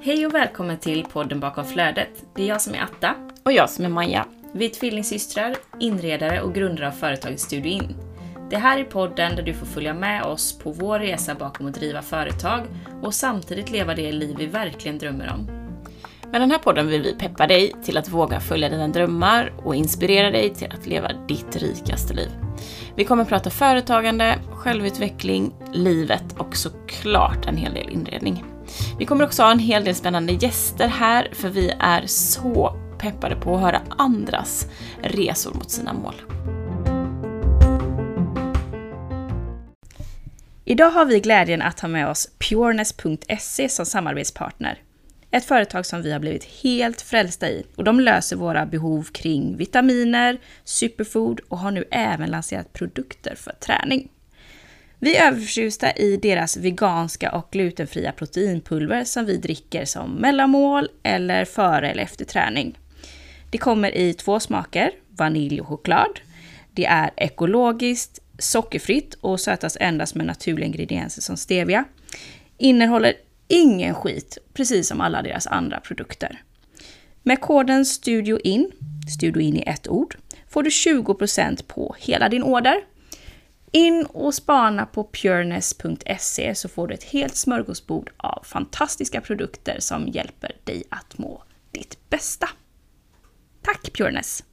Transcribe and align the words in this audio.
Hej 0.00 0.26
och 0.26 0.34
välkommen 0.34 0.78
till 0.78 1.04
podden 1.04 1.40
bakom 1.40 1.64
flödet. 1.64 2.24
Det 2.34 2.42
är 2.42 2.46
jag 2.46 2.62
som 2.62 2.74
är 2.74 2.82
Atta. 2.82 3.14
Och 3.44 3.52
jag 3.52 3.70
som 3.70 3.84
är 3.84 3.88
Maja. 3.88 4.26
Vi 4.52 4.64
är 4.64 4.70
tvillingsystrar, 4.70 5.56
inredare 5.80 6.40
och 6.42 6.54
grundare 6.54 6.88
av 6.88 6.92
företaget 6.92 7.40
Studio 7.40 7.72
In. 7.72 7.96
Det 8.50 8.56
här 8.56 8.78
är 8.78 8.84
podden 8.84 9.36
där 9.36 9.42
du 9.42 9.54
får 9.54 9.66
följa 9.66 9.94
med 9.94 10.22
oss 10.22 10.58
på 10.58 10.72
vår 10.72 10.98
resa 10.98 11.34
bakom 11.34 11.66
att 11.66 11.74
driva 11.74 12.02
företag 12.02 12.66
och 13.02 13.14
samtidigt 13.14 13.70
leva 13.70 13.94
det 13.94 14.12
liv 14.12 14.36
vi 14.38 14.46
verkligen 14.46 14.98
drömmer 14.98 15.32
om. 15.34 15.46
Med 16.30 16.40
den 16.40 16.50
här 16.50 16.58
podden 16.58 16.88
vill 16.88 17.02
vi 17.02 17.14
peppa 17.14 17.46
dig 17.46 17.72
till 17.84 17.96
att 17.96 18.08
våga 18.08 18.40
följa 18.40 18.68
dina 18.68 18.88
drömmar 18.88 19.52
och 19.56 19.74
inspirera 19.74 20.30
dig 20.30 20.54
till 20.54 20.72
att 20.72 20.86
leva 20.86 21.12
ditt 21.12 21.56
rikaste 21.56 22.14
liv. 22.14 22.45
Vi 22.96 23.04
kommer 23.04 23.24
prata 23.24 23.50
företagande, 23.50 24.38
självutveckling, 24.50 25.52
livet 25.72 26.24
och 26.38 26.56
såklart 26.56 27.46
en 27.46 27.56
hel 27.56 27.74
del 27.74 27.88
inredning. 27.88 28.44
Vi 28.98 29.06
kommer 29.06 29.24
också 29.24 29.42
ha 29.42 29.50
en 29.50 29.58
hel 29.58 29.84
del 29.84 29.94
spännande 29.94 30.32
gäster 30.32 30.88
här 30.88 31.28
för 31.32 31.48
vi 31.48 31.72
är 31.80 32.06
så 32.06 32.76
peppade 32.98 33.36
på 33.36 33.54
att 33.54 33.60
höra 33.60 33.82
andras 33.98 34.66
resor 35.02 35.54
mot 35.54 35.70
sina 35.70 35.92
mål. 35.92 36.14
Idag 40.64 40.90
har 40.90 41.04
vi 41.04 41.20
glädjen 41.20 41.62
att 41.62 41.80
ha 41.80 41.88
med 41.88 42.08
oss 42.08 42.28
Pureness.se 42.38 43.68
som 43.68 43.86
samarbetspartner. 43.86 44.78
Ett 45.30 45.44
företag 45.44 45.86
som 45.86 46.02
vi 46.02 46.12
har 46.12 46.18
blivit 46.18 46.44
helt 46.44 47.00
frälsta 47.00 47.50
i 47.50 47.66
och 47.76 47.84
de 47.84 48.00
löser 48.00 48.36
våra 48.36 48.66
behov 48.66 49.08
kring 49.12 49.56
vitaminer, 49.56 50.38
superfood 50.64 51.40
och 51.48 51.58
har 51.58 51.70
nu 51.70 51.84
även 51.90 52.30
lanserat 52.30 52.72
produkter 52.72 53.34
för 53.34 53.52
träning. 53.52 54.08
Vi 54.98 55.16
är 55.16 55.26
överförtjusta 55.26 55.92
i 55.92 56.16
deras 56.16 56.56
veganska 56.56 57.32
och 57.32 57.48
glutenfria 57.50 58.12
proteinpulver 58.12 59.04
som 59.04 59.26
vi 59.26 59.36
dricker 59.36 59.84
som 59.84 60.10
mellanmål 60.10 60.88
eller 61.02 61.44
före 61.44 61.90
eller 61.90 62.02
efter 62.02 62.24
träning. 62.24 62.78
Det 63.50 63.58
kommer 63.58 63.96
i 63.96 64.14
två 64.14 64.40
smaker, 64.40 64.90
vanilj 65.08 65.60
och 65.60 65.66
choklad. 65.66 66.20
Det 66.72 66.84
är 66.84 67.10
ekologiskt, 67.16 68.18
sockerfritt 68.38 69.14
och 69.20 69.40
sötas 69.40 69.76
endast 69.80 70.14
med 70.14 70.26
naturliga 70.26 70.66
ingredienser 70.66 71.22
som 71.22 71.36
stevia. 71.36 71.84
Innehåller 72.58 73.14
ingen 73.48 73.94
skit, 73.94 74.38
precis 74.52 74.88
som 74.88 75.00
alla 75.00 75.22
deras 75.22 75.46
andra 75.46 75.80
produkter. 75.80 76.42
Med 77.22 77.40
koden 77.40 77.86
STUDIOIN, 77.86 78.72
STUDIOIN 79.18 79.56
i 79.56 79.62
ett 79.66 79.88
ord, 79.88 80.16
får 80.48 80.62
du 80.62 80.70
20% 80.70 81.64
på 81.66 81.96
hela 81.98 82.28
din 82.28 82.42
order. 82.42 82.84
In 83.72 84.06
och 84.06 84.34
spana 84.34 84.86
på 84.86 85.04
pureness.se 85.04 86.54
så 86.54 86.68
får 86.68 86.88
du 86.88 86.94
ett 86.94 87.04
helt 87.04 87.36
smörgåsbord 87.36 88.10
av 88.16 88.44
fantastiska 88.44 89.20
produkter 89.20 89.80
som 89.80 90.08
hjälper 90.08 90.56
dig 90.64 90.84
att 90.88 91.18
må 91.18 91.42
ditt 91.70 92.10
bästa. 92.10 92.48
Tack 93.62 93.92
Pureness! 93.92 94.44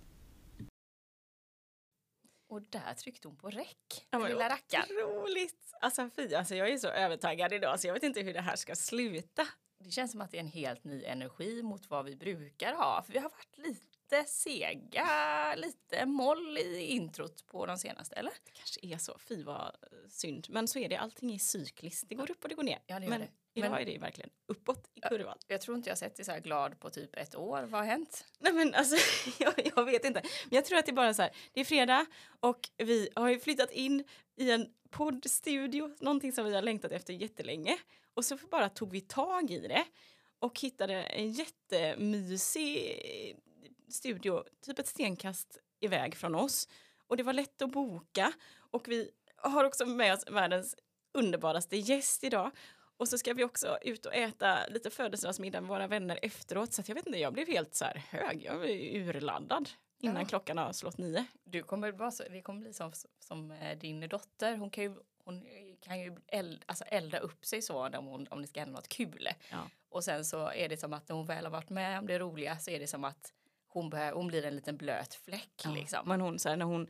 Och 2.50 2.62
där 2.62 2.94
tryckte 2.94 3.28
hon 3.28 3.38
på 3.38 3.50
räck, 3.50 4.08
ja, 4.10 4.28
lilla 4.28 4.50
rackaren. 4.50 4.86
Roligt! 4.90 5.73
Alltså 5.84 6.10
fy, 6.16 6.36
alltså 6.36 6.56
jag 6.56 6.70
är 6.70 6.78
så 6.78 6.88
övertaggad 6.88 7.54
idag 7.54 7.80
så 7.80 7.88
jag 7.88 7.94
vet 7.94 8.04
inte 8.04 8.22
hur 8.22 8.34
det 8.34 8.42
här 8.42 8.56
ska 8.56 8.76
sluta. 8.76 9.48
Det 9.80 9.92
känns 9.92 10.12
som 10.12 10.22
att 10.22 10.32
det 10.32 10.38
är 10.38 10.40
en 10.42 10.48
helt 10.48 10.84
ny 10.84 11.04
energi 11.04 11.64
mot 11.64 11.90
vad 11.90 12.06
vi 12.06 12.16
brukar 12.16 12.74
ha. 12.74 13.04
För 13.06 13.14
vi 13.14 13.20
har 13.20 13.30
varit 13.30 13.58
lite 13.58 14.24
sega, 14.30 15.56
lite 15.56 16.06
moll 16.06 16.58
i 16.58 16.86
introt 16.86 17.48
på 17.48 17.66
de 17.66 17.78
senaste, 17.78 18.16
eller? 18.16 18.34
Det 18.46 18.52
kanske 18.52 18.80
är 18.88 18.98
så. 18.98 19.18
Fy 19.20 19.44
vad 19.44 19.76
synd. 20.10 20.48
Men 20.50 20.68
så 20.68 20.80
är 20.80 20.90
det, 20.90 20.98
allting 20.98 21.34
är 21.34 21.40
cykliskt. 21.40 22.10
Det 22.10 22.16
går 22.16 22.32
upp 22.32 22.44
och 22.44 22.50
det 22.50 22.56
går 22.56 22.64
ner. 22.64 22.80
Ja, 22.86 23.00
det 23.00 23.06
gör 23.06 23.10
Men 23.10 23.22
det. 23.22 23.28
Idag 23.54 23.72
Men- 23.72 23.82
är 23.82 23.86
det 23.86 23.98
verkligen 23.98 24.30
uppåt 24.46 24.90
i 24.94 25.02
kurvan. 25.02 25.38
Jag 25.48 25.62
tror 25.62 25.78
inte 25.78 25.90
jag 25.90 25.98
sett 25.98 26.16
dig 26.16 26.26
så 26.26 26.32
här 26.32 26.40
glad 26.40 26.80
på 26.80 26.90
typ 26.90 27.16
ett 27.16 27.36
år. 27.36 27.64
Vad 27.64 27.82
har 27.82 27.88
hänt? 27.88 28.26
Nej 28.40 28.54
men 28.54 28.74
alltså, 28.74 28.96
jag, 29.44 29.54
jag 29.76 29.86
vet 29.86 30.06
inte. 30.06 30.22
Men 30.22 30.56
jag 30.56 30.66
tror 30.66 30.78
att 30.78 30.86
det 30.86 30.92
är 30.92 30.94
bara 30.94 31.14
så 31.14 31.22
här, 31.22 31.32
det 31.54 31.60
är 31.60 31.66
fredag 31.66 32.06
och 32.40 32.70
vi 32.78 33.10
har 33.16 33.30
ju 33.30 33.40
flyttat 33.40 33.72
in 33.72 34.04
i 34.36 34.52
en 34.52 34.74
poddstudio, 34.90 35.96
någonting 36.00 36.32
som 36.32 36.46
vi 36.46 36.56
har 36.56 36.62
längtat 36.62 36.92
efter 36.92 37.14
jättelänge. 37.14 37.78
Och 38.14 38.26
så 38.26 38.38
bara 38.52 38.70
tog 38.70 38.92
vi 38.92 39.02
tag 39.02 39.52
i 39.52 39.68
det 39.68 39.86
och 40.40 40.60
hittade 40.60 41.04
en 41.04 41.32
jättemysig 41.32 43.36
studio, 43.90 44.44
typ 44.66 44.80
ett 44.80 44.88
stenkast 44.88 45.58
iväg 45.80 46.16
från 46.16 46.36
oss. 46.36 46.68
Och 47.08 47.18
det 47.18 47.24
var 47.24 47.34
lätt 47.34 47.62
att 47.62 47.72
boka 47.72 48.34
och 48.72 48.88
vi 48.88 49.12
har 49.36 49.64
också 49.64 49.86
med 49.86 50.14
oss 50.14 50.26
världens 50.32 50.76
underbaraste 51.14 51.78
gäst 51.78 52.24
idag. 52.24 52.52
Och 52.98 53.08
så 53.08 53.18
ska 53.18 53.34
vi 53.34 53.44
också 53.44 53.78
ut 53.82 54.06
och 54.06 54.14
äta 54.16 54.68
lite 54.68 54.90
födelsedagsmiddag 54.90 55.62
med 55.62 55.70
våra 55.70 55.88
vänner 55.88 56.20
efteråt. 56.22 56.74
Så 56.74 56.84
jag 56.86 56.96
vet 56.96 57.06
inte, 57.08 57.20
jag 57.20 57.34
blev 57.34 57.48
helt 57.48 57.76
så 57.76 57.86
här 57.86 57.96
hög. 58.10 58.44
Jag 58.44 58.58
var 58.58 58.66
urladdad 58.68 59.70
innan 60.00 60.22
Ja. 60.22 60.26
klockan 60.28 60.58
har 60.58 60.74
slått 60.74 60.98
nio. 60.98 61.26
Du 61.44 61.64
kommer 61.64 62.12
så, 62.12 62.24
vi 62.30 62.42
kommer 62.42 62.60
bli 62.62 62.74
som, 62.74 62.92
som 63.20 63.52
eh, 63.52 63.78
din 63.78 64.00
dotter. 64.10 64.58
Hon 64.58 64.70
kan 64.70 64.84
ju, 64.84 64.96
hon 65.24 65.46
kan 65.82 66.00
ju 66.00 66.18
eld, 66.28 66.64
alltså 66.66 66.84
elda 66.84 67.20
upp 67.20 67.46
sig 67.46 67.62
så 67.62 67.88
om, 67.88 68.06
hon, 68.06 68.28
om 68.30 68.42
det 68.42 68.48
ska 68.48 68.60
hända 68.60 68.76
något 68.76 68.90
kul. 68.90 69.28
Ja. 69.52 69.70
Och 69.90 70.04
sen 70.04 70.26
så 70.26 70.52
är 70.52 70.70
det 70.70 70.78
som 70.78 70.94
att 70.94 71.10
när 71.10 71.16
hon 71.16 71.26
väl 71.26 71.46
har 71.46 71.52
varit 71.52 71.70
med 71.70 72.00
om 72.00 72.08
det 72.08 72.20
roliga 72.20 72.60
så 72.60 72.72
är 72.72 72.80
det 72.80 72.88
som 72.88 73.04
att 73.04 73.34
hon, 73.68 73.90
bör, 73.90 74.12
hon 74.12 74.28
blir 74.28 74.46
en 74.46 74.56
liten 74.56 74.78
blöt 74.78 75.14
fläck. 75.14 75.62
Ja. 75.64 75.72
Liksom. 75.74 76.08
Men 76.08 76.22
hon, 76.22 76.40
så 76.40 76.50
här, 76.50 76.56
när 76.58 76.66
hon, 76.66 76.88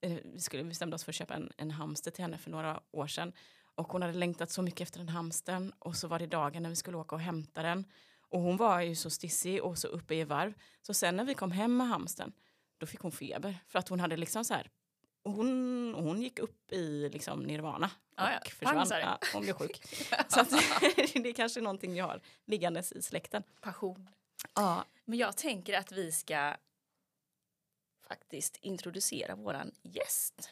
eh, 0.00 0.18
vi 0.24 0.40
skulle 0.40 0.64
bestämde 0.64 0.94
oss 0.94 1.04
för 1.04 1.12
att 1.12 1.16
köpa 1.16 1.34
en, 1.34 1.52
en 1.56 1.70
hamster 1.70 2.10
till 2.10 2.22
henne 2.24 2.38
för 2.38 2.50
några 2.50 2.80
år 2.90 3.06
sedan. 3.06 3.32
Och 3.74 3.92
hon 3.92 4.02
hade 4.02 4.14
längtat 4.14 4.50
så 4.50 4.62
mycket 4.62 4.80
efter 4.80 4.98
den 4.98 5.08
hamstern. 5.08 5.72
Och 5.78 5.96
så 5.96 6.08
var 6.08 6.18
det 6.18 6.26
dagen 6.26 6.62
när 6.62 6.70
vi 6.70 6.76
skulle 6.76 6.96
åka 6.96 7.14
och 7.14 7.20
hämta 7.20 7.62
den. 7.62 7.84
Och 8.28 8.40
hon 8.40 8.56
var 8.56 8.80
ju 8.80 8.94
så 8.94 9.10
stissig 9.10 9.62
och 9.62 9.78
så 9.78 9.88
uppe 9.88 10.14
i 10.14 10.24
varv. 10.24 10.54
Så 10.82 10.94
sen 10.94 11.16
när 11.16 11.24
vi 11.24 11.34
kom 11.34 11.52
hem 11.52 11.76
med 11.76 11.88
hamstern, 11.88 12.32
då 12.78 12.86
fick 12.86 13.00
hon 13.00 13.12
feber. 13.12 13.58
För 13.66 13.78
att 13.78 13.88
hon 13.88 14.00
hade 14.00 14.16
liksom 14.16 14.44
så 14.44 14.54
här, 14.54 14.70
hon, 15.22 15.94
hon 15.94 16.22
gick 16.22 16.38
upp 16.38 16.72
i 16.72 17.08
liksom 17.08 17.40
nirvana. 17.40 17.90
Ja, 18.16 18.32
ja. 18.32 18.38
Och 18.38 18.46
försvann. 18.46 18.74
Pang, 18.74 18.86
sa 18.86 18.94
det. 18.94 19.00
Ja, 19.00 19.18
hon 19.32 19.42
blev 19.42 19.54
sjuk. 19.54 19.82
så 20.28 20.40
att, 20.40 20.50
det 21.14 21.28
är 21.28 21.32
kanske 21.32 21.60
någonting 21.60 21.92
vi 21.92 21.98
har 21.98 22.20
liggandes 22.44 22.92
i 22.92 23.02
släkten. 23.02 23.42
Passion. 23.60 24.10
Ja, 24.54 24.84
Men 25.04 25.18
jag 25.18 25.36
tänker 25.36 25.78
att 25.78 25.92
vi 25.92 26.12
ska 26.12 26.56
faktiskt 28.08 28.56
introducera 28.56 29.34
våran 29.34 29.72
gäst. 29.82 30.50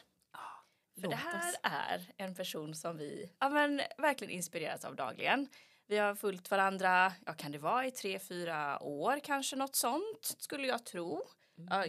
För 0.99 1.07
det 1.07 1.15
här 1.15 1.53
är 1.63 2.11
en 2.17 2.35
person 2.35 2.75
som 2.75 2.97
vi 2.97 3.31
ja, 3.39 3.49
men, 3.49 3.81
verkligen 3.97 4.33
inspireras 4.33 4.85
av 4.85 4.95
dagligen. 4.95 5.47
Vi 5.87 5.97
har 5.97 6.15
följt 6.15 6.51
varandra, 6.51 7.13
ja 7.25 7.33
kan 7.33 7.51
det 7.51 7.57
vara 7.57 7.87
i 7.87 7.91
tre, 7.91 8.19
fyra 8.19 8.79
år 8.83 9.19
kanske 9.23 9.55
något 9.55 9.75
sånt 9.75 10.35
skulle 10.37 10.67
jag 10.67 10.85
tro. 10.85 11.21
Ja, 11.69 11.85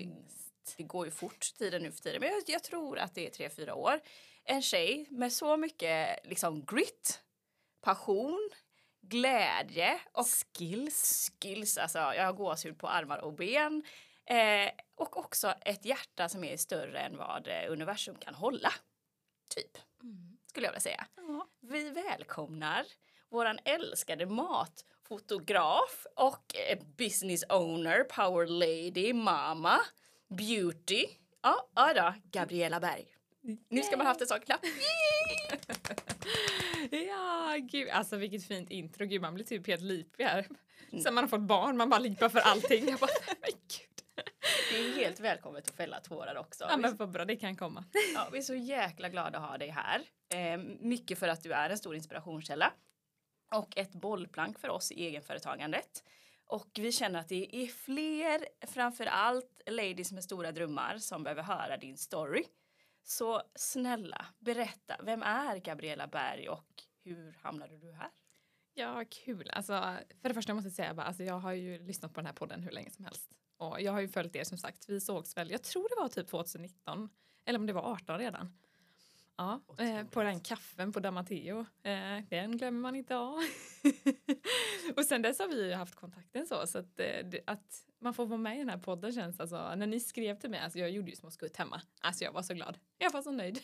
det 0.77 0.83
går 0.83 1.07
ju 1.07 1.11
fort 1.11 1.55
tiden 1.59 1.83
nu 1.83 1.93
för 1.93 2.01
tiden 2.01 2.21
men 2.21 2.31
jag, 2.31 2.43
jag 2.47 2.63
tror 2.63 2.99
att 2.99 3.15
det 3.15 3.27
är 3.27 3.31
tre, 3.31 3.51
fyra 3.51 3.75
år. 3.75 4.01
En 4.45 4.63
tjej 4.63 5.07
med 5.11 5.33
så 5.33 5.57
mycket 5.57 6.27
liksom 6.27 6.65
grit, 6.65 7.23
passion, 7.81 8.51
glädje 9.01 10.01
och 10.13 10.27
skills. 10.27 11.33
skills. 11.41 11.79
Alltså, 11.79 11.99
jag 11.99 12.25
har 12.25 12.33
gåshud 12.33 12.79
på 12.79 12.89
armar 12.89 13.19
och 13.19 13.33
ben. 13.33 13.83
Eh, 14.25 14.71
och 14.95 15.17
också 15.17 15.55
ett 15.61 15.85
hjärta 15.85 16.29
som 16.29 16.45
är 16.45 16.57
större 16.57 16.99
än 16.99 17.17
vad 17.17 17.49
eh, 17.49 17.73
universum 17.73 18.17
kan 18.17 18.35
hålla. 18.35 18.73
Typ, 19.55 19.79
skulle 20.47 20.67
jag 20.67 20.73
vilja 20.73 20.81
säga. 20.81 21.07
Ja. 21.17 21.47
Vi 21.61 21.91
välkomnar 21.91 22.87
våran 23.29 23.59
älskade 23.65 24.27
matfotograf 24.27 26.07
och 26.17 26.57
eh, 26.57 26.79
business 26.97 27.45
owner, 27.49 28.05
power 28.05 28.47
lady, 28.47 29.13
mama, 29.13 29.81
beauty. 30.29 31.07
Ja, 31.43 31.69
ja 31.75 31.95
då, 31.95 32.15
Gabriella 32.41 32.81
Berg. 32.81 33.07
Nu 33.69 33.83
ska 33.83 33.97
man 33.97 34.07
ha 34.07 34.11
haft 34.11 34.21
en 34.21 34.27
sån 34.27 34.41
knapp. 34.41 34.61
Ja, 36.91 37.57
gud, 37.61 37.89
alltså 37.89 38.17
vilket 38.17 38.47
fint 38.47 38.71
intro. 38.71 39.07
Gud, 39.07 39.23
man 39.23 39.35
blir 39.35 39.45
typ 39.45 39.67
helt 39.67 39.83
lipig 39.83 40.25
här. 40.25 40.47
Sen 41.03 41.15
man 41.15 41.25
har 41.25 41.29
fått 41.29 41.41
barn, 41.41 41.77
man 41.77 41.91
bara 41.91 42.01
lipar 42.01 42.29
för 42.29 42.39
allting. 42.39 42.89
Jag 42.89 42.99
bara, 42.99 43.11
men 43.27 43.51
gud. 43.51 43.90
Det 44.71 44.79
är 44.79 44.97
helt 44.97 45.21
välkommet 45.21 45.69
att 45.69 45.77
fälla 45.77 46.01
tårar 46.01 46.35
också. 46.37 46.67
Ja, 46.69 46.77
men 46.77 46.97
vad 46.97 47.11
bra, 47.11 47.25
det 47.25 47.37
kan 47.37 47.57
komma. 47.57 47.85
Ja, 48.15 48.29
vi 48.33 48.39
är 48.39 48.43
så 48.43 48.55
jäkla 48.55 49.09
glada 49.09 49.39
att 49.39 49.51
ha 49.51 49.59
dig 49.59 49.69
här. 49.69 50.03
Eh, 50.35 50.59
mycket 50.81 51.19
för 51.19 51.29
att 51.29 51.43
du 51.43 51.53
är 51.53 51.71
en 51.71 51.79
stor 51.79 51.95
inspirationskälla 51.95 52.73
och 53.55 53.77
ett 53.77 53.93
bollplank 53.93 54.59
för 54.59 54.69
oss 54.69 54.93
i 54.93 55.07
egenföretagandet. 55.07 56.05
Och 56.47 56.71
vi 56.75 56.93
känner 56.93 57.21
att 57.21 57.29
det 57.29 57.57
är 57.57 57.67
fler, 57.67 58.67
framför 58.67 59.07
allt 59.07 59.63
ladies 59.67 60.13
med 60.13 60.25
stora 60.25 60.53
drömmar 60.53 60.99
som 60.99 61.23
behöver 61.23 61.43
höra 61.43 61.77
din 61.77 61.97
story. 61.97 62.45
Så 63.03 63.43
snälla, 63.55 64.27
berätta, 64.39 64.97
vem 65.03 65.23
är 65.23 65.57
Gabriella 65.57 66.07
Berg 66.07 66.49
och 66.49 66.83
hur 67.05 67.39
hamnade 67.43 67.79
du 67.79 67.93
här? 67.93 68.11
Ja, 68.75 69.05
kul. 69.11 69.51
Alltså, 69.51 69.73
för 70.23 70.29
det 70.29 70.35
första 70.35 70.55
måste 70.55 70.69
jag 70.69 70.75
säga 70.75 70.95
bara, 70.95 71.07
alltså, 71.07 71.23
jag 71.23 71.39
har 71.39 71.53
ju 71.53 71.79
lyssnat 71.79 72.15
på 72.15 72.21
den 72.21 72.27
här 72.27 72.33
podden 72.33 72.63
hur 72.63 72.71
länge 72.71 72.91
som 72.91 73.05
helst. 73.05 73.31
Och 73.61 73.81
jag 73.81 73.93
har 73.93 74.01
ju 74.01 74.09
följt 74.09 74.37
er 74.37 74.45
som 74.45 74.59
sagt. 74.59 74.89
Vi 74.89 75.01
sågs 75.01 75.37
väl, 75.37 75.51
jag 75.51 75.63
tror 75.63 75.89
det 75.89 76.03
var 76.03 76.09
typ 76.09 76.29
2019. 76.29 77.09
Eller 77.45 77.59
om 77.59 77.67
det 77.67 77.73
var 77.73 77.93
18 77.93 78.19
redan. 78.19 78.53
Ja, 79.37 79.61
eh, 79.79 80.07
på 80.07 80.23
den 80.23 80.41
kaffen 80.41 80.93
på 80.93 81.01
Damateo. 81.01 81.67
Eh, 81.83 82.25
den 82.31 82.57
glömmer 82.57 82.81
man 82.81 82.97
inte 82.97 83.17
av. 83.17 83.39
och 84.97 85.05
sen 85.05 85.23
dess 85.23 85.39
har 85.39 85.49
vi 85.49 85.73
haft 85.73 85.95
kontakten 85.95 86.47
så, 86.47 86.67
så 86.67 86.79
att, 86.79 87.01
eh, 87.01 87.41
att 87.47 87.85
man 87.99 88.15
får 88.15 88.27
vara 88.27 88.39
med 88.39 88.57
i 88.57 88.59
den 88.59 88.69
här 88.69 88.79
podden 88.79 89.13
känns 89.13 89.41
alltså, 89.41 89.75
när 89.75 89.87
ni 89.87 90.01
skrev 90.01 90.39
till 90.39 90.51
mig, 90.51 90.61
alltså 90.61 90.79
jag 90.79 90.91
gjorde 90.91 91.11
ju 91.11 91.17
små 91.17 91.31
skutt 91.31 91.57
hemma, 91.57 91.81
alltså 92.01 92.25
jag 92.25 92.33
var 92.33 92.43
så 92.43 92.55
glad, 92.55 92.79
jag 92.99 93.13
var 93.13 93.23
så 93.23 93.31
nöjd. 93.31 93.57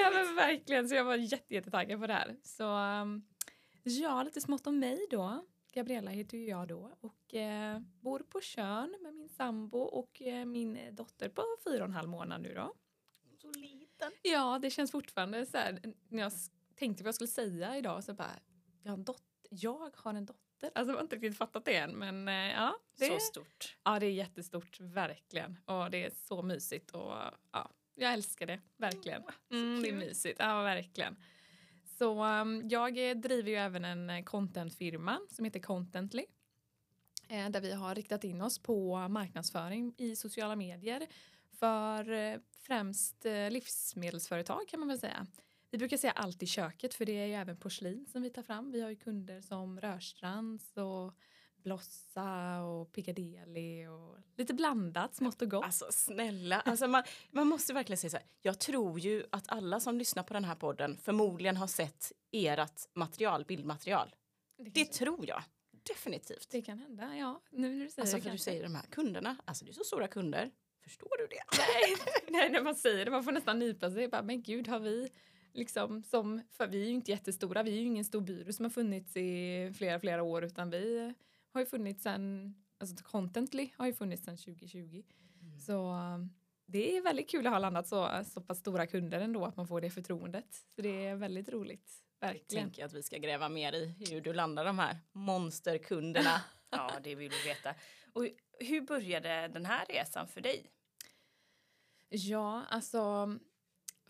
ja 0.00 0.10
men 0.14 0.34
verkligen, 0.34 0.88
så 0.88 0.94
jag 0.94 1.04
var 1.04 1.16
jätte, 1.16 1.54
jättetaggad 1.54 2.00
på 2.00 2.06
det 2.06 2.12
här. 2.12 2.36
Så 2.42 2.76
um, 2.76 3.24
ja, 3.82 4.22
lite 4.22 4.40
smått 4.40 4.66
om 4.66 4.78
mig 4.78 5.06
då. 5.10 5.44
Gabriella 5.72 6.10
heter 6.10 6.38
ju 6.38 6.48
jag 6.48 6.68
då 6.68 6.90
och 7.00 7.34
eh, 7.34 7.80
bor 8.00 8.18
på 8.18 8.40
Tjörn 8.40 8.96
med 9.02 9.14
min 9.14 9.28
sambo 9.28 9.78
och 9.78 10.22
eh, 10.22 10.44
min 10.44 10.78
dotter 10.92 11.28
på 11.28 11.42
fyra 11.64 11.82
och 11.82 11.88
en 11.88 11.94
halv 11.94 12.08
månad 12.08 12.40
nu 12.42 12.54
då. 12.54 12.74
Så 13.42 13.50
liten. 13.52 14.12
Ja, 14.22 14.58
det 14.62 14.70
känns 14.70 14.90
fortfarande 14.90 15.46
så 15.46 15.56
här, 15.58 15.80
när 16.08 16.22
jag 16.22 16.32
tänkte 16.74 17.04
vad 17.04 17.08
jag 17.08 17.14
skulle 17.14 17.28
säga 17.28 17.76
idag 17.76 18.04
så 18.04 18.14
bara, 18.14 18.38
jag 18.82 18.90
har 18.90 18.98
en 18.98 19.04
dotter, 19.04 19.24
jag 19.50 19.96
har 19.96 20.14
en 20.14 20.26
dotter. 20.26 20.70
Alltså 20.74 20.92
jag 20.92 20.96
har 20.96 21.02
inte 21.02 21.16
riktigt 21.16 21.38
fattat 21.38 21.64
det 21.64 21.76
än 21.76 21.90
men 21.90 22.28
eh, 22.28 22.34
ja. 22.34 22.78
Det, 22.98 23.06
Så 23.06 23.18
stort. 23.18 23.76
ja, 23.84 23.98
det 23.98 24.06
är 24.06 24.12
jättestort, 24.12 24.80
verkligen. 24.80 25.58
Och 25.64 25.90
det 25.90 26.04
är 26.04 26.10
så 26.10 26.42
mysigt 26.42 26.90
och 26.90 27.12
ja, 27.52 27.70
jag 27.94 28.12
älskar 28.12 28.46
det, 28.46 28.60
verkligen. 28.76 29.22
Mm, 29.50 29.82
det 29.82 29.88
är 29.88 29.92
mysigt, 29.94 30.38
ja 30.38 30.62
verkligen. 30.62 31.16
Så 31.98 32.24
um, 32.24 32.68
jag 32.68 33.20
driver 33.20 33.50
ju 33.50 33.56
även 33.56 33.84
en 33.84 34.10
eh, 34.10 34.22
contentfirma 34.22 35.20
som 35.30 35.44
heter 35.44 35.60
Contently. 35.60 36.24
Eh, 37.28 37.50
där 37.50 37.60
vi 37.60 37.72
har 37.72 37.94
riktat 37.94 38.24
in 38.24 38.42
oss 38.42 38.58
på 38.58 39.08
marknadsföring 39.08 39.94
i 39.96 40.16
sociala 40.16 40.56
medier 40.56 41.06
för 41.50 42.10
eh, 42.10 42.38
främst 42.52 43.26
eh, 43.26 43.50
livsmedelsföretag 43.50 44.68
kan 44.68 44.80
man 44.80 44.88
väl 44.88 44.98
säga. 44.98 45.26
Vi 45.70 45.78
brukar 45.78 45.96
säga 45.96 46.12
allt 46.12 46.42
i 46.42 46.46
köket 46.46 46.94
för 46.94 47.04
det 47.04 47.12
är 47.12 47.26
ju 47.26 47.34
även 47.34 47.56
porslin 47.56 48.06
som 48.06 48.22
vi 48.22 48.30
tar 48.30 48.42
fram. 48.42 48.72
Vi 48.72 48.80
har 48.80 48.90
ju 48.90 48.96
kunder 48.96 49.40
som 49.40 49.80
Rörstrands 49.80 50.76
och 50.76 51.14
Blossa 51.68 52.60
och 52.62 52.92
Piccadilly 52.92 53.86
och 53.86 54.16
lite 54.36 54.54
blandat, 54.54 55.14
smått 55.14 55.42
och 55.42 55.50
gott. 55.50 55.64
Alltså 55.64 55.86
snälla, 55.90 56.60
alltså, 56.60 56.88
man, 56.88 57.02
man 57.30 57.46
måste 57.46 57.72
verkligen 57.72 57.98
säga 57.98 58.10
så 58.10 58.16
här. 58.16 58.26
Jag 58.42 58.58
tror 58.58 59.00
ju 59.00 59.24
att 59.32 59.44
alla 59.48 59.80
som 59.80 59.98
lyssnar 59.98 60.22
på 60.22 60.34
den 60.34 60.44
här 60.44 60.54
podden 60.54 60.98
förmodligen 60.98 61.56
har 61.56 61.66
sett 61.66 62.12
ert 62.32 62.80
material, 62.94 63.44
bildmaterial. 63.44 64.14
det, 64.58 64.70
Det 64.70 64.84
tror 64.84 65.28
jag. 65.28 65.42
Definitivt. 65.88 66.48
det 66.50 66.62
kan 66.62 66.78
hända, 66.78 67.16
ja. 67.16 67.42
Nu 67.50 67.74
när 67.74 67.84
du 67.84 67.90
säger 67.90 68.02
Alltså 68.02 68.16
det 68.16 68.22
för 68.22 68.30
du 68.30 68.38
säger 68.38 68.62
de 68.62 68.74
här 68.74 68.86
kunderna, 68.90 69.36
alltså 69.44 69.64
det 69.64 69.70
är 69.70 69.72
så 69.72 69.84
stora 69.84 70.08
kunder. 70.08 70.50
Förstår 70.82 71.18
du 71.18 71.26
det? 71.26 71.42
Nej, 71.58 71.96
nej, 72.40 72.50
när 72.50 72.62
man 72.62 72.74
säger 72.74 73.04
det, 73.04 73.10
man 73.10 73.24
får 73.24 73.32
nästan 73.32 73.58
nypa 73.58 73.90
sig. 73.90 74.08
Bara, 74.08 74.22
men 74.22 74.42
gud, 74.42 74.68
har 74.68 74.80
vi 74.80 75.10
liksom 75.54 76.02
som, 76.02 76.42
för 76.50 76.66
vi 76.66 76.82
är 76.82 76.86
ju 76.86 76.94
inte 76.94 77.10
jättestora, 77.10 77.62
vi 77.62 77.70
är 77.70 77.80
ju 77.80 77.86
ingen 77.86 78.04
stor 78.04 78.20
byrå 78.20 78.52
som 78.52 78.64
har 78.64 78.70
funnits 78.70 79.16
i 79.16 79.72
flera, 79.78 80.00
flera 80.00 80.22
år 80.22 80.44
utan 80.44 80.70
vi 80.70 81.14
har 81.52 81.60
ju 81.60 81.66
funnits 81.66 82.02
sedan, 82.02 82.54
alltså 82.78 83.04
Contently 83.04 83.70
har 83.76 83.86
ju 83.86 83.92
funnits 83.92 84.24
sedan 84.24 84.36
2020. 84.36 85.02
Så 85.66 85.90
um, 85.92 86.34
det 86.66 86.96
är 86.96 87.02
väldigt 87.02 87.30
kul 87.30 87.46
att 87.46 87.52
ha 87.52 87.58
landat 87.58 87.88
så, 87.88 88.24
så 88.24 88.40
pass 88.40 88.58
stora 88.58 88.86
kunder 88.86 89.20
ändå, 89.20 89.44
att 89.44 89.56
man 89.56 89.68
får 89.68 89.80
det 89.80 89.90
förtroendet. 89.90 90.54
Så 90.76 90.82
det 90.82 91.06
är 91.06 91.14
väldigt 91.14 91.48
roligt, 91.48 91.90
verkligen. 92.20 92.64
Tänker 92.64 92.82
jag 92.82 92.86
att 92.86 92.94
vi 92.94 93.02
ska 93.02 93.18
gräva 93.18 93.48
mer 93.48 93.72
i 93.72 93.86
hur 94.10 94.20
du 94.20 94.32
landar 94.32 94.64
de 94.64 94.78
här 94.78 94.98
monsterkunderna. 95.12 96.40
Ja, 96.70 96.90
det 97.02 97.14
vill 97.14 97.30
vi 97.30 97.48
veta. 97.48 97.74
Och 98.12 98.28
hur 98.60 98.80
började 98.80 99.48
den 99.48 99.66
här 99.66 99.86
resan 99.86 100.28
för 100.28 100.40
dig? 100.40 100.70
Ja, 102.08 102.64
alltså 102.70 103.34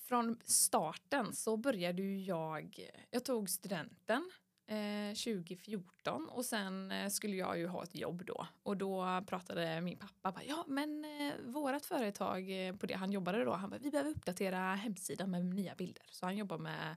från 0.00 0.40
starten 0.44 1.35
så 1.35 1.56
började 1.56 2.02
ju 2.02 2.20
jag, 2.20 2.90
jag 3.11 3.25
tog 3.25 3.50
studenten 3.50 4.31
eh, 4.68 5.14
2014 5.14 6.28
och 6.28 6.44
sen 6.44 6.90
eh, 6.92 7.08
skulle 7.08 7.36
jag 7.36 7.58
ju 7.58 7.66
ha 7.66 7.82
ett 7.82 7.94
jobb 7.94 8.24
då 8.24 8.46
och 8.62 8.76
då 8.76 9.22
pratade 9.26 9.80
min 9.80 9.98
pappa 9.98 10.32
bara, 10.32 10.44
ja 10.44 10.64
men 10.68 11.04
eh, 11.04 11.34
vårat 11.44 11.86
företag 11.86 12.66
eh, 12.66 12.76
på 12.76 12.86
det 12.86 12.94
han 12.94 13.12
jobbade 13.12 13.44
då, 13.44 13.52
han 13.52 13.70
bara, 13.70 13.78
vi 13.78 13.90
behöver 13.90 14.10
uppdatera 14.10 14.74
hemsidan 14.74 15.30
med 15.30 15.44
nya 15.44 15.74
bilder 15.74 16.02
så 16.10 16.26
han 16.26 16.36
jobbar 16.36 16.58
med 16.58 16.96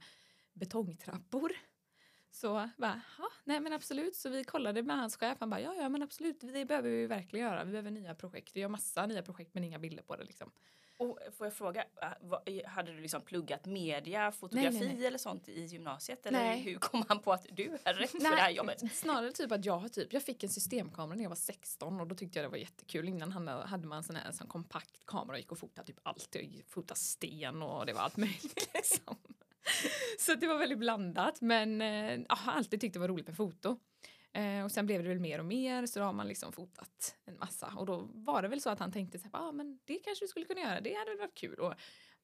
betongtrappor. 0.54 1.52
Så 2.34 2.70
bara, 2.78 3.02
ja, 3.18 3.28
nej 3.44 3.60
men 3.60 3.74
absolut. 3.74 4.16
Så 4.16 4.30
vi 4.30 4.44
kollade 4.44 4.84
med 4.84 4.98
hans 4.98 5.18
chef. 5.18 5.38
Han 5.40 5.50
bara, 5.50 5.62
ja, 5.62 5.76
ja 5.76 5.90
men 5.90 6.04
absolut, 6.04 6.40
det 6.40 6.66
behöver 6.66 6.90
vi 6.90 7.08
verkligen 7.08 7.46
göra. 7.46 7.64
Vi 7.64 7.72
behöver 7.72 7.92
nya 7.92 8.16
projekt. 8.16 8.56
Vi 8.56 8.62
har 8.62 8.70
massa 8.70 9.06
nya 9.06 9.24
projekt 9.24 9.54
men 9.54 9.64
inga 9.64 9.80
bilder 9.80 10.04
på 10.04 10.16
det 10.16 10.24
liksom. 10.24 10.52
Och 11.02 11.20
får 11.38 11.48
jag 11.48 11.54
fråga, 11.54 11.86
äh, 12.46 12.66
hade 12.66 12.92
du 12.92 13.02
liksom 13.02 13.22
pluggat 13.22 13.66
media, 13.66 14.32
fotografi 14.32 14.80
Nej, 14.80 14.88
nej, 14.88 14.96
nej. 14.96 15.06
eller 15.06 15.18
sånt 15.18 15.50
i 15.50 15.62
gymnasiet? 15.66 16.26
Eller 16.26 16.56
hur 16.56 16.76
kom 16.76 17.04
han 17.08 17.20
på 17.20 17.34
att 17.34 17.46
du 17.50 17.78
är 17.84 17.94
rätt 17.94 18.12
för 18.12 18.20
det 18.20 18.28
här 18.28 18.50
jobbet? 18.50 18.92
snarare 18.94 19.32
typ 19.32 19.52
att 19.52 19.66
jag 19.66 19.78
har 19.78 19.90
typ, 19.90 20.14
jag 20.14 20.24
fick 20.24 20.44
en 20.44 20.50
systemkamera 20.50 21.16
när 21.16 21.24
jag 21.24 21.30
var 21.30 21.36
16 21.36 22.02
och 22.02 22.08
då 22.08 22.16
tyckte 22.16 22.40
jag 22.40 22.46
det 22.46 22.50
var 22.50 22.58
jättekul. 22.58 23.10
Innan 23.10 23.32
hade, 23.32 23.52
hade 23.52 23.88
man 23.88 23.98
en 23.98 24.04
sån 24.04 24.16
här 24.16 24.32
sån 24.32 24.48
kompakt 24.48 25.06
kamera 25.06 25.34
och 25.34 25.40
gick 25.40 25.52
och 25.52 25.60
fotade 25.60 25.88
typ 25.88 26.00
allt. 26.04 26.36
Jag 26.36 26.64
fotade 26.68 27.00
sten 27.00 27.62
och 27.62 27.86
det 27.86 27.94
var 27.94 28.02
allt 28.02 28.18
möjligt 28.18 28.70
liksom. 28.74 29.16
Så 30.20 30.34
det 30.36 30.48
var 30.48 30.58
väldigt 30.58 30.80
blandat 30.80 31.42
men 31.42 31.82
eh, 31.82 32.20
jag 32.30 32.36
har 32.36 32.54
alltid 32.54 32.82
tyckt 32.82 32.94
det 32.94 33.00
var 33.00 33.08
roligt 33.08 33.28
med 33.28 33.38
foto. 33.38 33.78
Eh, 34.34 34.64
och 34.64 34.72
sen 34.72 34.86
blev 34.86 35.04
det 35.04 35.10
väl 35.10 35.20
mer 35.20 35.40
och 35.40 35.46
mer 35.46 35.86
så 35.86 36.00
då 36.00 36.06
har 36.06 36.14
man 36.14 36.28
liksom 36.28 36.52
fotat 36.52 37.16
en 37.26 37.38
massa 37.38 37.74
och 37.78 37.86
då 37.86 38.10
var 38.14 38.42
det 38.42 38.48
väl 38.48 38.62
så 38.62 38.70
att 38.70 38.80
han 38.80 38.92
tänkte 38.92 39.20
så 39.20 39.24
här, 39.34 39.48
ah, 39.48 39.52
men 39.52 39.80
det 39.86 39.96
kanske 39.96 40.26
du 40.26 40.28
skulle 40.30 40.46
kunna 40.46 40.62
göra, 40.62 40.82
det 40.82 40.94
hade 40.94 41.12
väl 41.12 41.20
varit 41.20 41.38
kul. 41.38 41.60
Och, 41.60 41.74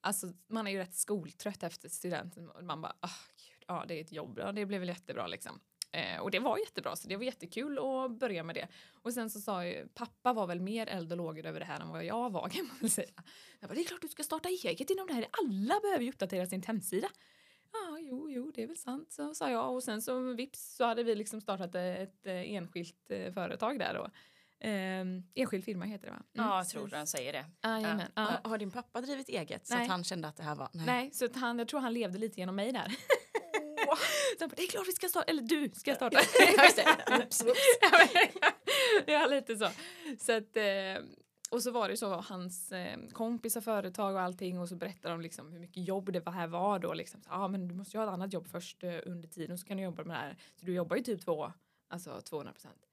alltså, 0.00 0.32
man 0.46 0.66
är 0.66 0.70
ju 0.70 0.78
rätt 0.78 0.94
skoltrött 0.94 1.62
efter 1.62 1.88
studenten 1.88 2.48
och 2.50 2.64
man 2.64 2.80
bara, 2.80 2.96
ah, 3.00 3.20
gud, 3.36 3.64
ja 3.66 3.84
det 3.88 3.94
är 3.94 4.00
ett 4.00 4.12
jobb, 4.12 4.38
ja, 4.38 4.52
det 4.52 4.66
blev 4.66 4.80
väl 4.80 4.88
jättebra 4.88 5.26
liksom. 5.26 5.60
Eh, 5.92 6.20
och 6.20 6.30
det 6.30 6.38
var 6.38 6.58
jättebra, 6.58 6.96
så 6.96 7.08
det 7.08 7.16
var 7.16 7.24
jättekul 7.24 7.78
att 7.78 8.18
börja 8.18 8.42
med 8.42 8.54
det. 8.54 8.68
Och 8.92 9.12
sen 9.12 9.30
så 9.30 9.40
sa 9.40 9.64
ju, 9.64 9.88
pappa 9.94 10.32
var 10.32 10.46
väl 10.46 10.60
mer 10.60 10.86
eld 10.86 11.12
och 11.12 11.18
lågor 11.18 11.46
över 11.46 11.60
det 11.60 11.66
här 11.66 11.80
än 11.80 11.88
vad 11.88 12.04
jag 12.04 12.32
var 12.32 12.48
kan 12.48 12.66
man 12.66 12.76
väl 12.80 12.90
säga. 12.90 13.22
Jag 13.60 13.70
bara, 13.70 13.74
det 13.74 13.80
är 13.80 13.84
klart 13.84 14.02
du 14.02 14.08
ska 14.08 14.22
starta 14.22 14.48
eget 14.48 14.90
inom 14.90 15.06
det 15.06 15.14
här, 15.14 15.26
alla 15.30 15.80
behöver 15.80 16.04
ju 16.04 16.10
uppdatera 16.10 16.46
sin 16.46 16.62
hemsida. 16.62 17.08
Ja, 17.72 17.98
jo, 18.00 18.30
jo, 18.30 18.50
det 18.54 18.62
är 18.62 18.66
väl 18.66 18.76
sant, 18.76 19.12
så 19.12 19.34
sa 19.34 19.50
jag. 19.50 19.74
Och 19.74 19.82
sen 19.82 20.02
så 20.02 20.20
vips 20.34 20.76
så 20.76 20.84
hade 20.84 21.02
vi 21.02 21.14
liksom 21.14 21.40
startat 21.40 21.74
ett 21.74 22.26
eh, 22.26 22.54
enskilt 22.54 23.10
eh, 23.10 23.32
företag 23.32 23.78
där 23.78 23.94
då. 23.94 24.10
Eh, 24.68 25.04
enskild 25.34 25.64
firma 25.64 25.84
heter 25.84 26.06
det 26.06 26.12
va? 26.12 26.22
Mm, 26.34 26.48
Ja, 26.48 26.58
jag 26.58 26.68
tror 26.68 26.88
den 26.88 27.06
säger 27.06 27.32
det. 27.32 27.44
Jajamän, 27.62 28.12
ja. 28.14 28.22
Har, 28.22 28.50
har 28.50 28.58
din 28.58 28.70
pappa 28.70 29.00
drivit 29.00 29.28
eget 29.28 29.66
så 29.66 29.74
Nej. 29.74 29.82
att 29.82 29.88
han 29.88 30.04
kände 30.04 30.28
att 30.28 30.36
det 30.36 30.42
här 30.42 30.54
var... 30.54 30.68
Nej, 30.72 31.10
så 31.12 31.24
att 31.24 31.36
han, 31.36 31.58
jag 31.58 31.68
tror 31.68 31.80
han 31.80 31.92
levde 31.94 32.18
lite 32.18 32.40
genom 32.40 32.56
mig 32.56 32.72
där. 32.72 32.88
så 34.38 34.40
han 34.40 34.48
bara, 34.48 34.54
det 34.56 34.62
är 34.62 34.66
klart 34.68 34.88
vi 34.88 34.92
ska 34.92 35.08
starta, 35.08 35.30
eller 35.30 35.42
du 35.42 35.70
ska 35.74 35.94
starta. 35.94 36.18
Ja, 39.06 39.26
lite 39.26 39.56
så. 39.56 39.68
så 40.18 40.32
att, 40.32 40.56
eh, 40.56 41.04
och 41.50 41.62
så 41.62 41.70
var 41.70 41.88
det 41.88 41.96
så 41.96 42.14
hans 42.14 42.72
eh, 42.72 42.98
kompisar, 43.12 43.60
företag 43.60 44.14
och 44.14 44.20
allting 44.20 44.58
och 44.58 44.68
så 44.68 44.76
berättade 44.76 45.14
de 45.14 45.20
liksom 45.20 45.52
hur 45.52 45.60
mycket 45.60 45.88
jobb 45.88 46.12
det 46.12 46.20
var 46.20 46.32
här 46.32 46.46
var 46.46 46.78
då. 46.78 46.94
Liksom. 46.94 47.20
Ja, 47.28 47.34
ah, 47.34 47.48
men 47.48 47.68
du 47.68 47.74
måste 47.74 47.96
ju 47.96 47.98
ha 48.00 48.06
ett 48.06 48.12
annat 48.12 48.32
jobb 48.32 48.48
först 48.48 48.84
eh, 48.84 48.98
under 49.06 49.28
tiden 49.28 49.58
så 49.58 49.66
kan 49.66 49.76
du 49.76 49.82
jobba 49.82 50.04
med 50.04 50.16
det 50.16 50.20
här. 50.20 50.36
Så 50.56 50.66
du 50.66 50.74
jobbar 50.74 50.96
ju 50.96 51.02
typ 51.02 51.24
två, 51.24 51.52
alltså 51.88 52.20
200 52.20 52.52
procent. 52.52 52.86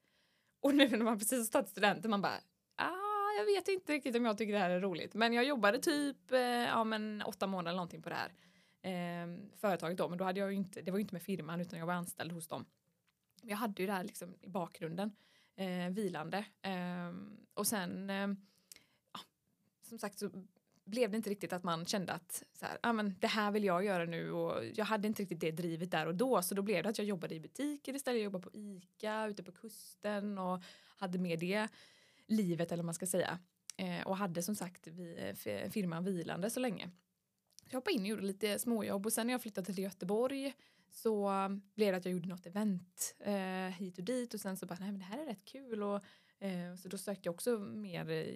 Och 0.60 0.74
nu 0.74 0.88
när 0.88 1.04
man 1.04 1.18
precis 1.18 1.38
har 1.38 1.60
tagit 1.60 1.70
studenten 1.70 2.10
man 2.10 2.22
bara, 2.22 2.40
ah, 2.76 3.32
jag 3.38 3.44
vet 3.44 3.68
inte 3.68 3.92
riktigt 3.92 4.16
om 4.16 4.24
jag 4.24 4.38
tycker 4.38 4.52
det 4.52 4.58
här 4.58 4.70
är 4.70 4.80
roligt. 4.80 5.14
Men 5.14 5.32
jag 5.32 5.44
jobbade 5.44 5.78
typ 5.78 6.32
eh, 6.32 6.38
ja, 6.40 6.84
men 6.84 7.22
åtta 7.22 7.46
månader 7.46 7.70
eller 7.70 7.76
någonting 7.76 8.02
på 8.02 8.08
det 8.08 8.16
här 8.16 8.32
eh, 8.82 9.36
företaget 9.56 9.98
då. 9.98 10.08
Men 10.08 10.18
då 10.18 10.24
hade 10.24 10.40
jag 10.40 10.52
ju 10.52 10.56
inte, 10.56 10.82
det 10.82 10.90
var 10.90 10.98
ju 10.98 11.02
inte 11.02 11.14
med 11.14 11.22
firman 11.22 11.60
utan 11.60 11.78
jag 11.78 11.86
var 11.86 11.94
anställd 11.94 12.32
hos 12.32 12.48
dem. 12.48 12.64
Jag 13.42 13.56
hade 13.56 13.82
ju 13.82 13.86
det 13.86 13.92
här 13.92 14.04
liksom 14.04 14.34
i 14.40 14.48
bakgrunden, 14.48 15.16
eh, 15.56 15.90
vilande. 15.90 16.44
Eh, 16.62 17.12
och 17.54 17.66
sen, 17.66 18.10
eh, 18.10 18.28
ja, 19.12 19.20
som 19.82 19.98
sagt 19.98 20.18
så 20.18 20.30
blev 20.84 21.10
det 21.10 21.16
inte 21.16 21.30
riktigt 21.30 21.52
att 21.52 21.62
man 21.62 21.86
kände 21.86 22.12
att 22.12 22.42
så 22.52 22.66
här, 22.66 22.78
ah, 22.82 22.92
men 22.92 23.14
det 23.20 23.26
här 23.26 23.50
vill 23.50 23.64
jag 23.64 23.84
göra 23.84 24.04
nu 24.04 24.32
och 24.32 24.64
jag 24.74 24.84
hade 24.84 25.08
inte 25.08 25.22
riktigt 25.22 25.40
det 25.40 25.50
drivet 25.50 25.90
där 25.90 26.06
och 26.06 26.14
då 26.14 26.42
så 26.42 26.54
då 26.54 26.62
blev 26.62 26.82
det 26.82 26.88
att 26.88 26.98
jag 26.98 27.06
jobbade 27.06 27.34
i 27.34 27.40
butiker 27.40 27.94
istället, 27.94 28.18
jag 28.18 28.24
jobbade 28.24 28.42
på 28.42 28.50
ICA 28.52 29.26
ute 29.26 29.42
på 29.42 29.52
kusten 29.52 30.38
och 30.38 30.62
hade 30.96 31.18
med 31.18 31.38
det 31.38 31.68
livet 32.26 32.72
eller 32.72 32.82
vad 32.82 32.86
man 32.86 32.94
ska 32.94 33.06
säga. 33.06 33.38
Eh, 33.76 34.06
och 34.06 34.16
hade 34.16 34.42
som 34.42 34.54
sagt 34.54 34.86
vi, 34.86 35.34
eh, 35.44 35.70
firman 35.70 36.04
vilande 36.04 36.50
så 36.50 36.60
länge. 36.60 36.90
Jag 37.68 37.76
hoppade 37.76 37.94
in 37.94 38.02
och 38.02 38.08
gjorde 38.08 38.22
lite 38.22 38.58
småjobb 38.58 39.06
och 39.06 39.12
sen 39.12 39.26
när 39.26 39.34
jag 39.34 39.42
flyttade 39.42 39.66
till 39.66 39.78
Göteborg 39.78 40.54
så 40.90 41.30
blev 41.74 41.92
det 41.92 41.98
att 41.98 42.04
jag 42.04 42.12
gjorde 42.12 42.28
något 42.28 42.46
event 42.46 43.14
eh, 43.20 43.34
hit 43.78 43.98
och 43.98 44.04
dit 44.04 44.34
och 44.34 44.40
sen 44.40 44.56
så 44.56 44.66
bara 44.66 44.78
nej 44.80 44.90
men 44.92 44.98
det 44.98 45.04
här 45.06 45.18
är 45.18 45.26
rätt 45.26 45.44
kul 45.44 45.82
och 45.82 45.96
eh, 46.38 46.74
så 46.82 46.88
då 46.88 46.98
sökte 46.98 47.26
jag 47.28 47.34
också 47.34 47.58
mer 47.58 48.10
eh, 48.10 48.34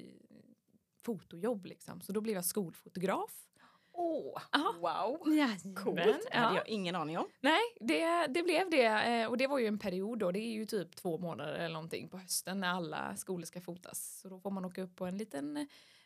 fotojobb 1.04 1.66
liksom 1.66 2.00
så 2.00 2.12
då 2.12 2.20
blev 2.20 2.34
jag 2.34 2.44
skolfotograf. 2.44 3.46
Åh, 3.92 4.42
Aha. 4.52 4.74
wow. 4.80 5.34
Jajamän, 5.34 5.74
Coolt. 5.74 5.96
Det 6.30 6.36
hade 6.38 6.56
jag 6.56 6.68
ingen 6.68 6.94
aning 6.96 7.18
om. 7.18 7.26
Nej, 7.40 7.60
det, 7.80 8.26
det 8.26 8.42
blev 8.42 8.70
det. 8.70 8.86
Eh, 8.86 9.28
Och 9.28 9.36
det 9.36 9.46
var 9.46 9.58
ju 9.58 9.66
en 9.66 9.78
period 9.78 10.18
då. 10.18 10.32
Det 10.32 10.38
är 10.38 10.52
ju 10.52 10.66
typ 10.66 10.96
två 10.96 11.18
månader 11.18 11.52
eller 11.54 11.72
någonting 11.74 12.08
på 12.08 12.18
hösten 12.18 12.60
när 12.60 12.68
alla 12.68 13.16
skolor 13.16 13.44
ska 13.44 13.60
fotas. 13.60 14.20
Så 14.20 14.28
då 14.28 14.40
får 14.40 14.50
man 14.50 14.64
åka 14.64 14.82
upp 14.82 14.96
på 14.96 15.06
en 15.06 15.18
liten 15.18 15.56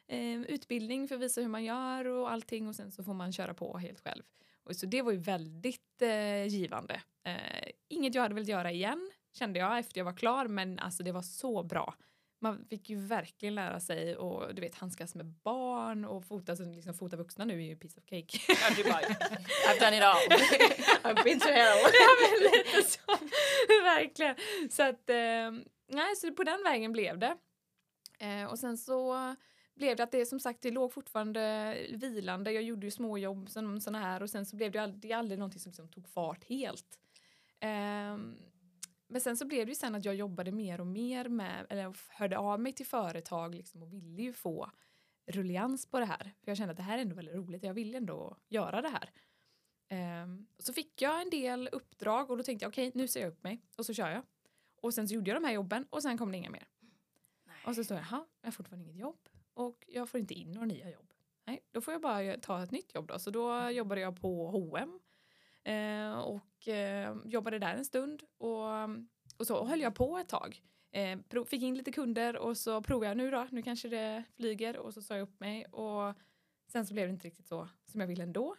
eh, 0.06 0.40
utbildning 0.42 1.08
för 1.08 1.14
att 1.14 1.20
visa 1.20 1.40
hur 1.40 1.48
man 1.48 1.64
gör 1.64 2.04
och 2.04 2.30
allting 2.32 2.68
och 2.68 2.76
sen 2.76 2.92
så 2.92 3.04
får 3.04 3.14
man 3.14 3.32
köra 3.32 3.54
på 3.54 3.78
helt 3.78 4.00
själv. 4.00 4.22
Och 4.64 4.76
så 4.76 4.86
det 4.86 5.02
var 5.02 5.12
ju 5.12 5.18
väldigt 5.18 6.02
eh, 6.02 6.46
givande. 6.46 7.02
Eh, 7.26 7.68
inget 7.88 8.14
jag 8.14 8.22
hade 8.22 8.34
velat 8.34 8.48
göra 8.48 8.72
igen 8.72 9.10
kände 9.32 9.58
jag 9.58 9.78
efter 9.78 10.00
jag 10.00 10.04
var 10.04 10.16
klar 10.16 10.46
men 10.46 10.78
alltså 10.78 11.02
det 11.02 11.12
var 11.12 11.22
så 11.22 11.62
bra. 11.62 11.94
Man 12.40 12.64
fick 12.70 12.90
ju 12.90 12.96
verkligen 12.96 13.54
lära 13.54 13.80
sig 13.80 14.16
och 14.16 14.54
du 14.54 14.60
vet 14.60 14.74
handskas 14.74 15.14
med 15.14 15.26
barn 15.26 16.04
och 16.04 16.24
fota, 16.24 16.52
liksom, 16.52 16.94
fota 16.94 17.16
vuxna 17.16 17.44
nu 17.44 17.54
är 17.54 17.66
ju 17.66 17.76
piece 17.76 18.00
of 18.00 18.04
cake. 18.06 18.38
Ja, 18.48 18.74
du 18.76 18.84
bara, 18.84 19.00
I've 19.68 19.80
done 19.80 19.96
it 19.96 20.02
all. 20.02 20.16
I've 21.02 21.24
been 21.24 21.40
to 21.40 21.48
hell. 21.48 21.78
ja 21.82 22.10
men 22.20 22.42
lite 22.42 22.90
så. 22.90 23.00
verkligen. 23.84 24.36
Så 24.70 24.82
att 24.82 25.10
eh, 25.10 25.50
nej 25.88 26.16
så 26.16 26.32
på 26.32 26.44
den 26.44 26.62
vägen 26.64 26.92
blev 26.92 27.18
det. 27.18 27.36
Eh, 28.18 28.44
och 28.44 28.58
sen 28.58 28.78
så 28.78 29.14
blev 29.74 29.96
det 29.96 30.02
att 30.02 30.12
det 30.12 30.26
som 30.26 30.40
sagt 30.40 30.62
det 30.62 30.70
låg 30.70 30.92
fortfarande 30.92 31.76
vilande. 31.90 32.52
Jag 32.52 32.62
gjorde 32.62 32.86
ju 32.86 32.90
småjobb 32.90 33.50
som 33.50 33.80
såna 33.80 34.00
här 34.00 34.22
och 34.22 34.30
sen 34.30 34.46
så 34.46 34.56
blev 34.56 34.72
det 34.72 34.78
aldrig, 34.78 35.00
det 35.00 35.12
aldrig 35.12 35.38
någonting 35.38 35.60
som 35.60 35.70
liksom 35.70 35.88
tog 35.88 36.08
fart 36.08 36.44
helt. 36.44 36.98
Um, 37.60 38.36
men 39.06 39.20
sen 39.20 39.36
så 39.36 39.46
blev 39.46 39.66
det 39.66 39.70
ju 39.70 39.74
sen 39.74 39.94
att 39.94 40.04
jag 40.04 40.14
jobbade 40.14 40.52
mer 40.52 40.80
och 40.80 40.86
mer 40.86 41.28
med, 41.28 41.66
eller 41.68 41.96
hörde 42.08 42.38
av 42.38 42.60
mig 42.60 42.72
till 42.72 42.86
företag 42.86 43.54
liksom 43.54 43.82
och 43.82 43.92
ville 43.92 44.22
ju 44.22 44.32
få 44.32 44.70
rullians 45.26 45.86
på 45.86 45.98
det 45.98 46.06
här. 46.06 46.34
För 46.42 46.50
jag 46.50 46.56
kände 46.56 46.70
att 46.70 46.76
det 46.76 46.82
här 46.82 46.98
är 46.98 47.02
ändå 47.02 47.16
väldigt 47.16 47.34
roligt, 47.34 47.62
jag 47.62 47.74
vill 47.74 47.94
ändå 47.94 48.36
göra 48.48 48.82
det 48.82 48.88
här. 48.88 49.10
Um, 50.22 50.46
så 50.58 50.72
fick 50.72 51.02
jag 51.02 51.22
en 51.22 51.30
del 51.30 51.68
uppdrag 51.72 52.30
och 52.30 52.36
då 52.36 52.42
tänkte 52.42 52.64
jag 52.64 52.70
okej, 52.70 52.88
okay, 52.88 53.00
nu 53.00 53.08
ser 53.08 53.20
jag 53.20 53.28
upp 53.28 53.42
mig 53.42 53.62
och 53.76 53.86
så 53.86 53.94
kör 53.94 54.10
jag. 54.10 54.22
Och 54.80 54.94
sen 54.94 55.08
så 55.08 55.14
gjorde 55.14 55.30
jag 55.30 55.42
de 55.42 55.46
här 55.46 55.54
jobben 55.54 55.86
och 55.90 56.02
sen 56.02 56.18
kom 56.18 56.32
det 56.32 56.38
inga 56.38 56.50
mer. 56.50 56.68
Nej. 57.44 57.56
Och 57.66 57.74
så 57.74 57.84
står 57.84 57.96
jag, 57.96 58.06
jaha, 58.10 58.24
jag 58.40 58.46
har 58.46 58.52
fortfarande 58.52 58.84
inget 58.84 58.96
jobb 58.96 59.28
och 59.54 59.84
jag 59.88 60.08
får 60.08 60.20
inte 60.20 60.34
in 60.34 60.52
några 60.52 60.66
nya 60.66 60.90
jobb. 60.90 61.12
Nej, 61.46 61.62
då 61.72 61.80
får 61.80 61.94
jag 61.94 62.00
bara 62.00 62.36
ta 62.36 62.62
ett 62.62 62.70
nytt 62.70 62.94
jobb 62.94 63.06
då. 63.06 63.18
Så 63.18 63.30
då 63.30 63.70
jobbade 63.70 64.00
jag 64.00 64.20
på 64.20 64.50
H&M 64.50 65.00
eh, 65.64 66.18
och 66.18 66.68
eh, 66.68 67.16
jobbade 67.24 67.58
där 67.58 67.74
en 67.74 67.84
stund 67.84 68.22
och, 68.38 68.64
och 69.36 69.46
så 69.46 69.64
höll 69.64 69.80
jag 69.80 69.94
på 69.94 70.18
ett 70.18 70.28
tag. 70.28 70.62
Eh, 70.90 71.44
fick 71.46 71.62
in 71.62 71.74
lite 71.74 71.92
kunder 71.92 72.36
och 72.36 72.56
så 72.56 72.82
provade 72.82 73.06
jag 73.06 73.16
nu 73.16 73.30
då, 73.30 73.46
nu 73.50 73.62
kanske 73.62 73.88
det 73.88 74.24
flyger 74.36 74.76
och 74.76 74.94
så 74.94 75.02
sa 75.02 75.14
jag 75.14 75.22
upp 75.22 75.40
mig 75.40 75.64
och 75.64 76.14
sen 76.72 76.86
så 76.86 76.94
blev 76.94 77.06
det 77.06 77.12
inte 77.12 77.26
riktigt 77.26 77.46
så 77.46 77.68
som 77.86 78.00
jag 78.00 78.08
ville 78.08 78.22
ändå. 78.22 78.56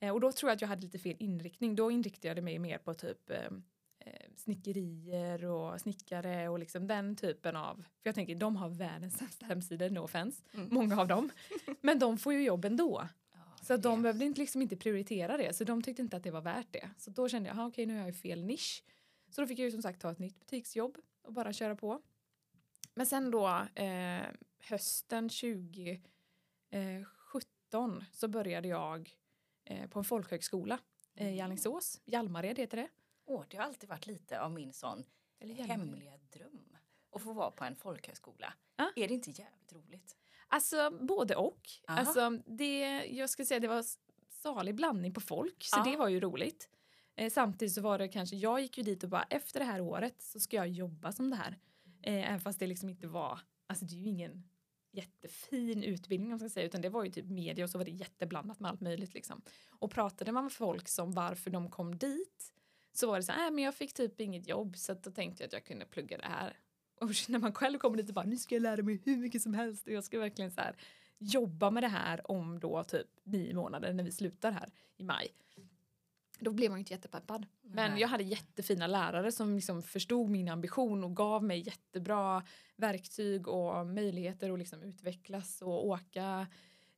Eh, 0.00 0.12
och 0.12 0.20
då 0.20 0.32
tror 0.32 0.50
jag 0.50 0.54
att 0.54 0.60
jag 0.60 0.68
hade 0.68 0.82
lite 0.82 0.98
fel 0.98 1.16
inriktning. 1.18 1.76
Då 1.76 1.90
inriktade 1.90 2.34
jag 2.34 2.44
mig 2.44 2.58
mer 2.58 2.78
på 2.78 2.94
typ 2.94 3.30
eh, 3.30 3.50
snickerier 4.36 5.44
och 5.44 5.80
snickare 5.80 6.48
och 6.48 6.58
liksom 6.58 6.86
den 6.86 7.16
typen 7.16 7.56
av, 7.56 7.76
för 7.76 8.08
jag 8.08 8.14
tänker 8.14 8.34
de 8.34 8.56
har 8.56 8.68
världens 8.68 9.18
sämsta 9.18 9.46
hemsidor, 9.46 9.90
no 9.90 9.98
offense, 9.98 10.42
mm. 10.54 10.68
många 10.70 11.00
av 11.00 11.08
dem. 11.08 11.30
Men 11.80 11.98
de 11.98 12.18
får 12.18 12.32
ju 12.32 12.42
jobb 12.42 12.64
ändå. 12.64 13.08
så 13.62 13.76
de 13.76 14.02
behövde 14.02 14.24
inte, 14.24 14.40
liksom 14.40 14.62
inte 14.62 14.76
prioritera 14.76 15.36
det, 15.36 15.56
så 15.56 15.64
de 15.64 15.82
tyckte 15.82 16.02
inte 16.02 16.16
att 16.16 16.22
det 16.22 16.30
var 16.30 16.40
värt 16.40 16.72
det. 16.72 16.90
Så 16.98 17.10
då 17.10 17.28
kände 17.28 17.48
jag, 17.48 17.54
okej 17.54 17.66
okay, 17.66 17.86
nu 17.86 17.98
har 17.98 18.06
jag 18.06 18.16
fel 18.16 18.44
nisch. 18.44 18.84
Så 19.30 19.40
då 19.40 19.46
fick 19.46 19.58
jag 19.58 19.64
ju 19.64 19.70
som 19.70 19.82
sagt 19.82 20.00
ta 20.00 20.10
ett 20.10 20.18
nytt 20.18 20.40
butiksjobb 20.40 20.98
och 21.22 21.32
bara 21.32 21.52
köra 21.52 21.76
på. 21.76 22.00
Men 22.94 23.06
sen 23.06 23.30
då 23.30 23.66
eh, 23.74 24.22
hösten 24.58 25.28
2017 25.28 26.02
eh, 26.70 28.04
så 28.12 28.28
började 28.28 28.68
jag 28.68 29.14
eh, 29.64 29.88
på 29.88 29.98
en 29.98 30.04
folkhögskola 30.04 30.78
eh, 31.14 31.28
i 31.28 31.32
mm. 31.32 31.44
Alingsås, 31.44 32.00
Hjalmared 32.04 32.58
heter 32.58 32.76
det. 32.76 32.88
Åh, 33.24 33.44
det 33.48 33.56
har 33.56 33.64
alltid 33.64 33.88
varit 33.88 34.06
lite 34.06 34.40
av 34.40 34.52
min 34.52 34.72
sån 34.72 35.04
hemliga 35.40 36.12
dröm. 36.32 36.76
Att 37.12 37.22
få 37.22 37.32
vara 37.32 37.50
på 37.50 37.64
en 37.64 37.76
folkhögskola. 37.76 38.54
Ah. 38.76 38.88
Är 38.96 39.08
det 39.08 39.14
inte 39.14 39.30
jävligt 39.30 39.72
roligt? 39.72 40.16
Alltså 40.48 40.90
både 40.90 41.36
och. 41.36 41.70
Alltså, 41.86 42.30
det, 42.46 43.04
jag 43.04 43.30
skulle 43.30 43.46
säga 43.46 43.60
det 43.60 43.68
var 43.68 43.84
salig 44.28 44.74
blandning 44.74 45.14
på 45.14 45.20
folk 45.20 45.64
så 45.64 45.80
ah. 45.80 45.84
det 45.84 45.96
var 45.96 46.08
ju 46.08 46.20
roligt. 46.20 46.68
Eh, 47.16 47.30
samtidigt 47.30 47.74
så 47.74 47.80
var 47.80 47.98
det 47.98 48.08
kanske, 48.08 48.36
jag 48.36 48.60
gick 48.60 48.78
ju 48.78 48.84
dit 48.84 49.04
och 49.04 49.10
bara 49.10 49.22
efter 49.22 49.60
det 49.60 49.66
här 49.66 49.80
året 49.80 50.22
så 50.22 50.40
ska 50.40 50.56
jag 50.56 50.68
jobba 50.68 51.12
som 51.12 51.30
det 51.30 51.36
här. 51.36 51.58
Eh, 52.02 52.28
även 52.28 52.40
fast 52.40 52.58
det 52.58 52.66
liksom 52.66 52.88
inte 52.88 53.06
var, 53.06 53.40
alltså 53.66 53.84
det 53.84 53.94
är 53.94 53.98
ju 53.98 54.08
ingen 54.08 54.48
jättefin 54.90 55.82
utbildning 55.82 56.26
om 56.26 56.30
man 56.30 56.38
ska 56.38 56.48
säga 56.48 56.66
utan 56.66 56.80
det 56.80 56.88
var 56.88 57.04
ju 57.04 57.10
typ 57.10 57.26
media 57.26 57.64
och 57.64 57.70
så 57.70 57.78
var 57.78 57.84
det 57.84 57.90
jätteblandat 57.90 58.60
med 58.60 58.70
allt 58.70 58.80
möjligt 58.80 59.14
liksom. 59.14 59.42
Och 59.68 59.90
pratade 59.90 60.32
man 60.32 60.44
med 60.44 60.52
folk 60.52 60.88
som 60.88 61.12
varför 61.12 61.50
de 61.50 61.70
kom 61.70 61.98
dit 61.98 62.52
så 62.94 63.06
var 63.06 63.16
det 63.16 63.22
så 63.22 63.32
här, 63.32 63.46
äh, 63.46 63.50
men 63.50 63.64
jag 63.64 63.74
fick 63.74 63.94
typ 63.94 64.20
inget 64.20 64.48
jobb 64.48 64.76
så 64.76 64.94
då 64.94 65.10
tänkte 65.10 65.42
jag 65.42 65.46
att 65.46 65.52
jag 65.52 65.64
kunde 65.64 65.84
plugga 65.84 66.18
det 66.18 66.26
här. 66.26 66.58
Och 67.00 67.10
när 67.28 67.38
man 67.38 67.52
själv 67.52 67.78
kommer 67.78 67.96
dit 67.96 68.08
och 68.08 68.14
bara, 68.14 68.24
nu 68.24 68.36
ska 68.36 68.54
jag 68.54 68.62
lära 68.62 68.82
mig 68.82 69.00
hur 69.04 69.16
mycket 69.16 69.42
som 69.42 69.54
helst 69.54 69.86
och 69.86 69.92
jag 69.92 70.04
ska 70.04 70.18
verkligen 70.18 70.50
så 70.50 70.60
här 70.60 70.76
jobba 71.18 71.70
med 71.70 71.82
det 71.82 71.88
här 71.88 72.30
om 72.30 72.60
då 72.60 72.84
typ 72.84 73.06
nio 73.22 73.54
månader 73.54 73.92
när 73.92 74.04
vi 74.04 74.12
slutar 74.12 74.52
här 74.52 74.72
i 74.96 75.04
maj. 75.04 75.28
Då 76.38 76.52
blev 76.52 76.70
man 76.70 76.78
ju 76.78 76.80
inte 76.80 76.92
jättepeppad. 76.92 77.46
Men 77.62 77.90
Nej. 77.90 78.00
jag 78.00 78.08
hade 78.08 78.24
jättefina 78.24 78.86
lärare 78.86 79.32
som 79.32 79.54
liksom 79.54 79.82
förstod 79.82 80.30
min 80.30 80.48
ambition 80.48 81.04
och 81.04 81.16
gav 81.16 81.44
mig 81.44 81.60
jättebra 81.66 82.42
verktyg 82.76 83.48
och 83.48 83.86
möjligheter 83.86 84.50
att 84.50 84.58
liksom 84.58 84.82
utvecklas 84.82 85.62
och 85.62 85.86
åka 85.86 86.46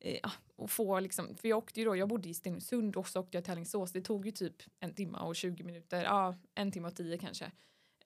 eh, 0.00 0.20
ah, 0.22 0.32
och 0.56 0.70
få 0.70 1.00
liksom, 1.00 1.36
för 1.36 1.48
jag 1.48 1.58
åkte 1.58 1.80
ju 1.80 1.86
då, 1.86 1.96
jag 1.96 2.08
bodde 2.08 2.28
i 2.28 2.34
Stenungsund 2.34 2.96
och 2.96 3.08
så 3.08 3.20
åkte 3.20 3.36
jag 3.36 3.44
till 3.44 3.52
Alingsås. 3.52 3.92
Det 3.92 4.00
tog 4.00 4.26
ju 4.26 4.32
typ 4.32 4.62
en 4.80 4.94
timme 4.94 5.18
och 5.18 5.36
20 5.36 5.62
minuter, 5.62 6.04
ja 6.04 6.36
en 6.54 6.72
timme 6.72 6.88
och 6.88 6.96
tio 6.96 7.18
kanske. 7.18 7.52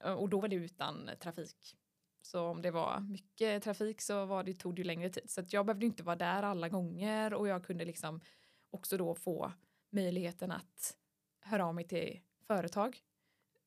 Eh, 0.01 0.13
och 0.13 0.29
då 0.29 0.41
var 0.41 0.49
det 0.49 0.57
utan 0.57 1.11
trafik. 1.21 1.77
Så 2.23 2.47
om 2.47 2.63
det 2.63 2.71
var 2.71 3.01
mycket 3.01 3.63
trafik 3.63 4.01
så 4.01 4.25
var 4.25 4.45
det, 4.45 4.55
tog 4.55 4.75
det 4.75 4.81
ju 4.81 4.85
längre 4.85 5.11
tid. 5.11 5.31
Så 5.31 5.43
jag 5.49 5.67
behövde 5.67 5.87
inte 5.87 6.03
vara 6.03 6.17
där 6.17 6.43
alla 6.43 6.69
gånger 6.69 7.35
och 7.35 7.49
jag 7.49 7.65
kunde 7.65 7.85
liksom 7.85 8.21
också 8.71 8.97
då 8.97 9.15
få 9.15 9.53
möjligheten 9.91 10.51
att 10.51 10.97
höra 11.41 11.67
av 11.67 11.75
mig 11.75 11.85
till 11.85 12.21
företag 12.47 12.99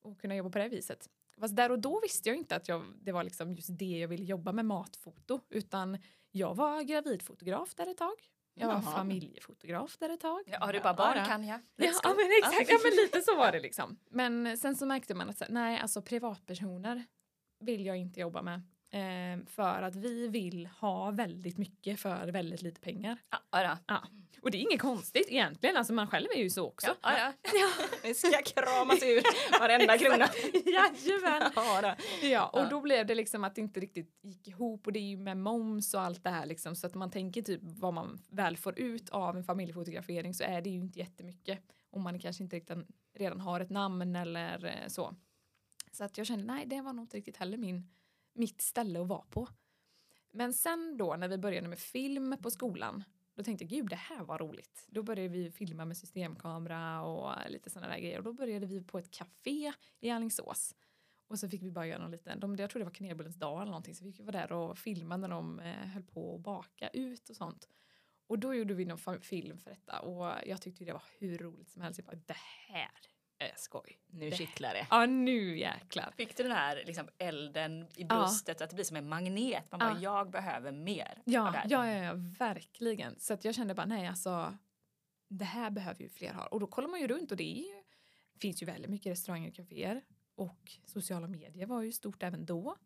och 0.02 0.20
kunna 0.20 0.36
jobba 0.36 0.50
på 0.50 0.58
det 0.58 0.68
viset. 0.68 1.10
Fast 1.38 1.56
där 1.56 1.70
och 1.70 1.78
då 1.78 2.00
visste 2.00 2.28
jag 2.28 2.38
inte 2.38 2.56
att 2.56 2.68
jag, 2.68 2.84
det 3.02 3.12
var 3.12 3.24
liksom 3.24 3.54
just 3.54 3.78
det 3.78 3.98
jag 3.98 4.08
ville 4.08 4.24
jobba 4.24 4.52
med 4.52 4.64
matfoto 4.64 5.40
utan 5.50 5.98
jag 6.36 6.54
var 6.54 6.82
gravidfotograf 6.82 7.74
där 7.74 7.90
ett 7.90 7.96
tag. 7.96 8.14
Jag 8.54 8.66
var 8.66 8.74
Jaha. 8.74 8.82
familjefotograf 8.82 9.96
där 9.98 10.08
ett 10.08 10.20
tag. 10.20 10.42
Ja, 10.46 10.72
du 10.72 10.80
bara 10.80 10.94
barn 10.94 11.26
kan 11.26 11.44
jag. 11.44 11.60
Ja, 11.76 11.92
ja, 12.02 12.14
men 12.16 12.26
exakt, 12.42 12.70
ja, 12.70 12.78
men 12.84 12.92
lite 12.92 13.20
så 13.20 13.36
var 13.36 13.52
det 13.52 13.60
liksom. 13.60 13.98
Men 14.10 14.58
sen 14.58 14.76
så 14.76 14.86
märkte 14.86 15.14
man 15.14 15.30
att 15.30 15.42
nej, 15.48 15.78
alltså 15.78 16.02
privatpersoner 16.02 17.04
vill 17.60 17.86
jag 17.86 17.96
inte 17.96 18.20
jobba 18.20 18.42
med. 18.42 18.62
Eh, 18.90 19.46
för 19.46 19.82
att 19.82 19.96
vi 19.96 20.28
vill 20.28 20.66
ha 20.66 21.10
väldigt 21.10 21.58
mycket 21.58 22.00
för 22.00 22.26
väldigt 22.28 22.62
lite 22.62 22.80
pengar. 22.80 23.18
Ja, 23.50 23.78
ja. 23.86 24.02
Och 24.44 24.50
det 24.50 24.58
är 24.58 24.60
inget 24.60 24.80
konstigt 24.80 25.26
egentligen, 25.28 25.76
alltså 25.76 25.92
man 25.92 26.06
själv 26.06 26.26
är 26.34 26.38
ju 26.38 26.50
så 26.50 26.66
också. 26.66 26.86
Ja, 27.02 27.18
ja. 27.18 27.32
ja. 27.42 27.86
Vi 28.02 28.14
ska 28.14 28.42
kramas 28.42 29.02
ur 29.02 29.22
varenda 29.60 29.98
krona. 29.98 30.28
Jajamän! 30.64 31.52
Ja, 31.56 31.96
ja, 32.22 32.46
och 32.46 32.68
då 32.68 32.80
blev 32.80 33.06
det 33.06 33.14
liksom 33.14 33.44
att 33.44 33.54
det 33.54 33.60
inte 33.60 33.80
riktigt 33.80 34.18
gick 34.22 34.48
ihop 34.48 34.86
och 34.86 34.92
det 34.92 34.98
är 34.98 35.08
ju 35.08 35.16
med 35.16 35.36
moms 35.36 35.94
och 35.94 36.00
allt 36.00 36.24
det 36.24 36.30
här 36.30 36.46
liksom 36.46 36.76
så 36.76 36.86
att 36.86 36.94
man 36.94 37.10
tänker 37.10 37.42
typ 37.42 37.60
vad 37.62 37.94
man 37.94 38.18
väl 38.30 38.56
får 38.56 38.78
ut 38.78 39.10
av 39.10 39.36
en 39.36 39.44
familjefotografering 39.44 40.34
så 40.34 40.44
är 40.44 40.60
det 40.60 40.70
ju 40.70 40.80
inte 40.80 40.98
jättemycket 40.98 41.58
om 41.90 42.02
man 42.02 42.18
kanske 42.18 42.42
inte 42.42 42.56
riktigt 42.56 42.78
redan 43.14 43.40
har 43.40 43.60
ett 43.60 43.70
namn 43.70 44.16
eller 44.16 44.64
eh, 44.64 44.88
så. 44.88 45.14
Så 45.92 46.04
att 46.04 46.18
jag 46.18 46.26
kände 46.26 46.44
nej, 46.44 46.66
det 46.66 46.80
var 46.80 46.92
nog 46.92 47.04
inte 47.04 47.16
riktigt 47.16 47.36
heller 47.36 47.56
min, 47.56 47.90
mitt 48.34 48.62
ställe 48.62 49.00
att 49.00 49.08
vara 49.08 49.24
på. 49.30 49.48
Men 50.32 50.54
sen 50.54 50.96
då 50.96 51.16
när 51.16 51.28
vi 51.28 51.38
började 51.38 51.68
med 51.68 51.78
film 51.78 52.36
på 52.42 52.50
skolan 52.50 53.04
då 53.34 53.42
tänkte 53.42 53.64
jag 53.64 53.70
gud 53.70 53.88
det 53.88 53.96
här 53.96 54.24
var 54.24 54.38
roligt. 54.38 54.86
Då 54.88 55.02
började 55.02 55.28
vi 55.28 55.50
filma 55.50 55.84
med 55.84 55.96
systemkamera 55.96 57.02
och 57.02 57.50
lite 57.50 57.70
sådana 57.70 57.92
där 57.92 58.00
grejer 58.00 58.18
och 58.18 58.24
då 58.24 58.32
började 58.32 58.66
vi 58.66 58.82
på 58.82 58.98
ett 58.98 59.10
café 59.10 59.72
i 60.00 60.10
Alingsås. 60.10 60.74
Och 61.26 61.38
så 61.38 61.48
fick 61.48 61.62
vi 61.62 61.70
bara 61.70 61.86
göra 61.86 62.02
någon 62.02 62.10
liten, 62.10 62.40
de, 62.40 62.56
jag 62.56 62.70
tror 62.70 62.80
det 62.80 62.84
var 62.84 62.92
kanelbullens 62.92 63.36
dag 63.36 63.62
eller 63.62 63.70
någonting 63.70 63.94
så 63.94 64.04
vi 64.04 64.12
fick 64.12 64.26
vara 64.26 64.40
där 64.40 64.52
och 64.52 64.78
filma 64.78 65.16
när 65.16 65.28
de 65.28 65.60
eh, 65.60 65.86
höll 65.86 66.02
på 66.02 66.34
att 66.34 66.40
baka 66.40 66.88
ut 66.88 67.28
och 67.28 67.36
sånt. 67.36 67.68
Och 68.26 68.38
då 68.38 68.54
gjorde 68.54 68.74
vi 68.74 68.84
någon 68.84 69.20
film 69.20 69.58
för 69.58 69.70
detta 69.70 70.00
och 70.00 70.34
jag 70.46 70.62
tyckte 70.62 70.84
det 70.84 70.92
var 70.92 71.02
hur 71.18 71.38
roligt 71.38 71.68
som 71.68 71.82
helst. 71.82 71.98
Jag 71.98 72.06
bara, 72.06 72.22
det 72.26 72.36
här 72.68 73.13
är 73.38 73.52
skoj. 73.56 73.98
Nu 74.06 74.30
kittlar 74.30 74.74
det. 74.74 74.86
Ja, 74.90 75.06
nu 75.06 75.58
jäklar. 75.58 76.12
Fick 76.16 76.36
du 76.36 76.42
den 76.42 76.52
här 76.52 76.82
liksom, 76.86 77.08
elden 77.18 77.86
i 77.96 78.04
bröstet, 78.04 78.60
ja. 78.60 78.64
att 78.64 78.70
det 78.70 78.74
blir 78.74 78.84
som 78.84 78.96
en 78.96 79.08
magnet? 79.08 79.70
Man 79.70 79.80
bara, 79.80 79.90
ja. 79.90 80.00
jag 80.00 80.30
behöver 80.30 80.72
mer. 80.72 81.22
Ja, 81.24 81.54
ja, 81.68 81.88
ja, 81.88 82.04
ja, 82.04 82.12
verkligen. 82.38 83.20
Så 83.20 83.34
att 83.34 83.44
jag 83.44 83.54
kände 83.54 83.74
bara, 83.74 83.86
nej 83.86 84.06
alltså, 84.06 84.58
det 85.28 85.44
här 85.44 85.70
behöver 85.70 86.02
ju 86.02 86.08
fler 86.08 86.32
ha. 86.32 86.46
Och 86.46 86.60
då 86.60 86.66
kollar 86.66 86.88
man 86.88 87.00
ju 87.00 87.08
runt 87.08 87.30
och 87.30 87.36
det 87.36 87.44
ju, 87.44 87.82
finns 88.40 88.62
ju 88.62 88.66
väldigt 88.66 88.90
mycket 88.90 89.12
restauranger 89.12 89.48
och 89.48 89.54
kaféer. 89.54 90.02
Och 90.34 90.72
sociala 90.84 91.26
medier 91.26 91.66
var 91.66 91.82
ju 91.82 91.92
stort 91.92 92.22
även 92.22 92.46
då. 92.46 92.76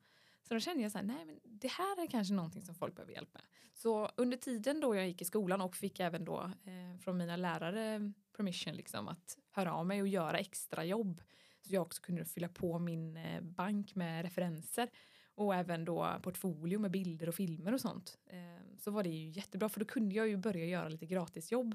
Så 0.43 0.55
då 0.55 0.61
kände 0.61 0.83
jag 0.83 0.93
så 0.93 0.99
här, 0.99 1.05
nej 1.05 1.25
men 1.25 1.41
det 1.45 1.69
här 1.69 2.03
är 2.03 2.07
kanske 2.07 2.35
någonting 2.35 2.63
som 2.63 2.75
folk 2.75 2.95
behöver 2.95 3.13
hjälp 3.13 3.35
med. 3.35 3.43
Så 3.75 4.11
under 4.17 4.37
tiden 4.37 4.81
då 4.81 4.95
jag 4.95 5.09
gick 5.09 5.23
i 5.23 5.25
skolan 5.25 5.61
och 5.61 5.77
fick 5.77 6.01
även 6.01 6.25
då 6.25 6.41
eh, 6.65 7.01
från 7.01 7.17
mina 7.17 7.37
lärare 7.37 8.13
permission 8.39 8.75
liksom 8.75 9.09
att 9.09 9.39
höra 9.51 9.75
av 9.75 9.87
mig 9.87 10.03
och 10.03 10.09
göra 10.09 10.39
extra 10.39 10.85
jobb 10.85 11.23
så 11.61 11.75
jag 11.75 11.83
också 11.83 12.03
kunde 12.03 12.25
fylla 12.25 12.49
på 12.49 12.79
min 12.79 13.17
eh, 13.17 13.41
bank 13.41 13.95
med 13.95 14.25
referenser. 14.25 14.89
och 15.35 15.55
även 15.55 15.85
då 15.85 16.21
portfolio 16.23 16.79
med 16.79 16.91
bilder 16.91 17.29
och 17.29 17.35
filmer 17.35 17.75
och 17.75 17.81
sånt. 17.81 18.19
Eh, 18.27 18.77
så 18.79 18.91
var 18.91 19.03
det 19.03 19.09
ju 19.09 19.29
jättebra 19.29 19.69
för 19.69 19.81
då 19.81 19.87
kunde 19.87 20.15
jag 20.15 20.29
ju 20.29 20.37
börja 20.37 20.65
göra 20.65 20.89
lite 20.89 21.07
gratisjobb 21.07 21.75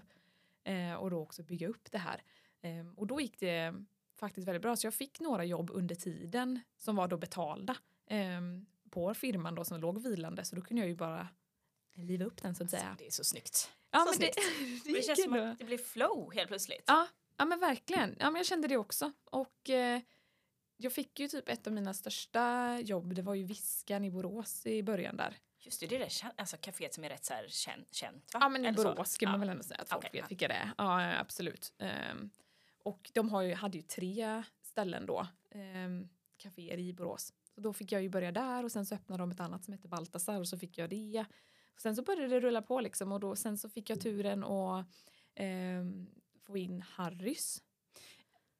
eh, 0.63 0.93
och 0.93 1.09
då 1.09 1.19
också 1.19 1.43
bygga 1.43 1.67
upp 1.67 1.91
det 1.91 1.97
här. 1.97 2.23
Eh, 2.61 2.87
och 2.95 3.07
då 3.07 3.21
gick 3.21 3.39
det 3.39 3.73
faktiskt 4.15 4.47
väldigt 4.47 4.61
bra 4.61 4.75
så 4.75 4.87
jag 4.87 4.93
fick 4.93 5.19
några 5.19 5.45
jobb 5.45 5.69
under 5.73 5.95
tiden 5.95 6.59
som 6.77 6.95
var 6.95 7.07
då 7.07 7.17
betalda 7.17 7.77
eh, 8.07 8.41
på 8.89 9.13
firman 9.13 9.55
då 9.55 9.63
som 9.63 9.81
låg 9.81 10.03
vilande 10.03 10.45
så 10.45 10.55
då 10.55 10.61
kunde 10.61 10.81
jag 10.81 10.89
ju 10.89 10.95
bara 10.95 11.27
liva 11.93 12.25
upp 12.25 12.41
den 12.41 12.55
så 12.55 12.63
att 12.63 12.69
säga. 12.69 12.83
Alltså, 12.83 13.03
det 13.03 13.07
är 13.07 13.11
så 13.11 13.23
snyggt. 13.23 13.71
Ja, 13.93 14.05
men 14.11 14.19
det, 14.19 14.31
Det, 14.85 14.91
gick 14.91 15.05
känns 15.05 15.23
som 15.23 15.33
att 15.33 15.59
det 15.59 15.65
blir 15.65 15.77
flow 15.77 16.33
helt 16.33 16.47
plötsligt. 16.47 16.83
Ja, 16.87 17.07
ja 17.37 17.45
men 17.45 17.59
verkligen. 17.59 18.15
Ja, 18.19 18.25
men 18.31 18.35
jag 18.39 18.45
kände 18.45 18.67
det 18.67 18.77
också. 18.77 19.11
Och 19.25 19.69
eh, 19.69 20.01
jag 20.77 20.93
fick 20.93 21.19
ju 21.19 21.27
typ 21.27 21.49
ett 21.49 21.67
av 21.67 21.73
mina 21.73 21.93
största 21.93 22.77
jobb. 22.79 23.15
Det 23.15 23.21
var 23.21 23.33
ju 23.33 23.43
Viskan 23.43 24.03
i 24.03 24.11
Borås 24.11 24.65
i 24.65 24.83
början 24.83 25.17
där. 25.17 25.37
Just 25.59 25.79
det, 25.79 25.87
det 25.87 25.95
är 25.95 25.99
det 25.99 26.31
alltså, 26.37 26.57
kaféet 26.57 26.93
som 26.93 27.03
är 27.03 27.09
rätt 27.09 27.25
så 27.25 27.33
här 27.33 27.47
känt, 27.49 27.93
känt 27.93 28.33
va? 28.33 28.39
Ja 28.41 28.49
men 28.49 28.65
i 28.65 28.67
Eller. 28.67 28.83
Borås 28.83 29.11
ska 29.11 29.25
man 29.25 29.33
Ja. 29.33 29.39
väl 29.39 29.49
ändå 29.49 29.63
säga 29.63 29.79
att 29.81 29.89
folk 29.89 29.99
Okej, 29.99 30.09
vet 30.13 30.21
ja. 30.21 30.27
vilka 30.29 30.47
det 30.47 30.53
är. 30.53 30.71
Ja 30.77 31.19
absolut. 31.19 31.73
Ehm, 31.79 32.29
och 32.83 33.11
de 33.13 33.29
har 33.29 33.41
ju, 33.41 33.53
hade 33.53 33.77
ju 33.77 33.81
tre 33.81 34.43
ställen 34.61 35.05
då. 35.05 35.27
Um, 35.55 36.09
kaféer 36.37 36.77
i 36.77 36.93
Borås. 36.93 37.33
Så 37.55 37.61
då 37.61 37.73
fick 37.73 37.91
jag 37.91 38.01
ju 38.01 38.09
börja 38.09 38.31
där 38.31 38.63
och 38.63 38.71
sen 38.71 38.85
så 38.85 38.95
öppnade 38.95 39.23
de 39.23 39.31
ett 39.31 39.39
annat 39.39 39.63
som 39.63 39.73
heter 39.73 39.87
Baltasar 39.87 40.39
och 40.39 40.47
så 40.47 40.57
fick 40.57 40.77
jag 40.77 40.89
det. 40.89 41.25
Sen 41.77 41.95
så 41.95 42.01
började 42.03 42.27
det 42.27 42.39
rulla 42.39 42.61
på 42.61 42.81
liksom 42.81 43.11
och 43.11 43.19
då, 43.19 43.35
sen 43.35 43.57
så 43.57 43.69
fick 43.69 43.89
jag 43.89 44.01
turen 44.01 44.43
att 44.43 44.85
ehm, 45.35 46.07
få 46.47 46.57
in 46.57 46.81
Harrys. 46.81 47.63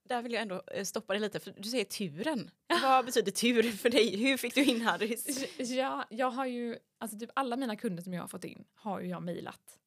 Där 0.09 0.21
vill 0.21 0.31
jag 0.33 0.41
ändå 0.41 0.63
eh, 0.73 0.83
stoppa 0.83 1.13
dig 1.13 1.21
lite 1.21 1.39
för 1.39 1.53
du 1.57 1.69
säger 1.69 1.85
turen. 1.85 2.51
Vad 2.81 3.05
betyder 3.05 3.31
tur 3.31 3.63
för 3.71 3.89
dig? 3.89 4.17
Hur 4.17 4.37
fick 4.37 4.55
du 4.55 4.63
in 4.63 4.81
Harrys? 4.81 5.45
Ja, 5.59 6.05
jag 6.09 6.31
har 6.31 6.45
ju, 6.45 6.77
alltså 6.97 7.19
typ 7.19 7.29
alla 7.35 7.57
mina 7.57 7.75
kunder 7.75 8.03
som 8.03 8.13
jag 8.13 8.21
har 8.23 8.27
fått 8.27 8.43
in 8.43 8.63
har 8.75 8.99
ju 9.01 9.07
jag 9.09 9.23
mejlat. 9.23 9.79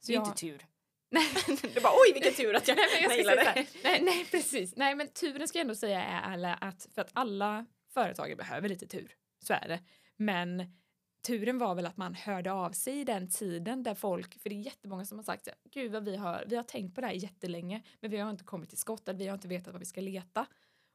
Så 0.00 0.06
Det 0.06 0.12
är 0.12 0.14
jag, 0.14 0.26
inte 0.26 0.40
tur. 0.40 0.66
Nej. 1.10 1.26
Du 1.74 1.80
bara 1.80 1.92
oj 1.92 2.12
vilken 2.14 2.34
tur 2.34 2.54
att 2.54 2.68
jag, 2.68 2.78
mejlade. 3.08 3.66
nej, 3.84 4.02
nej, 4.02 4.24
precis. 4.30 4.76
Nej, 4.76 4.94
men 4.94 5.08
turen 5.08 5.48
ska 5.48 5.58
jag 5.58 5.64
ändå 5.64 5.74
säga 5.74 6.02
är 6.04 6.58
att 6.64 6.88
för 6.94 7.02
att 7.02 7.10
alla 7.12 7.66
företagare 7.94 8.36
behöver 8.36 8.68
lite 8.68 8.86
tur. 8.86 9.14
Så 9.38 9.52
är 9.52 9.68
det. 9.68 9.80
Men 10.16 10.79
turen 11.22 11.58
var 11.58 11.74
väl 11.74 11.86
att 11.86 11.96
man 11.96 12.14
hörde 12.14 12.52
av 12.52 12.70
sig 12.70 13.00
i 13.00 13.04
den 13.04 13.28
tiden 13.28 13.82
där 13.82 13.94
folk, 13.94 14.38
för 14.40 14.50
det 14.50 14.56
är 14.56 14.60
jättemånga 14.60 15.04
som 15.04 15.18
har 15.18 15.22
sagt 15.22 15.48
gud 15.70 15.92
vad 15.92 16.04
vi 16.04 16.16
har, 16.16 16.44
vi 16.46 16.56
har 16.56 16.62
tänkt 16.62 16.94
på 16.94 17.00
det 17.00 17.06
här 17.06 17.14
jättelänge 17.14 17.82
men 18.00 18.10
vi 18.10 18.18
har 18.18 18.30
inte 18.30 18.44
kommit 18.44 18.68
till 18.68 18.78
skott, 18.78 19.08
eller 19.08 19.18
vi 19.18 19.26
har 19.26 19.34
inte 19.34 19.48
vetat 19.48 19.72
vad 19.72 19.80
vi 19.80 19.86
ska 19.86 20.00
leta. 20.00 20.46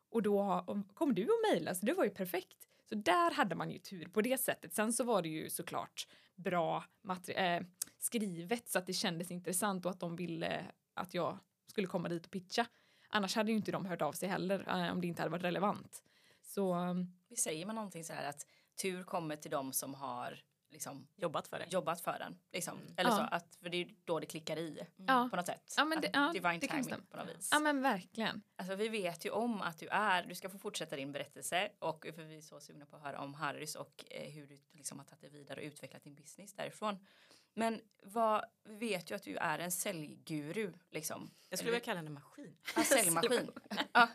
Och 0.09 0.21
då 0.21 0.65
kom 0.93 1.15
du 1.15 1.23
och 1.23 1.51
mejlade, 1.51 1.75
så 1.75 1.85
det 1.85 1.93
var 1.93 2.03
ju 2.03 2.09
perfekt. 2.09 2.67
Så 2.89 2.95
där 2.95 3.31
hade 3.31 3.55
man 3.55 3.71
ju 3.71 3.79
tur 3.79 4.05
på 4.05 4.21
det 4.21 4.37
sättet. 4.37 4.73
Sen 4.73 4.93
så 4.93 5.03
var 5.03 5.21
det 5.21 5.29
ju 5.29 5.49
såklart 5.49 6.07
bra 6.35 6.83
äh, 7.27 7.63
skrivet 7.97 8.69
så 8.69 8.79
att 8.79 8.85
det 8.85 8.93
kändes 8.93 9.31
intressant 9.31 9.85
och 9.85 9.91
att 9.91 9.99
de 9.99 10.15
ville 10.15 10.65
att 10.93 11.13
jag 11.13 11.37
skulle 11.67 11.87
komma 11.87 12.09
dit 12.09 12.25
och 12.25 12.31
pitcha. 12.31 12.65
Annars 13.09 13.35
hade 13.35 13.51
ju 13.51 13.57
inte 13.57 13.71
de 13.71 13.85
hört 13.85 14.01
av 14.01 14.13
sig 14.13 14.29
heller 14.29 14.85
äh, 14.85 14.91
om 14.91 15.01
det 15.01 15.07
inte 15.07 15.21
hade 15.21 15.31
varit 15.31 15.43
relevant. 15.43 16.03
Så 16.41 16.73
ehm, 16.73 17.07
säger 17.37 17.65
man 17.65 17.75
någonting 17.75 18.03
så 18.03 18.13
här 18.13 18.29
att 18.29 18.45
tur 18.75 19.03
kommer 19.03 19.35
till 19.35 19.51
dem 19.51 19.73
som 19.73 19.93
har 19.93 20.39
liksom 20.69 21.07
Jobbat 21.15 21.47
för 21.47 21.59
det. 21.59 21.65
jobbat 21.69 22.01
för 22.01 22.19
den. 22.19 22.37
Liksom. 22.51 22.79
Eller 22.97 23.09
Ja. 23.09 23.15
så 23.17 23.21
att, 23.35 23.55
för 23.61 23.69
det 23.69 23.77
är 23.77 23.95
då 24.05 24.19
det 24.19 24.25
klickar 24.25 24.57
i 24.57 24.87
Ja. 24.95 25.27
på 25.31 25.35
något 25.35 25.45
sätt. 25.45 25.73
Ja, 25.77 25.85
men 25.85 26.01
det- 26.01 26.09
ja, 26.13 26.31
divine 26.33 26.59
det 26.59 26.67
timing 26.67 27.01
på 27.09 27.17
något 27.17 27.29
vis. 27.37 27.49
ja 27.51 27.59
men 27.59 27.81
verkligen. 27.81 28.41
Alltså 28.55 28.75
vi 28.75 28.89
vet 28.89 29.25
ju 29.25 29.29
om 29.29 29.61
att 29.61 29.79
du 29.79 29.87
är, 29.87 30.23
du 30.25 30.35
ska 30.35 30.49
få 30.49 30.57
fortsätta 30.57 30.95
din 30.95 31.11
berättelse 31.11 31.71
och 31.79 32.05
för 32.15 32.23
vi 32.23 32.37
är 32.37 32.41
så 32.41 32.59
sugna 32.59 32.85
på 32.85 32.95
att 32.95 33.01
höra 33.01 33.19
om 33.19 33.33
Harrys 33.33 33.75
och 33.75 34.05
eh, 34.11 34.31
hur 34.31 34.47
du 34.47 34.57
liksom 34.71 34.99
har 34.99 35.05
tagit 35.05 35.21
det 35.21 35.29
vidare 35.29 35.59
och 35.59 35.65
utvecklat 35.65 36.03
din 36.03 36.15
business 36.15 36.53
därifrån. 36.53 37.05
Men 37.53 37.81
vad, 38.03 38.45
vi 38.63 38.75
vet 38.75 39.11
ju 39.11 39.15
att 39.15 39.23
du 39.23 39.35
är 39.37 39.59
en 39.59 39.71
säljguru 39.71 40.73
liksom. 40.91 41.31
Jag 41.49 41.59
skulle 41.59 41.71
vilja 41.71 41.85
kalla 41.85 41.97
henne 41.97 42.09
maskin. 42.09 42.57
Ja, 42.75 42.83
säljmaskin. 42.83 43.51
ja. 43.93 44.09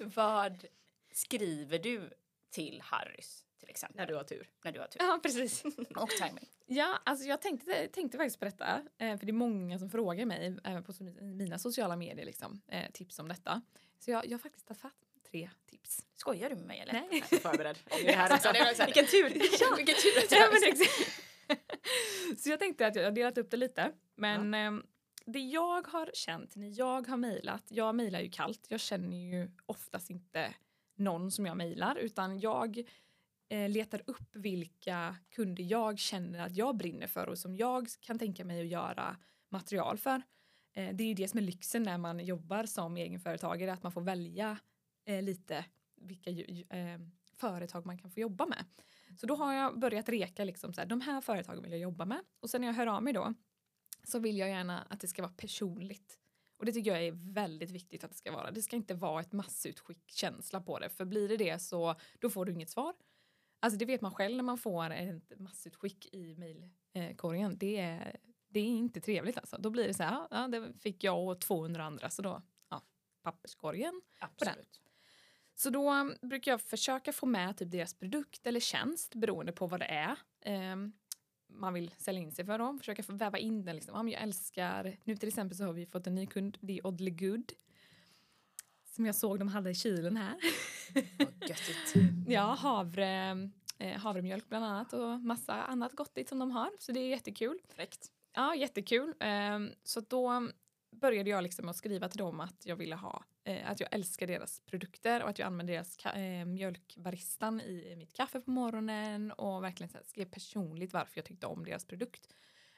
Vad 0.00 0.64
skriver 1.12 1.78
du 1.78 2.10
till 2.50 2.80
Harrys 2.84 3.46
till 3.62 3.70
exempel? 3.70 3.96
När 3.96 4.06
du 4.06 4.14
har 4.14 4.24
tur. 4.24 4.48
När 4.64 4.72
du 4.72 4.80
har 4.80 4.86
tur. 4.86 5.00
Ja 5.00 5.20
precis. 5.22 5.64
Och 5.96 6.10
timing. 6.10 6.48
Ja, 6.66 6.98
alltså 7.04 7.26
jag 7.26 7.40
tänkte, 7.40 7.88
tänkte 7.88 8.18
faktiskt 8.18 8.38
på 8.38 8.44
detta, 8.44 8.82
eh, 8.98 9.18
för 9.18 9.26
det 9.26 9.30
är 9.30 9.32
många 9.32 9.78
som 9.78 9.90
frågar 9.90 10.26
mig, 10.26 10.56
på 10.86 10.92
mina 11.20 11.58
sociala 11.58 11.96
medier, 11.96 12.26
liksom, 12.26 12.60
eh, 12.68 12.90
tips 12.92 13.18
om 13.18 13.28
detta. 13.28 13.62
Så 13.98 14.10
jag, 14.10 14.26
jag 14.26 14.30
har 14.30 14.38
faktiskt 14.38 14.66
tagit 14.66 14.80
fatt 14.80 14.92
tre 15.30 15.50
tips. 15.66 16.06
Skojar 16.14 16.50
du 16.50 16.56
med 16.56 16.66
mig 16.66 16.80
eller? 16.80 16.92
Nej. 16.92 17.08
Jag 17.10 17.32
är 17.32 17.36
förberedd. 17.36 17.78
Det 18.04 18.12
här 18.12 18.34
också. 18.70 18.84
Vilken 18.84 19.06
tur! 19.06 19.22
Ja, 19.60 19.74
vilken 19.76 19.94
tur 19.94 20.18
att 20.18 20.32
Ja, 20.32 20.48
men. 20.52 20.86
Så 22.38 22.50
jag 22.50 22.58
tänkte 22.58 22.86
att 22.86 22.96
jag 22.96 23.04
har 23.04 23.10
delat 23.10 23.38
upp 23.38 23.50
det 23.50 23.56
lite. 23.56 23.92
Men 24.14 24.54
ehm, 24.54 24.82
det 25.26 25.38
jag 25.38 25.86
har 25.86 26.10
känt 26.14 26.56
när 26.56 26.78
jag 26.78 27.08
har 27.08 27.16
mejlat, 27.16 27.64
jag 27.68 27.94
mejlar 27.94 28.20
ju 28.20 28.30
kallt, 28.30 28.66
jag 28.68 28.80
känner 28.80 29.16
ju 29.16 29.50
oftast 29.66 30.10
inte 30.10 30.54
någon 30.94 31.30
som 31.30 31.46
jag 31.46 31.56
mejlar 31.56 31.96
utan 31.96 32.40
jag 32.40 32.82
Eh, 33.52 33.68
letar 33.68 34.02
upp 34.06 34.36
vilka 34.36 35.16
kunder 35.30 35.64
jag 35.64 35.98
känner 35.98 36.38
att 36.38 36.56
jag 36.56 36.76
brinner 36.76 37.06
för 37.06 37.28
och 37.28 37.38
som 37.38 37.56
jag 37.56 37.88
kan 38.00 38.18
tänka 38.18 38.44
mig 38.44 38.60
att 38.60 38.66
göra 38.66 39.16
material 39.48 39.98
för. 39.98 40.22
Eh, 40.72 40.94
det 40.94 41.04
är 41.04 41.08
ju 41.08 41.14
det 41.14 41.28
som 41.28 41.38
är 41.38 41.42
lyxen 41.42 41.82
när 41.82 41.98
man 41.98 42.24
jobbar 42.24 42.66
som 42.66 42.96
egenföretagare, 42.96 43.72
att 43.72 43.82
man 43.82 43.92
får 43.92 44.00
välja 44.00 44.58
eh, 45.04 45.22
lite 45.22 45.64
vilka 45.96 46.30
företag 47.36 47.86
man 47.86 47.98
kan 47.98 48.10
få 48.10 48.20
jobba 48.20 48.46
med. 48.46 48.64
Så 49.16 49.26
då 49.26 49.34
har 49.34 49.52
jag 49.52 49.78
börjat 49.78 50.08
reka 50.08 50.44
liksom 50.44 50.74
så 50.74 50.80
här, 50.80 50.88
de 50.88 51.00
här 51.00 51.20
företagen 51.20 51.62
vill 51.62 51.72
jag 51.72 51.80
jobba 51.80 52.04
med. 52.04 52.20
Och 52.40 52.50
sen 52.50 52.60
när 52.60 52.68
jag 52.68 52.74
hör 52.74 52.86
av 52.86 53.02
mig 53.02 53.12
då 53.12 53.34
så 54.04 54.18
vill 54.18 54.38
jag 54.38 54.48
gärna 54.48 54.82
att 54.82 55.00
det 55.00 55.08
ska 55.08 55.22
vara 55.22 55.32
personligt. 55.36 56.18
Och 56.56 56.64
det 56.64 56.72
tycker 56.72 56.90
jag 56.90 57.06
är 57.06 57.32
väldigt 57.32 57.70
viktigt 57.70 58.04
att 58.04 58.10
det 58.10 58.16
ska 58.16 58.32
vara. 58.32 58.50
Det 58.50 58.62
ska 58.62 58.76
inte 58.76 58.94
vara 58.94 59.20
ett 59.20 59.32
massutskick 59.32 60.10
känsla 60.10 60.60
på 60.60 60.78
det. 60.78 60.88
För 60.88 61.04
blir 61.04 61.28
det 61.28 61.36
det 61.36 61.58
så 61.58 61.94
då 62.20 62.30
får 62.30 62.44
du 62.44 62.52
inget 62.52 62.70
svar. 62.70 62.94
Alltså 63.62 63.78
det 63.78 63.84
vet 63.84 64.00
man 64.00 64.14
själv 64.14 64.36
när 64.36 64.44
man 64.44 64.58
får 64.58 64.90
ett 64.90 65.38
massutskick 65.38 66.14
i 66.14 66.34
mejlkorgen. 66.34 67.58
Det 67.58 67.78
är, 67.78 68.16
det 68.48 68.60
är 68.60 68.64
inte 68.64 69.00
trevligt 69.00 69.38
alltså. 69.38 69.56
Då 69.58 69.70
blir 69.70 69.88
det 69.88 69.94
så 69.94 70.02
här, 70.02 70.26
ja, 70.30 70.48
det 70.48 70.72
fick 70.80 71.04
jag 71.04 71.28
och 71.28 71.40
200 71.40 71.84
andra 71.84 72.10
så 72.10 72.22
då, 72.22 72.42
ja, 72.70 72.82
papperskorgen. 73.22 74.02
Absolut. 74.18 74.80
Så 75.54 75.70
då 75.70 75.92
um, 75.92 76.14
brukar 76.22 76.50
jag 76.50 76.60
försöka 76.60 77.12
få 77.12 77.26
med 77.26 77.56
typ 77.56 77.70
deras 77.70 77.94
produkt 77.94 78.46
eller 78.46 78.60
tjänst 78.60 79.14
beroende 79.14 79.52
på 79.52 79.66
vad 79.66 79.80
det 79.80 79.86
är 79.86 80.16
ehm, 80.40 80.92
man 81.48 81.74
vill 81.74 81.94
sälja 81.98 82.22
in 82.22 82.32
sig 82.32 82.44
för. 82.44 82.58
Då. 82.58 82.78
Försöka 82.78 83.02
få 83.02 83.12
väva 83.12 83.38
in 83.38 83.64
den. 83.64 83.76
Liksom. 83.76 84.08
Ja, 84.08 84.12
jag 84.12 84.22
älskar, 84.22 84.96
nu 85.04 85.16
till 85.16 85.28
exempel 85.28 85.56
så 85.56 85.64
har 85.64 85.72
vi 85.72 85.86
fått 85.86 86.06
en 86.06 86.14
ny 86.14 86.26
kund, 86.26 86.58
det 86.60 86.78
är 86.78 86.86
Oddly 86.86 87.10
Good. 87.10 87.52
Som 88.94 89.06
jag 89.06 89.14
såg 89.14 89.38
de 89.38 89.48
hade 89.48 89.70
i 89.70 89.74
kylen 89.74 90.16
här. 90.16 90.36
Vad 91.18 91.48
göttigt. 91.48 91.94
Ja, 92.28 92.54
havre, 92.58 93.48
eh, 93.78 93.98
havremjölk 94.00 94.48
bland 94.48 94.64
annat 94.64 94.92
och 94.92 95.20
massa 95.20 95.62
annat 95.62 95.92
gottigt 95.92 96.28
som 96.28 96.38
de 96.38 96.50
har. 96.50 96.70
Så 96.78 96.92
det 96.92 97.00
är 97.00 97.08
jättekul. 97.08 97.58
Fräckt. 97.68 98.10
Ja, 98.34 98.54
jättekul. 98.54 99.14
Ehm, 99.20 99.70
så 99.82 100.00
då 100.00 100.48
började 100.90 101.30
jag 101.30 101.42
liksom 101.42 101.68
att 101.68 101.76
skriva 101.76 102.08
till 102.08 102.18
dem 102.18 102.40
att 102.40 102.66
jag 102.66 102.76
ville 102.76 102.94
ha, 102.96 103.24
eh, 103.44 103.70
att 103.70 103.80
jag 103.80 103.94
älskar 103.94 104.26
deras 104.26 104.60
produkter 104.60 105.22
och 105.22 105.28
att 105.28 105.38
jag 105.38 105.46
använder 105.46 105.74
deras 105.74 106.06
eh, 106.06 106.44
mjölkbaristan 106.44 107.60
i 107.60 107.94
mitt 107.96 108.12
kaffe 108.12 108.40
på 108.40 108.50
morgonen 108.50 109.32
och 109.32 109.64
verkligen 109.64 109.90
skrev 110.04 110.24
personligt 110.24 110.92
varför 110.92 111.18
jag 111.18 111.24
tyckte 111.24 111.46
om 111.46 111.64
deras 111.64 111.84
produkt. 111.84 112.28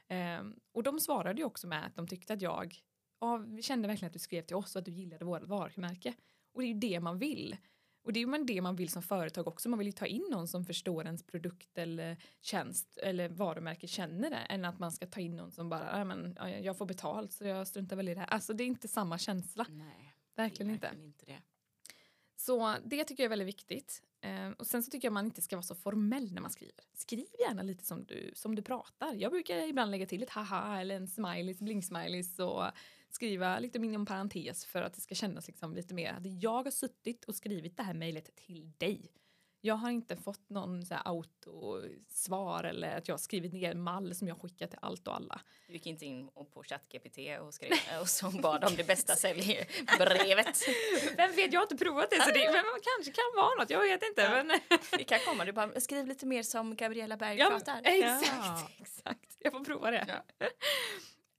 Ehm, 0.09 0.57
och 0.73 0.83
de 0.83 1.01
svarade 1.01 1.39
ju 1.39 1.45
också 1.45 1.67
med 1.67 1.87
att 1.87 1.97
de 1.97 2.09
tyckte 2.09 2.33
att 2.33 2.43
jag, 2.43 2.75
ja, 2.75 2.94
vi 3.39 3.63
kände 3.63 3.89
verkligen 3.89 4.07
att 4.07 4.13
du 4.13 4.19
skrev 4.19 4.43
till 4.43 4.57
oss 4.57 4.77
och 4.77 4.79
att 4.81 4.85
du 4.85 4.93
gillade 4.93 5.25
vårt 5.25 5.43
varumärke. 5.43 6.15
Och 6.55 6.61
det 6.61 6.67
är 6.67 6.69
ju 6.69 6.79
det 6.79 7.01
man 7.01 7.19
vill. 7.19 7.57
Och 8.05 8.13
det 8.13 8.21
är 8.21 8.27
ju 8.39 8.45
det 8.45 8.61
man 8.61 8.77
vill 8.77 8.89
som 8.89 9.03
företag 9.03 9.49
också. 9.49 9.69
Man 9.69 9.79
vill 9.79 9.89
ju 9.89 9.93
ta 9.93 10.07
in 10.07 10.27
någon 10.31 10.49
som 10.49 10.65
förstår 10.65 11.05
ens 11.05 11.23
produkt 11.23 11.79
eller 11.79 12.17
tjänst 12.41 12.99
eller 13.03 13.29
varumärke 13.29 13.87
känner 13.87 14.31
det 14.31 14.37
än 14.37 14.65
att 14.65 14.79
man 14.79 14.93
ska 14.93 15.07
ta 15.07 15.21
in 15.21 15.37
någon 15.37 15.53
som 15.53 15.69
bara, 15.69 15.99
"Ja, 15.99 16.05
men, 16.05 16.37
ja, 16.39 16.49
jag 16.49 16.79
får 16.79 16.87
betalt 16.87 17.33
så 17.33 17.45
jag 17.45 17.69
struntar 17.69 17.97
väl 17.97 18.09
i 18.09 18.15
det 18.15 18.21
här. 18.21 18.27
Alltså 18.27 18.53
det 18.53 18.65
är 18.65 18.67
inte 18.67 18.89
samma 18.89 19.19
känsla. 19.19 19.67
Nej, 19.71 20.15
Verkligen 20.37 20.71
inte. 20.73 20.87
verkligen 20.87 21.07
inte 21.07 21.27
det. 21.27 21.43
Så 22.37 22.77
det 22.85 23.05
tycker 23.05 23.23
jag 23.23 23.25
är 23.25 23.31
väldigt 23.37 23.49
viktigt. 23.49 24.03
Eh, 24.21 24.49
och 24.51 24.67
sen 24.67 24.83
så 24.83 24.91
tycker 24.91 25.07
jag 25.09 25.13
man 25.13 25.25
inte 25.25 25.43
ska 25.43 25.57
vara 25.57 25.63
så 25.63 25.75
formell 25.75 26.33
när 26.33 26.41
man 26.41 26.51
skriver. 26.51 26.85
Skriv 26.95 27.27
gärna 27.49 27.63
lite 27.63 27.85
som 27.85 28.05
du, 28.05 28.31
som 28.35 28.55
du 28.55 28.63
pratar. 28.63 29.15
Jag 29.15 29.33
brukar 29.33 29.57
ibland 29.69 29.91
lägga 29.91 30.07
till 30.07 30.23
ett 30.23 30.31
haha 30.31 30.81
eller 30.81 30.97
en 30.97 31.09
smileys, 31.09 31.59
blinksmileys 31.59 32.39
och 32.39 32.65
skriva 33.15 33.59
lite 33.59 33.79
inom 33.79 34.07
parentes 34.07 34.67
för 34.67 34.83
att 34.83 34.95
det 34.95 35.01
ska 35.01 35.15
kännas 35.15 35.47
liksom 35.47 35.75
lite 35.75 35.95
mer 35.95 36.13
att 36.13 36.43
jag 36.43 36.65
har 36.65 36.71
suttit 36.71 37.25
och 37.25 37.35
skrivit 37.35 37.77
det 37.77 37.83
här 37.83 37.95
mejlet 37.95 38.37
till 38.37 38.73
dig. 38.79 39.11
Jag 39.61 39.75
har 39.75 39.91
inte 39.91 40.17
fått 40.17 40.51
någon 40.51 40.87
så 40.87 40.95
här 40.95 41.03
autosvar 41.05 42.65
eller 42.65 42.97
att 42.99 43.09
jag 43.09 43.13
har 43.13 43.19
skrivit 43.19 43.53
ner 43.53 43.71
en 43.71 43.81
mall 43.83 44.15
som 44.15 44.29
jag 44.29 44.41
skickar 44.41 44.67
till 44.67 44.79
allt 44.83 45.09
och 45.09 45.17
alla. 45.17 45.41
Du 45.67 45.73
gick 45.73 45.87
inte 45.87 46.05
in 46.05 46.29
på 46.29 46.63
ChatGPT 46.63 47.19
och 47.41 47.55
skrev 47.55 47.73
och 48.01 48.09
så 48.09 48.31
bad 48.31 48.65
om 48.65 48.77
det 48.77 48.85
bästa 48.87 49.15
säljbrevet. 49.17 50.63
Vem 51.17 51.33
vet, 51.37 51.53
jag 51.53 51.61
har 51.61 51.65
inte 51.65 51.77
provat 51.85 52.11
det 52.11 52.21
så 52.21 52.31
det 52.31 52.53
men 52.53 52.65
kanske 52.65 53.13
kan 53.13 53.25
vara 53.37 53.55
något, 53.55 53.71
jag 53.71 53.81
vet 53.81 54.03
inte. 54.03 54.23
Ja. 54.23 54.45
Men, 54.45 54.61
Det 54.99 55.05
kan 55.05 55.19
komma, 55.27 55.45
du 55.45 55.53
bara 55.53 55.81
skriv 55.81 56.07
lite 56.07 56.27
mer 56.27 56.43
som 56.43 56.77
Gabriella 56.77 57.17
Berg 57.17 57.39
ja, 57.39 57.49
pratar. 57.51 57.81
exakt, 57.85 58.29
Ja. 58.37 58.69
exakt. 58.79 59.37
Jag 59.39 59.53
får 59.53 59.65
prova 59.65 59.91
det. 59.91 60.23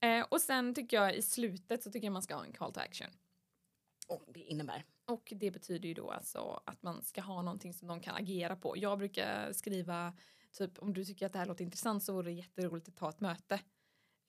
Eh, 0.06 0.26
och 0.30 0.42
sen 0.42 0.74
tycker 0.74 0.98
jag 0.98 1.16
i 1.16 1.22
slutet 1.22 1.84
så 1.84 1.92
tycker 1.92 2.08
jag 2.08 2.14
man 2.14 2.22
ska 2.22 2.36
ha 2.36 2.46
en 2.46 2.54
call 2.54 2.74
to 2.74 2.80
action. 2.80 3.08
Och 4.08 4.24
det 4.34 4.40
innebär? 4.40 4.86
Och 5.06 5.34
det 5.36 5.52
betyder 5.52 5.88
ju 5.88 5.94
då 5.94 6.12
alltså 6.12 6.62
att 6.66 6.84
man 6.84 7.04
ska 7.04 7.22
ha 7.22 7.42
någonting 7.42 7.74
som 7.74 7.88
de 7.88 8.00
kan 8.00 8.16
agera 8.16 8.56
på. 8.56 8.78
Jag 8.78 8.98
brukar 8.98 9.54
skriva 9.54 10.14
typ 10.52 10.80
om 10.80 10.94
du 10.94 11.06
tycker 11.06 11.26
att 11.26 11.34
det 11.34 11.40
här 11.40 11.46
låter 11.46 11.64
intressant 11.64 12.04
så 12.04 12.14
vore 12.14 12.30
det 12.30 12.32
jätteroligt 12.32 12.88
att 12.88 12.96
ta 12.96 13.10
ett 13.10 13.20
möte. 13.20 13.60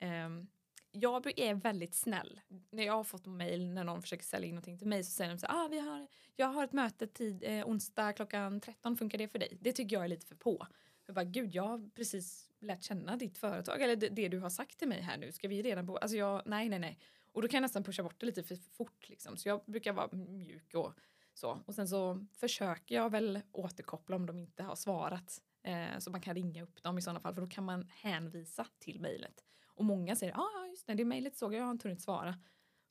Ehm, 0.00 0.46
jag 0.90 1.38
är 1.38 1.54
väldigt 1.54 1.94
snäll. 1.94 2.40
När 2.70 2.82
jag 2.82 2.92
har 2.92 3.04
fått 3.04 3.26
mejl 3.26 3.66
när 3.66 3.84
någon 3.84 4.02
försöker 4.02 4.24
sälja 4.24 4.48
in 4.48 4.54
någonting 4.54 4.78
till 4.78 4.88
mig 4.88 5.04
så 5.04 5.10
säger 5.10 5.30
de 5.30 5.38
så 5.38 5.46
ah, 5.46 5.68
vi 5.68 5.78
har, 5.78 6.08
jag 6.36 6.46
har 6.46 6.64
ett 6.64 6.72
möte 6.72 7.06
tid, 7.06 7.44
eh, 7.46 7.68
onsdag 7.68 8.12
klockan 8.12 8.60
13, 8.60 8.96
funkar 8.96 9.18
det 9.18 9.28
för 9.28 9.38
dig? 9.38 9.58
Det 9.60 9.72
tycker 9.72 9.96
jag 9.96 10.04
är 10.04 10.08
lite 10.08 10.26
för 10.26 10.34
på. 10.34 10.66
Jag 11.06 11.14
bara, 11.14 11.24
gud 11.24 11.54
jag 11.54 11.62
har 11.62 11.90
precis 11.94 12.45
lärt 12.60 12.82
känna 12.82 13.16
ditt 13.16 13.38
företag 13.38 13.82
eller 13.82 13.96
det, 13.96 14.08
det 14.08 14.28
du 14.28 14.38
har 14.38 14.50
sagt 14.50 14.78
till 14.78 14.88
mig 14.88 15.00
här 15.00 15.16
nu, 15.16 15.32
ska 15.32 15.48
vi 15.48 15.62
redan 15.62 15.86
på, 15.86 15.96
alltså 15.96 16.16
jag, 16.16 16.42
nej 16.46 16.68
nej 16.68 16.78
nej. 16.78 16.98
Och 17.32 17.42
då 17.42 17.48
kan 17.48 17.58
jag 17.58 17.62
nästan 17.62 17.84
pusha 17.84 18.02
bort 18.02 18.20
det 18.20 18.26
lite 18.26 18.42
för 18.42 18.56
fort 18.56 19.08
liksom. 19.08 19.36
Så 19.36 19.48
jag 19.48 19.60
brukar 19.66 19.92
vara 19.92 20.08
mjuk 20.12 20.74
och 20.74 20.92
så. 21.34 21.62
Och 21.66 21.74
sen 21.74 21.88
så 21.88 22.26
försöker 22.32 22.94
jag 22.94 23.10
väl 23.10 23.40
återkoppla 23.52 24.16
om 24.16 24.26
de 24.26 24.38
inte 24.38 24.62
har 24.62 24.76
svarat. 24.76 25.42
Eh, 25.62 25.98
så 25.98 26.10
man 26.10 26.20
kan 26.20 26.34
ringa 26.34 26.62
upp 26.62 26.82
dem 26.82 26.98
i 26.98 27.02
sådana 27.02 27.20
fall 27.20 27.34
för 27.34 27.40
då 27.40 27.48
kan 27.48 27.64
man 27.64 27.88
hänvisa 27.88 28.66
till 28.78 29.00
mejlet. 29.00 29.44
Och 29.66 29.84
många 29.84 30.16
säger 30.16 30.32
ah, 30.32 30.36
ja 30.36 30.60
ah, 30.64 30.66
just 30.66 30.86
det, 30.86 30.94
det 30.94 31.04
mejlet 31.04 31.36
såg 31.36 31.54
jag, 31.54 31.60
jag 31.60 31.64
har 31.64 31.70
inte 31.70 31.88
hunnit 31.88 32.02
svara. 32.02 32.38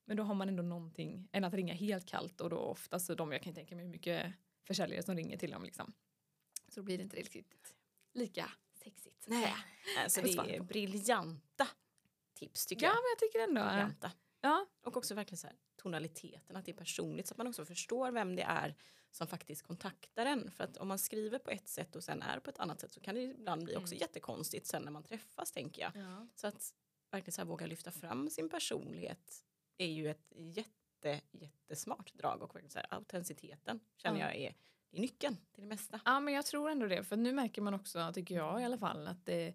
Men 0.06 0.18
då 0.18 0.24
har 0.24 0.36
man 0.36 0.50
ändå 0.50 0.64
någonting 0.64 1.30
än 1.32 1.44
att 1.44 1.54
ringa 1.54 1.74
helt 1.74 2.06
kallt 2.06 2.42
och 2.42 2.50
då 2.50 2.58
oftast 2.58 3.18
de 3.18 3.32
jag 3.32 3.42
kan 3.42 3.54
tänka 3.54 3.76
mig 3.76 3.86
hur 3.86 3.92
mycket 3.92 4.34
försäljare 4.64 5.04
som 5.04 5.16
ringer 5.16 5.38
till 5.38 5.52
dem 5.52 5.64
liksom. 5.64 5.94
Så 6.68 6.80
då 6.80 6.84
blir 6.84 6.98
det 6.98 7.04
inte 7.04 7.18
riktigt 7.18 7.76
lika 8.14 8.52
sexigt. 8.90 9.26
Nej. 9.28 9.54
Alltså 10.04 10.22
det 10.22 10.30
är 10.56 10.62
briljanta 10.64 11.68
tips 12.34 12.66
tycker 12.66 12.86
Ja 12.86 12.90
jag. 12.90 12.96
men 12.96 13.04
jag 13.10 13.20
tycker 13.20 13.40
ändå. 13.40 13.70
Briljanta. 13.70 14.12
Ja, 14.42 14.66
Och 14.82 14.98
också 14.98 15.16
verkligen 15.16 15.38
så 15.38 15.48
här, 15.48 15.56
tonaliteten, 15.76 16.56
att 16.56 16.66
det 16.66 16.72
är 16.72 16.76
personligt 16.78 17.28
så 17.28 17.34
att 17.34 17.38
man 17.38 17.48
också 17.48 17.66
förstår 17.66 18.12
vem 18.12 18.36
det 18.36 18.42
är 18.44 18.76
som 19.12 19.28
faktiskt 19.28 19.62
kontaktar 19.64 20.26
en. 20.26 20.52
För 20.52 20.64
att 20.64 20.78
om 20.78 20.88
man 20.88 21.00
skriver 21.00 21.40
på 21.40 21.50
ett 21.52 21.68
sätt 21.68 21.96
och 21.96 22.04
sen 22.04 22.22
är 22.22 22.40
på 22.40 22.50
ett 22.50 22.60
annat 22.60 22.80
sätt 22.80 22.92
så 22.92 23.00
kan 23.00 23.16
det 23.16 23.22
ibland 23.22 23.64
bli 23.64 23.76
också 23.76 23.94
Mm. 23.94 24.02
jättekonstigt 24.02 24.68
sen 24.68 24.84
när 24.84 24.92
man 24.92 25.04
träffas 25.04 25.52
tänker 25.52 25.82
jag. 25.82 25.92
ja. 25.96 26.28
Så 26.36 26.48
att 26.48 26.74
verkligen 27.12 27.32
så 27.34 27.42
här, 27.42 27.46
våga 27.46 27.66
lyfta 27.66 27.92
fram 27.92 28.30
sin 28.30 28.50
personlighet 28.50 29.44
är 29.78 29.88
ju 29.88 30.10
ett 30.10 30.32
jätte, 30.36 31.22
jättesmart 31.32 32.14
drag 32.14 32.42
och 32.44 32.56
verkligen 32.56 32.70
så 32.72 32.80
här, 32.80 32.88
autenticiteten 32.94 33.80
känner 33.98 34.20
Ja. 34.20 34.26
jag 34.26 34.36
är, 34.36 34.56
det 34.92 34.98
är 34.98 35.02
nyckeln 35.02 35.38
till 35.54 35.62
det 35.64 35.68
mesta. 35.68 36.00
Ja, 36.06 36.20
men 36.20 36.34
jag 36.34 36.46
tror 36.46 36.70
ändå 36.70 36.88
det. 36.88 37.04
För 37.04 37.18
nu 37.18 37.34
märker 37.34 37.62
man 37.62 37.74
också, 37.74 38.12
tycker 38.14 38.36
jag 38.36 38.62
i 38.62 38.64
alla 38.64 38.78
fall, 38.78 39.08
att 39.08 39.26
det, 39.26 39.54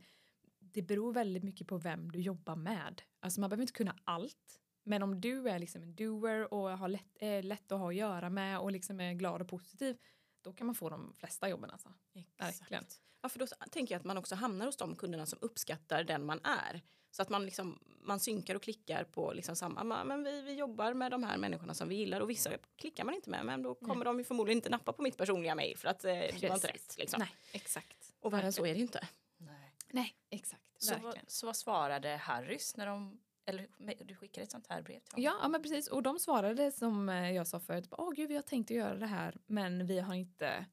det 0.58 0.82
beror 0.82 1.12
väldigt 1.12 1.42
mycket 1.42 1.68
på 1.68 1.78
vem 1.78 2.10
du 2.10 2.20
jobbar 2.20 2.56
med. 2.56 3.02
Alltså 3.20 3.40
man 3.40 3.50
behöver 3.50 3.62
inte 3.62 3.72
kunna 3.72 3.96
allt. 4.04 4.60
Men 4.82 5.02
om 5.02 5.20
du 5.20 5.48
är 5.48 5.58
liksom 5.58 5.82
en 5.82 5.94
doer 5.94 6.54
och 6.54 6.78
har 6.78 6.88
lätt, 6.88 7.16
är 7.20 7.42
lätt 7.42 7.72
att 7.72 7.78
ha 7.78 7.88
att 7.88 7.94
göra 7.94 8.30
med 8.30 8.58
och 8.58 8.72
liksom 8.72 9.00
är 9.00 9.12
glad 9.12 9.40
och 9.40 9.48
positiv, 9.48 9.98
då 10.42 10.52
kan 10.52 10.66
man 10.66 10.74
få 10.74 10.88
de 10.88 11.14
flesta 11.16 11.48
jobben 11.48 11.70
alltså. 11.70 11.92
Verkligen. 12.38 12.84
Ja, 13.22 13.28
för 13.28 13.38
då 13.38 13.46
tänker 13.46 13.94
jag 13.94 14.00
att 14.00 14.04
man 14.06 14.16
också 14.16 14.34
hamnar 14.34 14.66
hos 14.66 14.76
de 14.76 14.96
kunderna 14.96 15.26
som 15.26 15.38
uppskattar 15.42 16.04
den 16.04 16.24
man 16.24 16.40
är. 16.44 16.82
Så 17.10 17.22
att 17.22 17.28
man, 17.28 17.44
liksom, 17.44 17.78
man 18.02 18.20
synkar 18.20 18.54
och 18.54 18.62
klickar 18.62 19.04
på 19.04 19.32
liksom 19.32 19.56
samma, 19.56 19.84
"Ma, 19.84 20.04
men 20.04 20.24
vi, 20.24 20.42
vi 20.42 20.52
jobbar 20.54 20.94
med 20.94 21.10
de 21.10 21.22
här 21.22 21.38
människorna 21.38 21.74
som 21.74 21.88
vi 21.88 21.94
gillar 21.94 22.20
och 22.20 22.30
vissa 22.30 22.50
klickar 22.76 23.04
man 23.04 23.14
inte 23.14 23.30
med 23.30 23.46
men 23.46 23.62
då 23.62 23.74
kommer 23.74 24.04
de 24.04 24.18
ju 24.18 24.24
förmodligen 24.24 24.58
inte 24.58 24.70
nappa 24.70 24.92
på 24.92 25.02
mitt 25.02 25.16
personliga 25.16 25.54
mejl 25.54 25.76
för 25.76 25.88
att 25.88 26.04
eh, 26.04 26.10
det 26.12 26.48
var 26.48 26.54
inte 26.54 26.68
rätt. 26.68 26.98
Liksom. 26.98 27.18
Nej, 27.20 27.30
exakt. 27.52 28.14
Och 28.20 28.32
värre 28.32 28.46
än 28.46 28.52
så 28.52 28.66
är 28.66 28.74
det 28.74 28.80
inte. 28.80 29.08
Nej. 29.38 29.74
Nej, 29.90 30.14
exakt. 30.30 30.62
Så, 30.78 30.94
vad, 31.02 31.18
så 31.26 31.46
vad 31.46 31.56
svarade 31.56 32.08
Harrys 32.16 32.76
när 32.76 32.86
de, 32.86 33.20
eller 33.46 33.68
du 34.04 34.14
skickade 34.16 34.44
ett 34.44 34.50
sånt 34.50 34.66
här 34.66 34.82
brev 34.82 35.00
till 35.00 35.12
honom? 35.12 35.24
Ja, 35.24 35.38
ja, 35.42 35.48
men 35.48 35.62
precis. 35.62 35.88
Och 35.88 36.02
de 36.02 36.18
svarade 36.18 36.72
som 36.72 37.08
eh, 37.08 37.30
jag 37.32 37.46
sa 37.46 37.60
förut. 37.60 37.88
Åh 37.90 38.10
gud, 38.12 38.28
vi 38.28 38.34
har 38.34 38.42
tänkt 38.42 38.70
att 38.70 38.76
göra 38.76 38.94
det 38.94 39.06
här, 39.06 39.36
men 39.46 39.86
vi 39.86 40.00
har 40.00 40.14
inte 40.14 40.66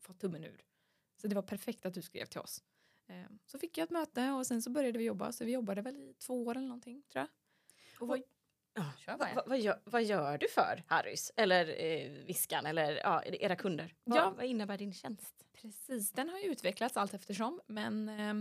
fått 0.00 0.20
tummen 0.20 0.44
ur. 0.44 0.64
Så 1.20 1.28
det 1.28 1.34
var 1.34 1.42
perfekt 1.42 1.86
att 1.86 1.94
du 1.94 2.02
skrev 2.02 2.26
till 2.26 2.40
oss. 2.40 2.62
Eh, 3.08 3.24
Så 3.46 3.58
fick 3.58 3.78
jag 3.78 3.84
ett 3.84 3.90
möte 3.90 4.30
och 4.30 4.46
sen 4.46 4.62
så 4.62 4.70
började 4.70 4.98
vi 4.98 5.04
jobba. 5.04 5.32
Så 5.32 5.44
vi 5.44 5.52
jobbade 5.52 5.82
väl 5.82 5.96
i 5.96 6.14
två 6.14 6.44
år 6.46 6.56
eller 6.56 6.68
någonting, 6.68 7.02
tror 7.12 7.20
jag. 7.20 7.28
Och 8.02 8.08
vad, 8.08 8.22
ja, 8.74 8.92
vad, 9.18 9.42
vad, 9.46 9.58
gör, 9.60 9.80
vad 9.84 10.04
gör 10.04 10.38
du 10.38 10.48
för 10.48 10.84
Harrys 10.86 11.32
eller 11.36 11.84
eh, 11.84 12.10
Viskan 12.24 12.66
eller 12.66 12.92
ja, 12.96 13.22
era 13.24 13.56
kunder? 13.56 13.94
Vad, 14.04 14.18
Ja. 14.18 14.30
vad 14.36 14.46
innebär 14.46 14.78
din 14.78 14.92
tjänst? 14.92 15.44
Precis, 15.52 16.10
den 16.12 16.28
har 16.28 16.38
utvecklats 16.50 16.96
allt 16.96 17.14
eftersom. 17.14 17.60
Men 17.66 18.08
eh, 18.08 18.34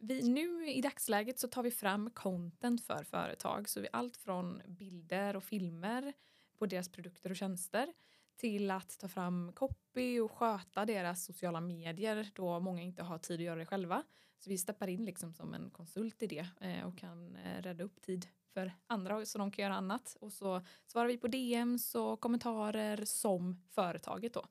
vi, 0.00 0.22
nu 0.28 0.70
i 0.70 0.80
dagsläget 0.80 1.38
så 1.38 1.48
tar 1.48 1.62
vi 1.62 1.70
fram 1.70 2.10
content 2.10 2.84
för 2.86 3.04
företag. 3.04 3.68
Så 3.68 3.80
vi, 3.80 3.88
allt 3.92 4.16
från 4.16 4.62
bilder 4.66 5.36
och 5.36 5.44
filmer 5.44 6.12
på 6.58 6.66
deras 6.66 6.88
produkter 6.88 7.30
och 7.30 7.36
tjänster 7.36 7.92
till 8.38 8.70
att 8.70 8.98
ta 8.98 9.08
fram 9.08 9.52
copy 9.52 10.20
och 10.20 10.30
sköta 10.30 10.84
deras 10.84 11.24
sociala 11.24 11.60
medier 11.60 12.30
då 12.34 12.60
många 12.60 12.82
inte 12.82 13.02
har 13.02 13.18
tid 13.18 13.40
att 13.40 13.44
göra 13.44 13.58
det 13.58 13.66
själva. 13.66 14.02
Så 14.38 14.50
vi 14.50 14.58
steppar 14.58 14.88
in 14.88 15.04
liksom 15.04 15.34
som 15.34 15.54
en 15.54 15.70
konsult 15.70 16.22
i 16.22 16.26
det 16.26 16.46
eh, 16.60 16.86
och 16.86 16.98
kan 16.98 17.36
eh, 17.36 17.62
rädda 17.62 17.84
upp 17.84 18.00
tid 18.02 18.26
för 18.54 18.72
andra 18.86 19.26
så 19.26 19.38
de 19.38 19.50
kan 19.50 19.62
göra 19.62 19.74
annat. 19.74 20.16
Och 20.20 20.32
så 20.32 20.62
svarar 20.86 21.08
vi 21.08 21.18
på 21.18 21.28
DMs 21.28 21.94
och 21.94 22.20
kommentarer 22.20 23.04
som 23.04 23.62
företaget 23.70 24.34
då. 24.34 24.46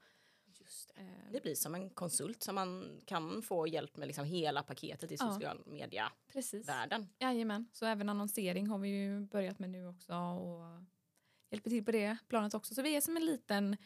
Just 0.59 0.91
Eh, 0.95 1.31
Det 1.31 1.41
blir 1.41 1.55
som 1.55 1.75
en 1.75 1.89
konsult 1.89 2.43
som 2.43 2.55
man 2.55 3.01
kan 3.05 3.41
få 3.41 3.67
hjälp 3.67 3.97
med 3.97 4.07
liksom 4.07 4.25
hela 4.25 4.63
paketet 4.63 5.11
i 5.11 5.17
social 5.17 5.63
media 5.65 6.11
Precis. 6.33 6.69
världen. 6.69 7.07
Jajamän, 7.19 7.67
så 7.73 7.85
även 7.85 8.09
annonsering 8.09 8.67
har 8.67 8.77
vi 8.77 8.89
ju 8.89 9.19
börjat 9.19 9.59
med 9.59 9.69
nu 9.69 9.87
också 9.87 10.13
och 10.13 10.83
hjälper 11.49 11.69
till 11.69 11.85
på 11.85 11.91
det 11.91 12.17
planet 12.27 12.53
också. 12.53 12.75
Så 12.75 12.81
vi 12.81 12.95
är 12.95 13.01
som 13.01 13.17
en 13.17 13.25
liten 13.25 13.77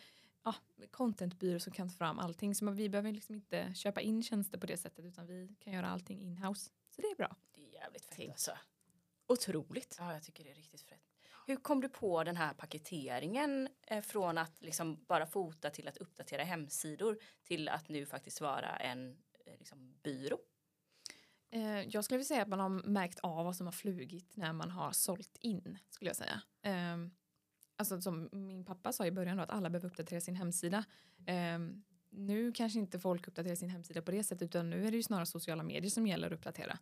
ja, 0.43 0.55
contentbyrå 0.91 1.59
som 1.59 1.73
kan 1.73 1.89
ta 1.89 1.95
fram 1.95 2.19
allting. 2.19 2.55
Så 2.55 2.71
vi 2.71 2.89
behöver 2.89 3.11
liksom 3.11 3.35
inte 3.35 3.73
köpa 3.73 4.01
in 4.01 4.23
tjänster 4.23 4.57
på 4.57 4.65
det 4.65 4.77
sättet 4.77 5.05
utan 5.05 5.27
vi 5.27 5.55
kan 5.59 5.73
göra 5.73 5.89
allting 5.89 6.21
in-house. 6.21 6.71
Så 6.89 7.01
det 7.01 7.07
är 7.07 7.15
bra. 7.15 7.35
Det 7.55 7.61
är 7.61 7.81
jävligt 7.81 8.05
fett 8.05 8.15
Tänk. 8.17 8.29
alltså. 8.29 8.51
Otroligt. 9.27 9.95
Ja, 9.99 10.13
jag 10.13 10.23
tycker 10.23 10.43
det 10.43 10.51
är 10.51 10.55
riktigt 10.55 10.81
fett. 10.81 11.01
Hur 11.47 11.55
kom 11.55 11.81
du 11.81 11.89
på 11.89 12.23
den 12.23 12.37
här 12.37 12.53
paketeringen 12.53 13.69
eh, 13.87 14.01
från 14.01 14.37
att 14.37 14.61
liksom 14.61 15.03
bara 15.07 15.25
fota 15.25 15.69
till 15.69 15.87
att 15.87 15.97
uppdatera 15.97 16.43
hemsidor 16.43 17.19
till 17.43 17.69
att 17.69 17.89
nu 17.89 18.05
faktiskt 18.05 18.41
vara 18.41 18.77
en 18.77 19.11
eh, 19.45 19.57
liksom, 19.57 19.93
byrå? 20.03 20.37
Eh, 21.51 21.81
jag 21.81 22.03
skulle 22.05 22.17
vilja 22.17 22.27
säga 22.27 22.41
att 22.41 22.47
man 22.47 22.59
har 22.59 22.69
märkt 22.69 23.19
av 23.19 23.45
vad 23.45 23.55
som 23.55 23.67
har 23.67 23.71
flugit 23.71 24.35
när 24.35 24.53
man 24.53 24.71
har 24.71 24.91
sålt 24.91 25.37
in, 25.39 25.77
skulle 25.89 26.09
jag 26.09 26.15
säga. 26.15 26.41
Alltså 27.75 28.01
som 28.01 28.29
min 28.31 28.65
pappa 28.65 28.91
sa 28.91 29.05
i 29.05 29.11
början 29.11 29.37
då, 29.37 29.43
att 29.43 29.49
alla 29.49 29.69
behöver 29.69 29.89
uppdatera 29.89 30.21
sin 30.21 30.35
hemsida. 30.35 30.85
Um, 31.55 31.83
nu 32.09 32.51
kanske 32.51 32.79
inte 32.79 32.99
folk 32.99 33.27
uppdaterar 33.27 33.55
sin 33.55 33.69
hemsida 33.69 34.01
på 34.01 34.11
det 34.11 34.23
sättet 34.23 34.45
utan 34.45 34.69
nu 34.69 34.87
är 34.87 34.91
det 34.91 34.97
ju 34.97 35.03
snarare 35.03 35.25
sociala 35.25 35.63
medier 35.63 35.89
som 35.89 36.07
gäller 36.07 36.27
att 36.27 36.33
uppdatera. 36.33 36.79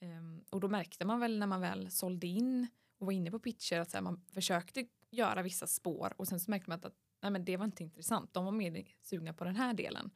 Um, 0.00 0.44
och 0.50 0.60
då 0.60 0.68
märkte 0.68 1.04
man 1.04 1.20
väl 1.20 1.38
när 1.38 1.46
man 1.46 1.60
väl 1.60 1.90
sålde 1.90 2.26
in 2.26 2.68
och 2.98 3.06
var 3.06 3.12
inne 3.12 3.30
på 3.30 3.38
pitcher 3.38 3.80
att 3.80 3.90
så 3.90 3.96
här, 3.96 4.02
man 4.02 4.20
försökte 4.32 4.86
göra 5.10 5.42
vissa 5.42 5.66
spår 5.66 6.14
och 6.16 6.28
sen 6.28 6.40
så 6.40 6.50
märkte 6.50 6.70
man 6.70 6.78
att, 6.78 6.84
att 6.84 6.96
nej, 7.22 7.30
men 7.30 7.44
det 7.44 7.56
var 7.56 7.64
inte 7.64 7.82
intressant. 7.82 8.34
De 8.34 8.44
var 8.44 8.52
mer 8.52 8.86
sugna 9.02 9.32
på 9.32 9.44
den 9.44 9.56
här 9.56 9.74
delen. 9.74 10.10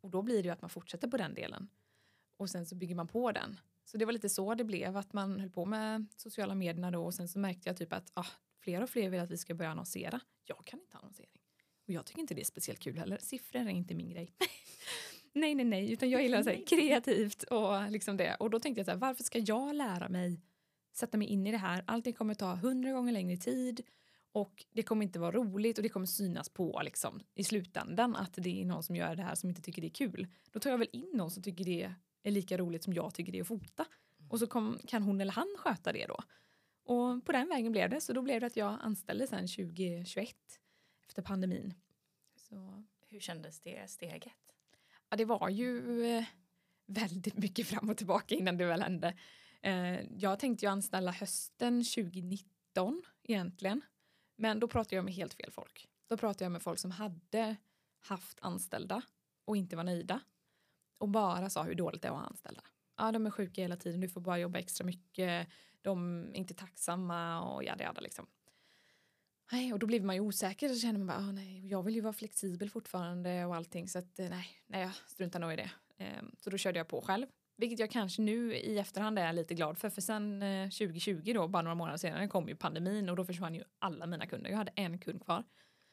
Och 0.00 0.10
då 0.10 0.22
blir 0.22 0.36
det 0.36 0.46
ju 0.46 0.50
att 0.50 0.62
man 0.62 0.70
fortsätter 0.70 1.08
på 1.08 1.16
den 1.16 1.34
delen 1.34 1.68
och 2.36 2.50
sen 2.50 2.66
så 2.66 2.74
bygger 2.74 2.94
man 2.94 3.08
på 3.08 3.32
den. 3.32 3.60
Så 3.84 3.96
det 3.96 4.04
var 4.04 4.12
lite 4.12 4.28
så 4.28 4.54
det 4.54 4.64
blev 4.64 4.96
att 4.96 5.12
man 5.12 5.40
höll 5.40 5.50
på 5.50 5.64
med 5.64 6.06
sociala 6.16 6.54
medierna 6.54 6.90
då 6.90 7.04
och 7.04 7.14
sen 7.14 7.28
så 7.28 7.38
märkte 7.38 7.68
jag 7.68 7.76
typ 7.76 7.92
att 7.92 8.10
ah, 8.14 8.26
fler 8.66 8.82
och 8.82 8.90
fler 8.90 9.08
vill 9.08 9.20
att 9.20 9.30
vi 9.30 9.36
ska 9.36 9.54
börja 9.54 9.70
annonsera. 9.70 10.20
Jag 10.44 10.64
kan 10.64 10.80
inte 10.80 10.98
annonsering. 10.98 11.40
Och 11.86 11.92
jag 11.92 12.06
tycker 12.06 12.20
inte 12.20 12.34
det 12.34 12.40
är 12.40 12.44
speciellt 12.44 12.80
kul 12.80 12.98
heller. 12.98 13.18
Siffror 13.20 13.60
är 13.60 13.68
inte 13.68 13.94
min 13.94 14.10
grej. 14.10 14.32
nej, 15.32 15.54
nej, 15.54 15.64
nej, 15.64 15.92
utan 15.92 16.10
jag 16.10 16.22
gillar 16.22 16.42
så 16.42 16.50
här, 16.50 16.66
kreativt 16.66 17.42
och 17.42 17.90
liksom 17.90 18.16
det. 18.16 18.34
Och 18.34 18.50
då 18.50 18.60
tänkte 18.60 18.78
jag 18.78 18.86
så 18.86 18.90
här, 18.90 18.98
varför 18.98 19.24
ska 19.24 19.38
jag 19.38 19.74
lära 19.74 20.08
mig 20.08 20.40
sätta 20.92 21.18
mig 21.18 21.28
in 21.28 21.46
i 21.46 21.50
det 21.50 21.58
här? 21.58 21.84
Allting 21.86 22.12
kommer 22.12 22.34
ta 22.34 22.54
hundra 22.54 22.92
gånger 22.92 23.12
längre 23.12 23.36
tid 23.36 23.82
och 24.32 24.64
det 24.72 24.82
kommer 24.82 25.04
inte 25.04 25.18
vara 25.18 25.32
roligt 25.32 25.78
och 25.78 25.82
det 25.82 25.88
kommer 25.88 26.06
synas 26.06 26.48
på 26.48 26.80
liksom, 26.84 27.20
i 27.34 27.44
slutändan 27.44 28.16
att 28.16 28.32
det 28.34 28.62
är 28.62 28.64
någon 28.64 28.82
som 28.82 28.96
gör 28.96 29.16
det 29.16 29.22
här 29.22 29.34
som 29.34 29.48
inte 29.48 29.62
tycker 29.62 29.82
det 29.82 29.88
är 29.88 30.08
kul. 30.08 30.26
Då 30.50 30.60
tar 30.60 30.70
jag 30.70 30.78
väl 30.78 30.88
in 30.92 31.10
någon 31.14 31.30
som 31.30 31.42
tycker 31.42 31.64
det 31.64 31.94
är 32.22 32.30
lika 32.30 32.56
roligt 32.58 32.84
som 32.84 32.92
jag 32.92 33.14
tycker 33.14 33.32
det 33.32 33.38
är 33.38 33.42
att 33.42 33.48
fota. 33.48 33.86
Och 34.28 34.38
så 34.38 34.46
kom, 34.46 34.78
kan 34.86 35.02
hon 35.02 35.20
eller 35.20 35.32
han 35.32 35.56
sköta 35.58 35.92
det 35.92 36.06
då. 36.06 36.18
Och 36.86 37.24
på 37.24 37.32
den 37.32 37.48
vägen 37.48 37.72
blev 37.72 37.90
det. 37.90 38.00
Så 38.00 38.12
då 38.12 38.22
blev 38.22 38.40
det 38.40 38.46
att 38.46 38.56
jag 38.56 38.78
anställde 38.80 39.26
sen 39.26 39.48
2021 39.48 40.36
efter 41.06 41.22
pandemin. 41.22 41.74
Så 42.36 42.84
Hur 43.08 43.20
kändes 43.20 43.60
det 43.60 43.90
steget? 43.90 44.32
Ja, 45.08 45.16
det 45.16 45.24
var 45.24 45.48
ju 45.48 46.04
eh, 46.06 46.24
väldigt 46.86 47.36
mycket 47.36 47.66
fram 47.66 47.90
och 47.90 47.96
tillbaka 47.96 48.34
innan 48.34 48.56
det 48.56 48.64
väl 48.64 48.82
hände. 48.82 49.14
Eh, 49.62 50.00
jag 50.18 50.38
tänkte 50.38 50.64
ju 50.64 50.70
anställa 50.70 51.10
hösten 51.10 51.84
2019 51.84 53.02
egentligen. 53.22 53.80
Men 54.36 54.60
då 54.60 54.68
pratade 54.68 54.96
jag 54.96 55.04
med 55.04 55.14
helt 55.14 55.34
fel 55.34 55.50
folk. 55.50 55.88
Då 56.08 56.16
pratade 56.16 56.44
jag 56.44 56.52
med 56.52 56.62
folk 56.62 56.78
som 56.78 56.90
hade 56.90 57.56
haft 58.00 58.38
anställda 58.40 59.02
och 59.44 59.56
inte 59.56 59.76
var 59.76 59.84
nöjda. 59.84 60.20
Och 60.98 61.08
bara 61.08 61.50
sa 61.50 61.62
hur 61.62 61.74
dåligt 61.74 62.02
det 62.02 62.10
var 62.10 62.16
att 62.16 62.22
ha 62.22 62.30
anställda. 62.30 62.62
Ja, 62.96 63.12
de 63.12 63.26
är 63.26 63.30
sjuka 63.30 63.62
hela 63.62 63.76
tiden, 63.76 64.00
du 64.00 64.08
får 64.08 64.20
bara 64.20 64.38
jobba 64.38 64.58
extra 64.58 64.86
mycket, 64.86 65.48
de 65.86 66.28
är 66.28 66.36
inte 66.36 66.54
tacksamma 66.54 67.40
och 67.40 67.64
jada 67.64 67.84
jada 67.84 68.00
liksom. 68.00 68.26
Nej, 69.52 69.72
och 69.72 69.78
då 69.78 69.86
blir 69.86 70.00
man 70.00 70.14
ju 70.14 70.20
osäker 70.20 70.70
och 70.70 70.76
känner 70.76 70.98
man 70.98 71.06
bara, 71.06 71.28
ah, 71.28 71.32
nej, 71.32 71.68
jag 71.68 71.82
vill 71.82 71.94
ju 71.94 72.00
vara 72.00 72.12
flexibel 72.12 72.70
fortfarande 72.70 73.44
och 73.44 73.56
allting 73.56 73.88
så 73.88 73.98
att 73.98 74.18
eh, 74.18 74.28
nej, 74.28 74.46
nej 74.66 74.80
jag 74.80 74.94
struntar 74.94 75.40
nog 75.40 75.52
i 75.52 75.56
det. 75.56 75.70
Ehm, 75.98 76.34
så 76.38 76.50
då 76.50 76.56
körde 76.56 76.78
jag 76.78 76.88
på 76.88 77.02
själv. 77.02 77.26
Vilket 77.56 77.78
jag 77.78 77.90
kanske 77.90 78.22
nu 78.22 78.54
i 78.54 78.78
efterhand 78.78 79.18
är 79.18 79.32
lite 79.32 79.54
glad 79.54 79.78
för, 79.78 79.90
för 79.90 80.00
sen 80.00 80.42
eh, 80.42 80.68
2020 80.68 81.32
då, 81.34 81.48
bara 81.48 81.62
några 81.62 81.74
månader 81.74 81.98
senare, 81.98 82.28
kom 82.28 82.48
ju 82.48 82.56
pandemin 82.56 83.08
och 83.08 83.16
då 83.16 83.24
försvann 83.24 83.54
ju 83.54 83.62
alla 83.78 84.06
mina 84.06 84.26
kunder. 84.26 84.50
Jag 84.50 84.56
hade 84.56 84.72
en 84.76 84.98
kund 84.98 85.24
kvar. 85.24 85.44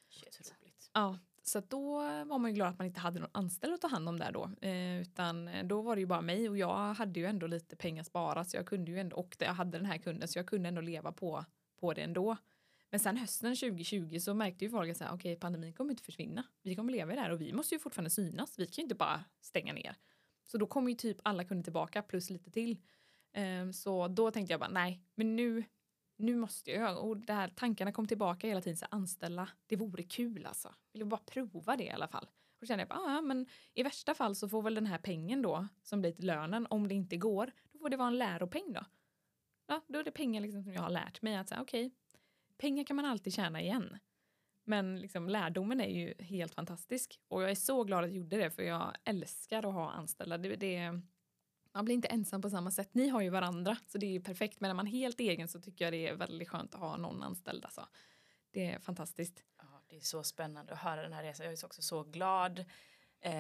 Shit, 0.10 0.54
roligt. 0.62 0.90
Ja, 0.94 1.20
så 1.44 1.60
att 1.60 1.70
då 1.70 1.98
var 2.02 2.40
man 2.40 2.52
ju 2.52 2.56
glad 2.56 2.68
att 2.68 2.78
man 2.78 2.88
inte 2.88 3.00
hade 3.00 3.20
någon 3.20 3.30
anställd 3.32 3.74
att 3.74 3.82
ta 3.82 3.88
hand 3.88 4.10
om 4.10 4.20
där 4.20 4.32
då. 4.32 4.52
Eh, 4.62 5.02
utan 5.02 5.48
eh, 5.48 5.66
då 5.66 5.82
var 5.82 5.96
det 5.96 6.00
ju 6.00 6.06
bara 6.06 6.22
mig 6.22 6.50
och 6.50 6.58
jag 6.58 6.94
hade 6.94 7.20
ju 7.20 7.26
ändå 7.26 7.48
lite 7.48 7.76
pengar 7.76 8.04
sparat 8.04 8.50
så 8.50 8.58
jag 8.58 8.66
kunde 8.66 8.92
ju 8.92 9.00
ändå, 9.00 9.16
och 9.16 9.36
jag 9.40 9.54
hade 9.54 9.78
den 9.78 9.86
här 9.86 9.98
kunden 9.98 10.28
så 10.28 10.40
jag 10.40 10.48
kunde 10.48 10.70
ändå 10.70 10.82
leva 10.82 11.12
på, 11.12 11.46
på 11.80 11.94
det 11.94 12.02
ändå. 12.02 12.38
Men 12.90 13.00
sen 13.00 13.18
hösten 13.18 13.56
2020 13.56 14.20
så 14.20 14.34
märkte 14.34 14.66
ju 14.66 14.72
folk 14.72 14.92
att 14.92 14.98
okej 14.98 15.06
okay, 15.06 15.16
okej, 15.16 15.36
pandemin 15.36 15.74
kommer 15.74 15.92
inte 15.92 16.04
försvinna. 16.04 16.44
Vi 16.62 16.76
kommer 16.76 16.92
leva 16.92 17.14
i 17.14 17.16
det 17.16 17.22
här 17.22 17.30
och 17.30 17.42
vi 17.42 17.54
måste 17.54 17.76
ju 17.76 17.80
fortfarande 17.80 18.10
synas. 18.10 18.60
Vi 18.60 18.66
kan 18.66 18.82
ju 18.82 18.84
inte 18.84 18.96
bara 18.96 19.24
stänga 19.42 19.74
ner. 19.74 19.96
Så 20.46 20.58
då 20.58 20.68
kom 20.68 20.90
ju 20.90 20.96
typ 20.96 21.18
alla 21.24 21.44
kunder 21.44 21.64
tillbaka 21.64 22.02
plus 22.02 22.30
lite 22.30 22.52
till. 22.52 22.78
Eh, 23.34 23.72
så 23.72 24.08
då 24.08 24.32
tänkte 24.32 24.54
jag 24.54 24.60
bara 24.60 24.70
nej, 24.70 25.02
men 25.16 25.36
nu, 25.36 25.64
nu 26.18 26.36
måste 26.36 26.72
jag. 26.72 26.98
Och 26.98 27.18
det 27.18 27.34
här, 27.34 27.48
tankarna 27.48 27.92
kom 27.92 28.08
tillbaka 28.08 28.48
hela 28.48 28.62
tiden. 28.62 28.78
Så 28.78 28.86
anställa, 28.90 29.50
det 29.68 29.76
vore 29.76 30.04
kul 30.04 30.46
alltså. 30.46 30.74
Vill 30.94 31.06
bara 31.06 31.22
prova 31.26 31.78
det 31.78 31.84
i 31.84 31.90
alla 31.90 32.08
fall. 32.08 32.24
Och 32.24 32.60
då 32.60 32.66
kände 32.66 32.82
jag 32.82 32.90
bara, 32.90 33.18
ah, 33.18 33.22
men 33.22 33.46
i 33.74 33.84
värsta 33.84 34.14
fall 34.14 34.36
så 34.36 34.50
får 34.50 34.62
väl 34.62 34.76
den 34.76 34.86
här 34.86 34.98
pengen 34.98 35.42
då 35.42 35.68
som 35.84 36.02
blir 36.02 36.12
till 36.12 36.26
lönen, 36.26 36.68
om 36.70 36.88
det 36.88 36.96
inte 36.96 37.18
går, 37.18 37.52
då 37.72 37.80
får 37.80 37.90
det 37.90 37.98
vara 37.98 38.08
en 38.08 38.18
läropeng 38.18 38.74
då. 38.74 38.86
Ja, 39.68 39.82
då 39.88 40.00
är 40.00 40.04
det 40.04 40.12
pengar 40.12 40.42
liksom 40.42 40.64
som 40.64 40.74
jag 40.74 40.82
har 40.82 40.90
lärt 40.90 41.22
mig 41.22 41.36
att 41.36 41.50
säga 41.50 41.62
okej, 41.62 41.86
okay, 41.86 41.98
pengar 42.58 42.84
kan 42.84 42.96
man 42.96 43.06
alltid 43.06 43.34
tjäna 43.34 43.62
igen. 43.62 43.98
Men 44.66 45.00
liksom, 45.00 45.30
lärdomen 45.30 45.82
är 45.82 45.90
ju 45.90 46.14
helt 46.20 46.56
fantastisk 46.56 47.20
och 47.28 47.44
jag 47.44 47.52
är 47.52 47.56
så 47.56 47.84
glad 47.84 48.04
att 48.04 48.10
jag 48.10 48.18
gjorde 48.18 48.38
det 48.38 48.50
för 48.50 48.64
jag 48.64 48.94
älskar 49.04 49.66
att 49.68 49.74
ha 49.74 49.92
anställda. 49.92 50.38
Det, 50.38 50.56
det, 50.56 51.02
man 51.74 51.86
blir 51.86 51.96
inte 51.96 52.08
ensam 52.08 52.42
på 52.42 52.50
samma 52.50 52.72
sätt. 52.72 52.90
Ni 52.92 53.10
har 53.10 53.22
ju 53.22 53.30
varandra 53.30 53.78
så 53.88 53.98
det 53.98 54.06
är 54.06 54.12
ju 54.12 54.22
perfekt 54.22 54.60
men 54.60 54.70
är 54.70 54.74
man 54.74 54.86
helt 54.86 55.20
egen 55.20 55.48
så 55.48 55.62
tycker 55.62 55.86
jag 55.86 55.94
det 55.94 56.08
är 56.08 56.16
väldigt 56.16 56.50
skönt 56.50 56.76
att 56.76 56.80
ha 56.80 56.98
någon 56.98 57.24
anställd. 57.24 57.66
Alltså. 57.66 57.88
Det 58.52 58.66
är 58.66 58.80
fantastiskt. 58.80 59.44
Ja, 59.58 59.82
det 59.88 59.96
är 59.96 60.00
så 60.00 60.24
spännande 60.24 60.74
att 60.74 60.80
höra 60.80 61.02
den 61.02 61.14
här 61.14 61.24
resan. 61.24 61.46
Jag 61.46 61.54
är 61.54 61.66
också 61.66 61.82
så 61.82 62.04
glad 62.04 62.66
eh, 63.24 63.32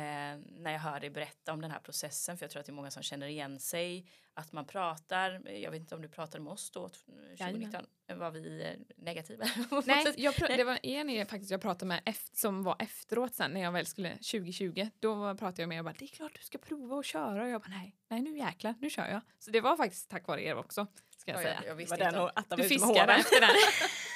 när 0.57 0.71
jag 0.71 0.79
hör 0.79 0.99
dig 0.99 1.09
berätta 1.09 1.53
om 1.53 1.61
den 1.61 1.71
här 1.71 1.79
processen 1.79 2.37
för 2.37 2.43
jag 2.43 2.51
tror 2.51 2.59
att 2.59 2.65
det 2.65 2.71
är 2.71 2.73
många 2.73 2.91
som 2.91 3.03
känner 3.03 3.27
igen 3.27 3.59
sig 3.59 4.05
att 4.33 4.51
man 4.51 4.65
pratar, 4.65 5.49
jag 5.49 5.71
vet 5.71 5.79
inte 5.79 5.95
om 5.95 6.01
du 6.01 6.09
pratade 6.09 6.43
med 6.43 6.53
oss 6.53 6.71
då 6.71 6.89
2019, 7.37 7.85
var 8.07 8.31
vi 8.31 8.63
eh, 8.63 9.03
negativa? 9.03 9.45
Nej, 9.85 10.13
jag 10.17 10.33
det 10.37 10.63
var 10.63 10.85
en 10.85 11.27
faktiskt 11.27 11.51
jag 11.51 11.61
pratade 11.61 11.85
med 11.85 12.01
efter, 12.05 12.37
som 12.37 12.63
var 12.63 12.75
efteråt 12.79 13.35
sen 13.35 13.51
när 13.51 13.61
jag 13.61 13.71
väl 13.71 13.85
skulle 13.85 14.09
2020, 14.09 14.89
då 14.99 15.35
pratade 15.35 15.61
jag 15.61 15.69
med 15.69 15.79
och 15.79 15.85
bara 15.85 15.95
det 15.99 16.05
är 16.05 16.07
klart 16.07 16.31
du 16.33 16.43
ska 16.43 16.57
prova 16.57 16.99
att 16.99 17.05
köra 17.05 17.43
och 17.43 17.49
jag 17.49 17.61
bara 17.61 17.69
nej, 17.69 17.95
nej 18.07 18.21
nu 18.21 18.37
jäklar, 18.37 18.75
nu 18.79 18.89
kör 18.89 19.07
jag. 19.07 19.21
Så 19.39 19.51
det 19.51 19.61
var 19.61 19.77
faktiskt 19.77 20.09
tack 20.09 20.27
vare 20.27 20.43
er 20.43 20.55
också. 20.55 20.87
Ska 21.17 21.31
jag, 21.31 21.39
ja, 21.39 21.43
säga. 21.43 21.59
Jag, 21.61 21.69
jag 21.69 21.75
visste 21.75 21.97
var 21.97 22.11
den 22.11 22.29
att 22.35 22.57
du 22.57 22.63
fiskade 22.63 23.13
efter 23.13 23.41
den. 23.41 23.49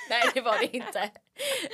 nej 0.09 0.31
det 0.33 0.41
var 0.41 0.57
det 0.59 0.75
inte. 0.75 1.11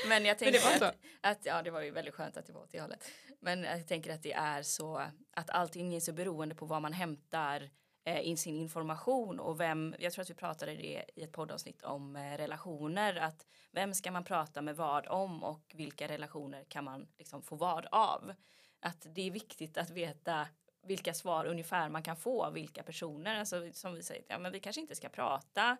Men 0.08 0.26
jag 0.26 0.38
tänker 0.38 0.80
Men 0.80 0.90
att, 0.90 0.96
att, 1.22 1.46
ja 1.46 1.62
det 1.62 1.72
var 1.72 1.82
ju 1.82 1.92
väldigt 1.92 2.14
skönt 2.14 2.38
att 2.38 2.46
det 2.46 2.54
var 2.54 2.62
åt 2.62 2.72
det 2.72 2.82
hållet. 2.82 3.12
Men 3.40 3.64
jag 3.64 3.88
tänker 3.88 4.14
att 4.14 4.24
det 4.24 4.34
är 4.34 4.64
så 4.64 5.08
att 5.34 5.50
allting 5.50 5.96
är 5.96 6.00
så 6.00 6.14
beroende 6.14 6.56
på 6.56 6.66
vad 6.66 6.82
man 6.82 6.94
hämtar 6.94 7.70
eh, 8.06 8.28
in 8.28 8.38
sin 8.38 8.56
information 8.56 9.40
och 9.40 9.60
vem, 9.60 9.96
jag 10.00 10.14
tror 10.14 10.22
att 10.22 10.30
vi 10.30 10.34
pratade 10.34 10.76
det 10.76 11.04
i 11.16 11.24
ett 11.24 11.32
poddavsnitt 11.32 11.84
om 11.84 12.16
eh, 12.16 12.38
relationer, 12.38 13.16
att 13.16 13.46
vem 13.72 13.94
ska 13.94 14.12
man 14.12 14.24
prata 14.24 14.62
med 14.62 14.76
vad 14.76 15.08
om 15.08 15.44
och 15.44 15.74
vilka 15.76 16.08
relationer 16.08 16.64
kan 16.64 16.84
man 16.84 17.08
liksom 17.18 17.42
få 17.42 17.56
vad 17.56 17.86
av? 17.86 18.34
Att 18.80 19.08
det 19.16 19.28
är 19.28 19.32
viktigt 19.32 19.78
att 19.78 19.90
veta 19.90 20.48
vilka 20.84 21.14
svar 21.14 21.46
ungefär 21.46 21.90
man 21.90 22.04
kan 22.04 22.18
få 22.18 22.44
av 22.44 22.54
vilka 22.54 22.84
personer. 22.84 23.40
Alltså, 23.40 23.70
som 23.74 23.94
vi 23.94 24.04
säger, 24.04 24.24
ja, 24.28 24.40
men 24.40 24.52
vi 24.52 24.60
kanske 24.60 24.82
inte 24.82 24.96
ska 24.96 25.10
prata 25.10 25.78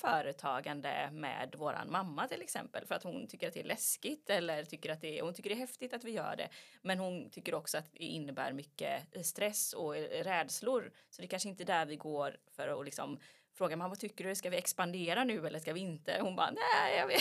företagande 0.00 1.10
med 1.12 1.54
våran 1.58 1.90
mamma 1.90 2.28
till 2.28 2.42
exempel 2.42 2.86
för 2.86 2.94
att 2.94 3.02
hon 3.02 3.26
tycker 3.26 3.48
att 3.48 3.54
det 3.54 3.60
är 3.60 3.64
läskigt 3.64 4.30
eller 4.30 4.64
tycker 4.64 4.92
att 4.92 5.00
det 5.00 5.18
är, 5.18 5.22
hon 5.22 5.34
tycker 5.34 5.50
det 5.50 5.56
är 5.56 5.60
häftigt 5.60 5.94
att 5.94 6.04
vi 6.04 6.10
gör 6.10 6.36
det. 6.36 6.48
Men 6.82 6.98
hon 6.98 7.30
tycker 7.30 7.54
också 7.54 7.78
att 7.78 7.92
det 7.92 8.04
innebär 8.04 8.52
mycket 8.52 9.26
stress 9.26 9.72
och 9.72 9.94
rädslor. 10.22 10.92
Så 11.10 11.22
det 11.22 11.28
kanske 11.28 11.48
inte 11.48 11.62
är 11.62 11.66
där 11.66 11.86
vi 11.86 11.96
går 11.96 12.36
för 12.56 12.68
att 12.68 12.84
liksom 12.84 13.18
frågar 13.54 13.76
man 13.76 13.90
vad 13.90 13.98
tycker 13.98 14.24
du, 14.24 14.34
ska 14.34 14.50
vi 14.50 14.56
expandera 14.56 15.24
nu 15.24 15.46
eller 15.46 15.58
ska 15.58 15.72
vi 15.72 15.80
inte? 15.80 16.18
Hon 16.20 16.36
bara 16.36 16.50
nej, 16.50 17.04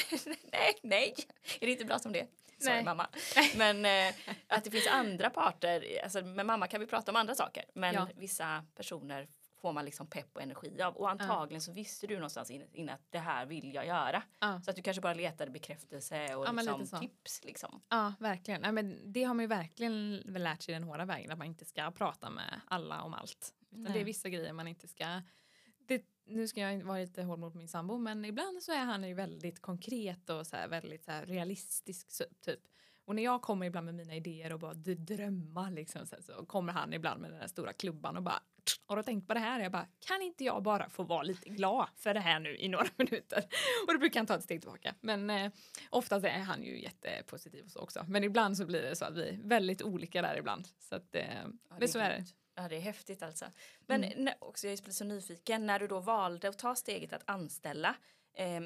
nej, 0.52 0.74
nej, 0.82 1.13
är 1.60 1.65
det 1.65 1.72
inte 1.72 1.86
bra 1.86 2.00
som 2.00 2.12
det? 2.12 2.28
Sorry 2.60 2.76
nej. 2.76 2.84
mamma. 2.84 3.08
Men 3.58 3.86
eh, 3.86 4.15
att 4.48 4.63
det 4.63 4.72
finns 4.72 4.88
andra 4.88 5.30
parter, 5.30 6.02
alltså 6.04 6.22
med 6.22 6.46
mamma 6.46 6.67
kan 6.67 6.80
vi 6.80 6.88
prata 6.88 7.12
om 7.12 7.15
andra 7.15 7.36
saker 7.36 7.63
men 7.74 7.93
ja. 7.93 8.08
vissa 8.15 8.65
personer 8.76 9.28
får 9.67 9.73
man 9.73 9.86
liksom 9.86 10.08
pepp 10.08 10.36
och 10.36 10.41
energi 10.41 10.82
av 10.82 10.95
och 10.95 11.10
antagligen 11.10 11.62
så 11.62 11.71
visste 11.71 12.08
du 12.08 12.15
någonstans 12.15 12.51
innan 12.51 12.95
att 12.95 13.12
det 13.12 13.19
här 13.19 13.45
vill 13.45 13.73
jag 13.73 13.86
göra. 13.88 14.23
Så 14.63 14.69
att 14.69 14.75
du 14.75 14.82
kanske 14.82 15.01
bara 15.01 15.13
letade 15.13 15.51
bekräftelse 15.51 16.36
och 16.36 16.56
liksom 16.56 16.99
tips 16.99 17.43
liksom. 17.43 17.82
Ja 17.89 18.13
verkligen, 18.19 18.63
ja, 18.63 18.71
men 18.71 19.13
det 19.13 19.23
har 19.23 19.34
man 19.34 19.43
ju 19.43 19.47
verkligen 19.47 20.17
lärt 20.17 20.62
sig 20.62 20.73
den 20.73 20.84
hårda 20.84 21.06
vägen 21.06 21.32
att 21.32 21.38
man 21.38 21.47
inte 21.47 21.65
ska 21.65 21.91
prata 21.91 22.30
med 22.30 22.62
alla 22.67 23.01
om 23.01 23.13
allt. 23.13 23.53
Utan 23.71 23.93
det 23.93 23.99
är 23.99 24.06
vissa 24.06 24.30
grejer 24.30 24.53
man 24.53 24.67
inte 24.67 24.88
ska 24.88 25.21
det, 25.88 26.06
nu 26.25 26.47
ska 26.47 26.62
jag 26.62 26.84
vara 26.84 26.97
lite 26.97 27.23
hård 27.23 27.39
mot 27.39 27.53
min 27.53 27.67
sambo 27.67 27.97
men 27.97 28.25
ibland 28.25 28.63
så 28.63 28.71
är 28.71 28.86
han 28.86 29.08
ju 29.08 29.13
väldigt 29.13 29.62
konkret 29.62 30.30
och 30.30 30.47
så 30.47 30.56
här, 30.56 30.67
väldigt 30.67 31.06
så 31.06 31.12
här, 31.12 31.25
realistisk 31.25 32.08
typ. 32.41 32.60
Och 33.06 33.15
när 33.15 33.23
jag 33.23 33.41
kommer 33.41 33.65
ibland 33.65 33.86
med 33.86 33.95
mina 33.95 34.15
idéer 34.15 34.53
och 34.53 34.60
bara 34.60 34.73
drömmar 34.73 35.71
liksom 35.71 36.06
så, 36.06 36.15
så 36.21 36.45
kommer 36.45 36.73
han 36.73 36.93
ibland 36.93 37.21
med 37.21 37.32
den 37.32 37.39
där 37.39 37.47
stora 37.47 37.73
klubban 37.73 38.17
och 38.17 38.23
bara 38.23 38.41
har 38.86 38.97
du 38.97 39.03
tänkt 39.03 39.27
på 39.27 39.34
det 39.34 39.39
här? 39.39 39.60
Jag 39.60 39.71
bara, 39.71 39.88
kan 39.99 40.21
inte 40.21 40.43
jag 40.43 40.63
bara 40.63 40.89
få 40.89 41.03
vara 41.03 41.23
lite 41.23 41.49
glad 41.49 41.88
för 41.95 42.13
det 42.13 42.19
här 42.19 42.39
nu 42.39 42.58
i 42.58 42.67
några 42.67 42.88
minuter? 42.97 43.43
Och 43.88 43.93
då 43.93 43.99
brukar 43.99 44.19
han 44.19 44.27
ta 44.27 44.36
ett 44.36 44.43
steg 44.43 44.62
tillbaka. 44.62 44.95
Men 45.01 45.30
eh, 45.30 45.51
oftast 45.89 46.25
är 46.25 46.39
han 46.39 46.63
ju 46.63 46.82
jättepositiv 46.82 47.65
och 47.65 47.71
så 47.71 47.80
också. 47.80 48.06
Men 48.08 48.23
ibland 48.23 48.58
så 48.58 48.65
blir 48.65 48.82
det 48.82 48.95
så 48.95 49.06
att 49.06 49.17
vi 49.17 49.30
är 49.30 49.38
väldigt 49.43 49.82
olika 49.82 50.21
där 50.21 50.38
ibland. 50.38 50.67
Så 50.80 50.95
att, 50.95 51.15
eh, 51.15 51.43
ja, 51.69 51.75
men 51.80 51.89
så 51.89 51.99
är 51.99 52.10
det. 52.10 52.25
Ja, 52.56 52.67
det 52.67 52.75
är 52.75 52.82
häftigt 52.82 53.23
alltså. 53.23 53.45
Men 53.80 54.03
mm. 54.03 54.23
när, 54.23 54.36
också, 54.39 54.67
jag 54.67 54.88
är 54.88 54.91
så 54.91 55.03
nyfiken, 55.03 55.65
när 55.65 55.80
du 55.80 55.88
då 55.88 55.99
valde 55.99 56.49
att 56.49 56.60
ta 56.60 56.75
steget 56.75 57.13
att 57.13 57.23
anställa, 57.25 57.95
eh, 58.34 58.62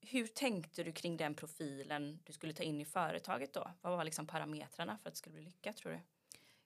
hur 0.00 0.26
tänkte 0.26 0.82
du 0.82 0.92
kring 0.92 1.16
den 1.16 1.34
profilen 1.34 2.20
du 2.24 2.32
skulle 2.32 2.52
ta 2.52 2.62
in 2.62 2.80
i 2.80 2.84
företaget 2.84 3.52
då? 3.52 3.70
Vad 3.80 3.96
var 3.96 4.04
liksom 4.04 4.26
parametrarna 4.26 4.98
för 4.98 5.08
att 5.08 5.14
det 5.14 5.18
skulle 5.18 5.34
bli 5.34 5.44
lyckat 5.44 5.76
tror 5.76 5.92
du? 5.92 6.00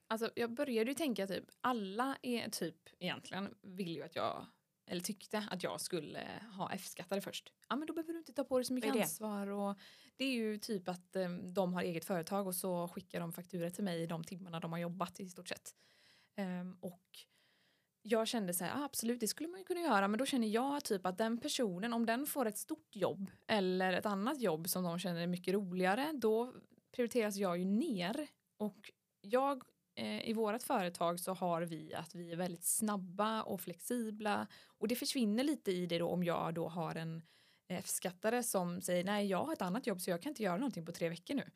Alltså 0.09 0.31
jag 0.35 0.55
började 0.55 0.90
ju 0.90 0.95
tänka 0.95 1.27
typ, 1.27 1.45
alla 1.61 2.16
är 2.23 2.49
typ 2.49 2.77
egentligen 2.99 3.55
vill 3.62 3.97
ju 3.97 4.03
att 4.03 4.16
jag 4.16 4.47
eller 4.87 5.01
tyckte 5.01 5.49
att 5.51 5.62
jag 5.62 5.81
skulle 5.81 6.27
ha 6.57 6.73
F-skattare 6.73 7.21
först. 7.21 7.53
Ja 7.69 7.77
men 7.77 7.87
då 7.87 7.95
behöver 7.95 8.12
du 8.12 8.19
inte 8.19 8.33
ta 8.33 8.45
på 8.45 8.59
dig 8.59 8.64
så 8.64 8.75
mycket 8.75 8.97
ansvar 8.97 9.47
och 9.47 9.79
det 10.16 10.25
är 10.25 10.33
ju 10.33 10.59
typ 10.59 10.88
att 10.88 11.16
um, 11.16 11.55
de 11.55 11.75
har 11.75 11.83
eget 11.83 12.05
företag 12.05 12.47
och 12.47 12.55
så 12.55 12.88
skickar 12.88 13.21
de 13.21 13.33
fakturor 13.33 13.71
till 13.71 13.85
mig 13.85 14.07
de 14.07 14.25
timmarna 14.25 14.61
de 14.61 14.73
har 14.73 14.79
jobbat 14.79 15.21
i 15.21 15.29
stort 15.29 15.49
sett. 15.49 15.75
Um, 16.37 16.79
och 16.81 17.03
jag 18.03 18.29
kände 18.29 18.55
så 18.55 18.64
här, 18.64 18.81
ah, 18.81 18.85
absolut 18.85 19.21
det 19.21 19.29
skulle 19.29 19.49
man 19.49 19.61
ju 19.61 19.64
kunna 19.64 19.81
göra 19.81 20.09
men 20.09 20.19
då 20.19 20.27
känner 20.27 20.49
jag 20.49 20.85
typ 20.85 21.07
att 21.07 21.19
den 21.19 21.38
personen 21.38 21.92
om 21.92 22.07
den 22.07 22.27
får 22.27 22.47
ett 22.47 22.59
stort 22.59 22.97
jobb 22.97 23.31
eller 23.47 23.92
ett 23.92 24.07
annat 24.07 24.40
jobb 24.40 24.69
som 24.69 24.85
de 24.85 24.99
känner 24.99 25.21
är 25.21 25.27
mycket 25.27 25.55
roligare 25.55 26.12
då 26.14 26.55
prioriteras 26.92 27.37
jag 27.37 27.59
ju 27.59 27.64
ner 27.64 28.29
och 28.57 28.90
jag 29.21 29.57
eh, 29.57 29.76
Eh, 29.99 30.29
i 30.29 30.33
vårt 30.33 30.63
företag 30.63 31.21
så 31.21 31.35
har 31.35 31.63
vi 31.63 31.95
att 31.95 32.15
vi 32.15 32.33
är 32.33 32.37
väldigt 32.37 32.65
snabba 32.65 33.43
och 33.43 33.61
flexibla 33.61 34.47
och 34.67 34.89
det 34.89 34.97
försvinner 34.97 35.45
lite 35.45 35.73
i 35.73 35.87
det 35.87 35.99
då 35.99 36.09
om 36.09 36.25
jag 36.25 36.55
då 36.55 36.69
har 36.69 36.95
en 36.95 37.23
F-skattare 37.69 38.43
som 38.43 38.81
säger 38.81 39.05
nej 39.05 39.27
jag 39.27 39.45
har 39.45 39.53
ett 39.53 39.63
annat 39.63 39.87
jobb 39.87 40.01
så 40.01 40.11
jag 40.11 40.23
kan 40.23 40.31
inte 40.31 40.43
göra 40.43 40.57
någonting 40.57 40.87
på 40.87 40.93
tre 40.93 41.09
veckor 41.09 41.35
nu. 41.35 41.51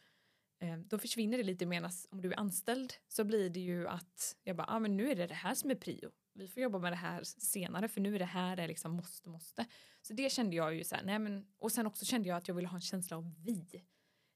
Eh, 0.61 0.79
då 0.79 0.99
försvinner 0.99 1.39
det 1.39 1.45
lite 1.45 1.67
medan 1.67 1.91
om 2.11 2.21
du 2.21 2.33
är 2.33 2.39
anställd 2.39 2.93
så 3.09 3.25
blir 3.25 3.51
det 3.51 3.61
ju 3.61 3.89
att 3.89 4.37
jag 4.45 4.57
bara, 4.57 4.67
ah, 4.67 4.79
men 4.79 4.97
nu 4.97 5.11
är 5.11 5.17
det 5.17 5.27
det 5.27 5.35
här 5.35 5.55
som 5.55 5.71
är 5.71 5.75
prio. 5.75 6.11
Vi 6.33 6.49
får 6.49 6.63
jobba 6.63 6.79
med 6.79 6.93
det 6.93 6.97
här 6.97 7.23
senare 7.25 7.89
för 7.89 8.01
nu 8.01 8.15
är 8.15 8.19
det 8.19 8.25
här 8.25 8.57
det 8.57 8.67
liksom 8.67 8.93
måste, 8.93 9.29
måste. 9.29 9.67
Så 10.03 10.13
det 10.13 10.33
kände 10.33 10.57
jag 10.57 10.75
ju 10.75 10.85
så 10.85 10.95
här, 10.95 11.03
nej 11.03 11.19
men 11.19 11.47
och 11.59 11.73
sen 11.73 11.87
också 11.87 12.05
kände 12.05 12.29
jag 12.29 12.37
att 12.37 12.49
jag 12.49 12.55
ville 12.55 12.69
ha 12.69 12.77
en 12.77 12.81
känsla 12.81 13.17
av 13.17 13.35
vi 13.45 13.85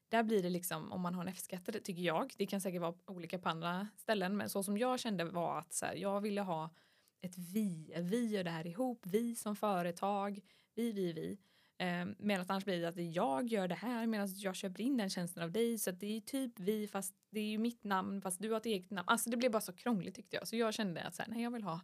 där 0.09 0.23
blir 0.23 0.43
det 0.43 0.49
liksom, 0.49 0.91
om 0.91 1.01
man 1.01 1.15
har 1.15 1.21
en 1.21 1.27
F-skattare 1.27 1.79
tycker 1.79 2.01
jag, 2.01 2.33
det 2.37 2.45
kan 2.45 2.61
säkert 2.61 2.81
vara 2.81 2.95
olika 3.07 3.39
på 3.39 3.49
andra 3.49 3.87
ställen, 3.97 4.37
men 4.37 4.49
så 4.49 4.63
som 4.63 4.77
jag 4.77 4.99
kände 4.99 5.25
var 5.25 5.59
att 5.59 5.73
så 5.73 5.85
här, 5.85 5.95
jag 5.95 6.21
ville 6.21 6.41
ha 6.41 6.73
ett 7.21 7.37
vi, 7.37 7.93
vi 7.97 8.25
gör 8.25 8.43
det 8.43 8.49
här 8.49 8.67
ihop, 8.67 9.01
vi 9.05 9.35
som 9.35 9.55
företag, 9.55 10.41
vi, 10.75 10.91
vi, 10.91 11.13
vi. 11.13 11.37
Eh, 11.77 12.05
medan 12.17 12.45
annars 12.49 12.65
blir 12.65 12.81
det 12.81 12.87
att 12.87 13.13
jag 13.13 13.47
gör 13.47 13.67
det 13.67 13.75
här 13.75 14.07
medan 14.07 14.27
jag 14.37 14.55
köper 14.55 14.81
in 14.81 14.97
den 14.97 15.09
tjänsten 15.09 15.43
av 15.43 15.51
dig. 15.51 15.77
Så 15.77 15.91
det 15.91 16.17
är 16.17 16.21
typ 16.21 16.59
vi 16.59 16.87
fast 16.87 17.15
det 17.29 17.39
är 17.39 17.45
ju 17.45 17.57
mitt 17.57 17.83
namn 17.83 18.21
fast 18.21 18.41
du 18.41 18.49
har 18.49 18.57
ett 18.57 18.65
eget 18.65 18.91
namn. 18.91 19.09
Alltså 19.09 19.29
det 19.29 19.37
blev 19.37 19.51
bara 19.51 19.61
så 19.61 19.73
krångligt 19.73 20.15
tyckte 20.15 20.35
jag. 20.35 20.47
Så 20.47 20.55
jag 20.55 20.73
kände 20.73 21.03
att 21.03 21.15
så 21.15 21.21
här, 21.21 21.29
nej, 21.29 21.43
jag 21.43 21.51
vill 21.51 21.63
ha 21.63 21.81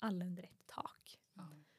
alla 0.00 0.24
under 0.24 0.42
ett 0.42 0.66
tak. 0.66 1.18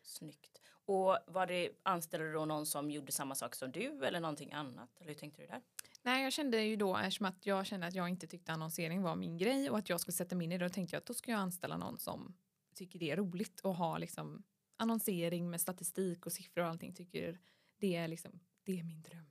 Snyggt. 0.03 0.61
Och 0.85 1.17
var 1.27 1.47
det, 1.47 1.69
anställde 1.83 2.27
du 2.27 2.33
då 2.33 2.45
någon 2.45 2.65
som 2.65 2.91
gjorde 2.91 3.11
samma 3.11 3.35
sak 3.35 3.55
som 3.55 3.71
du 3.71 4.05
eller 4.05 4.19
någonting 4.19 4.53
annat? 4.53 4.89
Eller 4.99 5.07
hur 5.07 5.19
tänkte 5.19 5.41
du 5.41 5.47
där? 5.47 5.61
Nej, 6.03 6.23
jag 6.23 6.33
kände 6.33 6.63
ju 6.63 6.75
då 6.75 6.97
eftersom 6.97 7.25
att 7.25 7.45
jag 7.45 7.65
kände 7.65 7.87
att 7.87 7.95
jag 7.95 8.09
inte 8.09 8.27
tyckte 8.27 8.51
annonsering 8.51 9.01
var 9.01 9.15
min 9.15 9.37
grej 9.37 9.69
och 9.69 9.77
att 9.77 9.89
jag 9.89 9.99
skulle 9.99 10.13
sätta 10.13 10.35
mig 10.35 10.45
in 10.45 10.51
i 10.51 10.57
det. 10.57 10.65
Då 10.65 10.69
tänkte 10.69 10.95
jag 10.95 11.01
att 11.01 11.05
då 11.05 11.13
ska 11.13 11.31
jag 11.31 11.39
anställa 11.39 11.77
någon 11.77 11.99
som 11.99 12.35
tycker 12.75 12.99
det 12.99 13.11
är 13.11 13.17
roligt 13.17 13.59
och 13.59 13.75
ha 13.75 13.97
liksom 13.97 14.43
annonsering 14.77 15.49
med 15.49 15.61
statistik 15.61 16.25
och 16.25 16.31
siffror 16.33 16.63
och 16.63 16.69
allting. 16.69 16.93
Tycker 16.93 17.39
det 17.79 17.95
är 17.95 18.07
liksom, 18.07 18.39
det 18.63 18.79
är 18.79 18.83
min 18.83 19.01
dröm. 19.01 19.25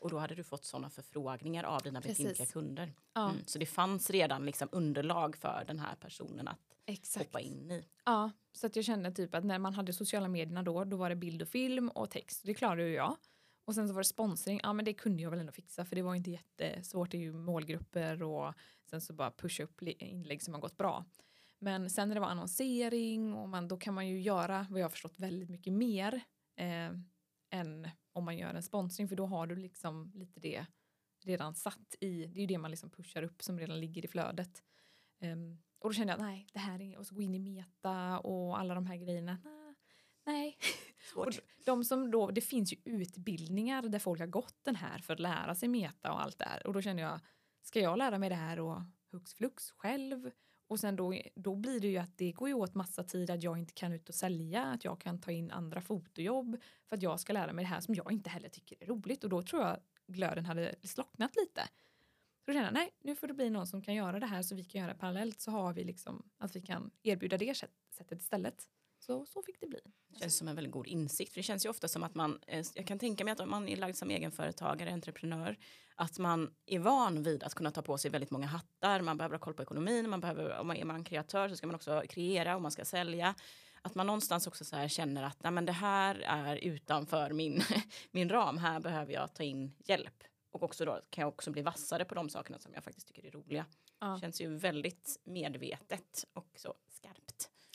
Och 0.00 0.10
då 0.10 0.18
hade 0.18 0.34
du 0.34 0.44
fått 0.44 0.64
sådana 0.64 0.90
förfrågningar 0.90 1.64
av 1.64 1.82
dina 1.82 2.00
Precis. 2.00 2.18
befintliga 2.18 2.46
kunder. 2.46 2.92
Ja, 3.12 3.30
Mm. 3.30 3.44
Så 3.46 3.58
det 3.58 3.66
fanns 3.66 4.10
redan 4.10 4.46
liksom 4.46 4.68
underlag 4.72 5.36
för 5.36 5.64
den 5.66 5.78
här 5.78 5.94
personen 5.94 6.48
att 6.48 6.76
exakt. 6.86 7.26
hoppa 7.26 7.40
in 7.40 7.70
i. 7.70 7.84
Ja, 8.04 8.30
så 8.52 8.66
att 8.66 8.76
jag 8.76 8.84
kände 8.84 9.12
typ 9.12 9.34
att 9.34 9.44
när 9.44 9.58
man 9.58 9.74
hade 9.74 9.92
sociala 9.92 10.28
medierna 10.28 10.62
då, 10.62 10.84
då 10.84 10.96
var 10.96 11.08
det 11.08 11.16
bild 11.16 11.42
och 11.42 11.48
film 11.48 11.88
och 11.88 12.10
text. 12.10 12.42
Det 12.44 12.54
klarade 12.54 12.82
ju 12.88 12.94
jag. 12.94 13.16
Och 13.64 13.74
sen 13.74 13.88
så 13.88 13.94
var 13.94 14.00
det 14.00 14.04
sponsring, 14.04 14.60
ja 14.62 14.72
men 14.72 14.84
det 14.84 14.94
kunde 14.94 15.22
jag 15.22 15.30
väl 15.30 15.40
ändå 15.40 15.52
fixa 15.52 15.84
för 15.84 15.96
det 15.96 16.02
var 16.02 16.14
inte 16.14 16.30
jättesvårt, 16.30 17.10
det 17.10 17.16
är 17.16 17.20
ju 17.20 17.32
målgrupper 17.32 18.22
och 18.22 18.54
sen 18.90 19.00
så 19.00 19.12
bara 19.12 19.30
pusha 19.30 19.62
upp 19.62 19.82
inlägg 19.82 20.42
som 20.42 20.54
har 20.54 20.60
gått 20.60 20.76
bra. 20.76 21.04
Men 21.58 21.90
sen 21.90 22.08
när 22.08 22.14
det 22.14 22.20
var 22.20 22.28
annonsering 22.28 23.34
och 23.34 23.48
man, 23.48 23.68
då 23.68 23.76
kan 23.76 23.94
man 23.94 24.08
ju 24.08 24.20
göra, 24.20 24.66
vad 24.70 24.80
jag 24.80 24.84
har 24.84 24.90
förstått, 24.90 25.18
väldigt 25.18 25.50
mycket 25.50 25.72
mer 25.72 26.14
eh, 26.56 26.90
än 27.50 27.88
om 28.12 28.24
man 28.24 28.38
gör 28.38 28.54
en 28.54 28.62
sponsring 28.62 29.08
för 29.08 29.16
då 29.16 29.26
har 29.26 29.46
du 29.46 29.56
liksom 29.56 30.12
lite 30.14 30.40
det 30.40 30.66
redan 31.24 31.54
satt 31.54 31.94
i, 32.00 32.26
det 32.26 32.38
är 32.38 32.40
ju 32.40 32.46
det 32.46 32.58
man 32.58 32.70
liksom 32.70 32.90
pushar 32.90 33.22
upp 33.22 33.42
som 33.42 33.58
redan 33.58 33.80
ligger 33.80 34.04
i 34.04 34.08
flödet. 34.08 34.62
Ehm, 35.20 35.58
och 35.78 35.88
då 35.88 35.92
kände 35.92 36.12
jag 36.12 36.20
nej, 36.20 36.46
det 36.52 36.58
här 36.58 36.80
är, 36.80 36.98
och 36.98 37.06
så 37.06 37.14
gå 37.14 37.22
in 37.22 37.34
i 37.34 37.38
meta 37.38 38.18
och 38.18 38.58
alla 38.58 38.74
de 38.74 38.86
här 38.86 38.96
grejerna. 38.96 39.38
Nej, 39.44 39.61
nej. 40.26 40.58
Svårt. 41.12 41.38
de 41.64 41.84
som 41.84 42.10
då, 42.10 42.30
det 42.30 42.40
finns 42.40 42.72
ju 42.72 42.76
utbildningar 42.84 43.82
där 43.82 43.98
folk 43.98 44.20
har 44.20 44.26
gått 44.26 44.56
den 44.62 44.76
här 44.76 44.98
för 44.98 45.12
att 45.12 45.20
lära 45.20 45.54
sig 45.54 45.68
meta 45.68 46.12
och 46.12 46.22
allt 46.22 46.38
det 46.38 46.44
här. 46.44 46.66
Och 46.66 46.72
då 46.72 46.82
kände 46.82 47.02
jag, 47.02 47.20
ska 47.62 47.80
jag 47.80 47.98
lära 47.98 48.18
mig 48.18 48.28
det 48.28 48.34
här 48.34 48.60
och 48.60 48.82
hux 49.10 49.34
flux 49.34 49.70
själv? 49.70 50.30
Och 50.66 50.80
sen 50.80 50.96
då, 50.96 51.14
då 51.34 51.56
blir 51.56 51.80
det 51.80 51.88
ju 51.88 51.98
att 51.98 52.18
det 52.18 52.32
går 52.32 52.48
ju 52.48 52.54
åt 52.54 52.74
massa 52.74 53.04
tid 53.04 53.30
att 53.30 53.42
jag 53.42 53.58
inte 53.58 53.72
kan 53.72 53.92
ut 53.92 54.08
och 54.08 54.14
sälja, 54.14 54.62
att 54.64 54.84
jag 54.84 55.00
kan 55.00 55.20
ta 55.20 55.30
in 55.30 55.50
andra 55.50 55.80
fotojobb 55.80 56.56
för 56.88 56.96
att 56.96 57.02
jag 57.02 57.20
ska 57.20 57.32
lära 57.32 57.52
mig 57.52 57.64
det 57.64 57.68
här 57.68 57.80
som 57.80 57.94
jag 57.94 58.12
inte 58.12 58.30
heller 58.30 58.48
tycker 58.48 58.76
är 58.82 58.86
roligt. 58.86 59.24
Och 59.24 59.30
då 59.30 59.42
tror 59.42 59.62
jag 59.62 59.76
glöden 60.06 60.46
hade 60.46 60.74
slocknat 60.82 61.36
lite. 61.36 61.60
Så 62.44 62.46
då 62.46 62.52
kände 62.52 62.66
jag, 62.66 62.74
nej, 62.74 62.90
nu 63.00 63.16
får 63.16 63.26
det 63.26 63.34
bli 63.34 63.50
någon 63.50 63.66
som 63.66 63.82
kan 63.82 63.94
göra 63.94 64.20
det 64.20 64.26
här 64.26 64.42
så 64.42 64.54
vi 64.54 64.64
kan 64.64 64.80
göra 64.80 64.92
det 64.92 64.98
parallellt 64.98 65.40
så 65.40 65.50
har 65.50 65.72
vi 65.72 65.84
liksom 65.84 66.30
att 66.38 66.56
vi 66.56 66.60
kan 66.60 66.90
erbjuda 67.02 67.38
det 67.38 67.56
sätt- 67.56 67.70
sättet 67.90 68.20
istället. 68.20 68.68
Så, 69.06 69.26
så 69.26 69.42
fick 69.42 69.60
det 69.60 69.66
bli. 69.66 69.80
känns 70.18 70.36
som 70.36 70.48
en 70.48 70.54
väldigt 70.54 70.72
god 70.72 70.86
insikt. 70.86 71.32
För 71.32 71.38
det 71.38 71.42
känns 71.42 71.66
ju 71.66 71.70
ofta 71.70 71.88
som 71.88 72.02
att 72.02 72.14
man, 72.14 72.38
eh, 72.46 72.66
jag 72.74 72.86
kan 72.86 72.98
tänka 72.98 73.24
mig 73.24 73.32
att 73.32 73.40
om 73.40 73.50
man 73.50 73.68
är 73.68 73.76
lagd 73.76 73.96
som 73.96 74.10
egenföretagare, 74.10 74.92
entreprenör, 74.92 75.56
att 75.94 76.18
man 76.18 76.54
är 76.66 76.78
van 76.78 77.22
vid 77.22 77.42
att 77.42 77.54
kunna 77.54 77.70
ta 77.70 77.82
på 77.82 77.98
sig 77.98 78.10
väldigt 78.10 78.30
många 78.30 78.46
hattar. 78.46 79.00
Man 79.00 79.16
behöver 79.16 79.34
ha 79.34 79.40
koll 79.40 79.54
på 79.54 79.62
ekonomin, 79.62 80.10
man 80.10 80.20
behöver, 80.20 80.58
om 80.58 80.66
man 80.66 80.76
är 80.76 80.84
man 80.84 81.04
kreatör 81.04 81.48
så 81.48 81.56
ska 81.56 81.66
man 81.66 81.76
också 81.76 82.02
kreera 82.08 82.56
och 82.56 82.62
man 82.62 82.70
ska 82.70 82.84
sälja. 82.84 83.34
Att 83.82 83.94
man 83.94 84.06
någonstans 84.06 84.46
också 84.46 84.64
så 84.64 84.76
här 84.76 84.88
känner 84.88 85.22
att 85.22 85.42
nej, 85.42 85.52
men 85.52 85.66
det 85.66 85.72
här 85.72 86.14
är 86.14 86.56
utanför 86.56 87.30
min, 87.30 87.62
min 88.10 88.28
ram, 88.28 88.58
här 88.58 88.80
behöver 88.80 89.12
jag 89.12 89.34
ta 89.34 89.42
in 89.42 89.72
hjälp. 89.84 90.24
Och 90.50 90.62
också 90.62 90.84
då 90.84 91.00
kan 91.10 91.22
jag 91.22 91.28
också 91.28 91.50
bli 91.50 91.62
vassare 91.62 92.04
på 92.04 92.14
de 92.14 92.28
sakerna 92.28 92.58
som 92.58 92.74
jag 92.74 92.84
faktiskt 92.84 93.06
tycker 93.06 93.26
är 93.26 93.30
roliga. 93.30 93.66
Ja. 94.00 94.18
Känns 94.20 94.40
ju 94.40 94.56
väldigt 94.56 95.20
medvetet 95.24 96.24
och 96.32 96.48
så. 96.54 96.74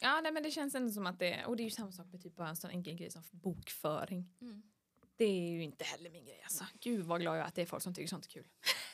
Ja, 0.01 0.21
nej, 0.21 0.31
men 0.31 0.43
det 0.43 0.51
känns 0.51 0.75
ändå 0.75 0.91
som 0.91 1.07
att 1.07 1.19
det, 1.19 1.45
och 1.45 1.57
det 1.57 1.63
är 1.63 1.65
ju 1.65 1.71
samma 1.71 1.91
sak 1.91 2.05
med 2.11 2.21
typ 2.23 2.35
bara 2.35 2.49
en 2.49 2.55
sån 2.55 2.71
enkel 2.71 2.95
grej 2.95 3.11
som 3.11 3.23
bokföring. 3.31 4.29
Mm. 4.41 4.63
Det 5.17 5.25
är 5.25 5.51
ju 5.51 5.63
inte 5.63 5.83
heller 5.83 6.09
min 6.09 6.25
grej 6.25 6.41
alltså. 6.43 6.65
Gud 6.79 7.05
vad 7.05 7.21
glad 7.21 7.37
jag 7.37 7.43
är 7.43 7.47
att 7.47 7.55
det 7.55 7.61
är 7.61 7.65
folk 7.65 7.83
som 7.83 7.93
tycker 7.93 8.07
sånt 8.07 8.25
är 8.25 8.29
kul. 8.29 8.47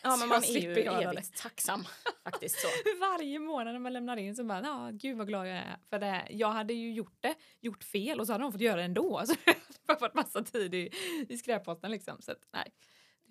Ja, 0.03 0.17
men 0.17 0.29
man 0.29 0.43
är 0.43 0.59
ju 0.59 0.73
evigt 0.73 1.41
tacksam 1.41 1.83
faktiskt 2.23 2.59
så. 2.59 2.67
Varje 2.99 3.39
månad 3.39 3.73
när 3.73 3.79
man 3.79 3.93
lämnar 3.93 4.17
in 4.17 4.35
så 4.35 4.43
bara, 4.43 4.61
ja 4.61 4.89
gud 4.93 5.17
vad 5.17 5.27
glad 5.27 5.47
jag 5.47 5.57
är. 5.57 5.77
För 5.89 5.99
det, 5.99 6.05
här- 6.05 6.27
jag 6.31 6.51
hade 6.51 6.73
ju 6.73 6.93
gjort 6.93 7.17
det, 7.19 7.35
gjort 7.59 7.83
fel 7.83 8.19
och 8.19 8.27
så 8.27 8.33
hade 8.33 8.43
de 8.43 8.51
fått 8.51 8.61
göra 8.61 8.75
det 8.75 8.83
ändå. 8.83 9.23
Så 9.27 9.33
det 9.45 9.51
hade 9.51 9.59
bara 9.87 9.99
varit 9.99 10.13
massa 10.13 10.43
tid 10.43 10.75
i, 10.75 10.89
i 11.29 11.37
skräpposten 11.37 11.91
liksom. 11.91 12.21
Så 12.21 12.31
att, 12.31 12.47
nej, 12.53 12.71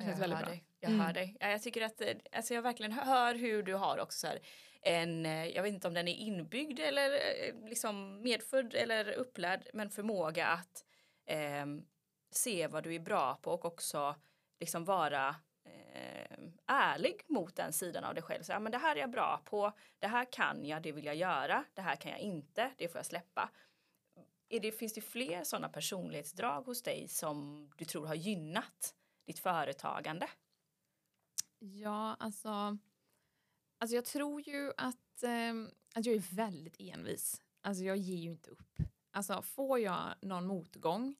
det 0.02 0.06
känns 0.06 0.20
jag 0.20 0.28
väldigt 0.28 0.38
bra. 0.38 0.48
Dig. 0.48 0.64
Jag 0.80 0.90
Mm. 0.92 1.06
hör 1.06 1.12
dig. 1.12 1.36
Ja, 1.40 1.50
jag 1.50 1.62
tycker 1.62 1.82
att 1.82 2.00
eh, 2.00 2.14
alltså 2.32 2.54
jag 2.54 2.62
verkligen 2.62 2.92
hör 2.92 3.34
hur 3.34 3.62
du 3.62 3.74
har 3.74 3.98
också 3.98 4.18
så 4.18 4.26
här 4.26 4.38
en, 4.82 5.26
eh, 5.26 5.46
jag 5.46 5.62
vet 5.62 5.74
inte 5.74 5.88
om 5.88 5.94
den 5.94 6.08
är 6.08 6.14
inbyggd 6.14 6.78
eller 6.80 7.10
eh, 7.12 7.68
liksom 7.68 8.22
medfödd 8.22 8.74
eller 8.74 9.12
upplärd, 9.12 9.68
men 9.72 9.90
förmåga 9.90 10.46
att 10.46 10.84
ehm, 11.26 11.82
se 12.30 12.66
vad 12.66 12.84
du 12.84 12.94
är 12.94 13.00
bra 13.00 13.34
på 13.42 13.52
och 13.52 13.64
också 13.64 14.14
liksom 14.60 14.84
vara 14.84 15.36
eh, 15.64 16.38
ärlig 16.66 17.22
mot 17.28 17.56
den 17.56 17.72
sidan 17.72 18.04
av 18.04 18.14
dig 18.14 18.22
själv. 18.22 18.42
Så, 18.42 18.52
ja, 18.52 18.58
men 18.60 18.72
det 18.72 18.78
här 18.78 18.96
är 18.96 19.00
jag 19.00 19.10
bra 19.10 19.40
på, 19.44 19.72
det 19.98 20.06
här 20.06 20.32
kan 20.32 20.64
jag, 20.66 20.82
det 20.82 20.92
vill 20.92 21.04
jag 21.04 21.16
göra, 21.16 21.64
det 21.74 21.82
här 21.82 21.96
kan 21.96 22.10
jag 22.10 22.20
inte, 22.20 22.70
det 22.76 22.88
får 22.88 22.98
jag 22.98 23.06
släppa. 23.06 23.50
Är 24.48 24.60
det, 24.60 24.72
finns 24.72 24.92
det 24.92 25.00
fler 25.00 25.44
sådana 25.44 25.68
personlighetsdrag 25.68 26.62
hos 26.62 26.82
dig 26.82 27.08
som 27.08 27.70
du 27.76 27.84
tror 27.84 28.06
har 28.06 28.14
gynnat 28.14 28.94
ditt 29.24 29.38
företagande? 29.38 30.28
Ja, 31.58 32.16
alltså, 32.18 32.78
alltså 33.78 33.94
jag 33.94 34.04
tror 34.04 34.48
ju 34.48 34.72
att, 34.76 35.22
eh, 35.22 35.54
att 35.94 36.06
jag 36.06 36.14
är 36.14 36.35
väldigt 36.37 36.76
envis. 36.78 37.42
Alltså 37.61 37.85
jag 37.85 37.96
ger 37.96 38.16
ju 38.16 38.30
inte 38.30 38.50
upp. 38.50 38.78
Alltså 39.11 39.42
får 39.42 39.78
jag 39.78 40.14
någon 40.22 40.46
motgång 40.46 41.16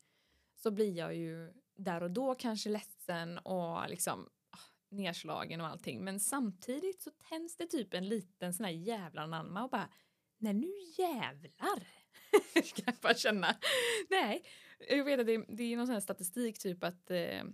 så 0.54 0.70
blir 0.70 0.96
jag 0.96 1.14
ju 1.14 1.52
där 1.74 2.02
och 2.02 2.10
då 2.10 2.34
kanske 2.34 2.70
ledsen 2.70 3.38
och 3.38 3.88
liksom 3.88 4.28
ah, 4.50 4.58
nedslagen 4.88 5.60
och 5.60 5.66
allting. 5.66 6.04
Men 6.04 6.20
samtidigt 6.20 7.02
så 7.02 7.10
tänds 7.10 7.56
det 7.56 7.66
typ 7.66 7.94
en 7.94 8.08
liten 8.08 8.54
sån 8.54 8.64
här 8.64 8.72
jävla 8.72 9.22
anamma 9.22 9.64
och 9.64 9.70
bara 9.70 9.88
nej 10.38 10.54
nu 10.54 10.72
jävlar. 10.98 11.86
kan 12.54 12.84
jag 12.86 12.94
bara 13.02 13.14
känna. 13.14 13.56
Nej, 14.10 14.44
jag 14.88 15.04
vet 15.04 15.20
att 15.20 15.26
det, 15.26 15.44
det 15.48 15.62
är 15.62 15.76
någon 15.76 15.86
sån 15.86 15.94
här 15.94 16.00
statistik 16.00 16.58
typ 16.58 16.84
att 16.84 17.10
eh, 17.10 17.44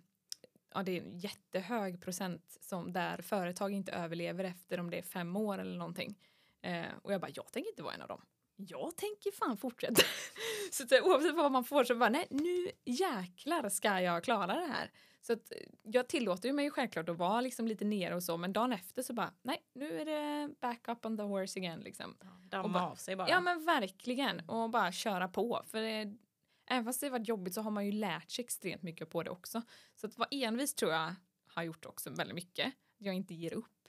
ja, 0.75 0.83
det 0.83 0.93
är 0.99 1.03
en 1.03 1.19
jättehög 1.19 2.01
procent 2.01 2.57
som 2.61 2.93
där 2.93 3.23
företag 3.23 3.73
inte 3.73 3.93
överlever 3.93 4.45
efter 4.45 4.81
om 4.81 4.91
det 4.91 4.99
är 4.99 5.03
fem 5.03 5.37
år 5.37 5.59
eller 5.59 5.77
någonting. 5.79 6.19
Eh, 6.63 6.85
och 7.03 7.13
jag 7.13 7.21
bara, 7.21 7.31
jag 7.35 7.53
tänker 7.53 7.71
inte 7.71 7.83
vara 7.83 7.95
en 7.95 8.03
av 8.03 8.09
dem. 8.09 8.21
Jag 8.57 8.97
tänker 8.97 9.33
fan 9.33 9.57
fortsätta. 9.57 10.03
så 10.73 10.83
att, 10.85 10.93
eh, 10.93 11.03
oavsett 11.05 11.35
vad 11.35 11.53
man 11.53 11.65
får 11.65 11.85
så 11.85 11.95
bara, 11.95 12.09
nej 12.09 12.27
nu 12.31 12.71
jäklar 12.85 13.69
ska 13.69 14.01
jag 14.01 14.25
klara 14.25 14.55
det 14.55 14.67
här. 14.73 14.91
Så 15.23 15.33
att, 15.33 15.53
eh, 15.53 15.59
jag 15.83 16.09
tillåter 16.09 16.49
ju 16.49 16.53
mig 16.53 16.71
självklart 16.71 17.09
att 17.09 17.17
vara 17.17 17.41
liksom 17.41 17.69
lite 17.69 17.85
nere 17.85 18.15
och 18.15 18.23
så 18.23 18.37
men 18.37 18.53
dagen 18.53 18.73
efter 18.73 19.03
så 19.03 19.13
bara, 19.13 19.33
nej 19.43 19.63
nu 19.75 20.01
är 20.01 20.05
det 20.05 20.55
back 20.61 20.89
up 20.89 21.07
on 21.07 21.17
the 21.17 21.23
horse 21.23 21.59
again 21.61 21.81
liksom. 21.81 22.17
Damma 22.43 22.65
Och 22.65 22.71
bara- 22.71 22.87
av 22.87 22.97
sig 22.97 23.17
bara. 23.17 23.29
Ja 23.29 23.41
men 23.41 23.65
verkligen 23.65 24.41
och 24.49 24.71
bara 24.71 24.93
köra 24.93 25.29
på. 25.29 25.63
För 25.67 25.81
det, 25.81 26.17
även 26.71 26.85
fast 26.85 27.01
det 27.01 27.11
varit 27.11 27.29
jobbigt 27.29 27.55
så 27.55 27.61
har 27.61 27.71
man 27.71 27.87
ju 27.87 27.93
lärt 27.93 28.31
sig 28.31 28.45
extremt 28.45 28.83
mycket 28.83 29.11
på 29.11 29.23
det 29.23 29.31
också. 29.31 29.63
Så 29.95 30.07
att 30.07 30.19
vara 30.19 30.29
envis 30.31 30.75
tror 30.75 30.93
jag 30.93 31.15
har 31.47 31.63
gjort 31.63 31.87
också 31.87 32.11
väldigt 32.11 32.35
mycket. 32.35 32.73
Jag 32.99 33.15
inte 33.15 33.35
ger 33.35 33.55
upp. 33.55 33.89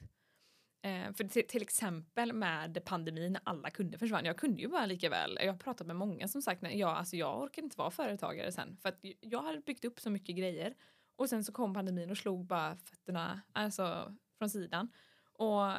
Eh, 0.82 1.14
för 1.14 1.24
till, 1.24 1.48
till 1.48 1.62
exempel 1.62 2.34
med 2.34 2.86
pandemin 2.86 3.34
när 3.34 3.42
alla 3.46 3.70
kunder 3.70 3.98
försvann. 3.98 4.26
Jag 4.26 4.38
kunde 4.38 4.62
ju 4.62 4.68
bara 4.68 4.86
lika 4.86 5.10
väl. 5.10 5.40
Jag 5.42 5.54
har 5.54 5.60
pratat 5.60 5.88
med 5.88 5.96
många 5.96 6.28
som 6.28 6.42
sagt 6.42 6.64
att 6.64 6.74
jag, 6.74 6.90
alltså 6.90 7.16
jag 7.16 7.42
orkar 7.42 7.64
inte 7.64 7.78
vara 7.78 7.92
företagare 7.92 8.52
sen. 8.52 8.78
För 8.78 8.90
att 8.90 9.00
jag 9.20 9.42
hade 9.42 9.60
byggt 9.60 9.86
upp 9.86 10.00
så 10.00 10.10
mycket 10.10 10.36
grejer. 10.36 10.76
Och 11.16 11.30
sen 11.30 11.44
så 11.44 11.52
kom 11.52 11.74
pandemin 11.74 12.12
och 12.12 12.18
slog 12.18 12.46
bara 12.46 12.76
fötterna 12.76 13.42
alltså, 13.54 14.16
från 14.38 14.50
sidan. 14.50 14.90
Och 15.34 15.74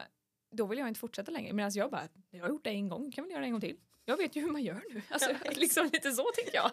då 0.51 0.67
vill 0.67 0.79
jag 0.79 0.89
inte 0.89 1.01
fortsätta 1.01 1.31
längre. 1.31 1.53
Medan 1.53 1.71
jag 1.75 1.91
bara, 1.91 2.09
jag 2.31 2.45
har 2.45 2.49
gjort 2.49 2.65
det 2.65 2.71
en 2.71 2.89
gång, 2.89 3.13
kan 3.13 3.25
väl 3.25 3.31
göra 3.31 3.41
det 3.41 3.47
en 3.47 3.53
gång 3.53 3.61
till. 3.61 3.77
Jag 4.11 4.17
vet 4.17 4.37
ju 4.37 4.41
hur 4.41 4.51
man 4.51 4.63
gör 4.63 4.83
nu. 4.95 5.03
Alltså, 5.11 5.31
liksom 5.55 5.91
lite 5.93 6.13
så 6.13 6.25
tänker 6.37 6.55
jag. 6.55 6.71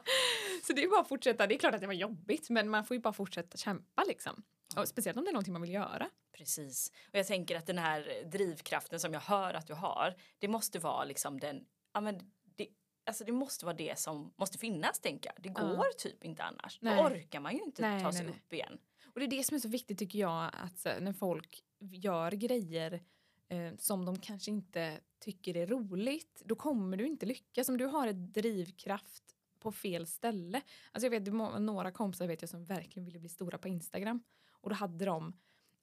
Så 0.63 0.73
det 0.73 0.83
är 0.83 0.87
bara 0.89 1.01
att 1.01 1.07
fortsätta. 1.07 1.47
Det 1.47 1.55
är 1.55 1.59
klart 1.59 1.73
att 1.75 1.81
det 1.81 1.87
var 1.87 1.93
jobbigt 1.93 2.49
men 2.49 2.69
man 2.69 2.85
får 2.85 2.95
ju 2.95 3.01
bara 3.01 3.13
fortsätta 3.13 3.57
kämpa 3.57 4.03
liksom. 4.03 4.43
Och 4.77 4.87
speciellt 4.87 5.17
om 5.17 5.23
det 5.23 5.29
är 5.29 5.33
någonting 5.33 5.53
man 5.53 5.61
vill 5.61 5.73
göra. 5.73 6.09
Precis. 6.37 6.91
Och 7.11 7.19
jag 7.19 7.27
tänker 7.27 7.55
att 7.57 7.65
den 7.65 7.77
här 7.77 8.23
drivkraften 8.31 8.99
som 8.99 9.13
jag 9.13 9.19
hör 9.19 9.53
att 9.53 9.67
du 9.67 9.73
har, 9.73 10.15
det 10.39 10.47
måste 10.47 10.79
vara 10.79 11.05
liksom 11.05 11.39
den, 11.39 11.65
ja 11.93 12.01
men 12.01 12.31
det, 12.55 12.67
alltså 13.05 13.23
det 13.23 13.31
måste 13.31 13.65
vara 13.65 13.75
det 13.75 13.99
som 13.99 14.33
måste 14.37 14.57
finnas 14.57 14.99
tänker 14.99 15.31
jag. 15.35 15.43
Det 15.53 15.59
Ja. 15.61 15.67
går 15.67 15.93
typ 15.97 16.23
inte 16.23 16.43
annars. 16.43 16.77
Nej. 16.81 16.95
Då 16.97 17.03
orkar 17.03 17.39
man 17.39 17.53
ju 17.55 17.63
inte 17.63 17.81
Nej, 17.81 18.03
ta 18.03 18.11
sig 18.11 18.25
nej. 18.25 18.33
upp 18.35 18.53
igen. 18.53 18.77
Och 19.13 19.19
det 19.19 19.25
är 19.25 19.29
det 19.29 19.43
som 19.43 19.55
är 19.55 19.59
så 19.59 19.69
viktigt 19.69 19.99
tycker 19.99 20.19
jag 20.19 20.45
att 20.53 20.85
här, 20.85 20.99
när 20.99 21.13
folk 21.13 21.63
gör 21.79 22.31
grejer 22.31 23.01
eh, 23.49 23.75
som 23.77 24.05
de 24.05 24.19
kanske 24.19 24.51
inte 24.51 24.99
tycker 25.19 25.57
är 25.57 25.67
roligt, 25.67 26.41
då 26.45 26.55
kommer 26.55 26.97
du 26.97 27.07
inte 27.07 27.25
lyckas. 27.25 27.69
Om 27.69 27.77
du 27.77 27.85
har 27.85 28.07
ett 28.07 28.33
drivkraft 28.33 29.37
på 29.59 29.71
fel 29.71 30.07
ställe. 30.07 30.61
Alltså 30.91 31.05
jag 31.05 31.11
vet 31.21 31.33
några 31.61 31.91
kompisar 31.91 32.27
vet 32.27 32.41
jag 32.41 32.49
som 32.49 32.65
verkligen 32.65 33.05
ville 33.05 33.19
bli 33.19 33.29
stora 33.29 33.57
på 33.57 33.67
Instagram 33.67 34.23
och 34.51 34.69
då 34.69 34.75
hade 34.75 35.05
de 35.05 35.33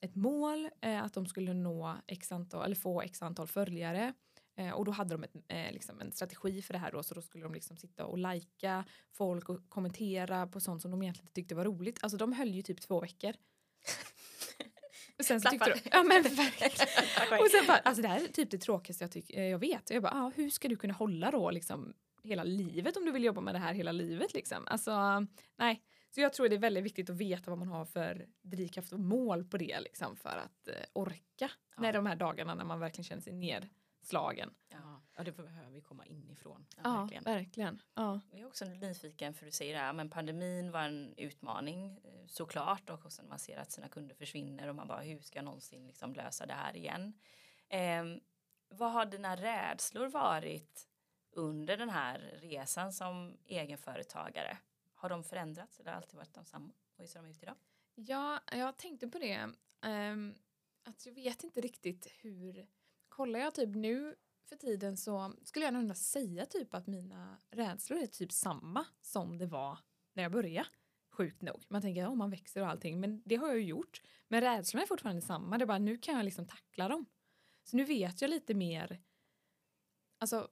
ett 0.01 0.15
mål 0.15 0.69
eh, 0.81 1.03
att 1.03 1.13
de 1.13 1.25
skulle 1.25 1.53
nå 1.53 1.95
x 2.07 2.31
antal, 2.31 2.65
eller 2.65 2.75
få 2.75 3.01
x 3.01 3.21
antal 3.21 3.47
följare 3.47 4.13
eh, 4.55 4.71
och 4.71 4.85
då 4.85 4.91
hade 4.91 5.13
de 5.13 5.23
ett, 5.23 5.35
eh, 5.47 5.71
liksom 5.71 6.01
en 6.01 6.11
strategi 6.11 6.61
för 6.61 6.73
det 6.73 6.79
här 6.79 6.91
då 6.91 7.03
så 7.03 7.13
då 7.13 7.21
skulle 7.21 7.43
de 7.43 7.53
liksom 7.53 7.77
sitta 7.77 8.05
och 8.05 8.17
lajka 8.17 8.85
folk 9.11 9.49
och 9.49 9.69
kommentera 9.69 10.47
på 10.47 10.59
sånt 10.59 10.81
som 10.81 10.91
de 10.91 11.03
egentligen 11.03 11.23
inte 11.23 11.33
tyckte 11.33 11.55
var 11.55 11.65
roligt. 11.65 11.99
Alltså 12.01 12.17
de 12.17 12.33
höll 12.33 12.55
ju 12.55 12.61
typ 12.61 12.81
två 12.81 12.99
veckor. 12.99 13.33
Och 15.17 15.25
sen 15.25 15.41
så 15.41 15.49
tyckte 15.49 15.69
de, 15.69 15.89
ja 15.91 16.03
men 16.03 16.23
verkligen. 16.23 17.41
Och 17.41 17.47
sen 17.51 17.67
bara, 17.67 17.77
alltså 17.77 18.01
det 18.01 18.07
här 18.07 18.23
är 18.23 18.27
typ 18.27 18.51
det 18.51 18.57
tråkigaste 18.57 19.03
jag, 19.03 19.11
tyck, 19.11 19.33
jag 19.33 19.59
vet. 19.59 19.89
Och 19.89 19.95
jag 19.95 20.03
bara, 20.03 20.13
ah, 20.13 20.31
hur 20.35 20.49
ska 20.49 20.67
du 20.67 20.75
kunna 20.75 20.93
hålla 20.93 21.31
då 21.31 21.51
liksom 21.51 21.93
hela 22.23 22.43
livet 22.43 22.97
om 22.97 23.05
du 23.05 23.11
vill 23.11 23.23
jobba 23.23 23.41
med 23.41 23.55
det 23.55 23.59
här 23.59 23.73
hela 23.73 23.91
livet 23.91 24.33
liksom? 24.33 24.63
Alltså 24.67 25.25
nej. 25.57 25.83
Så 26.15 26.21
jag 26.21 26.33
tror 26.33 26.49
det 26.49 26.55
är 26.55 26.59
väldigt 26.59 26.83
viktigt 26.83 27.09
att 27.09 27.17
veta 27.17 27.51
vad 27.51 27.57
man 27.57 27.67
har 27.67 27.85
för 27.85 28.25
drivkraft 28.41 28.93
och 28.93 28.99
mål 28.99 29.43
på 29.43 29.57
det 29.57 29.79
liksom 29.79 30.15
för 30.15 30.37
att 30.45 30.67
eh, 30.67 30.73
orka 30.93 31.51
när 31.77 31.93
de 31.93 32.05
här 32.05 32.15
dagarna 32.15 32.55
när 32.55 32.65
man 32.65 32.79
verkligen 32.79 33.03
känner 33.03 33.21
sig 33.21 33.33
nedslagen. 34.05 34.53
Ja, 34.69 35.01
ja, 35.15 35.23
det 35.23 35.31
behöver 35.31 35.71
vi 35.71 35.81
komma 35.81 36.05
inifrån. 36.05 36.65
Ja, 36.83 36.99
verkligen. 37.01 37.23
verkligen. 37.23 37.81
Ja. 37.93 38.21
Jag 38.31 38.39
är 38.39 38.45
också 38.45 38.65
nyfiken 38.65 39.33
för 39.33 39.45
du 39.45 39.51
säger 39.51 39.73
det 39.73 39.79
här, 39.79 39.93
men 39.93 40.09
pandemin 40.09 40.71
var 40.71 40.81
en 40.81 41.13
utmaning 41.17 41.99
eh, 42.03 42.25
såklart 42.27 42.89
och 42.89 43.11
sen 43.11 43.27
man 43.29 43.39
ser 43.39 43.57
att 43.57 43.71
sina 43.71 43.89
kunder 43.89 44.15
försvinner 44.15 44.67
och 44.67 44.75
man 44.75 44.87
bara 44.87 45.01
hur 45.01 45.19
ska 45.21 45.37
jag 45.37 45.45
någonsin 45.45 45.87
liksom 45.87 46.13
lösa 46.13 46.45
det 46.45 46.53
här 46.53 46.75
igen? 46.75 47.13
Eh, 47.69 48.03
vad 48.69 48.91
har 48.91 49.05
dina 49.05 49.35
rädslor 49.35 50.07
varit 50.07 50.87
under 51.31 51.77
den 51.77 51.89
här 51.89 52.39
resan 52.41 52.93
som 52.93 53.37
egenföretagare? 53.45 54.57
Har 54.93 55.09
de 55.09 55.23
förändrats 55.23 55.79
eller 55.79 55.91
alltid 55.91 56.15
varit 56.15 56.33
de 56.33 56.45
samma? 56.45 56.73
Och 56.95 56.99
hur 56.99 57.07
ser 57.07 57.21
de 57.21 57.29
ut 57.29 57.43
idag? 57.43 57.55
Ja, 57.95 58.39
jag 58.51 58.77
tänkte 58.77 59.07
på 59.07 59.19
det. 59.19 59.49
ehm, 59.81 60.35
att 60.83 61.05
jag 61.05 61.13
vet 61.13 61.43
inte 61.43 61.61
riktigt 61.61 62.07
hur... 62.19 62.67
Kollar 63.15 63.39
jag 63.39 63.55
typ 63.55 63.75
nu 63.75 64.15
för 64.49 64.55
tiden 64.55 64.97
så 64.97 65.33
skulle 65.43 65.65
jag 65.65 65.73
nog 65.73 65.81
ändå 65.81 65.93
säga 65.93 66.45
typ 66.45 66.73
att 66.73 66.87
mina 66.87 67.37
rädslor 67.51 67.99
är 67.99 68.07
typ 68.07 68.31
samma 68.31 68.85
som 69.01 69.37
det 69.37 69.45
var 69.45 69.79
när 70.13 70.23
jag 70.23 70.31
började. 70.31 70.69
Sjukt 71.11 71.41
nog. 71.41 71.63
Man 71.67 71.81
tänker 71.81 72.03
att 72.03 72.09
oh, 72.09 72.15
man 72.15 72.29
växer 72.29 72.61
och 72.61 72.67
allting, 72.67 72.99
men 72.99 73.21
det 73.25 73.35
har 73.35 73.47
jag 73.47 73.57
ju 73.57 73.63
gjort. 73.63 74.01
Men 74.27 74.41
rädslorna 74.41 74.83
är 74.83 74.87
fortfarande 74.87 75.21
samma, 75.21 75.57
det 75.57 75.63
är 75.63 75.65
bara 75.65 75.77
nu 75.77 75.97
kan 75.97 76.15
jag 76.15 76.25
liksom 76.25 76.47
tackla 76.47 76.87
dem. 76.87 77.05
Så 77.63 77.77
nu 77.77 77.83
vet 77.83 78.21
jag 78.21 78.29
lite 78.29 78.53
mer. 78.53 79.01
Alltså, 80.17 80.47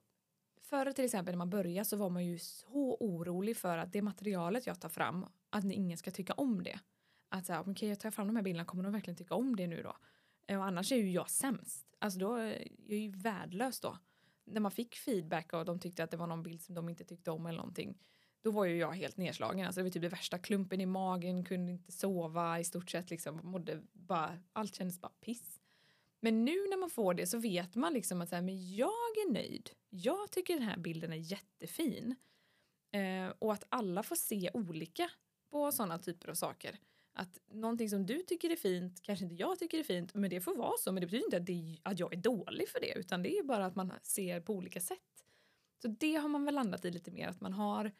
förr 0.60 0.92
till 0.92 1.04
exempel 1.04 1.32
när 1.32 1.38
man 1.38 1.50
började 1.50 1.84
så 1.84 1.96
var 1.96 2.10
man 2.10 2.26
ju 2.26 2.38
så 2.38 2.96
orolig 3.00 3.56
för 3.56 3.78
att 3.78 3.92
det 3.92 4.02
materialet 4.02 4.66
jag 4.66 4.80
tar 4.80 4.88
fram, 4.88 5.26
att 5.50 5.64
ingen 5.64 5.98
ska 5.98 6.10
tycka 6.10 6.32
om 6.32 6.62
det. 6.62 6.80
Att 7.28 7.46
säga, 7.46 7.60
okej 7.66 7.88
jag 7.88 8.00
tar 8.00 8.10
fram 8.10 8.26
de 8.26 8.36
här 8.36 8.42
bilderna, 8.42 8.64
kommer 8.64 8.82
de 8.82 8.92
verkligen 8.92 9.16
tycka 9.16 9.34
om 9.34 9.56
det 9.56 9.66
nu 9.66 9.82
då? 9.82 9.96
Eh, 10.46 10.58
och 10.58 10.64
annars 10.64 10.92
är 10.92 10.96
ju 10.96 11.10
jag 11.10 11.30
sämst. 11.30 11.86
Alltså 11.98 12.18
då, 12.18 12.36
eh, 12.36 12.66
är 12.88 12.96
ju 12.96 13.10
värdelös 13.10 13.80
då. 13.80 13.98
När 14.44 14.60
man 14.60 14.72
fick 14.72 14.94
feedback 14.94 15.52
och 15.52 15.64
de 15.64 15.80
tyckte 15.80 16.04
att 16.04 16.10
det 16.10 16.16
var 16.16 16.26
någon 16.26 16.42
bild 16.42 16.62
som 16.62 16.74
de 16.74 16.88
inte 16.88 17.04
tyckte 17.04 17.30
om 17.30 17.46
eller 17.46 17.58
någonting. 17.58 17.98
Då 18.42 18.50
var 18.50 18.64
ju 18.64 18.76
jag 18.76 18.92
helt 18.92 19.16
nedslagen. 19.16 19.66
Alltså 19.66 19.80
det 19.80 19.84
var 19.84 19.90
typ 19.90 20.02
det 20.02 20.08
värsta 20.08 20.38
klumpen 20.38 20.80
i 20.80 20.86
magen, 20.86 21.44
kunde 21.44 21.72
inte 21.72 21.92
sova 21.92 22.60
i 22.60 22.64
stort 22.64 22.90
sett 22.90 23.10
liksom. 23.10 23.40
Mådde 23.42 23.82
bara, 23.92 24.38
allt 24.52 24.74
kändes 24.74 25.00
bara 25.00 25.12
piss. 25.20 25.60
Men 26.20 26.44
nu 26.44 26.52
när 26.52 26.76
man 26.76 26.90
får 26.90 27.14
det 27.14 27.26
så 27.26 27.38
vet 27.38 27.74
man 27.74 27.92
liksom 27.92 28.20
att 28.20 28.28
så 28.28 28.34
här, 28.34 28.42
men 28.42 28.74
jag 28.74 28.88
är 29.26 29.32
nöjd. 29.32 29.70
Jag 29.90 30.30
tycker 30.30 30.54
den 30.54 30.62
här 30.62 30.76
bilden 30.76 31.12
är 31.12 31.16
jättefin. 31.16 32.16
Eh, 32.90 33.32
och 33.38 33.52
att 33.52 33.64
alla 33.68 34.02
får 34.02 34.16
se 34.16 34.50
olika 34.54 35.10
på 35.50 35.72
sådana 35.72 35.98
typer 35.98 36.28
av 36.28 36.34
saker. 36.34 36.78
Att 37.16 37.40
någonting 37.50 37.90
som 37.90 38.06
du 38.06 38.22
tycker 38.22 38.50
är 38.50 38.56
fint 38.56 39.02
kanske 39.02 39.24
inte 39.24 39.34
jag 39.34 39.58
tycker 39.58 39.78
är 39.78 39.84
fint 39.84 40.14
men 40.14 40.30
det 40.30 40.40
får 40.40 40.56
vara 40.56 40.76
så 40.78 40.92
men 40.92 41.00
det 41.00 41.06
betyder 41.06 41.24
inte 41.24 41.36
att, 41.36 41.46
det, 41.46 41.78
att 41.82 41.98
jag 41.98 42.12
är 42.12 42.16
dålig 42.16 42.68
för 42.68 42.80
det 42.80 42.98
utan 42.98 43.22
det 43.22 43.38
är 43.38 43.42
bara 43.42 43.66
att 43.66 43.76
man 43.76 43.92
ser 44.02 44.40
på 44.40 44.54
olika 44.54 44.80
sätt. 44.80 44.98
Så 45.82 45.88
det 45.88 46.14
har 46.14 46.28
man 46.28 46.44
väl 46.44 46.54
landat 46.54 46.84
i 46.84 46.90
lite 46.90 47.10
mer 47.10 47.28
att 47.28 47.40
man 47.40 47.52
har 47.52 47.92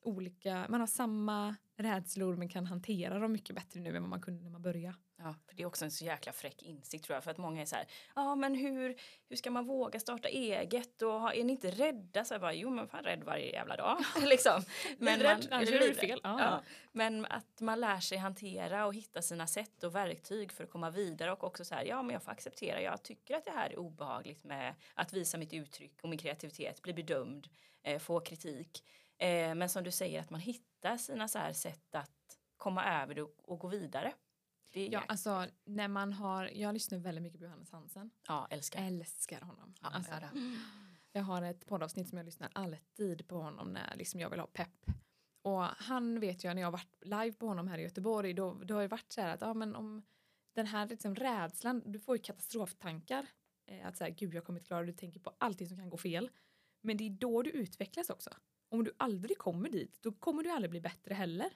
olika, 0.00 0.66
man 0.68 0.80
har 0.80 0.86
samma 0.86 1.56
rädslor 1.76 2.36
men 2.36 2.48
kan 2.48 2.66
hantera 2.66 3.18
dem 3.18 3.32
mycket 3.32 3.56
bättre 3.56 3.80
nu 3.80 3.96
än 3.96 4.02
vad 4.02 4.10
man 4.10 4.20
kunde 4.20 4.42
när 4.42 4.50
man 4.50 4.62
började. 4.62 4.96
Ja, 5.24 5.34
för 5.46 5.56
det 5.56 5.62
är 5.62 5.66
också 5.66 5.84
en 5.84 5.90
så 5.90 6.04
jäkla 6.04 6.32
fräck 6.32 6.62
insikt 6.62 7.04
tror 7.04 7.16
jag. 7.16 7.24
För 7.24 7.30
att 7.30 7.38
många 7.38 7.62
är 7.62 7.66
så 7.66 7.76
här, 7.76 7.86
ja 8.14 8.34
men 8.34 8.54
hur, 8.54 8.96
hur 9.28 9.36
ska 9.36 9.50
man 9.50 9.66
våga 9.66 10.00
starta 10.00 10.28
eget 10.28 11.02
och 11.02 11.34
är 11.34 11.44
ni 11.44 11.52
inte 11.52 11.70
rädda? 11.70 12.24
Så 12.24 12.34
jag 12.34 12.40
bara, 12.40 12.54
jo 12.54 12.70
men 12.70 12.88
fan 12.88 13.04
rädd 13.04 13.22
varje 13.24 13.52
jävla 13.52 13.76
dag. 13.76 13.98
liksom. 14.22 14.64
men, 14.98 15.18
Livrädd, 15.18 15.46
man, 15.50 15.60
hur? 15.60 15.94
fel. 15.94 16.20
Ja. 16.22 16.40
Ja. 16.40 16.62
men 16.92 17.26
att 17.26 17.60
man 17.60 17.80
lär 17.80 18.00
sig 18.00 18.18
hantera 18.18 18.86
och 18.86 18.94
hitta 18.94 19.22
sina 19.22 19.46
sätt 19.46 19.84
och 19.84 19.94
verktyg 19.94 20.52
för 20.52 20.64
att 20.64 20.70
komma 20.70 20.90
vidare 20.90 21.32
och 21.32 21.44
också 21.44 21.64
så 21.64 21.74
här, 21.74 21.84
ja 21.84 22.02
men 22.02 22.12
jag 22.12 22.22
får 22.22 22.32
acceptera, 22.32 22.82
jag 22.82 23.02
tycker 23.02 23.36
att 23.36 23.44
det 23.44 23.50
här 23.50 23.70
är 23.70 23.78
obehagligt 23.78 24.44
med 24.44 24.74
att 24.94 25.12
visa 25.12 25.38
mitt 25.38 25.52
uttryck 25.52 25.98
och 26.02 26.08
min 26.08 26.18
kreativitet, 26.18 26.82
bli 26.82 26.94
bedömd, 26.94 27.48
eh, 27.82 27.98
få 27.98 28.20
kritik. 28.20 28.84
Eh, 29.22 29.54
men 29.54 29.68
som 29.68 29.84
du 29.84 29.90
säger 29.90 30.20
att 30.20 30.30
man 30.30 30.40
hittar 30.40 30.96
sina 30.96 31.28
så 31.28 31.38
här 31.38 31.52
sätt 31.52 31.94
att 31.94 32.38
komma 32.56 33.02
över 33.02 33.14
det 33.14 33.22
och, 33.22 33.34
och 33.44 33.58
gå 33.58 33.68
vidare. 33.68 34.14
Det 34.72 34.86
Ja, 34.86 35.04
alltså 35.08 35.46
när 35.64 35.88
man 35.88 36.12
har, 36.12 36.50
jag 36.54 36.74
lyssnar 36.74 36.98
väldigt 36.98 37.22
mycket 37.22 37.38
på 37.38 37.44
Johannes 37.44 37.70
Hansen. 37.70 38.10
ja, 38.28 38.46
älskar. 38.50 38.86
Älskar 38.86 39.40
honom. 39.40 39.74
Ja, 39.82 39.88
alltså, 39.88 40.12
det. 40.12 40.58
jag 41.12 41.22
har 41.22 41.42
ett 41.42 41.66
poddavsnitt 41.66 42.08
som 42.08 42.18
jag 42.18 42.24
lyssnar 42.24 42.50
alltid 42.52 43.28
på 43.28 43.36
honom 43.36 43.72
när 43.72 43.96
liksom 43.96 44.20
jag 44.20 44.30
vill 44.30 44.40
ha 44.40 44.46
pepp. 44.46 44.86
Och 45.42 45.62
han 45.62 46.20
vet 46.20 46.44
jag 46.44 46.54
när 46.54 46.62
jag 46.62 46.66
har 46.66 46.72
varit 46.72 46.96
live 47.00 47.32
på 47.32 47.46
honom 47.46 47.68
här 47.68 47.78
i 47.78 47.82
Göteborg 47.82 48.32
då, 48.32 48.54
då 48.64 48.74
har 48.74 48.82
det 48.82 48.88
varit 48.88 49.12
så 49.12 49.20
här 49.20 49.34
att 49.34 49.40
ja, 49.40 49.54
men 49.54 49.76
om 49.76 50.02
den 50.52 50.66
här 50.66 50.86
liksom 50.86 51.14
rädslan, 51.14 51.82
du 51.86 51.98
får 51.98 52.16
ju 52.16 52.22
katastroftankar. 52.22 53.26
Eh, 53.66 53.86
att 53.86 53.96
så 53.96 54.04
här, 54.04 54.10
gud 54.10 54.34
jag 54.34 54.44
kommer 54.44 54.58
inte 54.58 54.66
klara 54.66 54.80
det, 54.80 54.86
du 54.86 54.92
tänker 54.92 55.20
på 55.20 55.32
allting 55.38 55.68
som 55.68 55.76
kan 55.76 55.90
gå 55.90 55.96
fel. 55.96 56.30
Men 56.80 56.96
det 56.96 57.04
är 57.04 57.10
då 57.10 57.42
du 57.42 57.50
utvecklas 57.50 58.10
också. 58.10 58.30
Om 58.72 58.84
du 58.84 58.92
aldrig 58.96 59.38
kommer 59.38 59.68
dit, 59.68 59.98
då 60.02 60.12
kommer 60.12 60.42
du 60.42 60.50
aldrig 60.50 60.70
bli 60.70 60.80
bättre 60.80 61.14
heller. 61.14 61.52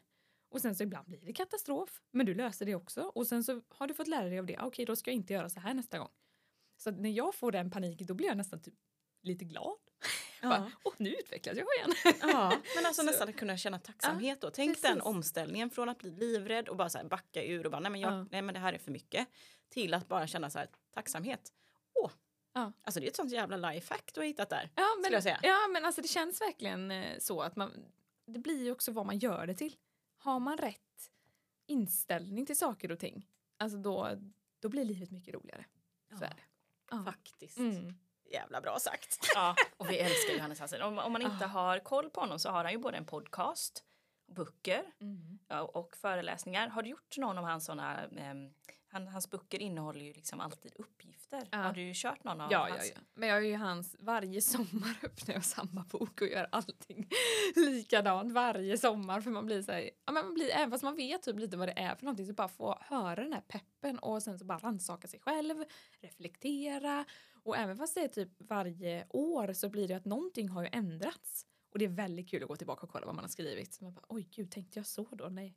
Och 0.50 0.60
sen 0.60 0.74
så 0.76 0.82
ibland 0.82 1.08
blir 1.08 1.20
det 1.20 1.32
katastrof, 1.32 2.02
men 2.10 2.26
du 2.26 2.34
löser 2.34 2.66
det 2.66 2.74
också. 2.74 3.02
Och 3.02 3.26
sen 3.26 3.44
så 3.44 3.62
har 3.68 3.86
du 3.86 3.94
fått 3.94 4.08
lära 4.08 4.28
dig 4.28 4.38
av 4.38 4.46
det, 4.46 4.58
okej 4.60 4.84
då 4.84 4.96
ska 4.96 5.10
jag 5.10 5.16
inte 5.16 5.32
göra 5.32 5.48
så 5.48 5.60
här 5.60 5.74
nästa 5.74 5.98
gång. 5.98 6.10
Så 6.76 6.90
när 6.90 7.10
jag 7.10 7.34
får 7.34 7.52
den 7.52 7.70
paniken 7.70 8.06
då 8.06 8.14
blir 8.14 8.26
jag 8.26 8.36
nästan 8.36 8.62
typ 8.62 8.74
lite 9.22 9.44
glad. 9.44 9.76
Bara, 10.42 10.72
Åh, 10.84 10.92
nu 10.98 11.10
utvecklas 11.14 11.56
jag 11.56 11.66
igen. 11.78 12.16
Ja, 12.20 12.52
men 12.76 12.86
alltså 12.86 13.02
Så- 13.02 13.06
nästan 13.06 13.28
att 13.28 13.36
kunna 13.36 13.56
känna 13.56 13.78
tacksamhet 13.78 14.40
då. 14.40 14.50
Tänk 14.50 14.70
precis. 14.70 14.82
den 14.82 15.00
omställningen 15.00 15.70
från 15.70 15.88
att 15.88 15.98
bli 15.98 16.10
livrädd 16.10 16.68
och 16.68 16.76
bara 16.76 16.88
så 16.88 17.06
backa 17.08 17.44
ur 17.44 17.64
och 17.64 17.70
bara 17.72 17.80
nej 17.80 17.90
men, 17.90 18.00
jag, 18.00 18.12
Ja. 18.12 18.26
nej 18.30 18.42
men 18.42 18.54
det 18.54 18.60
här 18.60 18.72
är 18.72 18.78
för 18.78 18.90
mycket. 18.90 19.28
Till 19.68 19.94
att 19.94 20.08
bara 20.08 20.26
känna 20.26 20.50
så 20.50 20.58
här 20.58 20.68
tacksamhet. 20.94 21.52
Åh, 21.94 22.10
Ja. 22.58 22.72
alltså 22.84 23.00
det 23.00 23.06
är 23.06 23.08
ett 23.10 23.16
sånt 23.16 23.32
jävla 23.32 23.56
lifehack 23.70 24.10
du 24.14 24.20
har 24.20 24.26
hittat 24.26 24.50
där. 24.50 24.70
Ja 24.74 24.86
men, 25.02 25.12
jag 25.12 25.22
säga. 25.22 25.40
ja, 25.42 25.56
men 25.72 25.84
alltså 25.84 26.02
det 26.02 26.08
känns 26.08 26.40
verkligen 26.40 26.90
eh, 26.90 27.18
så 27.18 27.40
att 27.42 27.56
man, 27.56 27.72
det 28.26 28.38
blir 28.38 28.64
ju 28.64 28.72
också 28.72 28.92
vad 28.92 29.06
man 29.06 29.18
gör 29.18 29.46
det 29.46 29.54
till. 29.54 29.76
Har 30.18 30.40
man 30.40 30.58
rätt 30.58 31.10
inställning 31.66 32.46
till 32.46 32.56
saker 32.58 32.92
och 32.92 32.98
ting, 32.98 33.26
alltså 33.58 33.78
då, 33.78 34.08
då 34.60 34.68
blir 34.68 34.84
livet 34.84 35.10
mycket 35.10 35.34
roligare. 35.34 35.64
Så 36.18 36.24
är 36.24 36.28
det. 36.28 36.42
Ja. 36.90 37.04
Faktiskt. 37.04 37.58
Mm. 37.58 37.94
Jävla 38.32 38.60
bra 38.60 38.78
sagt. 38.78 39.18
Ja, 39.34 39.54
och 39.76 39.90
vi 39.90 39.98
älskar 39.98 40.34
Johannes 40.34 40.58
Hansen. 40.58 40.82
Om, 40.82 40.98
om 40.98 41.12
man 41.12 41.22
inte 41.22 41.44
Ah. 41.44 41.48
har 41.48 41.78
koll 41.78 42.10
på 42.10 42.20
honom 42.20 42.38
så 42.38 42.50
har 42.50 42.64
han 42.64 42.72
ju 42.72 42.78
både 42.78 42.96
en 42.96 43.06
podcast, 43.06 43.84
böcker 44.26 44.84
Mm. 45.00 45.38
ja, 45.48 45.60
och 45.62 45.96
föreläsningar. 45.96 46.68
Har 46.68 46.82
du 46.82 46.88
gjort 46.90 47.16
någon 47.18 47.38
av 47.38 47.44
hans 47.44 47.64
sådana, 47.64 48.04
ehm, 48.06 48.54
han, 48.96 49.08
hans 49.08 49.30
böcker 49.30 49.62
innehåller 49.62 50.00
ju 50.00 50.12
liksom 50.12 50.40
alltid 50.40 50.72
uppgifter. 50.76 51.48
Ja. 51.50 51.58
Har 51.58 51.72
du 51.72 51.92
kört 51.94 52.24
någon 52.24 52.40
av 52.40 52.52
Ja, 52.52 52.68
ja, 52.68 52.74
hans? 52.74 52.92
ja. 52.94 53.00
Men 53.14 53.28
jag 53.28 53.38
är 53.38 53.42
ju 53.42 53.56
hans, 53.56 53.96
varje 53.98 54.40
sommar 54.40 54.96
öppnar 55.02 55.34
jag 55.34 55.44
samma 55.44 55.84
bok 55.90 56.20
och 56.22 56.28
gör 56.28 56.48
allting 56.52 57.08
likadant 57.56 58.32
varje 58.32 58.78
sommar 58.78 59.20
för 59.20 59.30
man 59.30 59.46
blir 59.46 59.62
så 59.62 59.72
här, 59.72 59.90
ja, 60.06 60.12
men 60.12 60.24
man 60.24 60.34
blir, 60.34 60.50
även 60.50 60.70
fast 60.70 60.84
man 60.84 60.96
vet 60.96 61.22
typ 61.22 61.38
lite 61.38 61.56
vad 61.56 61.68
det 61.68 61.78
är 61.78 61.94
för 61.94 62.04
någonting 62.04 62.26
så 62.26 62.32
bara 62.32 62.48
få 62.48 62.78
höra 62.80 63.22
den 63.22 63.32
här 63.32 63.40
peppen 63.40 63.98
och 63.98 64.22
sen 64.22 64.38
så 64.38 64.44
bara 64.44 64.58
rannsaka 64.58 65.08
sig 65.08 65.20
själv, 65.20 65.64
reflektera 66.00 67.04
och 67.42 67.56
även 67.56 67.76
fast 67.76 67.94
det 67.94 68.00
är 68.00 68.08
typ 68.08 68.30
varje 68.38 69.06
år 69.10 69.52
så 69.52 69.68
blir 69.68 69.88
det 69.88 69.94
att 69.94 70.04
någonting 70.04 70.48
har 70.48 70.62
ju 70.62 70.68
ändrats 70.72 71.46
och 71.72 71.78
det 71.78 71.84
är 71.84 71.88
väldigt 71.88 72.30
kul 72.30 72.42
att 72.42 72.48
gå 72.48 72.56
tillbaka 72.56 72.86
och 72.86 72.92
kolla 72.92 73.06
vad 73.06 73.14
man 73.14 73.24
har 73.24 73.28
skrivit. 73.28 73.80
Man 73.80 73.94
bara, 73.94 74.04
oj 74.08 74.28
gud, 74.30 74.50
tänkte 74.50 74.78
jag 74.78 74.86
så 74.86 75.08
då? 75.12 75.28
Nej, 75.28 75.54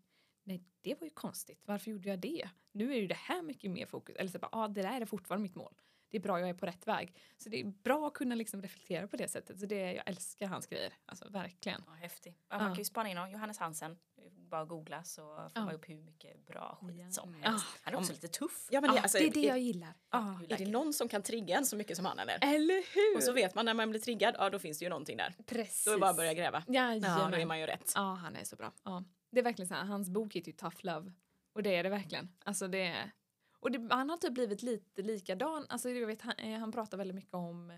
nej, 0.49 0.63
det 0.81 0.95
var 0.99 1.05
ju 1.05 1.09
konstigt. 1.13 1.61
Varför 1.65 1.91
gjorde 1.91 2.09
jag 2.09 2.19
det? 2.19 2.49
Nu 2.71 2.91
är 2.93 2.97
ju 2.97 3.07
det 3.07 3.15
här 3.17 3.41
mycket 3.41 3.71
mer 3.71 3.85
fokus. 3.85 4.15
Eller 4.15 4.29
så 4.31 4.39
bara, 4.39 4.49
ja, 4.51 4.67
det 4.67 4.81
där 4.81 5.01
är 5.01 5.05
fortfarande 5.05 5.43
mitt 5.43 5.55
mål. 5.55 5.73
det 6.11 6.17
är 6.17 6.21
bra, 6.21 6.39
jag 6.39 6.49
är 6.49 6.53
på 6.53 6.65
rätt 6.65 6.87
väg. 6.87 7.13
Så 7.37 7.49
det 7.49 7.59
är 7.59 7.63
bra 7.65 8.07
att 8.07 8.13
kunna 8.13 8.35
liksom 8.35 8.61
reflektera 8.61 9.07
på 9.07 9.17
det 9.17 9.27
sättet. 9.27 9.59
Så 9.59 9.65
det, 9.65 9.93
jag 9.93 10.03
älskar 10.07 10.47
hans 10.47 10.67
grejer, 10.67 10.93
alltså 11.05 11.29
verkligen. 11.29 11.83
Ja, 11.87 11.93
häftig. 11.93 12.37
Ja, 12.49 12.57
man 12.57 12.67
Ja. 12.67 12.73
kan 12.73 12.77
ju 12.77 12.85
spana 12.85 13.09
in 13.09 13.17
honom. 13.17 13.31
Johannes 13.31 13.57
Hansen. 13.57 13.97
Bara 14.31 14.65
googla 14.65 15.03
så 15.03 15.21
får 15.35 15.51
Ja. 15.55 15.65
man 15.65 15.75
upp 15.75 15.89
hur 15.89 15.95
mycket 15.97 16.45
bra 16.45 16.77
skit 16.81 16.95
Ja. 16.99 17.11
som 17.11 17.35
Ja. 17.43 17.49
helst. 17.49 17.65
Han 17.81 17.93
är 17.93 17.97
också 17.97 18.11
lite 18.13 18.27
tuff. 18.27 18.67
Ja, 18.71 18.81
men 18.81 18.95
Ja, 18.95 19.01
alltså, 19.01 19.17
det 19.17 19.27
är 19.27 19.31
det 19.31 19.41
jag 19.41 19.59
gillar. 19.59 19.93
Ja. 20.11 20.39
Är 20.49 20.57
det 20.57 20.65
någon 20.65 20.93
som 20.93 21.07
kan 21.09 21.23
trigga 21.23 21.57
en 21.57 21.65
så 21.65 21.75
mycket 21.75 21.95
som 21.97 22.05
han 22.05 22.19
eller? 22.19 22.37
Eller 22.55 22.95
hur? 22.95 23.17
Och 23.17 23.23
så 23.23 23.31
vet 23.33 23.55
man 23.55 23.65
när 23.65 23.73
man 23.73 23.89
blir 23.89 23.99
triggad, 24.01 24.35
ja 24.37 24.49
då 24.49 24.59
finns 24.59 24.79
det 24.79 24.85
ju 24.85 24.89
någonting 24.89 25.17
där. 25.17 25.35
Precis. 25.45 25.85
Då 25.85 25.91
är 25.91 25.95
det 25.95 26.01
bara 26.01 26.09
att 26.09 26.15
börja 26.17 26.33
gräva. 26.33 26.63
Ja, 26.67 26.99
då 27.29 27.35
är 27.35 27.45
man 27.45 27.59
ju 27.59 27.65
rätt. 27.65 27.91
Ja, 27.95 28.13
han 28.13 28.35
är 28.35 28.43
så 28.43 28.55
bra. 28.55 28.71
Ja. 28.83 29.03
Det 29.31 29.39
är 29.39 29.43
verkligen 29.43 29.67
så 29.67 29.73
här, 29.73 29.85
hans 29.85 30.09
bok 30.09 30.35
heter 30.35 30.51
ju 30.51 30.57
Tough 30.57 30.77
Love. 30.85 31.11
Och 31.53 31.63
det 31.63 31.75
är 31.75 31.83
det 31.83 31.89
verkligen. 31.89 32.29
Alltså 32.45 32.67
det 32.67 32.83
är, 32.83 33.11
och 33.59 33.71
det, 33.71 33.87
han 33.93 34.09
har 34.09 34.17
typ 34.17 34.33
blivit 34.33 34.61
lite 34.63 35.01
likadan. 35.01 35.65
Alltså 35.69 35.89
jag 35.89 36.07
vet, 36.07 36.21
han, 36.21 36.35
eh, 36.37 36.59
han 36.59 36.71
pratar 36.71 36.97
väldigt 36.97 37.15
mycket 37.15 37.33
om 37.33 37.71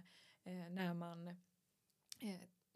eh, 0.44 0.70
när 0.70 0.94
man 0.94 1.28
eh, 1.28 1.36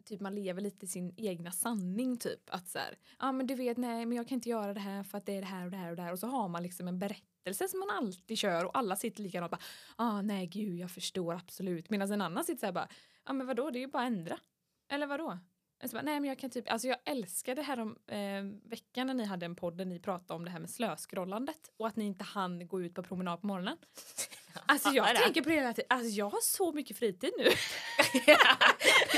typ 0.04 0.20
man 0.20 0.34
lever 0.34 0.60
lite 0.60 0.86
i 0.86 0.88
sin 0.88 1.14
egna 1.16 1.52
sanning 1.52 2.16
typ. 2.16 2.50
Att 2.50 2.68
så 2.68 2.78
här, 2.78 2.98
ja 3.18 3.32
men 3.32 3.46
du 3.46 3.54
vet 3.54 3.76
nej 3.76 4.06
men 4.06 4.16
jag 4.16 4.28
kan 4.28 4.34
inte 4.34 4.48
göra 4.48 4.74
det 4.74 4.80
här 4.80 5.02
för 5.02 5.18
att 5.18 5.26
det 5.26 5.32
är 5.32 5.40
det 5.40 5.46
här 5.46 5.64
och 5.64 5.70
det 5.70 5.76
här 5.76 5.90
och 5.90 5.96
det 5.96 6.02
här. 6.02 6.12
Och 6.12 6.18
så 6.18 6.26
har 6.26 6.48
man 6.48 6.62
liksom 6.62 6.88
en 6.88 6.98
berättelse 6.98 7.68
som 7.68 7.80
man 7.80 7.90
alltid 7.90 8.38
kör 8.38 8.64
och 8.64 8.78
alla 8.78 8.96
sitter 8.96 9.22
likadant 9.22 9.50
bara, 9.50 9.60
ah 9.96 10.22
nej 10.22 10.46
gud 10.46 10.78
jag 10.78 10.90
förstår 10.90 11.34
absolut. 11.34 11.90
Medan 11.90 12.12
en 12.12 12.20
annan 12.20 12.44
sitter 12.44 12.60
så 12.60 12.66
här 12.66 12.72
bara, 12.72 12.88
ja 13.24 13.32
men 13.32 13.46
vadå 13.46 13.70
det 13.70 13.78
är 13.78 13.80
ju 13.80 13.86
bara 13.86 14.02
att 14.02 14.12
ändra. 14.12 14.38
Eller 14.88 15.06
vadå? 15.06 15.38
Alltså, 15.82 15.96
bara, 15.96 16.02
nej, 16.02 16.20
men 16.20 16.28
jag, 16.28 16.38
kan 16.38 16.50
typ, 16.50 16.72
alltså 16.72 16.88
jag 16.88 16.98
älskade 17.04 17.62
här 17.62 17.80
om 17.80 17.96
eh, 18.06 18.68
veckan 18.70 19.06
när 19.06 19.14
ni 19.14 19.24
hade 19.24 19.46
en 19.46 19.56
podd 19.56 19.78
där 19.78 19.84
ni 19.84 19.98
pratade 19.98 20.34
om 20.34 20.44
det 20.44 20.50
här 20.50 20.58
med 20.58 20.70
slöscrollandet 20.70 21.70
och 21.76 21.86
att 21.86 21.96
ni 21.96 22.04
inte 22.04 22.24
hann 22.24 22.68
gå 22.68 22.82
ut 22.82 22.94
på 22.94 23.02
promenad 23.02 23.40
på 23.40 23.46
morgonen. 23.46 23.76
Alltså 24.66 24.88
jag 24.88 25.06
det. 25.06 25.18
tänker 25.18 25.42
på 25.42 25.48
det 25.48 25.54
hela 25.54 25.72
tiden. 25.72 25.86
Alltså 25.90 26.10
jag 26.10 26.30
har 26.30 26.40
så 26.40 26.72
mycket 26.72 26.98
fritid 26.98 27.30
nu. 27.38 27.44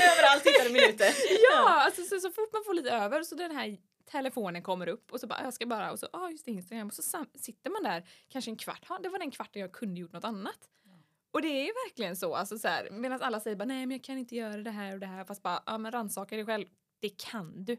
Överallt 0.01 0.45
hittade 0.45 0.69
minuter. 0.69 1.13
ja, 1.51 1.83
alltså 1.83 2.03
så, 2.03 2.19
så 2.19 2.31
fort 2.31 2.53
man 2.53 2.63
får 2.65 2.73
lite 2.73 2.91
över 2.91 3.23
så 3.23 3.35
den 3.35 3.51
här 3.51 3.77
telefonen 4.11 4.61
kommer 4.61 4.87
upp 4.87 5.11
och 5.11 5.19
så 5.19 5.27
bara 5.27 5.43
jag 5.43 5.53
ska 5.53 5.65
bara 5.65 5.91
och 5.91 5.99
så 5.99 6.07
ah, 6.13 6.29
just 6.29 6.47
Instagram 6.47 6.87
och 6.87 6.93
så 6.93 7.25
sitter 7.35 7.69
man 7.69 7.83
där 7.83 8.09
kanske 8.29 8.51
en 8.51 8.57
kvart. 8.57 8.85
Ja, 8.89 8.99
det 9.03 9.09
var 9.09 9.19
den 9.19 9.31
kvarten 9.31 9.61
jag 9.61 9.71
kunde 9.71 10.01
gjort 10.01 10.13
något 10.13 10.23
annat. 10.23 10.59
Och 11.31 11.41
det 11.41 11.47
är 11.47 11.65
ju 11.65 11.71
verkligen 11.87 12.15
så, 12.15 12.35
alltså 12.35 12.57
så 12.59 12.67
här, 12.67 12.89
medan 12.89 13.21
alla 13.21 13.39
säger 13.39 13.55
bara 13.55 13.65
nej 13.65 13.85
men 13.85 13.97
jag 13.97 14.03
kan 14.03 14.17
inte 14.17 14.35
göra 14.35 14.57
det 14.57 14.71
här 14.71 14.93
och 14.93 14.99
det 14.99 15.05
här 15.05 15.23
fast 15.25 15.43
bara 15.43 15.63
ja 15.65 15.77
men 15.77 15.91
rannsaka 15.91 16.35
dig 16.35 16.45
själv. 16.45 16.65
Det 16.99 17.09
kan 17.09 17.63
du. 17.65 17.71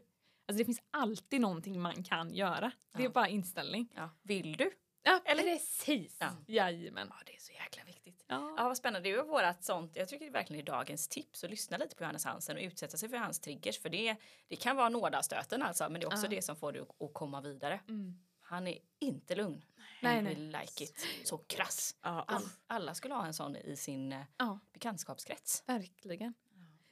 Alltså 0.47 0.57
det 0.57 0.65
finns 0.65 0.81
alltid 0.91 1.41
någonting 1.41 1.81
man 1.81 2.03
kan 2.03 2.33
göra. 2.33 2.71
Det 2.93 2.99
är 3.01 3.03
Ja. 3.03 3.09
bara 3.09 3.27
inställning. 3.27 3.89
Ja. 3.95 4.09
Vill 4.21 4.57
du? 4.57 4.71
Ja, 5.03 5.21
Eller- 5.25 5.43
precis. 5.43 6.17
Ja. 6.19 6.29
Jajamän. 6.47 7.07
Ja, 7.09 7.15
det 7.25 7.35
är 7.35 7.39
så 7.39 7.51
jäkla 7.51 7.83
viktigt. 7.83 8.23
Ja. 8.27 8.53
Ja, 8.57 8.63
vad 8.63 8.77
spännande. 8.77 9.09
Det 9.09 9.15
är 9.15 9.23
vårat 9.23 9.63
sånt. 9.63 9.95
Jag 9.95 10.07
tycker 10.09 10.25
det 10.25 10.31
verkligen 10.31 10.61
är 10.61 10.65
dagens 10.65 11.07
tips 11.07 11.43
att 11.43 11.49
lyssna 11.49 11.77
lite 11.77 11.95
på 11.95 12.03
Johannes 12.03 12.25
Hansen 12.25 12.57
och 12.57 12.63
utsätta 12.63 12.97
sig 12.97 13.09
för 13.09 13.17
hans 13.17 13.39
triggers. 13.39 13.79
För 13.79 13.89
det, 13.89 14.15
det 14.47 14.55
kan 14.55 14.75
vara 14.75 14.89
nådastöten 14.89 15.61
alltså, 15.61 15.83
men 15.89 15.93
det 16.01 16.05
är 16.05 16.07
också 16.07 16.25
Ja. 16.25 16.29
det 16.29 16.41
som 16.41 16.55
får 16.55 16.71
dig 16.71 16.81
att- 16.81 17.01
att 17.01 17.13
komma 17.13 17.41
vidare. 17.41 17.79
Mm. 17.89 18.19
Han 18.41 18.67
är 18.67 18.77
inte 18.99 19.35
lugn. 19.35 19.65
Nej, 20.01 20.21
nej. 20.21 20.35
like 20.35 20.83
it. 20.83 21.05
Så 21.23 21.37
krass. 21.37 21.95
Ja, 22.01 22.25
All, 22.27 22.43
alla 22.67 22.93
skulle 22.93 23.13
ha 23.13 23.25
en 23.25 23.33
sån 23.33 23.55
i 23.55 23.75
sin 23.75 24.11
eh, 24.11 24.19
Ja. 24.37 24.59
bekantskapskrets. 24.73 25.63
Verkligen. 25.67 26.33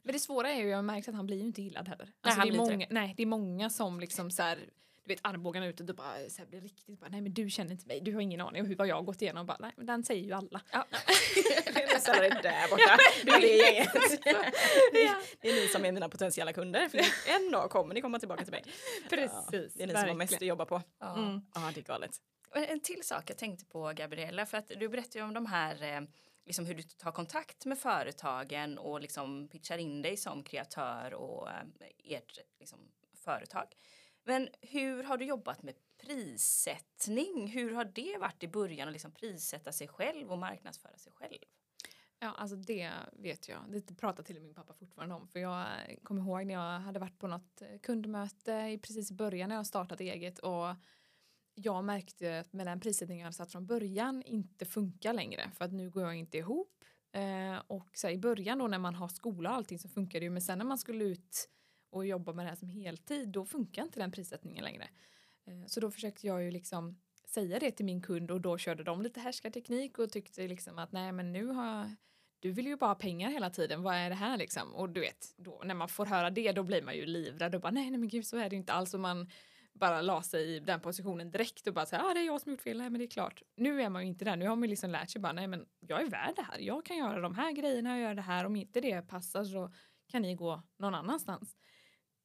Men 0.03 0.14
det 0.14 0.20
svåra 0.20 0.51
är 0.51 0.62
ju, 0.62 0.68
jag 0.70 0.78
har 0.78 0.82
märkt 0.84 1.07
att 1.07 1.16
han 1.16 1.26
blir 1.26 1.38
ju 1.38 1.43
inte 1.43 1.62
gillad 1.62 1.88
heller. 1.88 2.05
Nej, 2.05 2.16
Alltså 2.34 2.41
det, 2.41 2.55
är 2.55 2.57
många, 2.57 2.88
nej, 2.89 3.14
det 3.18 3.24
är 3.24 3.28
många 3.28 3.70
som 3.70 3.99
liksom 3.99 4.32
så 4.32 4.43
här, 4.43 4.55
du 5.03 5.14
vet 5.14 5.20
armbågarna 5.24 5.66
ut 5.68 5.80
och 5.80 5.86
du 5.86 5.93
bara, 5.93 6.30
så 6.30 6.41
här, 6.41 6.45
blir 6.49 6.62
riktigt 6.62 6.99
bara, 6.99 7.10
nej 7.10 7.22
men 7.22 7.34
du 7.34 7.49
känner 7.49 7.72
inte 7.72 7.88
mig, 7.88 8.01
du 8.01 8.14
har 8.14 8.22
ingen 8.22 8.41
aning 8.41 8.62
om 8.62 8.68
hur 8.68 8.76
vad 8.76 8.88
jag 8.88 8.95
har 8.95 9.03
gått 9.03 9.22
igenom. 9.22 9.45
Bara, 9.45 9.57
nej 9.60 9.72
men 9.78 9.86
den 9.86 10.03
säger 10.03 10.24
ju 10.24 10.34
alla. 10.34 10.62
Ja. 10.72 10.86
Jag 11.76 12.01
ställer 12.01 12.22
dig 12.22 12.39
där 12.43 12.70
borta. 12.70 12.97
Du 13.26 13.32
är 13.36 13.41
det 13.41 13.47
gänget. 13.47 14.26
Ja. 14.93 15.22
Det 15.41 15.49
är 15.49 15.53
ni 15.62 15.68
som 15.68 15.86
är 15.86 15.91
mina 15.91 16.10
potentiella 16.10 16.53
kunder. 16.53 16.89
För 16.89 16.99
en 17.36 17.51
dag 17.51 17.70
kommer 17.70 17.93
ni 17.93 18.01
komma 18.01 18.20
tillbaka 18.20 18.43
till 18.43 18.51
mig. 18.51 18.64
Precis, 19.10 19.32
Ja, 19.51 19.60
det 19.74 19.84
är 19.84 19.88
ni 19.88 19.93
som 19.93 20.07
har 20.07 20.14
mest 20.16 20.34
att 20.34 20.41
jobba 20.41 20.66
på. 20.66 20.82
Ja. 20.99 21.18
Mm. 21.18 21.41
Ja, 21.55 21.72
det 21.74 21.80
är 21.80 21.84
galet. 21.84 22.12
Eh, 22.56 22.72
en 22.72 22.80
till 22.80 23.04
sak 23.04 23.30
jag 23.30 23.38
tänkte 23.38 23.66
på 23.66 23.93
Gabriella, 23.95 24.45
för 24.45 24.58
att 24.58 24.68
du 24.68 24.89
berättade 24.89 25.20
ju 25.20 25.26
om 25.26 25.34
de 25.34 25.45
här 25.45 25.84
eh, 25.84 26.02
liksom 26.45 26.66
hur 26.66 26.76
du 26.76 26.84
tar 26.84 27.12
kontakt 27.12 27.66
med 27.66 27.80
företagen 27.80 28.78
och 28.78 29.02
liksom 29.02 29.47
pitchar 29.47 29.78
in 29.78 30.02
dig 30.02 30.18
som 30.18 30.43
kreatör 30.43 31.14
och 31.14 31.50
eh, 31.50 31.64
ert 32.04 32.39
liksom, 32.60 32.80
företag. 33.14 33.68
Men 34.24 34.50
hur 34.62 35.04
har 35.04 35.18
du 35.18 35.26
jobbat 35.26 35.64
med 35.64 35.76
prissättning? 35.97 37.47
Hur 37.47 37.74
har 37.74 37.86
det 37.86 38.18
varit 38.20 38.43
i 38.43 38.47
början 38.47 38.88
att 38.88 38.93
liksom 38.93 39.12
prissätta 39.12 39.72
sig 39.72 39.88
själv 39.88 40.32
och 40.32 40.38
marknadsföra 40.38 40.97
sig 40.97 41.14
själv? 41.16 41.38
Ja, 42.20 42.34
alltså 42.38 42.56
det 42.56 42.91
vet 43.14 43.50
jag. 43.50 43.60
Det 43.68 43.95
pratar 43.95 44.24
till 44.24 44.36
och 44.36 44.41
med 44.41 44.47
min 44.47 44.56
pappa 44.56 44.74
fortfarande 44.74 45.16
om. 45.16 45.28
För 45.28 45.39
jag 45.39 45.66
kommer 46.04 46.22
ihåg 46.22 46.45
när 46.45 46.54
jag 46.54 46.80
hade 46.80 47.00
varit 47.00 47.20
på 47.20 47.28
något 47.28 47.62
kundmöte 47.82 48.52
i 48.52 48.78
precis 48.78 49.12
i 49.12 49.14
början 49.14 49.50
när 49.50 49.56
jag 49.56 49.68
startat 49.68 50.00
eget 50.00 50.39
och 50.39 50.76
jag 51.66 51.84
märkte 51.84 52.39
att 52.39 52.53
med 52.53 52.68
den 52.68 52.80
prissättningen 52.80 53.20
jag 53.20 53.26
hade 53.26 53.36
satt 53.36 53.51
från 53.51 53.66
början 53.66 54.22
inte 54.22 54.66
funkar 54.66 55.14
längre 55.14 55.51
för 55.57 55.66
att 55.66 55.74
nu 55.74 55.89
går 55.89 56.03
jag 56.03 56.16
inte 56.16 56.38
ihop. 56.38 56.84
Eh, 57.12 57.62
och 57.68 57.89
så 57.93 58.07
här, 58.07 58.14
i 58.14 58.18
början 58.18 58.57
då 58.57 58.68
när 58.68 58.80
man 58.80 58.95
har 58.95 59.07
skola 59.07 59.49
och 59.49 59.55
allting 59.55 59.80
så 59.80 59.89
funkar 59.89 60.20
det 60.20 60.24
ju 60.24 60.30
men 60.30 60.41
sen 60.41 60.57
när 60.57 60.66
man 60.66 60.78
skulle 60.78 61.03
ut 61.03 61.49
och 61.89 62.05
jobba 62.05 62.34
med 62.34 62.45
det 62.45 62.49
här 62.49 62.55
som 62.55 62.70
heltid 62.70 63.30
då 63.30 63.45
funkar 63.45 63.84
inte 63.84 63.99
den 63.99 64.12
prissättningen 64.12 64.64
längre. 64.64 64.89
Eh, 65.45 65.66
så 65.68 65.80
då 65.80 65.91
försökte 65.91 66.28
jag 66.28 66.43
ju 66.43 66.51
liksom 66.51 66.99
säga 67.26 67.60
det 67.60 67.72
till 67.72 67.86
min 67.86 68.01
kund 68.01 68.32
och 68.32 68.41
då 68.41 68.57
körde 68.57 68.84
de 68.84 69.01
lite 69.01 69.20
härskarteknik 69.20 69.99
och 69.99 70.12
tyckte 70.12 70.47
liksom 70.47 70.78
att 70.78 70.91
nej 70.91 71.12
men 71.12 71.32
nu 71.32 71.45
har 71.45 71.66
jag. 71.66 71.95
du 72.39 72.51
vill 72.51 72.68
ju 72.68 72.76
bara 72.76 72.89
ha 72.89 72.95
pengar 72.95 73.30
hela 73.30 73.49
tiden, 73.49 73.84
vad 73.84 73.95
är 73.95 74.10
det 74.10 74.16
här 74.16 74.38
liksom? 74.38 74.76
Och 74.76 74.89
du 74.89 75.01
vet, 75.01 75.34
då, 75.38 75.62
när 75.66 75.76
man 75.76 75.89
får 75.89 76.05
höra 76.05 76.30
det 76.30 76.51
då 76.51 76.64
blir 76.64 76.82
man 76.82 76.95
ju 76.95 77.05
livrädd 77.05 77.55
och 77.55 77.62
bara 77.62 77.72
nej, 77.72 77.89
nej 77.89 77.99
men 77.99 78.10
gud 78.10 78.28
så 78.28 78.38
är 78.38 78.49
det 78.49 78.55
inte 78.55 78.74
alls 78.74 78.93
och 78.93 78.99
man 78.99 79.30
bara 79.80 80.02
la 80.02 80.22
sig 80.22 80.56
i 80.56 80.60
den 80.60 80.80
positionen 80.80 81.32
direkt 81.32 81.68
och 81.68 81.74
bara 81.74 81.86
säga 81.86 82.04
ah, 82.06 82.14
det 82.14 82.20
är 82.20 82.26
jag 82.26 82.42
som 82.42 82.52
gjort 82.52 82.62
fel, 82.62 82.78
nej 82.78 82.90
men 82.90 83.00
det 83.00 83.06
är 83.06 83.10
klart. 83.10 83.42
Nu 83.58 83.82
är 83.82 83.90
man 83.90 84.02
ju 84.02 84.08
inte 84.08 84.26
där, 84.26 84.36
nu 84.36 84.48
har 84.48 84.56
man 84.56 84.70
liksom 84.70 84.90
lärt 84.90 85.10
sig 85.10 85.22
bara 85.22 85.34
nej 85.34 85.48
men 85.48 85.66
jag 85.80 86.02
är 86.02 86.10
värd 86.10 86.34
det 86.36 86.42
här, 86.42 86.60
jag 86.60 86.86
kan 86.86 86.98
göra 86.98 87.22
de 87.22 87.36
här 87.36 87.52
grejerna 87.52 87.94
och 87.94 88.00
göra 88.00 88.16
det 88.16 88.22
här, 88.22 88.46
om 88.46 88.56
inte 88.56 88.82
det 88.82 89.02
passar 89.02 89.44
så 89.44 89.74
kan 90.08 90.22
ni 90.22 90.36
gå 90.36 90.64
någon 90.78 90.96
annanstans. 90.96 91.56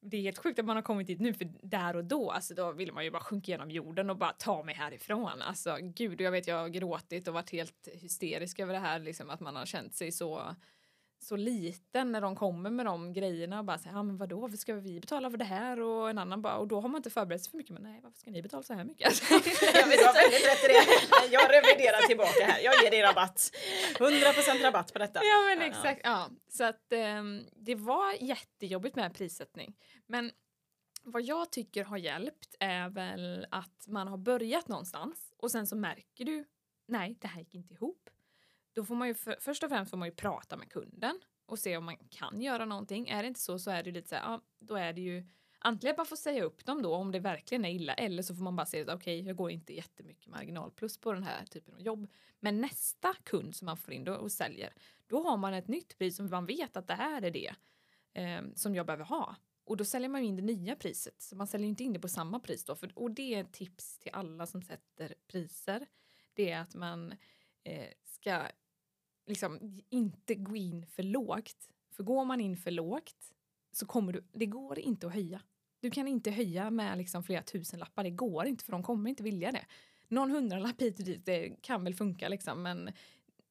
Det 0.01 0.17
är 0.17 0.21
helt 0.21 0.37
sjukt 0.37 0.59
att 0.59 0.65
man 0.65 0.75
har 0.75 0.83
kommit 0.83 1.07
dit 1.07 1.19
nu 1.19 1.33
för 1.33 1.51
där 1.61 1.95
och 1.95 2.05
då, 2.05 2.31
alltså 2.31 2.53
då 2.53 2.71
vill 2.71 2.93
man 2.93 3.03
ju 3.03 3.11
bara 3.11 3.23
sjunka 3.23 3.51
genom 3.51 3.71
jorden 3.71 4.09
och 4.09 4.17
bara 4.17 4.31
ta 4.31 4.63
mig 4.63 4.75
härifrån. 4.75 5.41
Alltså 5.41 5.77
gud, 5.81 6.21
jag 6.21 6.31
vet 6.31 6.47
jag 6.47 6.55
har 6.55 6.69
gråtit 6.69 7.27
och 7.27 7.33
varit 7.33 7.51
helt 7.51 7.87
hysterisk 7.93 8.59
över 8.59 8.73
det 8.73 8.79
här, 8.79 8.99
liksom 8.99 9.29
att 9.29 9.39
man 9.39 9.55
har 9.55 9.65
känt 9.65 9.95
sig 9.95 10.11
så 10.11 10.55
så 11.19 11.35
liten 11.35 12.11
när 12.11 12.21
de 12.21 12.35
kommer 12.35 12.69
med 12.69 12.85
de 12.85 13.13
grejerna 13.13 13.59
och 13.59 13.65
bara 13.65 13.77
säger, 13.77 13.95
ja 13.95 14.03
men 14.03 14.17
vadå, 14.17 14.39
varför 14.39 14.57
ska 14.57 14.73
vi 14.73 14.99
betala 14.99 15.31
för 15.31 15.37
det 15.37 15.45
här? 15.45 15.79
Och 15.79 16.09
en 16.09 16.17
annan 16.17 16.41
bara, 16.41 16.57
och 16.57 16.67
då 16.67 16.81
har 16.81 16.89
man 16.89 16.99
inte 16.99 17.09
förberett 17.09 17.41
sig 17.41 17.51
för 17.51 17.57
mycket, 17.57 17.73
men 17.73 17.83
nej, 17.83 17.99
varför 18.03 18.19
ska 18.19 18.31
ni 18.31 18.41
betala 18.41 18.63
så 18.63 18.73
här 18.73 18.83
mycket? 18.83 19.21
Jag 19.29 19.37
har 19.37 20.13
väldigt 20.13 20.47
rätt 20.47 20.63
i 20.63 20.67
det. 20.67 21.33
Jag 21.33 21.53
reviderar 21.53 22.07
tillbaka 22.07 22.45
här. 22.45 22.59
Jag 22.59 22.83
ger 22.83 22.91
dig 22.91 23.01
rabatt. 23.01 23.51
100% 23.95 24.63
rabatt 24.63 24.93
på 24.93 24.99
detta. 24.99 25.19
Ja 25.23 25.55
men 25.55 25.61
exakt. 25.61 26.01
Ja. 26.03 26.29
Så 26.47 26.63
att 26.63 26.91
ehm, 26.91 27.45
det 27.55 27.75
var 27.75 28.23
jättejobbigt 28.23 28.95
med 28.95 29.13
prissättning. 29.13 29.75
Men 30.07 30.31
vad 31.03 31.21
jag 31.21 31.51
tycker 31.51 31.83
har 31.83 31.97
hjälpt 31.97 32.55
är 32.59 32.89
väl 32.89 33.47
att 33.51 33.85
man 33.87 34.07
har 34.07 34.17
börjat 34.17 34.67
någonstans 34.67 35.33
och 35.37 35.51
sen 35.51 35.67
så 35.67 35.75
märker 35.75 36.25
du 36.25 36.45
nej, 36.87 37.17
det 37.21 37.27
här 37.27 37.39
gick 37.39 37.55
inte 37.55 37.73
ihop. 37.73 38.09
Då 38.75 38.85
får 38.85 38.95
man 38.95 39.07
ju 39.07 39.13
för, 39.13 39.37
först 39.39 39.63
och 39.63 39.69
främst 39.69 39.89
får 39.89 39.97
man 39.97 40.07
ju 40.07 40.15
prata 40.15 40.57
med 40.57 40.71
kunden 40.71 41.19
och 41.45 41.59
se 41.59 41.77
om 41.77 41.85
man 41.85 41.97
kan 41.97 42.41
göra 42.41 42.65
någonting. 42.65 43.07
Är 43.07 43.21
det 43.21 43.27
inte 43.27 43.39
så 43.39 43.59
så 43.59 43.71
är 43.71 43.83
det 43.83 43.91
lite 43.91 44.09
så 44.09 44.15
här, 44.15 44.23
ja, 44.23 44.41
då 44.59 44.75
är 44.75 44.93
det 44.93 45.01
ju 45.01 45.27
antingen 45.59 45.93
att 45.93 45.97
man 45.97 46.05
får 46.05 46.15
säga 46.15 46.43
upp 46.43 46.65
dem 46.65 46.81
då 46.81 46.95
om 46.95 47.11
det 47.11 47.19
verkligen 47.19 47.65
är 47.65 47.69
illa 47.69 47.93
eller 47.93 48.23
så 48.23 48.35
får 48.35 48.43
man 48.43 48.55
bara 48.55 48.65
säga 48.65 48.83
okej, 48.83 48.95
okej, 48.95 49.21
jag 49.27 49.35
går 49.35 49.51
inte 49.51 49.73
jättemycket 49.73 50.27
marginalplus 50.27 50.97
på 50.97 51.13
den 51.13 51.23
här 51.23 51.45
typen 51.45 51.73
av 51.73 51.81
jobb. 51.81 52.07
Men 52.39 52.61
nästa 52.61 53.13
kund 53.23 53.55
som 53.55 53.65
man 53.65 53.77
får 53.77 53.93
in 53.93 54.03
då 54.03 54.13
och 54.13 54.31
säljer, 54.31 54.73
då 55.07 55.23
har 55.23 55.37
man 55.37 55.53
ett 55.53 55.67
nytt 55.67 55.97
pris 55.97 56.15
som 56.15 56.29
man 56.29 56.45
vet 56.45 56.77
att 56.77 56.87
det 56.87 56.93
här 56.93 57.21
är 57.21 57.31
det 57.31 57.55
eh, 58.13 58.41
som 58.55 58.75
jag 58.75 58.85
behöver 58.85 59.05
ha. 59.05 59.35
Och 59.65 59.77
då 59.77 59.85
säljer 59.85 60.09
man 60.09 60.21
ju 60.21 60.27
in 60.27 60.35
det 60.35 60.41
nya 60.41 60.75
priset, 60.75 61.21
så 61.21 61.35
man 61.35 61.47
säljer 61.47 61.67
inte 61.67 61.83
in 61.83 61.93
det 61.93 61.99
på 61.99 62.07
samma 62.07 62.39
pris 62.39 62.65
då. 62.65 62.75
För, 62.75 62.91
och 62.95 63.11
det 63.11 63.35
är 63.35 63.41
ett 63.41 63.53
tips 63.53 63.99
till 63.99 64.11
alla 64.13 64.45
som 64.45 64.61
sätter 64.61 65.15
priser. 65.27 65.87
Det 66.33 66.51
är 66.51 66.61
att 66.61 66.75
man 66.75 67.11
eh, 67.63 67.89
ska 68.05 68.41
liksom 69.25 69.81
inte 69.89 70.35
gå 70.35 70.55
in 70.55 70.85
för 70.85 71.03
lågt. 71.03 71.69
För 71.91 72.03
går 72.03 72.25
man 72.25 72.41
in 72.41 72.57
för 72.57 72.71
lågt 72.71 73.33
så 73.71 73.85
kommer 73.85 74.13
du, 74.13 74.23
det 74.31 74.45
går 74.45 74.79
inte 74.79 75.07
att 75.07 75.13
höja. 75.13 75.41
Du 75.79 75.91
kan 75.91 76.07
inte 76.07 76.31
höja 76.31 76.69
med 76.69 76.97
liksom 76.97 77.23
flera 77.23 77.41
tusen 77.41 77.79
lappar, 77.79 78.03
det 78.03 78.09
går 78.09 78.45
inte 78.45 78.63
för 78.63 78.71
de 78.71 78.83
kommer 78.83 79.09
inte 79.09 79.23
vilja 79.23 79.51
det. 79.51 79.65
Någon 80.07 80.31
hundralapp 80.31 80.81
hit 80.81 80.99
och 80.99 81.05
dit, 81.05 81.25
det 81.25 81.49
kan 81.61 81.83
väl 81.83 81.95
funka 81.95 82.29
liksom 82.29 82.63
men 82.63 82.89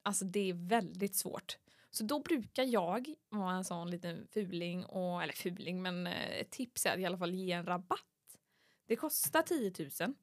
alltså 0.03 0.25
det 0.25 0.51
är 0.51 0.55
väldigt 0.55 1.17
svårt. 1.17 1.59
Så 1.91 2.05
då 2.05 2.21
brukar 2.21 2.65
jag 2.65 3.15
vara 3.29 3.55
en 3.55 3.65
sån 3.65 3.91
liten 3.91 4.27
fuling, 4.31 4.85
och, 4.85 5.23
eller 5.23 5.33
fuling 5.33 5.83
men 5.83 6.07
eh, 6.07 6.41
ett 6.41 6.51
tips 6.51 6.87
är 6.87 6.93
att 6.93 6.99
i 6.99 7.05
alla 7.05 7.19
fall 7.19 7.35
ge 7.35 7.53
en 7.53 7.67
rabatt. 7.67 8.01
Det 8.87 8.97
kostar 8.97 9.43
10 9.43 9.73
000 10.01 10.15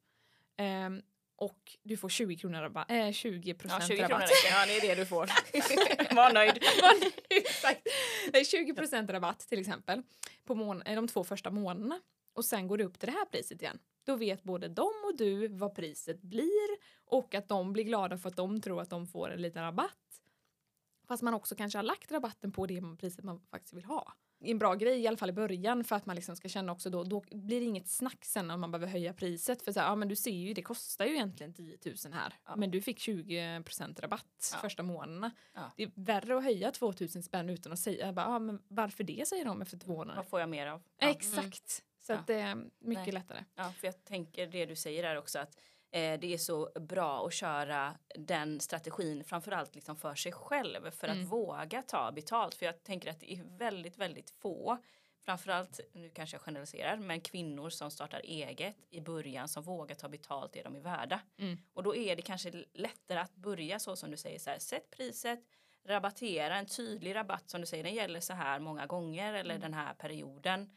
ehm, 0.56 1.02
och 1.44 1.76
du 1.82 1.96
får 1.96 2.08
20 2.08 2.36
kronor 2.36 2.60
rabatt, 2.60 2.90
äh, 2.90 3.12
20 3.12 3.48
Ja, 3.50 3.54
procent 3.54 3.86
20 3.86 3.96
kronor 3.96 4.08
rabatt. 4.10 4.30
räcker. 4.30 4.50
Ja, 4.56 4.66
det 4.66 4.76
är 4.76 4.80
det 4.88 4.94
du 5.02 5.06
får. 5.06 5.26
Var 6.14 6.32
nöjd. 6.32 6.58
Det 8.32 8.38
är 8.40 8.44
20 8.44 8.74
procent 8.74 9.10
rabatt 9.10 9.38
till 9.40 9.60
exempel 9.60 10.02
på 10.44 10.54
mån- 10.54 10.82
eh, 10.82 10.94
de 10.94 11.08
två 11.08 11.24
första 11.24 11.50
månaderna 11.50 12.00
och 12.34 12.44
sen 12.44 12.66
går 12.68 12.78
det 12.78 12.84
upp 12.84 12.98
till 12.98 13.06
det 13.06 13.12
här 13.18 13.24
priset 13.24 13.62
igen. 13.62 13.78
Då 14.06 14.16
vet 14.16 14.42
både 14.42 14.68
de 14.68 14.90
och 15.04 15.16
du 15.18 15.48
vad 15.48 15.74
priset 15.74 16.22
blir 16.22 16.68
och 17.04 17.34
att 17.34 17.48
de 17.48 17.72
blir 17.72 17.84
glada 17.84 18.18
för 18.18 18.28
att 18.28 18.36
de 18.36 18.60
tror 18.60 18.80
att 18.80 18.90
de 18.90 19.06
får 19.06 19.30
en 19.30 19.42
liten 19.42 19.62
rabatt. 19.62 19.98
Fast 21.08 21.22
man 21.22 21.34
också 21.34 21.54
kanske 21.54 21.78
har 21.78 21.82
lagt 21.82 22.12
rabatten 22.12 22.52
på 22.52 22.66
det 22.66 22.82
priset 23.00 23.24
man 23.24 23.40
faktiskt 23.50 23.74
vill 23.74 23.84
ha. 23.84 24.12
En 24.44 24.58
bra 24.58 24.74
grej 24.74 25.00
i 25.00 25.06
alla 25.06 25.16
fall 25.16 25.28
i 25.30 25.32
början 25.32 25.84
för 25.84 25.96
att 25.96 26.06
man 26.06 26.16
liksom 26.16 26.36
ska 26.36 26.48
känna 26.48 26.72
också 26.72 26.90
då, 26.90 27.04
då 27.04 27.22
blir 27.30 27.60
det 27.60 27.66
inget 27.66 27.88
snack 27.88 28.24
sen 28.24 28.50
om 28.50 28.60
man 28.60 28.70
behöver 28.70 28.86
höja 28.92 29.12
priset. 29.12 29.62
För 29.62 29.72
så 29.72 29.80
här, 29.80 29.86
ja 29.86 29.94
men 29.94 30.08
du 30.08 30.16
ser 30.16 30.30
ju, 30.30 30.54
det 30.54 30.62
kostar 30.62 31.04
ju 31.04 31.12
egentligen 31.12 31.54
10 31.54 31.78
000 31.84 32.12
här. 32.12 32.34
Ja. 32.46 32.56
Men 32.56 32.70
du 32.70 32.82
fick 32.82 32.98
20 32.98 33.62
rabatt 33.98 34.50
Ja. 34.52 34.58
första 34.58 34.82
månaderna. 34.82 35.30
Ja. 35.54 35.72
Det 35.76 35.82
är 35.82 35.90
värre 35.94 36.36
att 36.36 36.44
höja 36.44 36.70
2 36.70 36.92
000 37.00 37.08
spänn 37.08 37.50
utan 37.50 37.72
att 37.72 37.78
säga, 37.78 38.12
bara, 38.12 38.26
ja 38.26 38.38
men 38.38 38.62
varför 38.68 39.04
det 39.04 39.28
säger 39.28 39.44
de 39.44 39.62
efter 39.62 39.78
två 39.78 39.92
månader. 39.96 40.16
Vad 40.16 40.26
får 40.26 40.40
jag 40.40 40.48
mer 40.48 40.66
av? 40.66 40.82
Exakt. 40.98 41.84
Så 42.00 42.12
Ja. 42.12 42.16
att 42.18 42.26
det 42.26 42.34
är 42.34 42.54
mycket 42.78 43.04
Nej. 43.04 43.12
lättare. 43.12 43.44
Ja, 43.54 43.72
för 43.80 43.86
jag 43.86 44.04
tänker 44.04 44.46
det 44.46 44.66
du 44.66 44.76
säger 44.76 45.02
där 45.02 45.16
också 45.18 45.38
att 45.38 45.58
det 45.92 46.34
är 46.34 46.38
så 46.38 46.70
bra 46.80 47.26
att 47.26 47.32
köra 47.32 47.94
den 48.14 48.60
strategin 48.60 49.24
framförallt 49.24 49.74
liksom 49.74 49.96
för 49.96 50.14
sig 50.14 50.32
själv 50.32 50.90
för 50.90 51.08
att 51.08 51.16
Mm. 51.16 51.28
våga 51.28 51.82
ta 51.82 52.12
betalt. 52.12 52.54
För 52.54 52.66
jag 52.66 52.82
tänker 52.82 53.10
att 53.10 53.20
det 53.20 53.32
är 53.32 53.58
väldigt, 53.58 53.98
väldigt 53.98 54.30
få 54.30 54.78
Framförallt, 55.24 55.80
nu 55.92 56.10
kanske 56.10 56.34
jag 56.34 56.42
generaliserar, 56.42 56.96
men 56.96 57.20
kvinnor 57.20 57.70
som 57.70 57.90
startar 57.90 58.20
eget 58.24 58.76
i 58.90 59.00
början 59.00 59.48
som 59.48 59.62
vågar 59.62 59.94
ta 59.94 60.08
betalt 60.08 60.52
det 60.52 60.62
de 60.62 60.76
är 60.76 60.80
värda. 60.80 61.20
Mm. 61.38 61.58
Och 61.72 61.82
då 61.82 61.96
är 61.96 62.16
det 62.16 62.22
kanske 62.22 62.64
lättare 62.74 63.18
att 63.18 63.34
börja 63.34 63.78
så 63.78 63.96
som 63.96 64.10
du 64.10 64.16
säger, 64.16 64.38
så 64.38 64.50
här, 64.50 64.58
sätt 64.58 64.90
priset, 64.90 65.40
rabattera, 65.84 66.56
en 66.56 66.66
tydlig 66.66 67.14
rabatt 67.14 67.50
som 67.50 67.60
du 67.60 67.66
säger, 67.66 67.84
den 67.84 67.94
gäller 67.94 68.20
så 68.20 68.32
här 68.32 68.58
många 68.58 68.86
gånger 68.86 69.34
eller 69.34 69.58
den 69.58 69.74
här 69.74 69.94
perioden. 69.94 70.70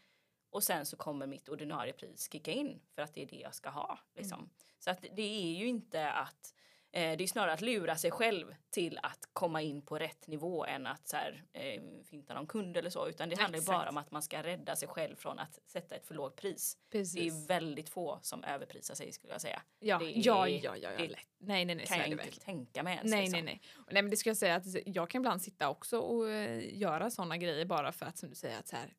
Och 0.55 0.63
sen 0.63 0.85
så 0.85 0.97
kommer 0.97 1.27
mitt 1.27 1.49
ordinarie 1.49 1.93
pris 1.93 2.29
kicka 2.31 2.51
in 2.51 2.79
för 2.95 3.01
att 3.01 3.13
det 3.13 3.21
är 3.21 3.25
det 3.25 3.35
jag 3.35 3.55
ska 3.55 3.69
ha. 3.69 3.99
Liksom. 4.15 4.49
Så 4.79 4.89
att 4.91 5.01
det 5.15 5.21
är 5.21 5.53
ju 5.55 5.67
inte 5.67 6.09
att 6.11 6.53
eh, 6.91 7.17
det 7.17 7.23
är 7.23 7.27
snarare 7.27 7.53
att 7.53 7.61
lura 7.61 7.95
sig 7.95 8.11
själv 8.11 8.55
till 8.69 8.99
att 9.03 9.29
komma 9.33 9.61
in 9.61 9.81
på 9.81 9.99
rätt 9.99 10.27
nivå 10.27 10.65
än 10.65 10.87
att 10.87 11.07
så 11.07 11.17
här, 11.17 11.43
eh, 11.53 11.81
finta 12.03 12.33
någon 12.33 12.47
kund 12.47 12.77
eller 12.77 12.89
så. 12.89 13.07
Utan 13.07 13.29
det 13.29 13.39
handlar 13.39 13.59
Exakt. 13.59 13.77
bara 13.79 13.89
om 13.89 13.97
att 13.97 14.11
man 14.11 14.21
ska 14.21 14.43
rädda 14.43 14.75
sig 14.75 14.87
själv 14.87 15.15
från 15.15 15.39
att 15.39 15.59
sätta 15.65 15.95
ett 15.95 16.05
för 16.07 16.15
lågt 16.15 16.35
pris. 16.35 16.77
Det 16.89 16.97
Precis. 16.99 17.33
är 17.43 17.47
väldigt 17.47 17.89
få 17.89 18.19
som 18.21 18.43
överprisar 18.43 18.95
sig 18.95 19.11
skulle 19.11 19.33
jag 19.33 19.41
säga. 19.41 19.61
Ja, 19.79 19.97
det 19.99 20.05
är- 20.05 20.27
ja, 20.27 20.47
ja, 20.47 20.77
ja, 20.77 20.89
ja, 20.91 20.97
det. 20.97 21.15
Nej, 21.37 21.65
nej, 21.65 21.75
nej, 21.75 21.85
kan 21.85 21.97
jag 21.97 22.07
det 22.07 22.11
inte 22.11 22.23
verkligen. 22.23 22.45
tänka 22.45 22.83
mig 22.83 22.95
ens. 22.95 23.11
Nej, 23.11 23.21
liksom. 23.21 23.45
nej, 23.45 23.61
nej. 23.63 23.81
Och 23.87 23.93
nej 23.93 24.01
men 24.01 24.09
det 24.09 24.17
ska 24.17 24.29
jag 24.29 24.37
säga 24.37 24.55
att 24.55 24.65
jag 24.85 25.09
kan 25.09 25.21
ibland 25.21 25.41
sitta 25.41 25.69
också 25.69 25.99
och 25.99 26.29
eh, 26.29 26.77
göra 26.77 27.09
sådana 27.09 27.37
grejer 27.37 27.65
bara 27.65 27.91
för 27.91 28.05
att 28.05 28.17
som 28.17 28.29
du 28.29 28.35
säger 28.35 28.59
att 28.59 28.67
så 28.67 28.75
här, 28.75 28.93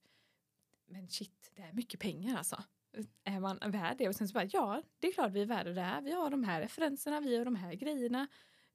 men 0.87 1.09
shit, 1.09 1.53
det 1.57 1.62
är 1.62 1.72
mycket 1.72 2.01
pengar 2.01 2.37
alltså. 2.39 2.62
Är 3.24 3.41
man 3.41 3.59
värd 3.66 3.97
det? 3.99 4.09
Och 4.09 4.14
sen 4.16 4.28
så 4.28 4.32
bara, 4.34 4.45
ja, 4.53 4.82
det 4.99 5.07
är 5.09 5.12
klart 5.12 5.32
vi 5.32 5.43
är 5.43 5.47
värda 5.47 5.70
det 5.70 5.80
här. 5.80 6.01
Vi 6.03 6.12
har 6.12 6.30
de 6.30 6.45
här 6.45 6.61
referenserna, 6.61 7.20
vi 7.20 7.37
har 7.37 7.45
de 7.45 7.57
här 7.57 7.74
grejerna. 7.74 8.26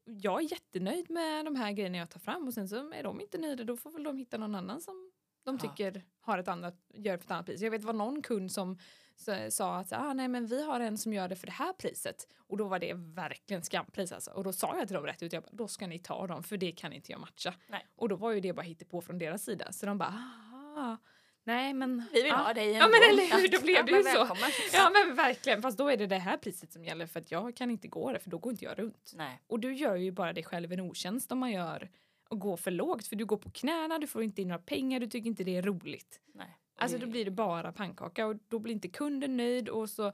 Jag 0.05 0.43
är 0.43 0.51
jättenöjd 0.51 1.09
med 1.09 1.45
de 1.45 1.55
här 1.55 1.71
grejerna 1.71 1.97
jag 1.97 2.09
tar 2.09 2.19
fram 2.19 2.47
och 2.47 2.53
sen 2.53 2.69
så 2.69 2.91
är 2.93 3.03
de 3.03 3.21
inte 3.21 3.37
nöjda, 3.37 3.63
då 3.63 3.77
får 3.77 3.91
väl 3.91 4.03
de 4.03 4.17
hitta 4.17 4.37
någon 4.37 4.55
annan 4.55 4.81
som 4.81 5.11
de 5.43 5.59
Ja. 5.63 5.69
tycker 5.69 6.03
har 6.19 6.37
ett 6.37 6.47
annat, 6.47 6.75
gör 6.93 7.17
för 7.17 7.25
ett 7.25 7.31
annat 7.31 7.45
pris. 7.45 7.61
Jag 7.61 7.71
vet 7.71 7.83
var 7.83 7.93
någon 7.93 8.21
kund 8.21 8.51
som 8.51 8.77
sa 9.49 9.77
att 9.77 9.93
ah, 9.93 10.13
nej 10.13 10.27
men 10.27 10.45
vi 10.45 10.63
har 10.65 10.79
en 10.79 10.97
som 10.97 11.13
gör 11.13 11.27
det 11.27 11.35
för 11.35 11.47
det 11.47 11.53
här 11.53 11.73
priset 11.73 12.27
och 12.37 12.57
då 12.57 12.67
var 12.67 12.79
det 12.79 12.93
verkligen 12.93 13.63
skampris 13.63 14.11
alltså. 14.11 14.31
Och 14.31 14.43
då 14.43 14.53
sa 14.53 14.77
jag 14.77 14.87
till 14.87 14.95
dem 14.95 15.05
rätt 15.05 15.23
ut, 15.23 15.33
jag 15.33 15.43
bara, 15.43 15.49
då 15.51 15.67
ska 15.67 15.87
ni 15.87 15.99
ta 15.99 16.27
dem 16.27 16.43
för 16.43 16.57
det 16.57 16.71
kan 16.71 16.93
inte 16.93 17.11
jag 17.11 17.21
matcha. 17.21 17.53
Nej. 17.67 17.85
Och 17.95 18.09
då 18.09 18.15
var 18.15 18.31
ju 18.31 18.39
det 18.39 18.53
bara 18.53 18.65
på 18.89 19.01
från 19.01 19.17
deras 19.17 19.43
sida 19.43 19.71
så 19.71 19.85
de 19.85 19.97
bara 19.97 20.31
ah, 20.77 20.97
nej 21.43 21.73
men 21.73 22.03
Vi 22.13 22.21
vill 22.21 22.29
ja. 22.29 22.35
ha 22.35 22.53
dig 22.53 22.71
Ja, 22.71 22.87
men 22.87 23.09
ändå. 23.09 23.21
eller 23.23 23.41
hur, 23.41 23.47
då 23.47 23.61
blev 23.61 23.85
det 23.85 23.91
ju 23.91 24.03
så. 24.03 24.27
Ja 24.73 24.89
men 24.93 25.15
verkligen, 25.15 25.61
fast 25.61 25.77
då 25.77 25.89
är 25.89 25.97
det 25.97 26.07
det 26.07 26.17
här 26.17 26.37
priset 26.37 26.71
som 26.73 26.85
gäller 26.85 27.07
för 27.07 27.19
att 27.19 27.31
jag 27.31 27.55
kan 27.55 27.71
inte 27.71 27.87
gå 27.87 28.11
det 28.13 28.19
för 28.19 28.29
då 28.29 28.37
går 28.37 28.51
inte 28.51 28.65
jag 28.65 28.79
runt. 28.79 29.11
Nej. 29.15 29.41
Och 29.47 29.59
du 29.59 29.73
gör 29.73 29.95
ju 29.95 30.11
bara 30.11 30.33
dig 30.33 30.43
själv 30.43 30.71
en 30.73 30.79
otjänst 30.79 31.31
om 31.31 31.39
man 31.39 31.51
gör 31.51 31.89
och 32.29 32.39
går 32.39 32.57
för 32.57 32.71
lågt 32.71 33.07
för 33.07 33.15
du 33.15 33.25
går 33.25 33.37
på 33.37 33.51
knäna, 33.51 33.99
du 33.99 34.07
får 34.07 34.23
inte 34.23 34.41
in 34.41 34.47
några 34.47 34.61
pengar, 34.61 34.99
du 34.99 35.07
tycker 35.07 35.27
inte 35.27 35.43
det 35.43 35.57
är 35.57 35.61
roligt. 35.61 36.19
nej. 36.33 36.57
Alltså 36.77 36.97
då 36.97 37.07
blir 37.07 37.25
det 37.25 37.31
bara 37.31 37.71
pannkaka 37.71 38.25
och 38.27 38.35
då 38.47 38.59
blir 38.59 38.73
inte 38.73 38.87
kunden 38.87 39.37
nöjd 39.37 39.69
och 39.69 39.89
så 39.89 40.13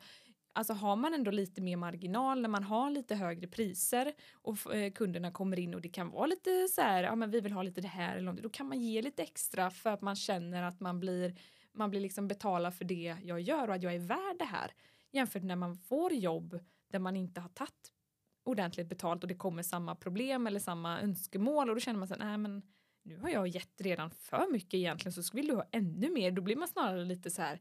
Alltså 0.57 0.73
har 0.73 0.95
man 0.95 1.13
ändå 1.13 1.31
lite 1.31 1.61
mer 1.61 1.77
marginal 1.77 2.41
när 2.41 2.49
man 2.49 2.63
har 2.63 2.89
lite 2.89 3.15
högre 3.15 3.47
priser 3.47 4.13
och 4.33 4.75
eh, 4.75 4.91
kunderna 4.91 5.31
kommer 5.31 5.59
in 5.59 5.73
och 5.73 5.81
det 5.81 5.89
kan 5.89 6.09
vara 6.09 6.25
lite 6.25 6.67
så 6.67 6.81
här, 6.81 7.03
ja 7.03 7.15
men 7.15 7.31
vi 7.31 7.39
vill 7.39 7.51
ha 7.51 7.63
lite 7.63 7.81
det 7.81 7.87
här 7.87 8.15
eller 8.15 8.31
något, 8.31 8.43
Då 8.43 8.49
kan 8.49 8.67
man 8.67 8.81
ge 8.81 9.01
lite 9.01 9.23
extra 9.23 9.69
för 9.69 9.89
att 9.89 10.01
man 10.01 10.15
känner 10.15 10.63
att 10.63 10.79
man 10.79 10.99
blir, 10.99 11.35
man 11.71 11.89
blir 11.89 12.01
liksom 12.01 12.27
betalad 12.27 12.73
för 12.73 12.85
det 12.85 13.15
jag 13.23 13.41
gör 13.41 13.67
och 13.67 13.75
att 13.75 13.83
jag 13.83 13.95
är 13.95 13.99
värd 13.99 14.35
det 14.39 14.45
här. 14.45 14.71
Jämfört 15.11 15.43
när 15.43 15.55
man 15.55 15.75
får 15.75 16.13
jobb 16.13 16.59
där 16.91 16.99
man 16.99 17.15
inte 17.15 17.41
har 17.41 17.49
tagit 17.49 17.91
ordentligt 18.43 18.89
betalt 18.89 19.23
och 19.23 19.27
det 19.27 19.35
kommer 19.35 19.63
samma 19.63 19.95
problem 19.95 20.47
eller 20.47 20.59
samma 20.59 21.01
önskemål 21.01 21.69
och 21.69 21.75
då 21.75 21.79
känner 21.79 21.99
man 21.99 22.07
så 22.07 22.13
här, 22.13 22.25
nej 22.25 22.37
men 22.37 22.61
nu 23.03 23.17
har 23.17 23.29
jag 23.29 23.47
gett 23.47 23.81
redan 23.81 24.11
för 24.11 24.51
mycket 24.51 24.73
egentligen 24.73 25.23
så 25.23 25.35
vill 25.35 25.47
du 25.47 25.55
ha 25.55 25.65
ännu 25.71 26.09
mer. 26.09 26.31
Då 26.31 26.41
blir 26.41 26.55
man 26.55 26.67
snarare 26.67 27.05
lite 27.05 27.29
så 27.29 27.41
här 27.41 27.59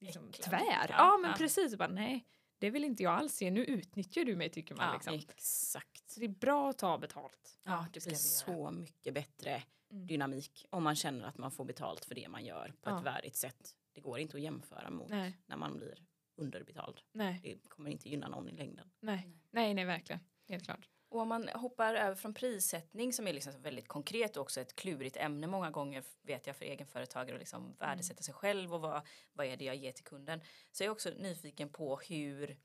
liksom, 0.00 0.32
tvär. 0.32 0.86
Ja, 0.88 1.18
men 1.22 1.34
precis. 1.34 1.76
Bara, 1.76 1.88
nej, 1.88 2.26
det 2.58 2.70
vill 2.70 2.84
inte 2.84 3.02
jag 3.02 3.12
alls 3.14 3.42
ge. 3.42 3.50
Nu 3.50 3.64
utnyttjar 3.64 4.24
du 4.24 4.36
mig 4.36 4.48
tycker 4.48 4.74
man. 4.74 4.86
Ja, 4.86 4.92
liksom. 4.94 5.14
Exakt. 5.14 6.10
Så 6.10 6.20
det 6.20 6.26
är 6.26 6.30
bra 6.30 6.70
att 6.70 6.78
ta 6.78 6.98
betalt. 6.98 7.58
Ja, 7.64 7.86
Det 7.92 8.04
blir 8.04 8.14
så 8.14 8.70
mycket 8.70 9.14
bättre 9.14 9.62
Mm. 9.92 10.06
dynamik 10.06 10.66
om 10.70 10.82
man 10.82 10.96
känner 10.96 11.24
att 11.24 11.38
man 11.38 11.50
får 11.50 11.64
betalt 11.64 12.04
för 12.04 12.14
det 12.14 12.28
man 12.28 12.44
gör 12.44 12.74
på 12.80 12.90
Ja. 12.90 12.98
ett 12.98 13.06
värdigt 13.06 13.36
sätt. 13.36 13.74
Det 13.92 14.00
går 14.00 14.18
inte 14.18 14.36
att 14.36 14.42
jämföra 14.42 14.90
mot 14.90 15.08
Nej, 15.10 15.38
när 15.46 15.56
man 15.56 15.76
blir 15.76 15.98
underbetald. 16.36 17.00
nej, 17.12 17.40
Det 17.42 17.68
kommer 17.68 17.90
inte 17.90 18.08
gynna 18.08 18.28
någon 18.28 18.48
i 18.48 18.52
längden. 18.52 18.90
nej, 19.00 19.28
nej, 19.50 19.74
nej, 19.74 19.84
verkligen. 19.84 20.20
Helt 20.48 20.64
klart. 20.64 20.88
Och 21.10 21.20
om 21.20 21.28
man 21.28 21.48
hoppar 21.48 21.94
över 21.94 22.14
från 22.14 22.34
prissättning 22.34 23.12
som 23.12 23.26
är 23.28 23.32
liksom 23.32 23.62
väldigt 23.62 23.88
konkret 23.88 24.36
och 24.36 24.42
också 24.42 24.60
ett 24.60 24.76
klurigt 24.76 25.16
ämne 25.16 25.46
många 25.46 25.70
gånger 25.70 26.04
vet 26.22 26.46
jag 26.46 26.56
för 26.56 26.64
egenföretagare 26.64 27.34
att 27.36 27.40
liksom 27.40 27.76
värdesätta 27.78 28.22
sig 28.22 28.34
själv 28.34 28.74
och 28.74 28.80
vad, 28.80 29.06
vad 29.32 29.46
är 29.46 29.56
det 29.56 29.64
jag 29.64 29.76
ger 29.76 29.92
till 29.92 30.04
kunden. 30.04 30.40
Så 30.70 30.82
jag 30.82 30.86
är 30.86 30.92
också 30.92 31.10
nyfiken 31.10 31.72
på 31.72 31.96
hur 31.96 32.58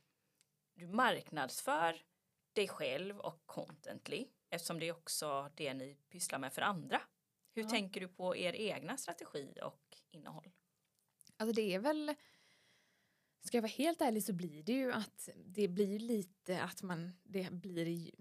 du 0.76 0.88
marknadsför 0.88 2.02
dig 2.54 2.68
själv 2.68 3.20
och 3.20 3.44
Contently 3.46 4.28
eftersom 4.50 4.80
det 4.80 4.88
är 4.88 4.92
också 4.92 5.52
det 5.56 5.74
ni 5.74 5.96
pysslar 6.10 6.40
med 6.40 6.54
för 6.54 6.62
andra. 6.62 7.02
Hur 7.56 7.64
Ja. 7.64 7.70
tänker 7.70 8.02
du 8.02 8.08
på 8.08 8.36
er 8.36 8.54
egna 8.54 8.98
strategi 8.98 9.54
och 9.64 9.82
innehåll? 10.12 10.52
Alltså 11.38 11.56
det 11.56 11.74
är 11.74 11.80
väl 11.80 12.16
Ska 13.46 13.58
jag 13.58 13.62
vara 13.62 13.72
helt 13.72 14.02
ärlig 14.02 14.24
så 14.24 14.34
blir 14.34 14.64
det 14.64 14.74
ju 14.74 14.92
att 14.92 15.30
det 15.46 15.68
blir 15.68 16.00
lite 16.00 16.62
att 16.62 16.84
man 16.84 17.12
det 17.24 17.52
blir 17.52 18.12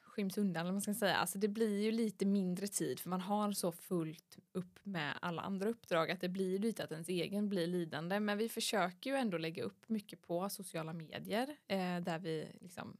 skyms 0.00 0.38
undan 0.38 0.60
eller 0.62 0.72
man 0.72 0.80
ska 0.80 0.94
säga. 0.94 1.16
Alltså 1.16 1.38
det 1.38 1.48
blir 1.48 1.80
ju 1.82 1.92
lite 1.92 2.26
mindre 2.26 2.66
tid 2.66 3.00
för 3.00 3.10
man 3.10 3.20
har 3.20 3.52
så 3.52 3.72
fullt 3.72 4.38
upp 4.52 4.78
med 4.82 5.18
alla 5.22 5.42
andra 5.42 5.68
uppdrag 5.68 6.10
att 6.10 6.20
det 6.20 6.28
blir 6.28 6.58
lite 6.58 6.84
att 6.84 6.92
ens 6.92 7.08
egen 7.08 7.48
blir 7.48 7.66
lidande. 7.66 8.20
Men 8.20 8.38
vi 8.38 8.48
försöker 8.48 9.10
ju 9.10 9.16
ändå 9.16 9.38
lägga 9.38 9.62
upp 9.62 9.88
mycket 9.88 10.22
på 10.22 10.48
sociala 10.48 10.92
medier 10.92 11.56
eh, 11.68 12.00
där 12.00 12.18
vi 12.18 12.48
liksom 12.60 12.96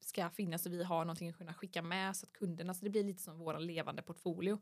ska 0.00 0.30
finnas 0.30 0.66
och 0.66 0.72
vi 0.72 0.82
har 0.84 1.04
någonting 1.04 1.28
att 1.28 1.36
kunna 1.38 1.54
skicka 1.54 1.82
med 1.82 2.16
så 2.16 2.26
att 2.26 2.32
kunderna, 2.32 2.74
så 2.74 2.84
det 2.84 2.90
blir 2.90 3.04
lite 3.04 3.22
som 3.22 3.38
våra 3.38 3.58
levande 3.58 4.02
portfolio. 4.02 4.54
Att 4.54 4.60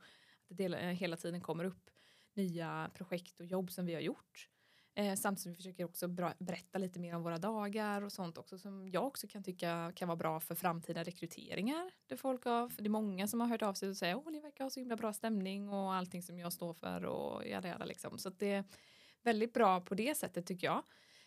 det 0.48 0.54
del- 0.54 0.74
eh, 0.74 0.80
hela 0.80 1.16
tiden 1.16 1.40
kommer 1.40 1.64
upp 1.64 1.90
nya 2.34 2.90
projekt 2.94 3.40
och 3.40 3.46
jobb 3.46 3.70
som 3.70 3.86
vi 3.86 3.94
har 3.94 4.00
gjort. 4.00 4.48
Eh, 4.96 5.14
samtidigt 5.14 5.42
som 5.42 5.52
vi 5.52 5.56
försöker 5.56 5.84
också 5.84 6.08
bra, 6.08 6.34
berätta 6.38 6.78
lite 6.78 7.00
mer 7.00 7.14
om 7.14 7.22
våra 7.22 7.38
dagar 7.38 8.02
och 8.02 8.12
sånt 8.12 8.38
också 8.38 8.58
som 8.58 8.88
jag 8.88 9.06
också 9.06 9.26
kan 9.26 9.42
tycka 9.42 9.92
kan 9.96 10.08
vara 10.08 10.16
bra 10.16 10.40
för 10.40 10.54
framtida 10.54 11.02
rekryteringar. 11.02 11.90
Det, 12.06 12.16
folk 12.16 12.44
har, 12.44 12.72
det 12.78 12.84
är 12.84 12.90
många 12.90 13.28
som 13.28 13.40
har 13.40 13.48
hört 13.48 13.62
av 13.62 13.74
sig 13.74 13.88
och 13.88 13.96
säger 13.96 14.16
att 14.16 14.32
ni 14.32 14.40
verkar 14.40 14.64
ha 14.64 14.70
så 14.70 14.80
himla 14.80 14.96
bra 14.96 15.12
stämning 15.12 15.68
och 15.68 15.94
allting 15.94 16.22
som 16.22 16.38
jag 16.38 16.52
står 16.52 16.74
för 16.74 17.04
och 17.04 17.46
jada 17.46 17.68
jada 17.68 17.84
liksom. 17.84 18.18
Så 18.18 18.28
att 18.28 18.38
det 18.38 18.52
är 18.52 18.64
väldigt 19.22 19.52
bra 19.52 19.80
på 19.80 19.94
det 19.94 20.14
sättet 20.14 20.46
tycker 20.46 20.66
jag. 20.66 20.82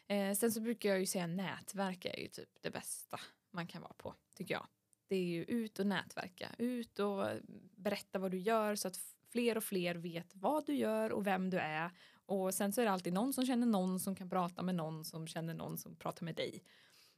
Eh, 0.07 0.33
sen 0.33 0.51
så 0.51 0.61
brukar 0.61 0.89
jag 0.89 0.99
ju 0.99 1.05
säga 1.05 1.27
nätverk 1.27 2.05
är 2.05 2.19
ju 2.19 2.27
typ 2.27 2.49
det 2.61 2.71
bästa 2.71 3.19
man 3.51 3.67
kan 3.67 3.81
vara 3.81 3.93
på 3.97 4.15
tycker 4.35 4.53
jag. 4.53 4.67
Det 5.07 5.15
är 5.15 5.23
ju 5.23 5.43
ut 5.43 5.79
och 5.79 5.87
nätverka, 5.87 6.47
ut 6.57 6.99
och 6.99 7.25
berätta 7.75 8.19
vad 8.19 8.31
du 8.31 8.37
gör 8.37 8.75
så 8.75 8.87
att 8.87 8.99
fler 9.31 9.57
och 9.57 9.63
fler 9.63 9.95
vet 9.95 10.35
vad 10.35 10.65
du 10.65 10.75
gör 10.75 11.11
och 11.11 11.27
vem 11.27 11.49
du 11.49 11.57
är. 11.57 11.91
Och 12.25 12.53
sen 12.53 12.73
så 12.73 12.81
är 12.81 12.85
det 12.85 12.91
alltid 12.91 13.13
någon 13.13 13.33
som 13.33 13.45
känner 13.45 13.67
någon 13.67 13.99
som 13.99 14.15
kan 14.15 14.29
prata 14.29 14.61
med 14.61 14.75
någon 14.75 15.05
som 15.05 15.27
känner 15.27 15.53
någon 15.53 15.77
som 15.77 15.95
pratar 15.95 16.25
med 16.25 16.35
dig. 16.35 16.63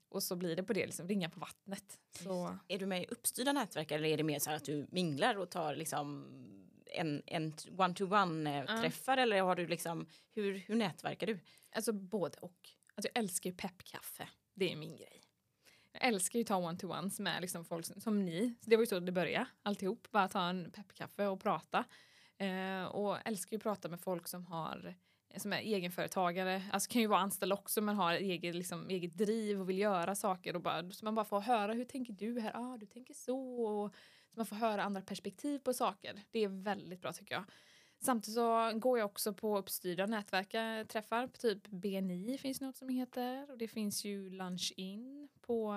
Och 0.09 0.23
så 0.23 0.35
blir 0.35 0.55
det 0.55 0.63
på 0.63 0.73
det, 0.73 0.85
liksom 0.85 1.07
ringa 1.07 1.29
på 1.29 1.39
vattnet. 1.39 1.99
Så, 2.23 2.57
Är 2.67 2.79
du 2.79 2.85
med 2.85 3.03
i 3.03 3.05
uppstyrda 3.05 3.53
nätverk 3.53 3.91
eller 3.91 4.09
är 4.09 4.17
det 4.17 4.23
mer 4.23 4.39
så 4.39 4.51
att 4.51 4.65
du 4.65 4.87
minglar 4.91 5.35
och 5.37 5.49
tar 5.49 5.75
liksom 5.75 6.27
en, 6.85 7.21
en 7.25 7.53
one-to-one 7.77 8.81
träffar 8.81 9.17
eller 9.17 9.41
har 9.41 9.55
du 9.55 9.67
liksom, 9.67 10.05
hur, 10.31 10.53
hur 10.57 10.75
nätverkar 10.75 11.27
du? 11.27 11.39
alltså 11.71 11.93
både 11.93 12.37
och. 12.37 12.69
Alltså 12.95 13.09
jag 13.13 13.23
älskar 13.23 13.49
ju 13.49 13.55
peppkaffe, 13.55 14.29
det 14.53 14.71
är 14.71 14.75
min 14.75 14.95
grej 14.95 15.18
jag 15.91 16.03
älskar 16.07 16.39
ju 16.39 16.43
att 16.43 16.47
ta 16.47 16.57
one-to-ones 16.57 17.19
med 17.19 17.41
liksom 17.41 17.65
folk 17.65 17.85
som, 17.85 18.01
som 18.01 18.25
ni. 18.25 18.55
Så 18.63 18.69
det 18.69 18.75
var 18.75 18.83
ju 18.83 18.87
så 18.87 18.99
det 18.99 19.11
började 19.11 19.47
alltihop. 19.63 20.07
Bara 20.11 20.27
ta 20.27 20.41
en 20.41 20.71
peppkaffe 20.71 21.27
och 21.27 21.41
prata. 21.41 21.85
Eh, 22.37 22.83
och 22.83 23.27
älskar 23.27 23.53
ju 23.53 23.57
att 23.57 23.63
prata 23.63 23.89
med 23.89 23.99
folk 23.99 24.27
som 24.27 24.45
har 24.45 24.95
som 25.37 25.53
är 25.53 25.57
egenföretagare, 25.57 26.63
alltså 26.71 26.89
kan 26.89 27.01
ju 27.01 27.07
vara 27.07 27.19
anställd 27.19 27.53
också 27.53 27.81
men 27.81 27.95
har 27.95 28.13
eget, 28.13 28.55
liksom, 28.55 28.89
eget 28.89 29.17
driv 29.17 29.61
och 29.61 29.69
vill 29.69 29.77
göra 29.79 30.15
saker 30.15 30.55
och 30.55 30.61
bara, 30.61 30.91
så 30.91 31.05
man 31.05 31.15
bara 31.15 31.25
får 31.25 31.39
höra 31.39 31.73
hur 31.73 31.85
tänker 31.85 32.13
du 32.13 32.39
här, 32.39 32.51
ah, 32.55 32.77
du 32.77 32.85
tänker 32.85 33.13
så 33.13 33.65
och 33.65 33.93
så 34.31 34.37
man 34.37 34.45
får 34.45 34.55
höra 34.55 34.83
andra 34.83 35.01
perspektiv 35.01 35.59
på 35.59 35.73
saker. 35.73 36.21
Det 36.31 36.39
är 36.39 36.47
väldigt 36.47 37.01
bra 37.01 37.13
tycker 37.13 37.35
jag. 37.35 37.43
Samtidigt 38.01 38.35
så 38.35 38.71
går 38.75 38.99
jag 38.99 39.05
också 39.05 39.33
på 39.33 39.57
uppstyrda 39.57 40.05
nätverkar, 40.05 41.27
på 41.27 41.37
typ 41.37 41.67
BNI 41.67 42.37
finns 42.37 42.61
något 42.61 42.77
som 42.77 42.89
heter 42.89 43.51
och 43.51 43.57
det 43.57 43.67
finns 43.67 44.05
ju 44.05 44.29
Lunch 44.29 44.73
In 44.77 45.29
på 45.49 45.73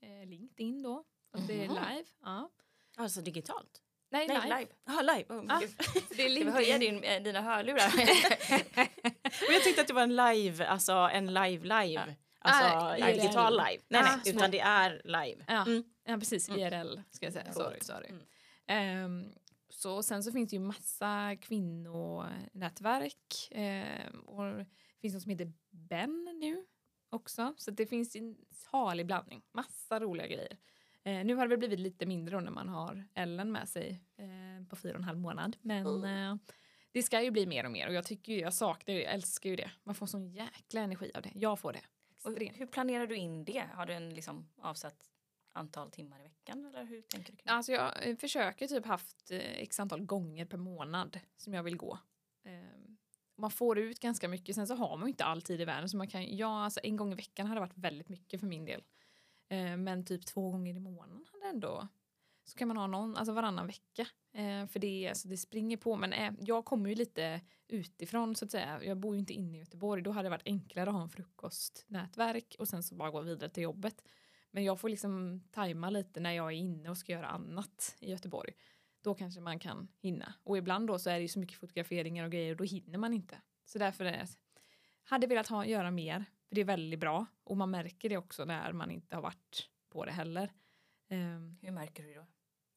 eh, 0.00 0.26
LinkedIn 0.28 0.82
då. 0.82 1.04
Och 1.32 1.40
det 1.40 1.64
är 1.64 1.68
live. 1.68 2.04
Ja. 2.22 2.50
Alltså 2.96 3.20
digitalt? 3.20 3.82
Nej, 4.10 4.28
Nej, 4.28 4.40
live. 4.42 4.58
live. 4.58 4.70
Jaha, 4.86 5.02
live. 5.02 5.24
Oh, 5.34 5.44
Ah. 5.48 5.58
Det 6.16 6.22
är 6.22 6.30
Ska 6.30 6.44
vi 6.44 6.50
höja 6.50 6.78
din, 6.78 7.04
eh, 7.04 7.22
dina 7.22 7.40
hörlurar? 7.40 7.96
Men 9.46 9.54
jag 9.54 9.62
tänkte 9.62 9.80
att 9.80 9.86
det 9.88 9.94
var 9.94 10.02
en 10.02 10.16
live, 10.16 10.66
alltså 10.66 10.92
en 10.92 11.34
live-live. 11.34 12.14
Alltså 12.40 12.64
Ah, 12.64 12.96
en 12.96 13.08
IRL. 13.08 13.20
digital 13.20 13.52
live. 13.52 13.82
Nej, 13.88 14.00
Ah, 14.00 14.04
nej, 14.16 14.20
små. 14.24 14.32
utan 14.38 14.50
det 14.50 14.60
är 14.60 15.02
live. 15.04 15.44
Ja, 15.48 15.62
Mm. 15.66 15.84
ja 16.04 16.18
precis. 16.18 16.48
Mm. 16.48 16.60
IRL 16.60 17.00
ska 17.10 17.26
jag 17.26 17.32
säga. 17.32 17.52
Sorry, 17.52 17.80
sorry. 17.80 18.08
Mm. 18.08 18.22
Ehm, 18.66 19.32
så 19.70 20.02
sen 20.02 20.24
så 20.24 20.32
finns 20.32 20.50
det 20.50 20.56
ju 20.56 20.60
massa 20.62 21.36
kvinnonätverk. 21.40 23.48
ehm, 23.50 24.20
och 24.20 24.44
det 24.44 24.66
finns 25.00 25.14
något 25.14 25.22
som 25.22 25.30
heter 25.30 25.52
Ben 25.70 26.38
nu 26.40 26.64
också. 27.10 27.54
Så 27.56 27.70
det 27.70 27.86
finns 27.86 28.16
en 28.16 28.36
salig 28.50 29.06
blandning. 29.06 29.42
Massa 29.52 30.00
roliga 30.00 30.26
grejer. 30.26 30.58
Eh, 31.02 31.24
nu 31.24 31.34
har 31.34 31.42
det 31.44 31.48
väl 31.48 31.58
blivit 31.58 31.80
lite 31.80 32.06
mindre 32.06 32.36
då 32.36 32.40
när 32.40 32.50
man 32.50 32.68
har 32.68 33.04
Ellen 33.14 33.52
med 33.52 33.68
sig 33.68 34.00
eh, 34.16 34.66
på 34.68 34.76
fyra 34.76 34.92
och 34.92 34.98
en 34.98 35.04
halv 35.04 35.18
månad. 35.18 35.56
Men 35.60 36.04
eh, 36.04 36.36
det 36.92 37.02
ska 37.02 37.22
ju 37.22 37.30
bli 37.30 37.46
mer 37.46 37.64
och 37.64 37.70
mer 37.70 37.88
och 37.88 37.94
jag 37.94 38.04
tycker 38.04 38.32
ju, 38.32 38.40
jag 38.40 38.54
saknar 38.54 38.94
ju, 38.94 39.02
jag 39.02 39.12
älskar 39.12 39.50
ju 39.50 39.56
det. 39.56 39.70
Man 39.84 39.94
får 39.94 40.06
sån 40.06 40.28
jäkla 40.28 40.80
energi 40.80 41.10
av 41.14 41.22
det. 41.22 41.32
Jag 41.34 41.58
får 41.58 41.72
det. 41.72 41.82
Och 42.24 42.32
hur 42.58 42.66
planerar 42.66 43.06
du 43.06 43.16
in 43.16 43.44
det? 43.44 43.64
Har 43.72 43.86
du 43.86 43.92
en 43.92 44.14
liksom 44.14 44.48
avsatt 44.58 45.10
antal 45.52 45.90
timmar 45.90 46.20
i 46.20 46.22
veckan 46.22 46.66
eller 46.66 46.84
hur 46.84 47.02
tänker 47.02 47.32
du? 47.32 47.38
Alltså 47.52 47.72
jag 47.72 48.08
eh, 48.08 48.16
försöker 48.16 48.66
typ 48.66 48.86
haft 48.86 49.30
eh, 49.30 49.38
x 49.38 49.80
antal 49.80 50.04
gånger 50.04 50.44
per 50.44 50.58
månad 50.58 51.20
som 51.36 51.54
jag 51.54 51.62
vill 51.62 51.76
gå. 51.76 51.98
Man 53.38 53.50
får 53.50 53.78
ut 53.78 54.00
ganska 54.00 54.28
mycket, 54.28 54.54
sen 54.54 54.66
så 54.66 54.74
har 54.74 54.96
man 54.96 55.06
ju 55.06 55.10
inte 55.10 55.24
all 55.24 55.42
tid 55.42 55.60
i 55.60 55.64
världen 55.64 55.88
så 55.88 55.96
man 55.96 56.08
kan, 56.08 56.36
ja 56.36 56.64
alltså 56.64 56.80
en 56.82 56.96
gång 56.96 57.12
i 57.12 57.14
veckan 57.14 57.46
hade 57.46 57.60
varit 57.60 57.78
väldigt 57.78 58.08
mycket 58.08 58.40
för 58.40 58.46
min 58.46 58.64
del. 58.64 58.82
Eh, 59.48 59.76
men 59.76 60.04
typ 60.04 60.26
två 60.26 60.50
gånger 60.50 60.74
i 60.74 60.80
månaden 60.80 61.24
hade 61.32 61.46
ändå, 61.46 61.88
så 62.44 62.58
kan 62.58 62.68
man 62.68 62.76
ha 62.76 62.86
någon, 62.86 63.16
alltså 63.16 63.32
varannan 63.32 63.66
vecka. 63.66 64.06
Eh, 64.32 64.66
för 64.66 64.78
det, 64.78 65.08
alltså 65.08 65.28
det 65.28 65.36
springer 65.36 65.76
på, 65.76 65.96
men 65.96 66.12
eh, 66.12 66.32
jag 66.40 66.64
kommer 66.64 66.88
ju 66.88 66.94
lite 66.94 67.40
utifrån 67.68 68.34
så 68.36 68.44
att 68.44 68.50
säga. 68.50 68.84
Jag 68.84 68.96
bor 68.96 69.14
ju 69.14 69.20
inte 69.20 69.32
inne 69.32 69.56
i 69.56 69.60
Göteborg, 69.60 70.02
då 70.02 70.10
hade 70.10 70.26
det 70.26 70.30
varit 70.30 70.46
enklare 70.46 70.90
att 70.90 70.94
ha 70.94 71.02
en 71.02 71.10
frukostnätverk 71.10 72.56
och 72.58 72.68
sen 72.68 72.82
så 72.82 72.94
bara 72.94 73.10
gå 73.10 73.20
vidare 73.20 73.50
till 73.50 73.62
jobbet. 73.62 74.04
Men 74.50 74.64
jag 74.64 74.80
får 74.80 74.88
liksom 74.88 75.42
tajma 75.50 75.90
lite 75.90 76.20
när 76.20 76.32
jag 76.32 76.46
är 76.46 76.56
inne 76.56 76.90
och 76.90 76.98
ska 76.98 77.12
göra 77.12 77.28
annat 77.28 77.96
i 78.00 78.10
Göteborg. 78.10 78.52
Då 79.02 79.14
kanske 79.14 79.40
man 79.40 79.58
kan 79.58 79.88
hinna. 79.98 80.34
Och 80.44 80.58
ibland 80.58 80.86
då 80.86 80.98
så 80.98 81.10
är 81.10 81.14
det 81.14 81.22
ju 81.22 81.28
så 81.28 81.38
mycket 81.38 81.58
fotograferingar 81.58 82.24
och 82.24 82.30
grejer 82.30 82.50
och 82.50 82.56
då 82.56 82.64
hinner 82.64 82.98
man 82.98 83.12
inte. 83.12 83.40
Så 83.64 83.78
därför 83.78 84.04
är 84.04 84.12
det, 84.12 84.26
hade 85.04 85.26
velat 85.26 85.48
ha, 85.48 85.66
göra 85.66 85.90
mer. 85.90 86.24
För 86.48 86.54
det 86.54 86.60
är 86.60 86.64
väldigt 86.64 87.00
bra. 87.00 87.26
Och 87.44 87.56
man 87.56 87.70
märker 87.70 88.08
det 88.08 88.16
också 88.16 88.44
när 88.44 88.72
man 88.72 88.90
inte 88.90 89.16
har 89.16 89.22
varit 89.22 89.68
på 89.88 90.04
det 90.04 90.12
heller. 90.12 90.52
Ehm, 91.08 91.58
Hur 91.62 91.70
märker 91.70 92.02
du 92.02 92.14
då? 92.14 92.26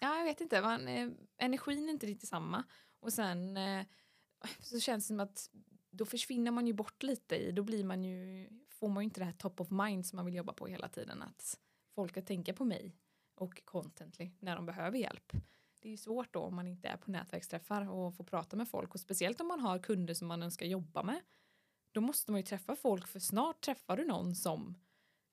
Ja, 0.02 0.18
jag 0.18 0.24
vet 0.26 0.42
inte. 0.42 0.62
Man, 0.62 0.88
eh, 0.88 1.10
energin 1.38 1.90
är 1.90 1.94
inte 1.94 2.06
riktigt 2.06 2.30
samma. 2.30 2.64
Och 3.00 3.14
sen 3.14 3.58
eh, 3.58 3.86
så 4.60 4.80
känns 4.80 5.04
det 5.04 5.08
som 5.08 5.20
att 5.20 5.50
då 5.90 6.06
försvinner 6.06 6.52
man 6.52 6.68
ju 6.68 6.74
bort 6.74 7.04
lite 7.04 7.36
i, 7.36 7.52
då 7.52 7.64
blir 7.64 7.84
man 7.84 8.04
ju, 8.04 8.50
får 8.70 8.90
man 8.90 9.04
ju 9.04 9.06
inte 9.06 9.22
det 9.22 9.26
här 9.26 9.32
top 9.32 9.62
of 9.62 9.70
mind 9.72 10.06
som 10.06 10.18
man 10.18 10.26
vill 10.26 10.36
jobba 10.36 10.54
på 10.54 10.68
hela 10.68 10.90
tiden. 10.90 11.22
Att 11.22 11.60
folk 11.96 12.12
ska 12.12 12.22
tänka 12.22 12.54
på 12.54 12.66
mig 12.66 12.96
och 13.36 13.66
contently 13.66 14.32
när 14.40 14.56
de 14.56 14.66
behöver 14.66 14.98
hjälp. 14.98 15.32
Det 15.82 15.88
är 15.88 15.92
ju 15.92 15.98
svårt 15.98 16.34
då 16.34 16.40
om 16.40 16.56
man 16.56 16.68
inte 16.68 16.88
är 16.88 16.98
på 16.98 17.12
nätverksträffar 17.12 17.90
och 17.90 18.16
får 18.16 18.24
prata 18.24 18.56
med 18.56 18.70
folk 18.70 18.94
och 18.94 19.00
speciellt 19.00 19.42
om 19.42 19.48
man 19.48 19.60
har 19.60 19.80
kunder 19.80 20.14
som 20.14 20.28
man 20.28 20.44
önskar 20.44 20.66
jobba 20.66 21.04
med. 21.04 21.22
Då 21.92 22.02
måste 22.02 22.32
man 22.32 22.40
ju 22.40 22.46
träffa 22.46 22.76
folk 22.76 23.08
för 23.08 23.20
snart 23.20 23.62
träffar 23.62 23.98
du 23.98 24.06
någon 24.06 24.36
som 24.36 24.76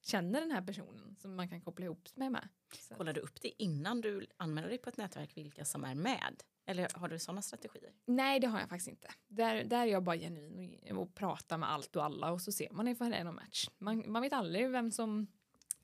känner 0.03 0.41
den 0.41 0.51
här 0.51 0.63
personen 0.63 1.17
som 1.17 1.37
man 1.37 1.49
kan 1.49 1.61
koppla 1.61 1.85
ihop 1.85 2.09
sig 2.09 2.31
med. 2.31 2.49
Så. 2.79 2.95
Kollar 2.95 3.13
du 3.13 3.21
upp 3.21 3.43
det 3.43 3.63
innan 3.63 4.01
du 4.01 4.27
anmäler 4.37 4.69
dig 4.69 4.79
på 4.79 4.89
ett 4.89 4.97
nätverk 4.97 5.37
vilka 5.37 5.65
som 5.65 5.85
är 5.85 5.95
med? 5.95 6.43
Eller 6.67 6.89
har 6.95 7.09
du 7.09 7.19
sådana 7.19 7.43
strategier? 7.43 7.93
Nej, 8.05 8.41
det 8.41 8.47
har 8.47 8.61
jag 8.61 8.69
faktiskt 8.69 8.89
inte. 8.89 9.09
Där, 9.29 9.65
där 9.65 9.81
är 9.81 9.87
jag 9.87 10.03
bara 10.03 10.17
genuin 10.17 10.97
och, 10.97 11.03
och 11.03 11.15
pratar 11.15 11.59
med 11.59 11.73
allt 11.73 11.97
och 11.97 12.05
alla 12.05 12.33
och 12.33 12.43
så 12.43 12.53
ser 12.53 12.71
man 12.71 12.89
ifall 12.89 13.11
det 13.11 13.17
är 13.17 13.25
någon 13.25 13.35
match. 13.35 13.69
Man, 13.79 14.05
man 14.07 14.23
vet 14.23 14.33
aldrig 14.33 14.71
vem 14.71 14.91
som 14.91 15.27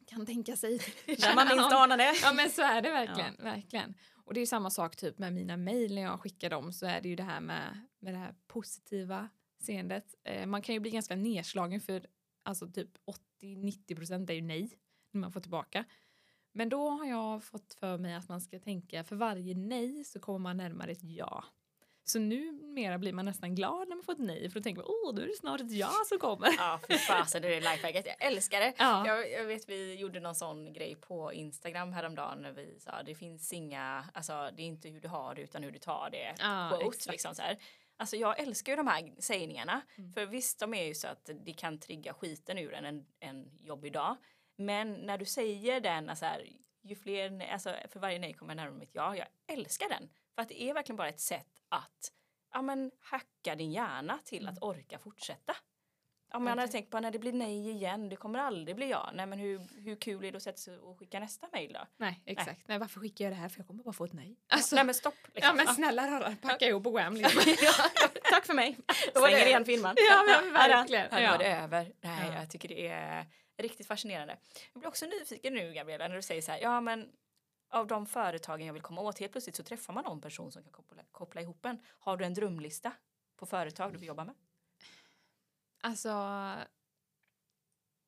kan 0.06 0.26
tänka 0.26 0.56
sig. 0.56 0.80
När 1.06 1.34
man 1.34 1.48
minst 1.48 1.72
anar 1.72 1.96
det. 1.96 2.12
Ja 2.22 2.32
men 2.32 2.50
så 2.50 2.62
är 2.62 2.82
det 2.82 2.90
verkligen. 2.90 3.36
verkligen. 3.36 3.94
Och 4.24 4.34
det 4.34 4.40
är 4.40 4.46
samma 4.46 4.70
sak 4.70 4.96
typ 4.96 5.18
med 5.18 5.32
mina 5.32 5.56
mejl 5.56 5.94
när 5.94 6.02
jag 6.02 6.20
skickar 6.20 6.50
dem 6.50 6.72
så 6.72 6.86
är 6.86 7.00
det 7.00 7.08
ju 7.08 7.16
det 7.16 7.22
här 7.22 7.40
med, 7.40 7.86
med 7.98 8.14
det 8.14 8.18
här 8.18 8.34
positiva 8.46 9.28
seendet. 9.58 10.14
Eh, 10.24 10.46
man 10.46 10.62
kan 10.62 10.74
ju 10.74 10.80
bli 10.80 10.90
ganska 10.90 11.16
nedslagen 11.16 11.80
för 11.80 12.06
alltså 12.42 12.70
typ 12.70 12.90
80-90 13.42 13.96
procent 13.96 14.30
är 14.30 14.34
ju 14.34 14.40
nej 14.40 14.70
när 15.10 15.20
man 15.20 15.32
får 15.32 15.40
tillbaka. 15.40 15.84
Men 16.52 16.68
då 16.68 16.88
har 16.88 17.06
jag 17.06 17.44
fått 17.44 17.74
för 17.74 17.98
mig 17.98 18.14
att 18.14 18.28
man 18.28 18.40
ska 18.40 18.58
tänka 18.58 19.04
för 19.04 19.16
varje 19.16 19.54
nej 19.54 20.04
så 20.04 20.20
kommer 20.20 20.38
man 20.38 20.56
närmare 20.56 20.90
ett 20.90 21.02
ja. 21.02 21.44
Så 22.06 22.18
numera 22.18 22.98
blir 22.98 23.12
man 23.12 23.24
nästan 23.24 23.54
glad 23.54 23.88
när 23.88 23.96
man 23.96 24.04
får 24.04 24.12
ett 24.12 24.18
nej 24.18 24.50
för 24.50 24.60
då 24.60 24.64
tänker 24.64 24.82
man 24.82 24.90
åh, 24.90 25.14
nu 25.14 25.22
är 25.22 25.26
det 25.26 25.36
snart 25.36 25.60
ett 25.60 25.72
ja 25.72 25.92
som 26.06 26.18
kommer. 26.18 26.48
Ja, 26.58 26.80
fy 26.88 26.98
fasen, 26.98 27.42
det 27.42 27.56
är 27.56 27.60
lifehacket. 27.60 28.06
Jag 28.06 28.22
älskar 28.26 28.60
det. 28.60 28.74
Ja. 28.78 29.06
Jag, 29.06 29.32
jag 29.32 29.44
vet 29.44 29.68
vi 29.68 29.94
gjorde 29.94 30.20
någon 30.20 30.34
sån 30.34 30.72
grej 30.72 30.96
på 30.96 31.32
Instagram 31.32 31.92
häromdagen 31.92 32.38
när 32.42 32.52
vi 32.52 32.80
sa 32.80 33.02
det 33.02 33.14
finns 33.14 33.52
inga, 33.52 34.04
alltså 34.14 34.50
det 34.56 34.62
är 34.62 34.66
inte 34.66 34.88
hur 34.88 35.00
du 35.00 35.08
har 35.08 35.34
det 35.34 35.42
utan 35.42 35.62
hur 35.62 35.70
du 35.70 35.78
tar 35.78 36.10
det. 36.10 36.34
Ja, 36.38 36.80
exakt. 36.86 37.12
liksom 37.12 37.34
så 37.34 37.42
här. 37.42 37.58
Alltså 37.96 38.16
jag 38.16 38.40
älskar 38.40 38.72
ju 38.72 38.76
de 38.76 38.86
här 38.86 39.12
sägningarna. 39.18 39.80
Mm. 39.96 40.12
För 40.12 40.26
visst, 40.26 40.60
de 40.60 40.74
är 40.74 40.84
ju 40.84 40.94
så 40.94 41.08
att 41.08 41.30
det 41.44 41.52
kan 41.52 41.78
trigga 41.78 42.14
skiten 42.14 42.58
ur 42.58 42.74
en 42.74 42.84
en, 42.84 43.06
en 43.20 43.50
jobbig 43.60 43.92
dag. 43.92 44.16
Men 44.56 44.92
när 44.92 45.18
du 45.18 45.24
säger 45.24 45.80
den, 45.80 46.10
alltså 46.10 46.24
här, 46.24 46.46
ju 46.82 46.94
fler, 46.94 47.52
alltså 47.52 47.74
för 47.88 48.00
varje 48.00 48.18
nej 48.18 48.32
kommer 48.32 48.54
jag 48.54 48.56
närmare 48.56 48.78
mitt 48.78 48.94
ja. 48.94 49.16
Jag 49.16 49.26
älskar 49.46 49.88
den. 49.88 50.08
För 50.34 50.42
att 50.42 50.48
det 50.48 50.62
är 50.62 50.74
verkligen 50.74 50.96
bara 50.96 51.08
ett 51.08 51.20
sätt 51.20 51.62
att 51.68 52.12
ja, 52.52 52.62
men, 52.62 52.90
hacka 53.00 53.54
din 53.54 53.72
hjärna 53.72 54.18
till 54.24 54.48
att 54.48 54.62
orka 54.62 54.98
fortsätta. 54.98 55.56
Om 56.32 56.46
jag 56.46 56.56
hade 56.56 56.72
tänkt 56.72 56.90
på 56.90 57.00
när 57.00 57.10
det 57.10 57.18
blir 57.18 57.32
nej 57.32 57.70
igen, 57.70 58.08
det 58.08 58.16
kommer 58.16 58.38
aldrig 58.38 58.76
bli 58.76 58.90
ja. 58.90 59.10
Nej 59.14 59.26
men 59.26 59.38
hur, 59.38 59.60
hur 59.84 59.96
kul 59.96 60.24
är 60.24 60.32
det 60.32 60.36
att 60.36 60.42
sätta 60.42 60.58
sig 60.58 60.78
och 60.78 60.98
skicka 60.98 61.20
nästa 61.20 61.48
mejl 61.52 61.72
då? 61.72 61.86
Nej, 61.96 62.22
exakt. 62.26 62.68
Nej. 62.68 62.78
varför 62.78 63.00
skickar 63.00 63.24
jag 63.24 63.32
det 63.32 63.36
här? 63.36 63.48
För 63.48 63.60
jag 63.60 63.66
kommer 63.66 63.82
bara 63.82 63.92
få 63.92 64.04
ett 64.04 64.12
nej. 64.12 64.36
Alltså, 64.48 64.74
nej 64.76 64.84
men 64.84 64.94
stopp! 64.94 65.14
liksom. 65.34 65.58
ja 65.58 65.64
men 65.64 65.74
snälla 65.74 66.10
rara, 66.10 66.36
packa 66.42 66.68
ihop 66.68 66.86
och 66.86 66.92
gå 66.92 66.98
hem 66.98 67.14
liksom. 67.16 67.42
Tack 68.30 68.46
för 68.46 68.54
mig. 68.54 68.78
Stänger 69.10 69.46
igen 69.46 69.64
filmen. 69.64 69.96
Ja, 70.10 70.22
men 70.26 70.46
ja. 70.46 70.52
verkligen. 70.52 71.22
Ja. 71.22 71.30
var 71.30 71.38
det 71.38 71.46
över. 71.56 71.92
Nej, 72.00 72.28
Ja. 72.28 72.34
jag 72.34 72.50
tycker 72.50 72.68
det 72.68 72.88
är 72.88 73.26
riktigt 73.58 73.86
fascinerande. 73.86 74.36
Jag 74.72 74.80
blir 74.80 74.88
också 74.88 75.06
nyfiken 75.06 75.54
nu 75.54 75.72
Gabriella 75.72 76.08
när 76.08 76.16
du 76.16 76.22
säger 76.22 76.42
så 76.42 76.52
här, 76.52 76.60
ja 76.60 76.80
men 76.80 77.08
av 77.74 77.86
de 77.86 78.06
företagen 78.06 78.66
jag 78.66 78.72
vill 78.72 78.82
komma 78.82 79.00
åt, 79.00 79.18
helt 79.18 79.32
plötsligt 79.32 79.56
så 79.56 79.62
träffar 79.62 79.92
man 79.92 80.04
någon 80.04 80.20
person 80.20 80.52
som 80.52 80.62
kan 80.62 80.72
koppla, 80.72 81.02
koppla 81.12 81.40
ihop 81.40 81.66
en. 81.66 81.78
Har 81.86 82.16
du 82.16 82.24
en 82.24 82.34
drömlista 82.34 82.92
på 83.36 83.46
företag 83.46 83.92
du 83.92 83.98
vill 83.98 84.08
jobba 84.08 84.24
med? 84.24 84.34
Alltså, 85.80 86.08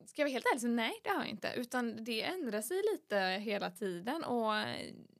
ska 0.04 0.22
jag 0.22 0.26
vara 0.26 0.32
helt 0.32 0.46
ärlig 0.46 0.60
så 0.60 0.68
nej 0.68 1.00
det 1.04 1.10
har 1.10 1.18
jag 1.18 1.28
inte. 1.28 1.52
Utan 1.56 2.04
det 2.04 2.22
ändrar 2.22 2.62
sig 2.62 2.82
lite 2.92 3.18
hela 3.18 3.70
tiden 3.70 4.24
och 4.24 4.52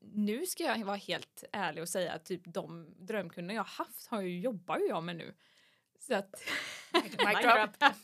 nu 0.01 0.47
ska 0.47 0.62
jag 0.64 0.84
vara 0.84 0.97
helt 0.97 1.44
ärlig 1.53 1.82
och 1.82 1.88
säga 1.88 2.12
att 2.12 2.24
typ 2.24 2.42
de 2.44 2.94
drömkunder 2.99 3.55
jag 3.55 3.64
haft 3.64 4.07
har 4.07 4.20
ju, 4.20 4.40
jobbar 4.40 4.78
ju 4.78 4.86
jag 4.86 5.03
med 5.03 5.16
nu. 5.16 5.34
Så 5.99 6.14
att... 6.14 6.42
Mic 6.92 7.16
drop. 7.16 7.70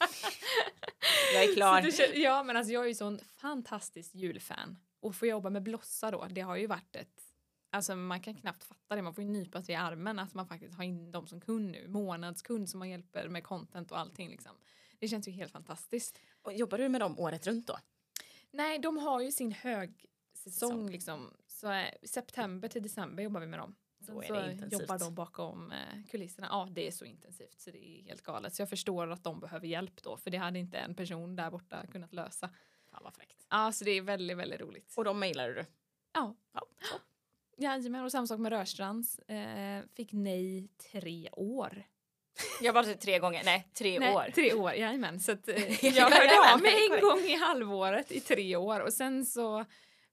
Jag 1.34 1.44
är 1.44 1.54
klar. 1.54 1.90
Så 1.90 2.02
ja 2.14 2.42
men 2.42 2.56
alltså 2.56 2.72
jag 2.72 2.84
är 2.84 2.88
ju 2.88 2.94
sån 2.94 3.18
fantastisk 3.18 4.14
julfan. 4.14 4.76
Och 5.02 5.14
få 5.14 5.26
jobba 5.26 5.50
med 5.50 5.62
Blossa 5.62 6.10
då, 6.10 6.26
det 6.30 6.40
har 6.40 6.56
ju 6.56 6.66
varit 6.66 6.96
ett 6.96 7.22
Alltså 7.74 7.96
man 7.96 8.20
kan 8.20 8.34
knappt 8.34 8.64
fatta 8.64 8.96
det, 8.96 9.02
man 9.02 9.14
får 9.14 9.24
ju 9.24 9.30
nypa 9.30 9.62
sig 9.62 9.72
i 9.72 9.76
armen 9.76 10.18
att 10.18 10.34
man 10.34 10.46
faktiskt 10.46 10.74
har 10.74 10.84
in 10.84 11.12
dem 11.12 11.26
som 11.26 11.40
kund 11.40 11.70
nu, 11.70 11.88
månadskund 11.88 12.68
som 12.70 12.78
man 12.78 12.90
hjälper 12.90 13.28
med 13.28 13.44
content 13.44 13.92
och 13.92 13.98
allting 13.98 14.28
liksom. 14.28 14.52
Det 14.98 15.08
känns 15.08 15.28
ju 15.28 15.32
helt 15.32 15.52
fantastiskt. 15.52 16.18
Och 16.42 16.52
jobbar 16.52 16.78
du 16.78 16.88
med 16.88 17.00
dem 17.00 17.18
året 17.18 17.46
runt 17.46 17.66
då? 17.66 17.78
Nej, 18.50 18.78
de 18.78 18.96
har 18.96 19.20
ju 19.20 19.32
sin 19.32 19.52
högsäsong 19.52 20.08
Säsong. 20.34 20.90
liksom. 20.90 21.34
Så 21.46 21.72
eh, 21.72 21.88
september 22.02 22.68
till 22.68 22.82
december 22.82 23.22
jobbar 23.22 23.40
vi 23.40 23.46
med 23.46 23.58
dem. 23.58 23.74
Sen 24.06 24.14
Då 24.14 24.22
är 24.22 24.26
så 24.26 24.34
det 24.34 24.52
intensivt. 24.52 24.80
jobbar 24.80 24.98
de 24.98 25.14
bakom 25.14 25.72
eh, 25.72 26.04
kulisserna. 26.10 26.46
Ja, 26.50 26.68
det 26.72 26.86
är 26.86 26.90
så 26.90 27.04
intensivt 27.04 27.60
så 27.60 27.70
det 27.70 27.88
är 27.88 28.02
helt 28.02 28.22
galet. 28.22 28.54
Så 28.54 28.62
jag 28.62 28.70
förstår 28.70 29.10
att 29.10 29.24
de 29.24 29.40
behöver 29.40 29.66
hjälp 29.66 30.02
då, 30.02 30.16
för 30.16 30.30
det 30.30 30.38
hade 30.38 30.58
inte 30.58 30.78
en 30.78 30.94
person 30.94 31.36
där 31.36 31.50
borta 31.50 31.86
kunnat 31.86 32.12
lösa. 32.12 32.50
Vad 33.02 33.14
fräckt. 33.14 33.46
Ja, 33.50 33.72
så 33.72 33.84
det 33.84 33.90
är 33.90 34.02
väldigt, 34.02 34.36
väldigt 34.36 34.60
roligt. 34.60 34.92
Och 34.96 35.04
de 35.04 35.18
mejlade 35.18 35.54
du? 35.54 35.64
Ja. 36.12 36.34
Ja, 36.54 36.60
så. 36.82 36.94
Jajamän, 37.56 38.04
och 38.04 38.12
samma 38.12 38.26
sak 38.26 38.38
med 38.40 38.52
Rörstrands. 38.52 39.18
Eh, 39.18 39.82
fick 39.94 40.12
nej 40.12 40.68
tre 40.92 41.28
år. 41.32 41.84
Jag 42.60 42.72
var 42.72 42.94
tre 42.94 43.18
gånger, 43.18 43.44
nej 43.44 43.68
tre 43.74 43.98
Nej, 43.98 44.14
år. 44.14 44.30
Tre 44.34 44.54
år, 44.54 44.72
jajamän. 44.72 45.20
Så 45.20 45.32
att, 45.32 45.48
eh, 45.48 45.84
Ja, 45.84 45.90
jag 45.94 46.10
hörde 46.10 46.52
av 46.54 46.60
mig 46.60 46.88
en 46.90 47.00
gång 47.00 47.18
i 47.18 47.34
halvåret 47.34 48.12
i 48.12 48.20
tre 48.20 48.56
år 48.56 48.80
och 48.80 48.92
sen 48.92 49.26
så 49.26 49.64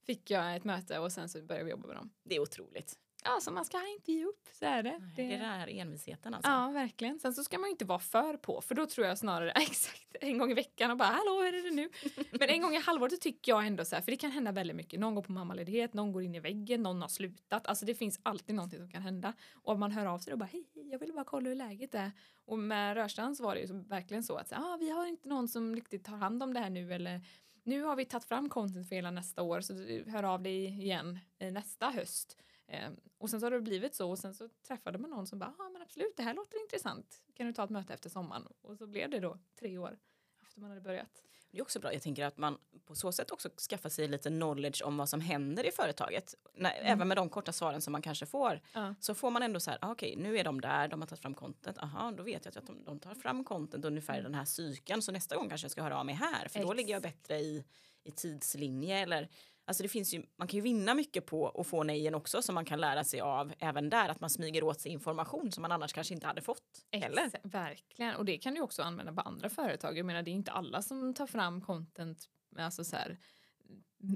fick 0.05 0.31
jag 0.31 0.55
ett 0.55 0.63
möte 0.63 0.99
och 0.99 1.11
sen 1.11 1.29
så 1.29 1.41
började 1.41 1.65
vi 1.65 1.71
jobba 1.71 1.87
med 1.87 1.95
dem. 1.95 2.09
Det 2.23 2.35
är 2.35 2.39
otroligt. 2.39 2.93
Ja, 3.23 3.39
så 3.41 3.51
man 3.51 3.65
ska 3.65 3.87
inte 3.87 4.11
ge 4.11 4.25
upp, 4.25 4.47
så 4.51 4.65
är 4.65 4.83
det. 4.83 5.01
Det 5.15 5.21
är 5.21 5.29
den 5.29 5.49
här 5.49 5.67
envisheten 5.67 6.33
alltså. 6.33 6.51
Ja, 6.51 6.69
verkligen. 6.69 7.19
Sen 7.19 7.33
så 7.33 7.43
ska 7.43 7.57
man 7.57 7.69
inte 7.69 7.85
vara 7.85 7.99
för 7.99 8.37
på, 8.37 8.61
för 8.61 8.75
då 8.75 8.85
tror 8.85 9.07
jag 9.07 9.17
snarare 9.17 9.51
exakt 9.55 10.15
en 10.21 10.37
gång 10.37 10.51
i 10.51 10.53
veckan 10.53 10.91
och 10.91 10.97
bara 10.97 11.07
hallå, 11.07 11.41
hur 11.41 11.53
är 11.53 11.63
det 11.63 11.75
nu? 11.75 11.89
Men 12.39 12.49
en 12.49 12.61
gång 12.61 12.75
i 12.75 12.79
halvåret 12.79 13.21
tycker 13.21 13.51
jag 13.51 13.67
ändå 13.67 13.85
så 13.85 13.95
här, 13.95 14.01
för 14.01 14.11
det 14.11 14.17
kan 14.17 14.31
hända 14.31 14.51
väldigt 14.51 14.75
mycket. 14.75 14.99
Någon 14.99 15.15
går 15.15 15.21
på 15.21 15.31
mammaledighet, 15.31 15.93
någon 15.93 16.11
går 16.11 16.23
in 16.23 16.35
i 16.35 16.39
väggen, 16.39 16.83
någon 16.83 17.01
har 17.01 17.09
slutat. 17.09 17.67
Alltså 17.67 17.85
det 17.85 17.95
finns 17.95 18.19
alltid 18.23 18.55
någonting 18.55 18.79
som 18.79 18.89
kan 18.89 19.01
hända. 19.01 19.33
Och 19.53 19.79
man 19.79 19.91
hör 19.91 20.05
av 20.05 20.19
sig 20.19 20.33
och 20.33 20.39
bara 20.39 20.49
hej, 20.51 20.65
jag 20.73 20.99
vill 20.99 21.13
bara 21.13 21.25
kolla 21.25 21.49
hur 21.49 21.55
läget 21.55 21.95
är. 21.95 22.11
Och 22.45 22.59
med 22.59 22.95
Rörstrand 22.95 23.37
så 23.37 23.43
var 23.43 23.55
det 23.55 23.61
ju 23.61 23.83
verkligen 23.83 24.23
så 24.23 24.35
att 24.35 24.53
ah, 24.53 24.77
vi 24.79 24.89
har 24.89 25.05
inte 25.05 25.29
någon 25.29 25.47
som 25.47 25.75
riktigt 25.75 26.05
tar 26.05 26.17
hand 26.17 26.43
om 26.43 26.53
det 26.53 26.59
här 26.59 26.69
nu 26.69 26.93
eller 26.93 27.21
nu 27.63 27.83
har 27.83 27.95
vi 27.95 28.05
tagit 28.05 28.25
fram 28.25 28.49
content 28.49 28.89
för 28.89 28.95
hela 28.95 29.11
nästa 29.11 29.41
år 29.41 29.61
så 29.61 29.73
hör 30.11 30.23
av 30.23 30.41
dig 30.43 30.65
igen 30.65 31.19
nästa 31.37 31.89
höst. 31.89 32.37
Eh, 32.69 32.89
och 33.17 33.29
sen 33.29 33.39
så 33.39 33.45
har 33.45 33.51
det 33.51 33.61
blivit 33.61 33.95
så 33.95 34.09
och 34.09 34.19
sen 34.19 34.33
så 34.33 34.49
träffade 34.67 34.97
man 34.97 35.09
någon 35.09 35.27
som 35.27 35.39
bara, 35.39 35.53
ja 35.57 35.65
ah, 35.65 35.69
men 35.69 35.81
absolut 35.81 36.17
det 36.17 36.23
här 36.23 36.33
låter 36.33 36.61
intressant. 36.61 37.23
Kan 37.33 37.47
du 37.47 37.53
ta 37.53 37.63
ett 37.63 37.69
möte 37.69 37.93
efter 37.93 38.09
sommaren? 38.09 38.47
Och 38.61 38.77
så 38.77 38.87
blev 38.87 39.09
det 39.09 39.19
då 39.19 39.39
tre 39.59 39.77
år 39.77 39.97
efter 40.41 40.61
man 40.61 40.69
hade 40.69 40.81
börjat. 40.81 41.23
Det 41.51 41.57
är 41.57 41.61
också 41.61 41.79
bra. 41.79 41.93
Jag 41.93 42.01
tänker 42.01 42.25
att 42.25 42.37
man 42.37 42.57
på 42.85 42.95
så 42.95 43.11
sätt 43.11 43.31
också 43.31 43.49
skaffar 43.69 43.89
sig 43.89 44.07
lite 44.07 44.29
knowledge 44.29 44.81
om 44.83 44.97
vad 44.97 45.09
som 45.09 45.21
händer 45.21 45.67
i 45.67 45.71
företaget. 45.71 46.35
När, 46.53 46.71
Även 46.81 47.07
med 47.07 47.17
de 47.17 47.29
korta 47.29 47.51
svaren 47.51 47.81
som 47.81 47.91
man 47.91 48.01
kanske 48.01 48.25
får. 48.25 48.61
Ja. 48.73 48.95
Så 48.99 49.15
får 49.15 49.31
man 49.31 49.43
ändå 49.43 49.59
så 49.59 49.71
här, 49.71 49.79
ah, 49.81 49.91
okej 49.91 50.15
nu 50.15 50.37
är 50.37 50.43
de 50.43 50.61
där, 50.61 50.87
de 50.87 51.01
har 51.01 51.07
tagit 51.07 51.21
fram 51.21 51.33
content. 51.33 51.77
Aha, 51.77 52.11
då 52.11 52.23
vet 52.23 52.45
jag 52.45 52.57
att 52.57 52.67
de, 52.67 52.83
de 52.83 52.99
tar 52.99 53.15
fram 53.15 53.43
content 53.43 53.85
ungefär 53.85 54.19
i 54.19 54.21
den 54.21 54.35
här 54.35 54.45
cykeln. 54.45 55.01
Så 55.01 55.11
nästa 55.11 55.35
gång 55.35 55.49
kanske 55.49 55.65
jag 55.65 55.71
ska 55.71 55.83
höra 55.83 55.99
av 55.99 56.05
mig 56.05 56.15
här. 56.15 56.47
För 56.47 56.59
då 56.59 56.71
Ex. 56.71 56.77
ligger 56.77 56.93
jag 56.93 57.01
bättre 57.01 57.39
i, 57.39 57.65
i 58.03 58.11
tidslinje. 58.11 58.97
Eller, 58.97 59.29
alltså 59.69 59.83
det 59.83 59.89
finns 59.89 60.13
ju, 60.13 60.23
man 60.35 60.47
kan 60.47 60.57
ju 60.57 60.61
vinna 60.61 60.93
mycket 60.93 61.25
på 61.25 61.49
att 61.49 61.67
få 61.67 61.83
nejen 61.83 62.15
också 62.15 62.41
som 62.41 62.55
man 62.55 62.65
kan 62.65 62.81
lära 62.81 63.03
sig 63.03 63.21
av 63.21 63.53
även 63.59 63.89
där. 63.89 64.09
Att 64.09 64.21
man 64.21 64.29
smyger 64.29 64.63
åt 64.63 64.81
sig 64.81 64.91
information 64.91 65.51
som 65.51 65.61
man 65.61 65.71
annars 65.71 65.93
kanske 65.93 66.13
inte 66.13 66.27
hade 66.27 66.41
fått. 66.41 66.85
Heller. 66.91 67.31
Verkligen. 67.43 68.15
Och 68.15 68.25
det 68.25 68.37
kan 68.37 68.53
du 68.53 68.61
också 68.61 68.81
använda 68.81 69.13
på 69.13 69.21
andra 69.21 69.49
företag. 69.49 69.97
Jag 69.97 70.05
menar 70.05 70.23
det 70.23 70.31
är 70.31 70.33
inte 70.33 70.51
alla 70.51 70.81
som 70.81 71.13
tar 71.13 71.27
fram 71.27 71.61
content 71.61 72.29
alltså 72.57 72.83
så 72.83 72.95
här, 72.95 73.17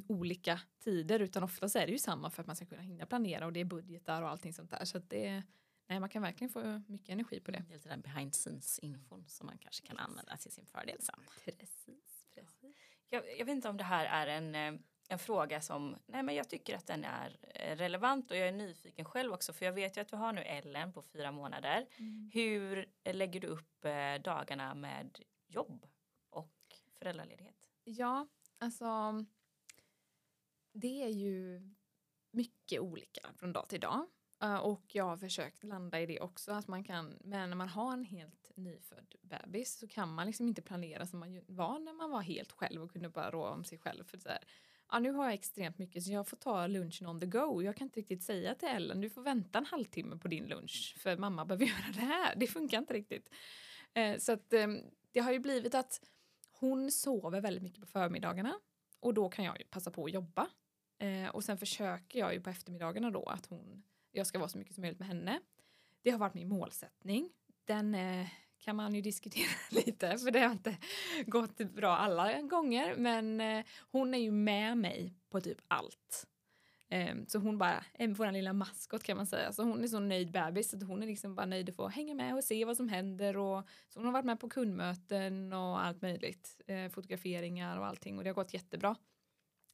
olika 0.08 0.60
tider 0.84 1.20
utan 1.20 1.44
oftast 1.44 1.76
är 1.76 1.86
det 1.86 1.92
ju 1.92 2.00
samma 2.00 2.30
för 2.30 2.42
att 2.42 2.48
man 2.48 2.56
ska 2.56 2.66
kunna 2.66 2.82
hinna 2.82 3.06
planera 3.06 3.46
och 3.46 3.54
det 3.54 3.60
är 3.60 3.66
budgetar 3.66 4.22
och 4.22 4.30
allting 4.30 4.54
sånt 4.54 4.72
där. 4.72 4.86
Så 4.86 4.98
att 4.98 5.10
det, 5.10 5.44
nej, 5.88 6.00
man 6.00 6.10
kan 6.10 6.22
verkligen 6.22 6.50
få 6.50 6.82
mycket 6.88 7.10
energi 7.10 7.40
på 7.40 7.52
det. 7.52 7.64
Det 7.68 7.74
är 7.74 7.78
lite 7.78 7.90
den 7.90 8.02
behind 8.02 8.34
scenes 8.34 8.80
infon 8.80 9.26
som 9.28 9.46
man 9.46 9.58
kanske 9.58 9.88
kan 9.88 9.98
använda 9.98 10.38
till 10.38 10.52
sin 10.52 10.66
fördel 10.66 11.02
sen. 11.02 11.20
Precis, 11.46 12.28
precis. 12.36 12.76
Jag, 13.10 13.24
jag 13.40 13.46
vet 13.46 13.56
inte 13.56 13.70
om 13.70 13.78
det 13.78 13.84
här 13.84 14.06
är 14.06 14.28
en, 14.28 14.56
eh, 14.56 14.82
en 15.14 15.20
fråga 15.20 15.62
som, 15.62 15.96
nej 16.06 16.24
men 16.24 16.36
jag 16.36 16.50
tycker 16.50 16.76
att 16.76 16.88
den 16.88 17.04
är 17.04 17.38
eh, 17.42 17.76
relevant 17.76 18.32
och 18.32 18.38
jag 18.38 18.48
är 18.48 18.52
nyfiken 18.52 19.06
själv 19.06 19.34
också 19.34 19.54
för 19.54 19.66
jag 19.66 19.74
vet 19.74 19.98
ju 19.98 20.02
att 20.02 20.08
du 20.08 20.16
har 20.16 20.34
nu 20.34 20.42
Ellen 20.42 20.94
på 20.94 21.02
fyra 21.02 21.32
månader. 21.32 21.88
Hur 22.34 22.90
eh, 23.04 23.16
lägger 23.16 23.40
du 23.40 23.48
upp 23.48 23.86
eh, 23.86 24.22
dagarna 24.24 24.76
med 24.76 25.20
jobb 25.48 25.86
och 26.30 26.56
föräldraledighet? 27.00 27.70
Ja, 27.84 28.28
alltså 28.58 28.86
det 30.74 31.04
är 31.04 31.10
ju 31.10 31.62
mycket 32.32 32.80
olika 32.80 33.30
från 33.36 33.54
dag 33.54 33.70
till 33.70 33.80
dag. 33.80 34.08
Och 34.62 34.96
jag 34.96 35.06
har 35.06 35.18
försökt 35.18 35.64
landa 35.64 36.00
i 36.00 36.06
det 36.06 36.20
också, 36.20 36.52
att 36.52 36.68
man 36.68 36.84
kan, 36.84 37.18
men 37.22 37.50
när 37.50 37.58
man 37.58 37.70
har 37.70 37.94
en 37.94 38.04
helt 38.04 38.52
nyfödd 38.56 39.16
bebis 39.22 39.80
så 39.80 39.88
kan 39.88 40.14
man 40.14 40.28
liksom 40.28 40.48
inte 40.48 40.62
planera 40.62 41.06
som 41.06 41.20
man 41.20 41.42
var 41.48 41.80
när 41.80 41.94
man 41.94 42.12
var 42.12 42.22
helt 42.22 42.52
själv 42.52 42.84
och 42.84 42.92
kunde 42.92 43.10
bara 43.10 43.32
rå 43.32 43.46
om 43.46 43.64
sig 43.64 43.78
själv. 43.78 44.04
För 44.04 44.18
så 44.18 44.30
här, 44.30 44.44
ja, 44.94 45.00
nu 45.00 45.12
har 45.12 45.26
jag 45.26 45.34
extremt 45.34 45.78
mycket 45.78 46.04
så 46.04 46.12
jag 46.12 46.28
får 46.28 46.38
ta 46.38 46.68
lunchen 46.68 47.08
on 47.08 47.20
the 47.20 47.26
go. 47.26 47.62
Jag 47.64 47.76
kan 47.76 47.86
inte 47.86 48.00
riktigt 48.00 48.24
säga 48.24 48.56
till 48.56 48.68
Ellen, 48.68 49.02
du 49.02 49.10
får 49.10 49.22
vänta 49.22 49.58
en 49.58 49.66
halvtimme 49.66 50.18
på 50.18 50.28
din 50.28 50.46
lunch 50.46 50.96
för 51.00 51.18
mamma 51.18 51.46
behöver 51.46 51.66
göra 51.74 51.92
det 51.94 52.06
här. 52.06 52.36
Det 52.36 52.48
funkar 52.48 52.78
inte 52.78 52.94
riktigt. 52.94 53.30
Eh, 53.94 54.18
så 54.18 54.32
att 54.32 54.54
eh, 54.54 54.68
det 55.12 55.20
har 55.20 55.32
ju 55.32 55.40
blivit 55.40 55.76
att 55.76 56.02
hon 56.52 56.92
sover 56.92 57.42
väldigt 57.42 57.64
mycket 57.64 57.82
på 57.82 57.88
förmiddagarna 57.88 58.60
och 59.00 59.14
då 59.14 59.30
kan 59.30 59.46
jag 59.46 59.60
ju 59.60 59.66
passa 59.66 59.92
på 59.92 60.06
att 60.06 60.14
jobba. 60.14 60.48
Eh, 60.98 61.30
och 61.30 61.44
sen 61.44 61.58
försöker 61.58 62.20
jag 62.20 62.34
ju 62.34 62.42
på 62.42 62.50
eftermiddagarna 62.50 63.12
då 63.12 63.24
att 63.24 63.46
hon, 63.46 63.84
jag 64.12 64.28
ska 64.28 64.40
vara 64.40 64.50
så 64.50 64.58
mycket 64.58 64.76
som 64.76 64.82
möjligt 64.82 65.00
med 65.00 65.08
henne. 65.08 65.40
Det 66.02 66.10
har 66.10 66.20
varit 66.20 66.34
min 66.34 66.50
målsättning. 66.50 67.30
Den 67.66 67.96
eh, 67.96 68.28
kan 68.64 68.76
man 68.76 68.96
ju 68.96 69.02
diskutera 69.02 69.50
lite 69.70 70.18
för 70.18 70.32
det 70.32 70.40
har 70.40 70.52
inte 70.52 70.78
gått 71.26 71.58
bra 71.58 71.98
alla 71.98 72.42
gånger 72.42 72.96
men 72.96 73.42
eh, 73.42 73.66
hon 73.92 74.14
är 74.14 74.18
ju 74.18 74.32
med 74.32 74.78
mig 74.78 75.14
på 75.30 75.42
typ 75.42 75.62
allt. 75.68 76.28
Ehm, 76.94 77.26
så 77.28 77.40
hon 77.40 77.58
bara 77.58 77.86
är 77.94 78.08
vår 78.08 78.32
lilla 78.32 78.54
maskot 78.54 79.04
kan 79.04 79.18
man 79.18 79.28
säga. 79.28 79.54
Så 79.54 79.64
hon 79.64 79.84
är 79.84 79.88
så 79.88 80.00
nöjd 80.00 80.32
bebis 80.32 80.70
Så 80.70 80.86
hon 80.86 81.04
är 81.04 81.08
liksom 81.08 81.36
bara 81.36 81.46
nöjd 81.46 81.70
att 81.70 81.76
få 81.76 81.88
hänga 81.88 82.14
med 82.14 82.36
och 82.36 82.44
se 82.44 82.66
vad 82.66 82.78
som 82.78 82.90
händer. 82.90 83.38
Och, 83.38 83.68
så 83.90 84.00
hon 84.00 84.06
har 84.06 84.14
varit 84.14 84.26
med 84.26 84.40
på 84.40 84.50
kundmöten 84.50 85.54
och 85.54 85.84
allt 85.86 86.02
möjligt. 86.02 86.62
Eh, 86.68 86.90
fotograferingar 86.90 87.78
och 87.78 87.86
allting 87.86 88.18
och 88.18 88.24
det 88.24 88.30
har 88.30 88.36
gått 88.36 88.54
jättebra. 88.54 88.96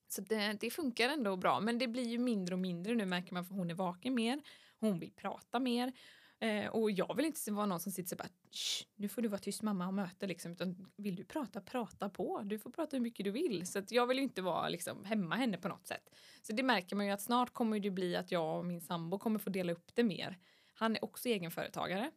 Så 0.08 0.22
det, 0.22 0.58
det 0.62 0.70
funkar 0.70 1.10
ändå 1.10 1.36
bra 1.36 1.60
men 1.60 1.78
det 1.78 1.88
blir 1.88 2.08
ju 2.08 2.18
mindre 2.18 2.56
och 2.56 2.60
mindre 2.60 2.96
nu 2.96 3.06
märker 3.06 3.34
man 3.34 3.46
för 3.46 3.56
hon 3.56 3.70
är 3.70 3.76
vaken 3.76 4.16
mer. 4.16 4.42
Hon 4.80 5.00
vill 5.00 5.12
prata 5.12 5.60
mer. 5.60 5.94
Eh, 6.42 6.68
och 6.68 6.92
jag 6.92 7.16
vill 7.16 7.26
inte 7.26 7.52
vara 7.52 7.66
någon 7.66 7.80
som 7.80 7.92
sitter 7.92 8.10
så 8.10 8.16
bara 8.16 8.30
"Shh, 8.52 8.86
nu 8.96 9.10
får 9.10 9.22
du 9.22 9.28
vara 9.28 9.40
tyst 9.40 9.62
mamma 9.62 9.88
och 9.88 9.94
möte 9.94 10.28
liksom. 10.28 10.52
Utan 10.52 10.92
vill 10.96 11.16
du 11.16 11.24
prata, 11.24 11.62
prata 11.62 12.10
på. 12.10 12.42
Du 12.44 12.60
får 12.60 12.70
prata 12.70 12.98
hur 12.98 13.02
mycket 13.02 13.24
du 13.24 13.32
vill. 13.32 13.68
Så 13.68 13.80
att 13.80 13.92
jag 13.92 14.08
vill 14.08 14.18
ju 14.18 14.24
inte 14.24 14.42
vara 14.42 14.70
liksom 14.70 15.06
hemma 15.06 15.36
henne 15.36 15.58
på 15.58 15.68
något 15.68 15.88
sätt. 15.88 16.10
Så 16.42 16.54
det 16.54 16.64
märker 16.64 16.96
man 16.96 17.06
ju 17.06 17.12
att 17.12 17.22
snart 17.22 17.54
kommer 17.54 17.80
det 17.80 17.92
bli 17.92 18.16
att 18.16 18.32
jag 18.32 18.58
och 18.58 18.66
min 18.66 18.82
sambo 18.82 19.20
kommer 19.20 19.40
få 19.40 19.50
dela 19.50 19.72
upp 19.72 19.96
det 19.96 20.04
mer. 20.04 20.38
Han 20.74 20.96
är 20.96 21.04
också 21.04 21.30
egenföretagare. 21.30 22.12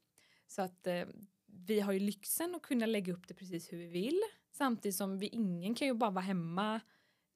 Så 0.47 0.63
att 0.63 0.87
eh, 0.87 1.05
vi 1.47 1.81
har 1.81 1.93
ju 1.93 1.99
lyxen 2.01 2.55
att 2.55 2.63
kunna 2.63 2.87
lägga 2.87 3.13
upp 3.13 3.29
det 3.29 3.35
precis 3.35 3.73
hur 3.73 3.79
vi 3.79 3.87
vill. 3.87 4.21
Samtidigt 4.53 4.97
som 4.97 5.19
vi 5.19 5.27
ingen 5.27 5.75
kan 5.75 5.89
ju 5.89 5.95
bara 5.95 6.11
vara 6.11 6.25
hemma 6.25 6.81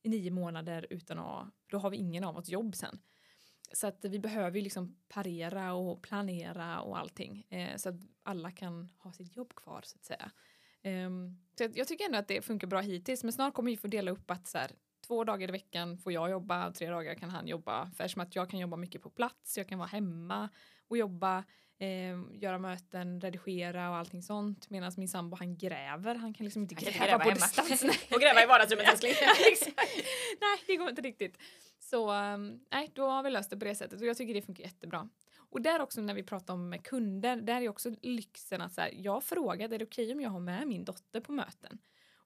i 0.03 0.09
nio 0.09 0.30
månader 0.30 0.87
utan 0.91 1.18
att, 1.18 1.49
då 1.66 1.78
har 1.78 1.91
vi 1.91 1.97
ingen 1.97 2.24
av 2.24 2.37
oss 2.37 2.49
jobb 2.49 2.74
sen. 2.76 2.99
Så 3.72 3.86
att 3.86 4.04
vi 4.04 4.18
behöver 4.18 4.56
ju 4.56 4.62
liksom 4.62 4.96
parera 5.08 5.72
och 5.72 6.02
planera 6.02 6.80
och 6.80 6.98
allting 6.98 7.46
eh, 7.50 7.76
så 7.76 7.88
att 7.88 7.94
alla 8.22 8.50
kan 8.50 8.88
ha 8.98 9.12
sitt 9.12 9.36
jobb 9.36 9.54
kvar 9.54 9.80
så 9.84 9.96
att 9.96 10.04
säga. 10.04 10.30
Ehm, 10.82 11.36
så 11.58 11.68
jag, 11.74 11.88
tycker 11.88 12.04
ändå 12.04 12.18
att 12.18 12.28
det 12.28 12.42
funkar 12.42 12.66
bra 12.66 12.80
hittills 12.80 13.24
men 13.24 13.32
snart 13.32 13.54
kommer 13.54 13.70
vi 13.70 13.76
få 13.76 13.86
dela 13.86 14.10
upp 14.10 14.30
att 14.30 14.46
så 14.46 14.58
här, 14.58 14.70
två 15.06 15.24
dagar 15.24 15.48
i 15.48 15.52
veckan 15.52 15.98
får 15.98 16.12
jag 16.12 16.30
jobba, 16.30 16.72
tre 16.72 16.90
dagar 16.90 17.14
kan 17.14 17.30
han 17.30 17.46
jobba. 17.48 17.90
För 17.96 18.04
eftersom 18.04 18.22
att 18.22 18.36
jag 18.36 18.50
kan 18.50 18.60
jobba 18.60 18.76
mycket 18.76 19.02
på 19.02 19.10
plats, 19.10 19.58
jag 19.58 19.68
kan 19.68 19.78
vara 19.78 19.88
hemma 19.88 20.48
och 20.88 20.98
jobba, 20.98 21.44
eh, 21.78 22.16
göra 22.32 22.58
möten, 22.58 23.20
redigera 23.20 23.90
och 23.90 23.96
allting 23.96 24.22
sånt. 24.22 24.70
Medan 24.70 24.92
min 24.96 25.08
sambo 25.08 25.36
han 25.36 25.56
gräver, 25.56 26.14
han 26.14 26.34
kan 26.34 26.44
liksom 26.44 26.62
inte 26.62 26.74
Han 26.74 26.84
gräva, 26.84 27.06
gräva 27.06 27.18
på 27.18 27.30
hemma. 27.30 27.34
distans. 27.34 27.82
Och 28.14 28.20
gräva 28.20 28.42
i 28.42 28.46
vardagsrummet 28.46 28.88
älskling. 28.92 29.12
Nej, 30.40 30.58
det 30.66 30.76
går 30.76 30.88
inte 30.88 31.02
riktigt. 31.02 31.38
Så 31.91 32.11
ehm, 32.11 32.61
nej, 32.70 32.91
då 32.95 33.07
har 33.07 33.22
vi 33.22 33.30
löst 33.30 33.51
det 33.51 33.57
på 33.57 33.64
det 33.64 33.74
sättet 33.74 34.01
och 34.01 34.07
jag 34.07 34.16
tycker 34.16 34.34
det 34.34 34.43
funkar 34.43 34.64
jättebra. 34.64 35.09
Och 35.37 35.62
där 35.62 35.80
också 35.80 36.01
när 36.01 36.14
vi 36.14 36.22
pratar 36.22 36.55
om 36.55 36.76
kunder, 36.84 37.37
där 37.37 37.62
är 37.62 37.68
också 37.68 37.91
lyxen 38.03 38.61
att 38.61 38.72
så 38.72 38.80
här, 38.80 38.91
jag 38.95 39.24
frågade, 39.24 39.74
är 39.74 39.78
det 39.78 39.84
okej 39.84 40.12
om 40.12 40.20
jag 40.20 40.30
har 40.30 40.41
med 40.41 40.68
min 40.68 40.84
dotter 40.84 41.20
på 41.20 41.32
möten? 41.32 41.78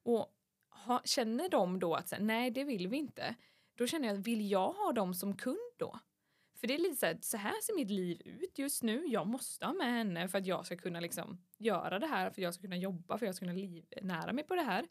Och 0.03 0.35
ha, 0.71 1.03
känner 1.05 1.49
de 1.49 1.79
då 1.79 1.95
att 1.95 2.09
så 2.09 2.15
här, 2.15 2.23
nej, 2.23 2.51
det 2.51 2.65
vill 2.65 2.89
vi 2.89 2.97
inte. 2.97 3.35
Då 3.75 3.87
känner 3.87 4.09
jag, 4.09 4.15
vill 4.15 4.51
jag 4.51 4.73
ha 4.73 4.93
dem 4.93 5.15
som 5.15 5.37
kund 5.37 5.73
då? 5.79 5.99
För 6.55 6.67
det 6.67 6.75
är 6.75 6.79
lite 6.79 6.97
så 6.97 7.07
här, 7.07 7.19
så 7.21 7.37
här 7.37 7.61
ser 7.63 7.77
mitt 7.77 7.91
liv 7.91 8.23
ut 8.25 8.59
just 8.59 8.83
nu. 8.83 9.07
Jag 9.07 9.27
måste 9.27 9.67
ha 9.67 9.73
med 9.73 9.93
henne 9.93 10.29
för 10.29 10.39
att 10.39 10.47
jag 10.47 10.67
ska 10.67 10.77
kunna 10.77 11.01
liksom 11.01 11.39
göra 11.59 11.99
det 11.99 12.07
här, 12.07 12.31
för 12.31 12.41
att 12.41 12.45
jag 12.45 12.55
ska 12.55 12.63
kunna 12.63 12.77
jobba, 12.77 13.19
för 13.19 13.27
att 13.27 13.29
jag 13.29 13.35
ska 13.35 13.47
kunna 13.47 13.59
livnära 13.59 14.33
mig 14.33 14.45
på 14.45 14.55
det 14.55 14.63
här. 14.63 14.87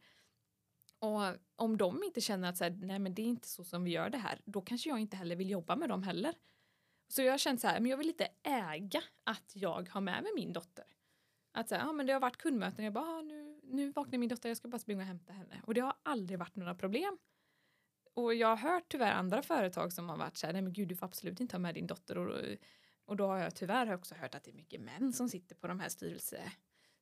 Och 1.00 1.22
om 1.56 1.78
de 1.78 2.04
inte 2.04 2.22
känner 2.22 2.50
att 2.50 2.58
så 2.58 2.64
här, 2.64 2.72
nej 2.72 3.00
men 3.00 3.14
det 3.14 3.22
är 3.22 3.26
inte 3.26 3.48
så 3.48 3.64
som 3.64 3.84
vi 3.84 3.92
gör 3.92 4.10
det 4.10 4.18
här, 4.18 4.42
då 4.46 4.62
kanske 4.62 4.90
jag 4.90 5.00
inte 5.00 5.18
heller 5.18 5.36
vill 5.36 5.50
jobba 5.50 5.76
med 5.76 5.90
dem 5.90 6.04
heller. 6.04 6.36
Så 7.08 7.22
jag 7.22 7.34
har 7.34 7.38
känt 7.38 7.62
så 7.62 7.68
här, 7.68 7.80
men 7.80 7.92
jag 7.92 7.98
vill 7.98 8.10
inte 8.10 8.28
äga 8.44 9.04
att 9.24 9.52
jag 9.56 9.90
har 9.90 10.02
med 10.02 10.24
mig 10.24 10.32
min 10.36 10.54
dotter. 10.54 10.86
Att 11.52 11.70
så 11.70 11.76
här, 11.76 11.82
ja 11.82 11.92
men 11.92 12.06
det 12.06 12.14
har 12.14 12.20
varit 12.20 12.38
kundmöten, 12.38 12.86
jag 12.86 12.94
bara, 12.94 13.06
ah, 13.06 13.22
nu, 13.22 13.60
nu 13.64 13.92
vaknar 13.92 14.20
min 14.20 14.30
dotter, 14.30 14.50
jag 14.50 14.58
ska 14.58 14.68
bara 14.68 14.80
springa 14.80 15.02
och 15.02 15.08
hämta 15.08 15.34
henne. 15.34 15.62
Och 15.66 15.74
det 15.74 15.82
har 15.82 15.94
aldrig 16.04 16.40
varit 16.40 16.56
några 16.56 16.76
problem. 16.76 17.18
Och 18.14 18.34
jag 18.34 18.48
har 18.48 18.72
hört 18.72 18.86
tyvärr 18.88 19.12
andra 19.12 19.42
företag 19.42 19.94
som 19.94 20.10
har 20.10 20.18
varit 20.18 20.38
så 20.38 20.46
här, 20.46 20.54
nej 20.54 20.62
men 20.62 20.74
gud 20.74 20.88
du 20.88 20.96
får 20.96 21.06
absolut 21.06 21.40
inte 21.40 21.56
ha 21.56 21.60
med 21.60 21.76
din 21.76 21.88
dotter. 21.88 22.18
Och, 22.18 22.58
och 23.06 23.16
då 23.16 23.28
har 23.28 23.38
jag 23.38 23.56
tyvärr 23.56 23.94
också 23.94 24.16
hört 24.16 24.36
att 24.36 24.44
det 24.44 24.52
är 24.52 24.56
mycket 24.56 24.82
män 24.82 25.14
som 25.14 25.30
sitter 25.30 25.56
på 25.56 25.68
de 25.68 25.80
här 25.80 25.90
styrelse 25.90 26.52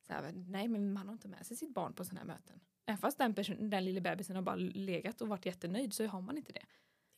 så 0.08 0.14
här, 0.14 0.32
nej 0.32 0.68
men 0.68 0.92
man 0.92 1.06
har 1.06 1.12
inte 1.12 1.28
med 1.28 1.46
sig 1.46 1.56
sitt 1.56 1.74
barn 1.74 1.92
på 1.92 2.04
sådana 2.04 2.20
här 2.20 2.26
möten. 2.26 2.60
Även 2.86 2.98
fast 2.98 3.18
den, 3.18 3.34
person, 3.34 3.70
den 3.70 3.84
lilla 3.84 4.00
bebisen 4.00 4.36
har 4.36 4.42
bara 4.42 4.56
legat 4.56 5.20
och 5.20 5.28
varit 5.28 5.46
jättenöjd 5.46 5.94
så 5.94 6.06
har 6.06 6.20
man 6.20 6.36
inte 6.36 6.52
det. 6.52 6.66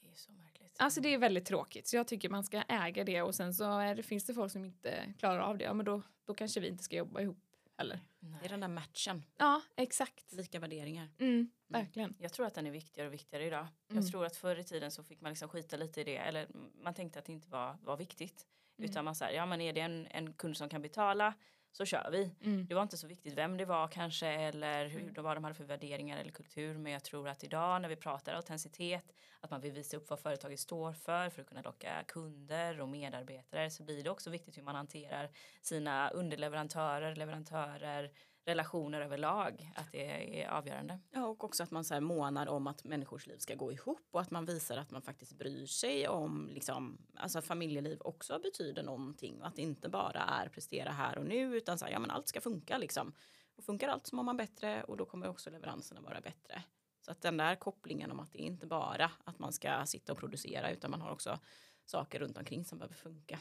Det 0.01 0.09
är 0.11 0.15
så 0.15 0.33
märkligt. 0.33 0.77
Alltså 0.79 1.01
det 1.01 1.15
är 1.15 1.19
väldigt 1.19 1.45
tråkigt 1.45 1.87
så 1.87 1.97
jag 1.97 2.07
tycker 2.07 2.29
man 2.29 2.45
ska 2.45 2.63
äga 2.69 3.05
det 3.05 3.23
och 3.23 3.35
sen 3.35 3.55
så 3.55 3.79
är 3.79 3.95
det, 3.95 4.03
finns 4.03 4.25
det 4.25 4.35
folk 4.35 4.53
som 4.53 4.65
inte 4.65 5.15
klarar 5.19 5.41
av 5.41 5.59
det, 5.59 5.65
ja 5.65 5.75
men 5.75 5.87
då, 5.87 6.03
då 6.25 6.35
kanske 6.35 6.61
vi 6.61 6.69
inte 6.69 6.85
ska 6.85 6.97
jobba 6.97 7.21
ihop 7.21 7.39
heller. 7.79 8.01
Det 8.21 8.47
är 8.47 8.49
den 8.49 8.61
där 8.61 8.69
matchen, 8.69 9.25
Ja, 9.37 9.63
exakt. 9.77 10.33
lika 10.33 10.59
värderingar. 10.59 11.09
Mm, 11.19 11.51
verkligen. 11.69 12.15
Jag 12.19 12.33
tror 12.33 12.47
att 12.47 12.55
den 12.55 12.67
är 12.67 12.71
viktigare 12.71 13.09
och 13.09 13.15
viktigare 13.15 13.47
idag. 13.47 13.67
Mm. 13.91 14.03
Jag 14.03 14.13
tror 14.13 14.27
att 14.27 14.37
förr 14.37 14.57
i 14.57 14.65
tiden 14.65 14.91
så 14.91 15.03
fick 15.03 15.21
man 15.21 15.31
liksom 15.31 15.49
skita 15.49 15.77
lite 15.77 16.01
i 16.01 16.05
det. 16.05 16.17
Eller 16.17 16.49
man 16.83 16.95
tänkte 16.95 17.19
att 17.19 17.25
det 17.25 17.33
inte 17.33 17.51
var, 17.51 17.77
var 17.83 17.97
viktigt. 17.97 18.47
Mm. 18.79 18.91
Utan 18.91 19.05
man 19.05 19.15
säger, 19.15 19.37
ja 19.37 19.47
men 19.47 19.61
är 19.61 19.73
det 19.73 19.81
en, 19.81 20.07
en 20.11 20.33
kund 20.33 20.57
som 20.57 20.69
kan 20.69 20.83
betala 20.83 21.35
så 21.73 21.85
kör 21.85 22.09
vi. 22.13 22.31
Mm. 22.45 22.67
Det 22.67 22.75
var 22.75 22.83
inte 22.83 22.97
så 22.97 23.07
viktigt 23.07 23.35
vem 23.35 23.57
det 23.57 23.65
var 23.65 23.89
kanske 23.89 24.27
eller 24.29 24.87
hur, 24.87 25.01
Mm. 25.01 25.23
vad 25.25 25.37
de 25.37 25.45
hade 25.45 25.55
för 25.55 25.65
värderingar 25.65 26.19
eller 26.19 26.31
kultur. 26.31 26.79
Men 26.79 26.93
jag 26.93 27.05
tror 27.05 27.29
att 27.29 27.45
idag 27.45 27.83
när 27.83 27.89
vi 27.89 27.97
pratar 27.97 28.35
autenticitet, 28.35 29.05
att 29.41 29.51
man 29.51 29.61
vill 29.61 29.73
visa 29.73 29.97
upp 29.97 30.11
vad 30.11 30.21
företaget 30.21 30.61
står 30.61 30.93
för 30.93 31.31
för 31.31 31.43
att 31.43 31.49
kunna 31.49 31.63
locka 31.63 32.05
kunder 32.09 32.81
och 32.81 32.89
medarbetare 32.89 33.71
så 33.71 33.83
blir 33.83 34.05
det 34.05 34.11
också 34.11 34.31
viktigt 34.31 34.59
hur 34.59 34.63
man 34.63 34.75
hanterar 34.75 35.31
sina 35.63 36.11
underleverantörer, 36.11 37.17
leverantörer, 37.17 38.11
relationer 38.45 39.01
överlag. 39.01 39.73
Att 39.77 39.93
det 39.93 40.43
är 40.43 40.49
avgörande. 40.49 41.01
Ja, 41.11 41.27
och 41.27 41.45
också 41.45 41.63
att 41.63 41.71
man 41.71 41.85
så 41.85 41.95
här 41.95 42.01
månar 42.01 42.47
om 42.47 42.67
att 42.67 42.85
människors 42.85 43.27
liv 43.27 43.39
ska 43.39 43.55
gå 43.55 43.73
ihop 43.73 44.09
och 44.11 44.21
att 44.21 44.31
man 44.31 44.45
visar 44.45 44.77
att 44.77 44.91
man 44.91 45.03
faktiskt 45.03 45.33
bryr 45.33 45.67
sig 45.67 46.09
om 46.09 46.51
liksom, 46.53 46.99
alltså 47.15 47.39
att 47.39 47.45
familjeliv 47.45 47.99
också 48.01 48.39
betyder 48.39 48.83
någonting 48.83 49.41
och 49.41 49.47
att 49.47 49.57
det 49.57 49.63
inte 49.63 49.89
bara 49.89 50.21
är 50.21 50.49
prestera 50.49 50.91
här 50.91 51.19
och 51.19 51.25
nu 51.25 51.57
utan 51.57 51.79
så 51.79 51.85
här, 51.85 51.93
ja 51.93 51.99
men 51.99 52.11
allt 52.11 52.29
ska 52.29 52.41
funka 52.41 52.79
liksom. 52.79 53.13
Och 53.57 53.65
funkar 53.65 53.89
allt 53.89 54.07
så 54.07 54.17
mår 54.17 54.23
man 54.23 54.37
bättre 54.37 54.85
och 54.85 54.97
då 54.97 55.07
kommer 55.07 55.29
också 55.29 55.51
leveranserna 55.51 56.01
vara 56.01 56.21
bättre. 56.21 56.63
Så 57.01 57.11
att 57.11 57.23
den 57.23 57.37
där 57.37 57.55
kopplingen 57.55 58.11
om 58.11 58.21
att 58.21 58.33
det 58.33 58.43
är 58.43 58.47
inte 58.47 58.67
bara 58.67 59.11
att 59.25 59.39
man 59.39 59.53
ska 59.53 59.87
sitta 59.87 60.13
och 60.13 60.19
producera 60.19 60.71
utan 60.71 60.91
man 60.91 61.01
har 61.01 61.11
också 61.11 61.39
saker 61.85 62.19
runt 62.19 62.39
omkring 62.39 62.65
som 62.65 62.79
behöver 62.79 62.95
funka. 62.95 63.41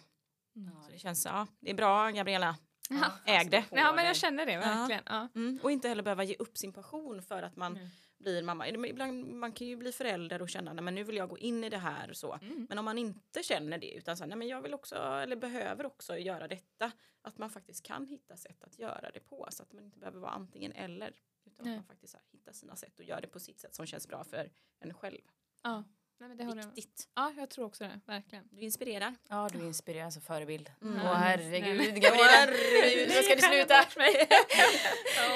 Mm. 0.55 0.81
Så 0.81 0.91
det 0.91 0.99
känns, 0.99 1.25
ja, 1.25 1.47
det 1.59 1.69
är 1.69 1.75
bra 1.75 2.11
Gabriella. 2.11 2.57
Ja. 2.89 3.11
Äg 3.25 3.45
det. 3.49 3.65
Ja 3.71 3.93
men 3.95 4.05
jag 4.05 4.15
känner 4.15 4.45
det 4.45 4.57
verkligen. 4.57 5.03
Ja. 5.05 5.27
Mm. 5.35 5.59
Och 5.63 5.71
inte 5.71 5.87
heller 5.87 6.03
behöva 6.03 6.23
ge 6.23 6.35
upp 6.35 6.57
sin 6.57 6.73
passion 6.73 7.21
för 7.21 7.43
att 7.43 7.55
man 7.55 7.75
Mm. 7.77 7.87
blir 8.17 8.43
mamma. 8.43 8.67
Ibland, 8.67 9.25
man 9.33 9.51
kan 9.51 9.67
ju 9.67 9.75
bli 9.75 9.91
förälder 9.91 10.41
och 10.41 10.49
känna 10.49 10.71
att 10.71 10.93
nu 10.93 11.03
vill 11.03 11.15
jag 11.15 11.29
gå 11.29 11.37
in 11.37 11.63
i 11.63 11.69
det 11.69 11.77
här 11.77 12.09
och 12.09 12.17
så. 12.17 12.33
Mm. 12.33 12.65
Men 12.69 12.77
om 12.77 12.85
man 12.85 12.97
inte 12.97 13.43
känner 13.43 13.77
det 13.77 13.91
utan 13.93 14.17
så 14.17 14.25
nej 14.25 14.37
men 14.37 14.47
jag 14.47 14.61
vill 14.61 14.73
också 14.73 14.95
eller 14.95 15.35
behöver 15.35 15.85
också 15.85 16.17
göra 16.17 16.47
detta. 16.47 16.91
Att 17.21 17.37
man 17.37 17.49
faktiskt 17.49 17.85
kan 17.85 18.05
hitta 18.07 18.37
sätt 18.37 18.63
att 18.63 18.79
göra 18.79 19.11
det 19.13 19.19
på 19.19 19.47
så 19.51 19.63
att 19.63 19.73
man 19.73 19.83
inte 19.83 19.99
behöver 19.99 20.19
vara 20.19 20.31
antingen 20.31 20.71
eller. 20.71 21.13
Utan 21.45 21.65
Nej. 21.65 21.73
att 21.73 21.77
man 21.77 21.85
faktiskt 21.85 22.13
här, 22.13 22.23
hittar 22.31 22.51
sina 22.51 22.75
sätt 22.75 22.99
och 22.99 23.05
gör 23.05 23.21
det 23.21 23.27
på 23.27 23.39
sitt 23.39 23.59
sätt 23.59 23.75
som 23.75 23.85
känns 23.85 24.07
bra 24.07 24.23
för 24.23 24.49
en 24.79 24.93
själv. 24.93 25.21
Ja. 25.63 25.83
Nej, 26.19 26.29
men 26.29 26.37
det 26.37 26.43
håller 26.45 26.61
jag. 26.61 26.67
Viktigt. 26.69 27.09
ja, 27.15 27.33
jag 27.37 27.49
tror 27.49 27.65
också 27.65 27.83
det. 27.83 27.99
Verkligen. 28.05 28.47
Du 28.51 28.61
inspirerar. 28.61 29.15
Ja, 29.29 29.49
du 29.51 29.65
inspirerar 29.65 30.09
som 30.09 30.21
förebild. 30.21 30.71
Mm. 30.81 30.95
Åh 31.05 31.13
herregud, 31.13 31.77
Nej. 31.77 31.87
Gabriella. 31.91 32.27
Herregud, 32.31 33.07
Nu 33.09 33.23
ska 33.23 33.35
du 33.35 33.41
sluta. 33.41 33.73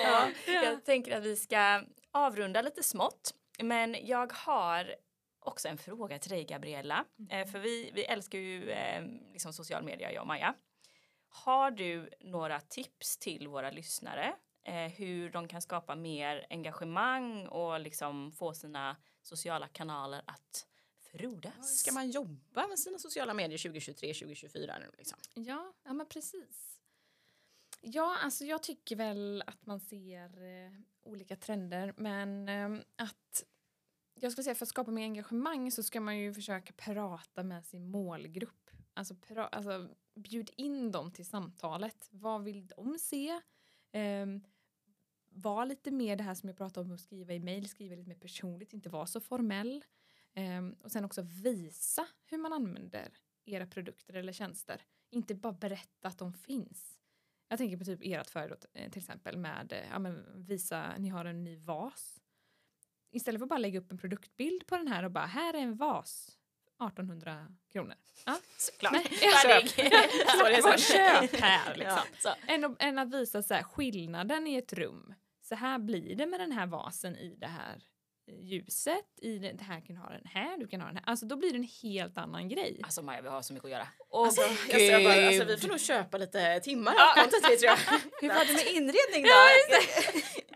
ja, 0.03 0.29
Ja. 0.47 0.63
jag 0.63 0.85
tänker 0.85 1.17
att 1.17 1.23
vi 1.23 1.35
ska 1.35 1.83
avrunda 2.11 2.61
lite 2.61 2.83
smått. 2.83 3.33
Men 3.59 3.97
jag 4.07 4.33
har 4.33 4.95
också 5.39 5.67
en 5.67 5.77
fråga 5.77 6.19
till 6.19 6.31
dig 6.31 6.43
Gabriella. 6.43 7.05
Eh, 7.29 7.47
för 7.47 7.59
vi, 7.59 7.91
vi 7.93 8.03
älskar 8.05 8.39
ju 8.39 8.69
eh, 8.71 9.03
liksom 9.33 9.53
social 9.53 9.83
media, 9.83 10.11
jag 10.11 10.21
och 10.21 10.27
Maja. 10.27 10.53
Har 11.29 11.71
du 11.71 12.09
några 12.19 12.59
tips 12.59 13.17
till 13.17 13.47
våra 13.47 13.71
lyssnare 13.71 14.33
eh, 14.67 14.73
hur 14.75 15.29
de 15.29 15.47
kan 15.47 15.61
skapa 15.61 15.95
mer 15.95 16.45
engagemang 16.49 17.47
och 17.47 17.79
liksom 17.79 18.31
få 18.31 18.53
sina 18.53 18.95
sociala 19.21 19.67
kanaler 19.67 20.21
att 20.27 20.67
frodas? 21.17 21.79
Ska 21.79 21.91
man 21.91 22.11
jobba 22.11 22.67
med 22.67 22.79
sina 22.79 22.99
sociala 22.99 23.33
medier 23.33 23.57
2023, 23.57 24.13
2024 24.13 24.79
nu 24.79 24.91
liksom? 24.97 25.17
Ja, 25.33 25.73
ja 25.83 25.93
men 25.93 26.05
precis. 26.05 26.79
Ja, 27.81 28.17
alltså 28.21 28.45
jag 28.45 28.63
tycker 28.63 28.95
väl 28.95 29.43
att 29.47 29.65
man 29.65 29.79
ser 29.79 30.43
eh, 30.43 30.71
olika 31.03 31.35
trender 31.35 31.93
men 31.97 32.49
eh, 32.49 32.85
att 32.95 33.43
jag 34.19 34.31
skulle 34.31 34.43
säga 34.43 34.55
för 34.55 34.65
att 34.65 34.69
skapa 34.69 34.91
mer 34.91 35.03
engagemang 35.03 35.71
så 35.71 35.83
ska 35.83 36.01
man 36.01 36.17
ju 36.17 36.33
försöka 36.33 36.73
prata 36.73 37.43
med 37.43 37.65
sin 37.65 37.87
målgrupp. 37.87 38.69
Alltså, 38.93 39.15
pra, 39.15 39.47
alltså 39.47 39.89
bjud 40.15 40.51
in 40.57 40.91
dem 40.91 41.11
till 41.11 41.25
samtalet. 41.25 42.07
Vad 42.11 42.43
vill 42.43 42.67
de 42.67 42.99
se? 42.99 43.41
Um, 43.93 44.43
var 45.29 45.65
lite 45.65 45.91
mer 45.91 46.15
det 46.15 46.23
här 46.23 46.35
som 46.35 46.49
jag 46.49 46.57
pratade 46.57 46.85
om 46.85 46.91
att 46.91 46.99
skriva 46.99 47.33
i 47.33 47.39
mejl, 47.39 47.69
skriva 47.69 47.95
lite 47.95 48.09
mer 48.09 48.15
personligt, 48.15 48.73
inte 48.73 48.89
vara 48.89 49.07
så 49.07 49.19
formell. 49.19 49.83
Ehm, 50.33 50.75
och 50.83 50.91
sen 50.91 51.05
också 51.05 51.21
visa 51.21 52.07
hur 52.25 52.37
man 52.37 52.53
använder 52.53 53.13
era 53.45 53.65
produkter 53.65 54.13
eller 54.13 54.33
tjänster. 54.33 54.81
Inte 55.09 55.35
bara 55.35 55.53
berätta 55.53 56.07
att 56.07 56.17
de 56.17 56.33
finns. 56.33 56.99
Jag 57.47 57.57
tänker 57.57 57.77
på 57.77 57.85
typ 57.85 57.99
ert 58.03 58.29
företag 58.29 58.71
eh, 58.73 58.91
till 58.91 59.01
exempel 59.01 59.37
med 59.37 59.73
eh, 59.73 59.89
ja, 59.91 59.99
men 59.99 60.45
visa 60.45 60.97
ni 60.97 61.09
har 61.09 61.25
en 61.25 61.43
ny 61.43 61.57
vas. 61.57 62.19
Istället 63.11 63.39
för 63.39 63.45
att 63.45 63.49
bara 63.49 63.59
lägga 63.59 63.79
upp 63.79 63.91
en 63.91 63.97
produktbild 63.97 64.67
på 64.67 64.77
den 64.77 64.87
här 64.87 65.03
och 65.03 65.11
bara 65.11 65.25
här 65.25 65.53
är 65.53 65.61
en 65.61 65.75
vas. 65.75 66.37
1800 66.87 67.47
kronor. 67.71 67.95
Ja. 68.25 68.39
Såklart. 68.57 68.93
Nej, 68.93 69.03
är 69.21 70.55
det 70.55 70.61
Bara 70.63 70.77
köp 70.77 71.41
här 71.41 71.75
liksom. 71.75 71.99
Ja. 72.23 72.35
Än, 72.47 72.75
än 72.79 72.99
att 72.99 73.13
visa 73.13 73.43
så 73.43 73.53
här, 73.53 73.63
skillnaden 73.63 74.47
i 74.47 74.55
ett 74.55 74.73
rum. 74.73 75.13
Så 75.41 75.55
här 75.55 75.79
blir 75.79 76.15
det 76.15 76.25
med 76.25 76.39
den 76.39 76.51
här 76.51 76.67
vasen 76.67 77.15
i 77.15 77.35
det 77.35 77.47
här 77.47 77.83
ljuset. 78.27 79.19
I 79.21 79.37
det, 79.37 79.51
det 79.51 79.63
här 79.63 79.81
kan 79.81 79.97
ha 79.97 80.09
den 80.09 80.25
här, 80.25 80.57
du 80.57 80.67
kan 80.67 80.81
ha 80.81 80.87
den 80.87 80.97
här. 80.97 81.03
Alltså 81.07 81.25
då 81.25 81.35
blir 81.35 81.51
det 81.51 81.57
en 81.57 81.69
helt 81.81 82.17
annan 82.17 82.49
grej. 82.49 82.79
Alltså 82.83 83.01
Maja, 83.01 83.21
vi 83.21 83.27
har 83.27 83.41
så 83.41 83.53
mycket 83.53 83.65
att 83.65 83.71
göra. 83.71 83.87
Alltså, 84.11 84.41
jag 84.77 85.03
bara, 85.03 85.27
alltså, 85.27 85.45
vi 85.45 85.57
får 85.57 85.67
nog 85.67 85.79
köpa 85.79 86.17
lite 86.17 86.59
timmar 86.59 86.91
av 86.91 87.25
vi 87.25 87.57
tror 87.57 87.63
jag. 87.63 87.77
Hur 88.21 88.29
var 88.29 88.45
det 88.45 88.53
med 88.53 88.67
inredning 88.67 89.23
då? 89.23 89.29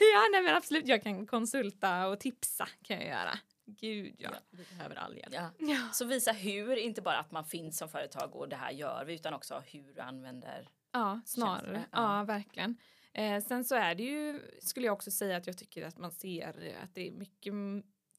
ja, 0.00 0.28
nej 0.32 0.42
men 0.42 0.56
absolut. 0.56 0.88
Jag 0.88 1.02
kan 1.02 1.26
konsulta 1.26 2.06
och 2.06 2.20
tipsa 2.20 2.68
kan 2.82 2.96
jag 2.96 3.06
göra. 3.06 3.38
Gud 3.66 4.14
ja. 4.18 4.30
Vi 4.50 4.64
behöver 4.76 4.96
all 4.96 5.16
hjälp. 5.16 5.34
Ja. 5.34 5.50
Ja, 5.58 5.88
Så 5.92 6.04
visa 6.04 6.32
hur, 6.32 6.76
inte 6.76 7.02
bara 7.02 7.18
att 7.18 7.30
man 7.30 7.44
finns 7.44 7.78
som 7.78 7.88
företag 7.88 8.36
och 8.36 8.48
det 8.48 8.56
här 8.56 8.70
gör 8.70 9.04
vi, 9.04 9.14
utan 9.14 9.34
också 9.34 9.62
hur 9.66 9.94
du 9.94 10.00
använder. 10.00 10.68
ja 10.92 11.20
snarare. 11.26 11.84
Ja, 11.92 12.18
ja. 12.18 12.24
verkligen. 12.24 12.76
Eh, 13.12 13.42
sen 13.42 13.64
så 13.64 13.74
är 13.74 13.94
det 13.94 14.02
ju, 14.02 14.40
skulle 14.60 14.86
jag 14.86 14.92
också 14.92 15.10
säga 15.10 15.36
att 15.36 15.46
jag 15.46 15.58
tycker 15.58 15.86
att 15.86 15.98
man 15.98 16.12
ser 16.12 16.76
att 16.82 16.94
det 16.94 17.08
är 17.08 17.12
mycket 17.12 17.52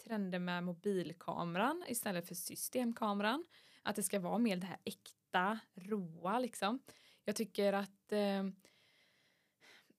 trender 0.03 0.39
med 0.39 0.63
mobilkameran 0.63 1.83
istället 1.87 2.27
för 2.27 2.35
systemkameran. 2.35 3.45
Att 3.83 3.95
det 3.95 4.03
ska 4.03 4.19
vara 4.19 4.37
mer 4.37 4.57
det 4.57 4.65
här 4.65 4.79
äkta, 4.85 5.59
råa 5.75 6.39
liksom. 6.39 6.79
Jag 7.25 7.35
tycker 7.35 7.73
att 7.73 8.11
eh, 8.11 8.43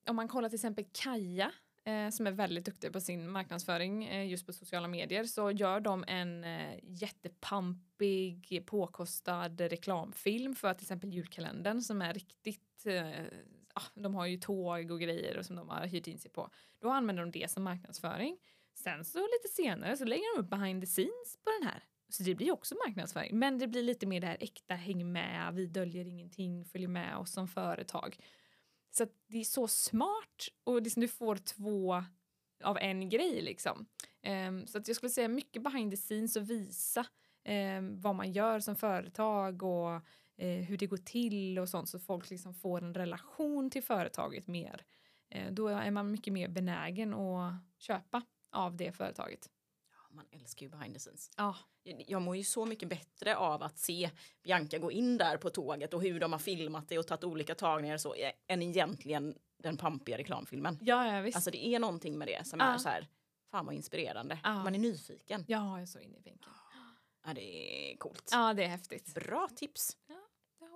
om 0.08 0.16
man 0.16 0.28
kollar 0.28 0.48
till 0.48 0.56
exempel 0.56 0.84
Kaja 0.92 1.52
eh, 1.84 2.10
som 2.10 2.26
är 2.26 2.30
väldigt 2.30 2.64
duktig 2.64 2.92
på 2.92 3.00
sin 3.00 3.30
marknadsföring 3.30 4.04
eh, 4.04 4.26
just 4.26 4.46
på 4.46 4.52
sociala 4.52 4.88
medier 4.88 5.24
så 5.24 5.50
gör 5.50 5.80
de 5.80 6.04
en 6.08 6.44
eh, 6.44 6.78
jättepampig 6.82 8.62
påkostad 8.66 9.60
reklamfilm 9.60 10.54
för 10.54 10.74
till 10.74 10.84
exempel 10.84 11.12
julkalendern 11.12 11.80
som 11.80 12.02
är 12.02 12.14
riktigt 12.14 12.86
eh, 12.86 13.24
Ah, 13.72 13.82
de 13.94 14.14
har 14.14 14.26
ju 14.26 14.36
tåg 14.36 14.90
och 14.90 15.00
grejer 15.00 15.42
som 15.42 15.56
de 15.56 15.68
har 15.68 15.86
hyrt 15.86 16.06
in 16.06 16.18
sig 16.18 16.30
på. 16.30 16.50
Då 16.80 16.90
använder 16.90 17.22
de 17.22 17.30
det 17.30 17.50
som 17.50 17.62
marknadsföring. 17.62 18.38
Sen 18.74 19.04
så 19.04 19.18
lite 19.18 19.54
senare 19.54 19.96
så 19.96 20.04
lägger 20.04 20.36
de 20.36 20.42
upp 20.42 20.50
behind 20.50 20.82
the 20.82 20.86
scenes 20.86 21.36
på 21.44 21.50
den 21.60 21.68
här. 21.68 21.84
Så 22.08 22.22
det 22.22 22.34
blir 22.34 22.52
också 22.52 22.74
marknadsföring. 22.86 23.38
Men 23.38 23.58
det 23.58 23.66
blir 23.66 23.82
lite 23.82 24.06
mer 24.06 24.20
det 24.20 24.26
här 24.26 24.36
äkta, 24.40 24.74
häng 24.74 25.12
med, 25.12 25.54
vi 25.54 25.66
döljer 25.66 26.06
ingenting, 26.06 26.64
följ 26.64 26.86
med 26.86 27.16
oss 27.16 27.32
som 27.32 27.48
företag. 27.48 28.16
Så 28.90 29.02
att 29.02 29.12
det 29.26 29.38
är 29.38 29.44
så 29.44 29.68
smart 29.68 30.48
och 30.64 30.82
liksom 30.82 31.00
du 31.00 31.08
får 31.08 31.36
två 31.36 32.04
av 32.64 32.78
en 32.78 33.08
grej 33.08 33.42
liksom. 33.42 33.86
Um, 34.48 34.66
så 34.66 34.78
att 34.78 34.88
jag 34.88 34.96
skulle 34.96 35.10
säga 35.10 35.28
mycket 35.28 35.62
behind 35.62 35.92
the 35.92 35.96
scenes 35.96 36.36
och 36.36 36.50
visa 36.50 37.06
um, 37.48 38.00
vad 38.00 38.14
man 38.14 38.32
gör 38.32 38.60
som 38.60 38.76
företag 38.76 39.62
och 39.62 40.00
eh, 40.42 40.64
hur 40.64 40.76
det 40.76 40.86
går 40.86 40.96
till 40.96 41.58
och 41.58 41.68
sånt 41.68 41.88
så 41.88 41.98
folk 41.98 42.30
liksom 42.30 42.54
får 42.54 42.82
en 42.84 42.94
relation 42.94 43.70
till 43.70 43.82
företaget 43.82 44.46
mer. 44.46 44.84
Eh, 45.30 45.52
då 45.52 45.68
är 45.68 45.90
man 45.90 46.10
mycket 46.10 46.32
mer 46.32 46.48
benägen 46.48 47.14
att 47.14 47.54
köpa 47.78 48.22
av 48.52 48.76
det 48.76 48.92
företaget. 48.92 49.50
Ja, 49.90 50.14
man 50.14 50.24
älskar 50.30 50.66
ju 50.66 50.70
behind 50.70 50.94
the 50.94 51.00
scenes. 51.00 51.30
Ja, 51.36 51.56
Jag- 52.06 52.22
mår 52.22 52.36
ju 52.36 52.44
så 52.44 52.66
mycket 52.66 52.88
bättre 52.88 53.36
av 53.36 53.62
att 53.62 53.78
se 53.78 54.10
Bianca 54.42 54.78
gå 54.78 54.92
in 54.92 55.18
där 55.18 55.36
på 55.36 55.50
tåget 55.50 55.94
och 55.94 56.02
hur 56.02 56.20
de 56.20 56.32
har 56.32 56.38
filmat 56.38 56.88
det 56.88 56.98
och 56.98 57.06
tagit 57.06 57.24
olika 57.24 57.54
tagningar 57.54 57.98
så 57.98 58.14
eh, 58.14 58.32
än 58.48 58.62
egentligen 58.62 59.34
den 59.58 59.76
pampiga 59.76 60.18
reklamfilmen. 60.18 60.78
ja, 60.80 61.14
ja 61.14 61.20
visst. 61.20 61.36
Alltså 61.36 61.50
det 61.50 61.66
är 61.66 61.78
någonting 61.78 62.18
med 62.18 62.28
det 62.28 62.46
som 62.46 62.60
Ja. 62.60 62.66
är 62.74 62.78
så 62.78 62.88
här, 62.88 63.08
fan 63.50 63.66
vad 63.66 63.74
inspirerande. 63.74 64.38
Ja. 64.44 64.62
Man 64.64 64.74
är 64.74 64.78
nyfiken. 64.78 65.44
ja, 65.48 65.68
jag 65.76 65.82
är 65.82 65.86
så 65.86 65.98
inne 66.00 66.16
i 66.16 66.20
bänken. 66.20 66.52
Ja, 67.24 67.34
det 67.34 67.92
är 67.92 67.96
coolt. 67.96 68.28
Ja, 68.32 68.54
det 68.54 68.64
är 68.64 68.68
häftigt. 68.68 69.14
Bra 69.14 69.48
tips. 69.56 69.96
Jag 70.06 70.16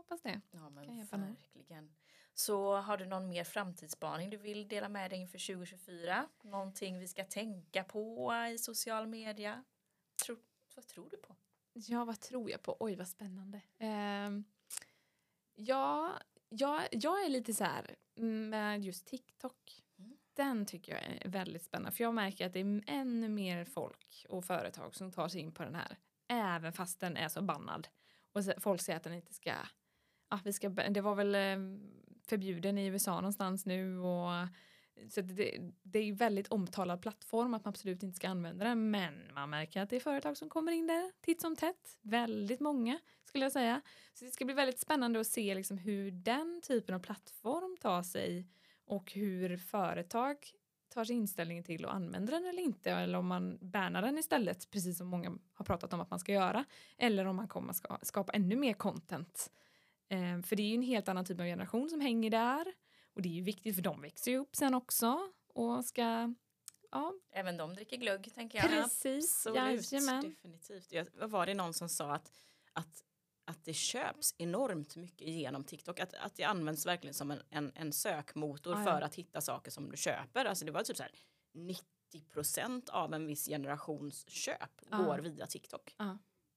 hoppas 0.09 0.22
det. 0.22 0.40
Ja, 0.50 0.70
men 0.70 1.11
verkligen. 1.11 1.94
Så 2.34 2.76
har 2.76 2.96
du 2.96 3.07
någon 3.07 3.28
mer 3.28 3.44
framtidsspaning 3.44 4.30
du 4.30 4.36
vill 4.36 4.68
dela 4.68 4.88
med 4.88 5.11
dig 5.11 5.18
inför 5.18 5.38
2024? 5.54 6.28
Någonting 6.42 6.98
vi 6.98 7.09
ska 7.09 7.24
tänka 7.24 7.84
på 7.84 8.32
i 8.54 8.59
social 8.59 9.07
media? 9.07 9.64
Tro, 10.24 10.36
vad 10.74 10.86
tror 10.86 11.11
du 11.11 11.16
på? 11.16 11.36
Ja, 11.72 12.04
vad 12.04 12.20
tror 12.20 12.50
jag 12.50 12.62
på? 12.62 12.76
Oj, 12.80 12.96
vad 12.96 13.09
spännande. 13.09 13.61
Ehm, 13.78 14.44
ja, 15.54 16.12
jag, 16.48 16.88
jag 16.90 17.24
är 17.24 17.28
lite 17.28 17.54
så 17.54 17.64
här 17.64 17.96
med 18.20 18.84
just 18.84 19.07
TikTok. 19.07 19.84
Mm. 19.98 20.16
Den 20.34 20.66
tycker 20.66 20.92
jag 20.92 21.02
är 21.02 21.28
väldigt 21.28 21.62
spännande. 21.62 21.96
För 21.96 22.04
jag 22.04 22.14
märker 22.14 22.46
att 22.46 22.52
det 22.52 22.61
är 22.61 22.82
ännu 22.86 23.28
mer 23.28 23.64
folk 23.64 24.26
och 24.28 24.44
företag 24.44 24.94
som 24.94 25.12
tar 25.12 25.28
sig 25.28 25.40
in 25.40 25.52
på 25.52 25.62
den 25.62 25.74
här. 25.74 25.98
Även 26.28 26.72
fast 26.72 27.00
den 27.00 27.16
är 27.16 27.28
så 27.28 27.42
bannad. 27.42 27.88
Och 28.32 28.42
folk 28.59 28.80
säger 28.80 28.96
att 28.96 29.02
den 29.02 29.14
inte 29.14 29.34
ska... 29.34 29.54
Ja, 30.29 30.39
vi 30.45 30.53
ska 30.53 30.68
det 30.68 31.01
var 31.01 31.14
väl 31.14 31.35
eh, 31.35 31.79
förbjuden 32.29 32.79
i 32.79 32.87
USA 32.87 33.14
någonstans 33.14 33.66
nu. 33.66 33.99
Och, 33.99 34.49
så 35.11 35.20
det, 35.20 35.72
det 35.83 35.99
är 35.99 36.05
ju 36.05 36.14
väldigt 36.14 36.49
omtalad 36.49 37.03
plattform 37.03 37.55
att 37.55 37.64
man 37.64 37.70
absolut 37.70 38.03
inte 38.03 38.16
ska 38.16 38.29
använda 38.29 38.64
den. 38.64 38.91
Men 38.91 39.35
man 39.35 39.51
märker 39.51 39.83
att 39.83 39.91
det 39.91 39.97
är 39.97 40.01
företag 40.01 40.37
som 40.37 40.49
kommer 40.49 40.72
in 40.72 40.87
där 40.87 41.12
titt 41.20 41.41
som 41.41 41.57
tätt. 41.57 41.99
Väldigt 42.03 42.61
många 42.61 42.99
skulle 43.24 43.45
jag 43.45 43.53
säga. 43.53 43.81
Så 44.14 44.24
det 44.24 44.31
ska 44.31 44.45
bli 44.45 44.55
väldigt 44.55 44.79
spännande 44.79 45.20
att 45.20 45.27
se 45.27 45.55
liksom 45.55 45.79
hur 45.79 46.11
den 46.11 46.61
typen 46.66 46.95
av 46.95 46.99
plattform 46.99 47.77
tar 47.81 48.03
sig 48.03 48.47
och 48.87 49.12
hur 49.12 49.57
företag 49.57 50.37
tar 50.89 51.05
sig 51.05 51.16
inställningen 51.16 51.64
till 51.64 51.85
att 51.85 51.95
använda 51.95 52.33
den 52.33 52.47
eller 52.47 52.62
inte 52.62 52.91
eller 52.91 53.18
om 53.18 53.27
man 53.27 53.59
bannar 53.61 54.03
den 54.03 54.18
istället 54.18 54.70
precis 54.70 54.99
som 54.99 55.07
många 55.07 55.39
har 55.55 55.64
pratat 55.64 55.93
om 55.93 56.01
att 56.01 56.11
man 56.11 56.18
ska 56.18 56.33
göra 56.33 56.64
eller 56.97 57.24
om 57.24 57.37
man 57.37 57.49
kommer 57.49 57.72
ska 57.72 57.99
skapa 58.03 58.33
ännu 58.33 58.57
mer 58.57 58.72
content. 58.72 59.51
Eh, 60.09 60.42
för 60.42 60.57
det 60.57 60.62
är 60.62 60.66
ju 60.68 60.74
en 60.74 60.82
helt 60.82 61.09
annan 61.09 61.24
typ 61.24 61.40
av 61.40 61.46
generation 61.46 61.90
som 61.90 62.00
hänger 62.00 62.30
där 62.30 62.72
och 63.14 63.22
det 63.22 63.28
är 63.28 63.32
ju 63.32 63.42
viktigt 63.42 63.74
för 63.74 63.82
de 63.82 64.00
växer 64.00 64.30
ju 64.30 64.36
upp 64.38 64.57
sen 64.57 64.74
också 64.74 65.18
och 65.54 65.84
ska 65.84 66.34
ja, 66.90 67.12
Även 67.32 67.57
de 67.57 67.74
dricker 67.74 67.96
glögg 67.96 68.34
tänker 68.34 68.59
jag. 68.59 68.68
precis, 68.68 69.46
Absolut, 69.46 69.92
jajamän. 69.92 70.22
definitivt. 70.30 70.92
Jag, 70.92 71.07
var 71.28 71.46
det 71.46 71.54
någon 71.54 71.74
som 71.74 71.88
sa 71.88 72.12
att, 72.14 72.32
att, 72.72 73.02
att 73.44 73.64
det 73.64 73.74
köps 73.74 74.34
enormt 74.38 74.96
mycket 74.96 75.28
genom 75.28 75.64
TikTok? 75.64 76.00
Att, 76.00 76.14
att 76.14 76.36
det 76.36 76.44
används 76.44 76.86
verkligen 76.86 77.14
som 77.14 77.30
en, 77.30 77.42
en, 77.50 77.72
en 77.74 77.92
sökmotor 77.92 78.74
Ah, 78.74 78.78
ja. 78.78 78.84
för 78.84 79.00
att 79.02 79.14
hitta 79.14 79.40
saker 79.40 79.70
som 79.70 79.90
du 79.90 79.96
köper. 79.96 80.44
Alltså 80.44 80.64
det 80.64 80.72
var 80.72 80.82
typ 80.82 80.96
så 80.96 81.02
här 81.02 81.12
90 81.52 81.84
procent 82.32 82.88
av 82.88 83.14
en 83.14 83.26
viss 83.26 83.46
generations 83.46 84.28
köp 84.28 84.70
Ja. 84.90 84.96
går 84.96 85.18
via 85.18 85.46
TikTok. 85.46 85.94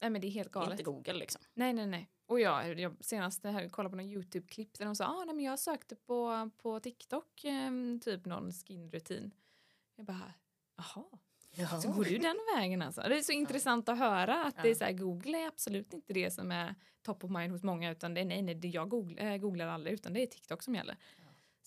Nej 0.01 0.09
men 0.09 0.21
det 0.21 0.27
är 0.27 0.31
helt 0.31 0.51
galet. 0.51 0.71
Inte 0.71 0.83
Google 0.83 1.13
liksom. 1.13 1.41
Nej, 1.53 1.73
nej, 1.73 1.85
nej. 1.85 2.09
Och 2.29 2.39
jag, 2.39 2.79
jag 2.79 2.95
senast 2.99 3.43
här, 3.43 3.69
kollade 3.69 3.89
på 3.89 3.95
någon 3.95 4.05
YouTube-klipp 4.05 4.77
där 4.77 4.85
de 4.85 4.95
sa 4.95 5.05
ah, 5.05 5.25
nej, 5.25 5.35
men 5.35 5.45
jag 5.45 5.59
sökte 5.59 5.95
på, 5.95 6.49
på 6.57 6.79
TikTok 6.79 7.43
ehm, 7.43 7.99
typ 7.99 8.25
någon 8.25 8.51
skinrutin. 8.51 9.31
Jag 9.95 10.05
bara, 10.05 10.33
jaha, 10.77 11.03
så 11.81 11.91
går 11.91 12.03
du 12.03 12.17
den 12.17 12.37
vägen 12.55 12.81
alltså? 12.81 13.01
Det 13.01 13.17
är 13.17 13.21
så 13.21 13.31
intressant 13.31 13.89
att 13.89 13.97
höra 13.97 14.43
att 14.43 14.55
det 14.55 14.67
är 14.67 14.69
Ja. 14.69 14.75
så 14.75 14.83
här, 14.83 14.91
Google 14.91 15.37
är 15.37 15.47
absolut 15.47 15.93
inte 15.93 16.13
det 16.13 16.31
som 16.31 16.51
är 16.51 16.75
top 17.01 17.23
of 17.23 17.31
mind 17.31 17.51
hos 17.51 17.63
många 17.63 17.91
utan 17.91 18.13
det 18.13 18.21
är 18.21 18.25
nej, 18.25 18.41
nej, 18.41 18.55
det 18.55 18.67
jag 18.67 18.89
googlar, 18.89 19.25
äh, 19.25 19.37
googlar 19.37 19.67
aldrig 19.67 19.93
utan 19.93 20.13
det 20.13 20.21
är 20.21 20.27
TikTok 20.27 20.63
som 20.63 20.75
gäller. 20.75 20.97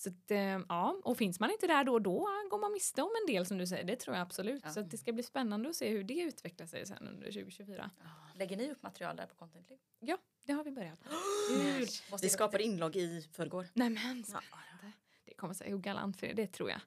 Så 0.03 0.09
att, 0.09 0.31
eh, 0.31 0.39
ja, 0.69 1.01
och 1.05 1.17
finns 1.19 1.41
man 1.41 1.51
inte 1.51 1.67
där 1.67 1.85
då 1.85 1.99
då 1.99 2.29
går 2.51 2.59
man 2.59 2.73
miste 2.73 3.03
om 3.03 3.11
en 3.23 3.35
del 3.35 3.47
som 3.47 3.59
du 3.59 3.67
säger, 3.67 3.85
det 3.85 3.97
tror 3.97 4.17
jag 4.17 4.23
absolut. 4.23 4.63
Ja. 4.65 4.71
Så 4.71 4.81
att 4.81 4.91
det 4.91 4.97
ska 4.99 5.13
bli 5.13 5.23
spännande 5.23 5.69
att 5.69 5.77
se 5.77 5.89
hur 5.89 6.05
det 6.05 6.15
utvecklar 6.21 6.67
sig 6.67 6.87
sen 6.87 7.09
under 7.09 7.27
2024. 7.27 7.91
Lägger 8.35 8.57
ni 8.57 8.71
upp 8.71 8.83
material 8.83 9.17
där 9.17 9.27
på 9.27 9.35
Contently? 9.35 9.77
Ja, 10.01 10.19
det 10.47 10.53
har 10.53 10.65
vi 10.65 10.71
börjat 10.71 10.99
med. 11.51 11.81
Måste 12.11 12.27
Vi 12.27 12.31
skapade 12.31 12.63
inlogg 12.65 12.97
i 12.97 13.29
förrgår. 13.33 13.67
Nej 13.75 13.91
men 13.91 14.17
Ja. 14.19 14.25
spännande. 14.25 14.93
Det 15.25 15.35
kommer 15.35 15.55
säga 15.55 15.77
galant 15.77 16.21
för 16.21 16.27
er, 16.27 16.35
det 16.35 16.47
tror 16.47 16.71
jag. 16.71 16.81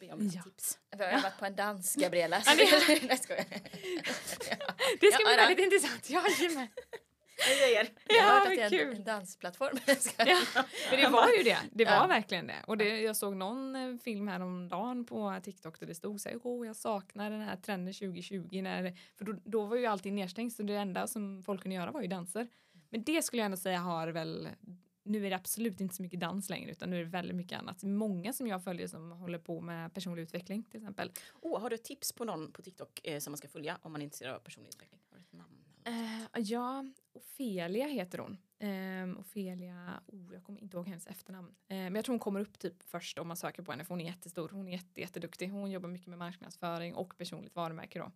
Be 0.00 0.12
om 0.12 0.26
Ja. 0.34 0.42
tips. 0.42 0.78
Vi 0.90 1.04
har 1.04 1.10
övat 1.12 1.38
på 1.38 1.44
en 1.46 1.56
dans, 1.56 1.94
Gabriella. 1.96 2.42
Ja, 2.46 2.52
det- 2.56 3.02
Nej, 3.08 3.18
skojar. 3.18 3.44
Det 5.00 5.12
ska 5.12 5.22
Ja, 5.22 5.26
bli 5.26 5.36
ja. 5.36 5.46
väldigt 5.48 5.58
intressant. 5.64 6.10
Jajamän. 6.10 6.68
Jag 7.48 7.70
Jag 8.08 8.22
har 8.22 8.28
Ja, 8.28 8.34
hört 8.34 8.46
att 8.46 8.54
det 8.54 8.60
är 8.60 8.64
en, 8.64 8.70
kul. 8.70 8.96
en 8.96 9.04
dansplattform. 9.04 9.76
Ja, 10.18 10.64
men 10.90 11.00
det 11.00 11.08
var 11.08 11.28
ju 11.38 11.42
det. 11.42 11.58
Det 11.72 11.84
var 11.84 11.92
Ja. 11.92 12.06
verkligen 12.06 12.46
det. 12.46 12.56
Och 12.66 12.76
det, 12.78 13.00
jag 13.00 13.16
såg 13.16 13.36
någon 13.36 13.76
eh, 13.76 13.96
film 14.04 14.28
häromdagen 14.28 15.04
på 15.04 15.40
TikTok 15.42 15.80
där 15.80 15.86
det 15.86 15.94
stod 15.94 16.20
så 16.20 16.28
här, 16.28 16.38
åh 16.42 16.66
jag 16.66 16.76
saknar 16.76 17.30
den 17.30 17.40
här 17.40 17.56
trenden 17.56 17.94
2020 17.94 18.62
när, 18.62 18.98
för 19.18 19.24
då, 19.24 19.32
då 19.44 19.64
var 19.66 19.76
ju 19.76 19.86
allting 19.86 20.14
nedstängt 20.14 20.52
så 20.54 20.62
det 20.62 20.74
enda 20.76 21.06
som 21.06 21.42
folk 21.42 21.62
kunde 21.62 21.74
göra 21.74 21.90
var 21.90 22.02
ju 22.02 22.08
danser. 22.08 22.48
Men 22.90 23.04
det 23.04 23.22
skulle 23.22 23.42
jag 23.42 23.44
ändå 23.46 23.56
säga 23.56 23.78
har 23.78 24.08
väl, 24.08 24.48
nu 25.04 25.26
är 25.26 25.30
det 25.30 25.36
absolut 25.36 25.80
inte 25.80 25.94
så 25.94 26.02
mycket 26.02 26.20
dans 26.20 26.50
längre 26.50 26.70
utan 26.70 26.90
nu 26.90 27.00
är 27.00 27.04
det 27.04 27.10
väldigt 27.10 27.36
mycket 27.36 27.58
annat. 27.58 27.82
Många 27.82 28.32
som 28.32 28.46
jag 28.46 28.64
följer 28.64 28.86
som 28.86 29.10
håller 29.10 29.38
på 29.38 29.60
med 29.60 29.94
personlig 29.94 30.22
utveckling 30.22 30.62
till 30.62 30.80
exempel. 30.80 31.10
Oh, 31.40 31.60
har 31.60 31.70
du 31.70 31.76
tips 31.76 32.12
på 32.12 32.24
någon 32.24 32.52
på 32.52 32.62
TikTok 32.62 33.00
eh, 33.04 33.18
som 33.18 33.30
man 33.30 33.38
ska 33.38 33.48
följa 33.48 33.78
om 33.82 33.92
man 33.92 34.00
är 34.00 34.04
intresserad 34.04 34.34
av 34.34 34.38
personlig 34.38 34.68
utveckling? 34.68 35.00
Eh, 35.84 36.42
ja, 36.42 36.84
Ofelia 37.12 37.86
heter 37.86 38.18
hon. 38.18 38.38
Um, 38.60 39.18
Ofelia, 39.18 40.02
oh, 40.06 40.34
jag 40.34 40.44
kommer 40.44 40.60
inte 40.62 40.76
ihåg 40.76 40.88
hennes 40.88 41.06
efternamn. 41.06 41.48
Eh, 41.68 41.76
men 41.76 41.94
jag 41.94 42.04
tror 42.04 42.12
hon 42.12 42.20
kommer 42.20 42.40
upp 42.40 42.58
typ 42.58 42.82
först 42.82 43.18
om 43.18 43.28
man 43.28 43.36
söker 43.36 43.62
på 43.62 43.72
henne 43.72 43.84
för 43.84 43.88
hon 43.94 44.00
är 44.00 44.04
jättestor. 44.04 44.48
Hon 44.48 44.68
är 44.68 44.72
jätte, 44.72 45.00
jätteduktig. 45.00 45.48
Hon 45.48 45.70
jobbar 45.70 45.88
mycket 45.88 46.08
med 46.08 46.18
marknadsföring 46.18 46.94
och 46.94 47.18
personligt 47.18 47.56
varumärke 47.56 47.98
då. 47.98 48.12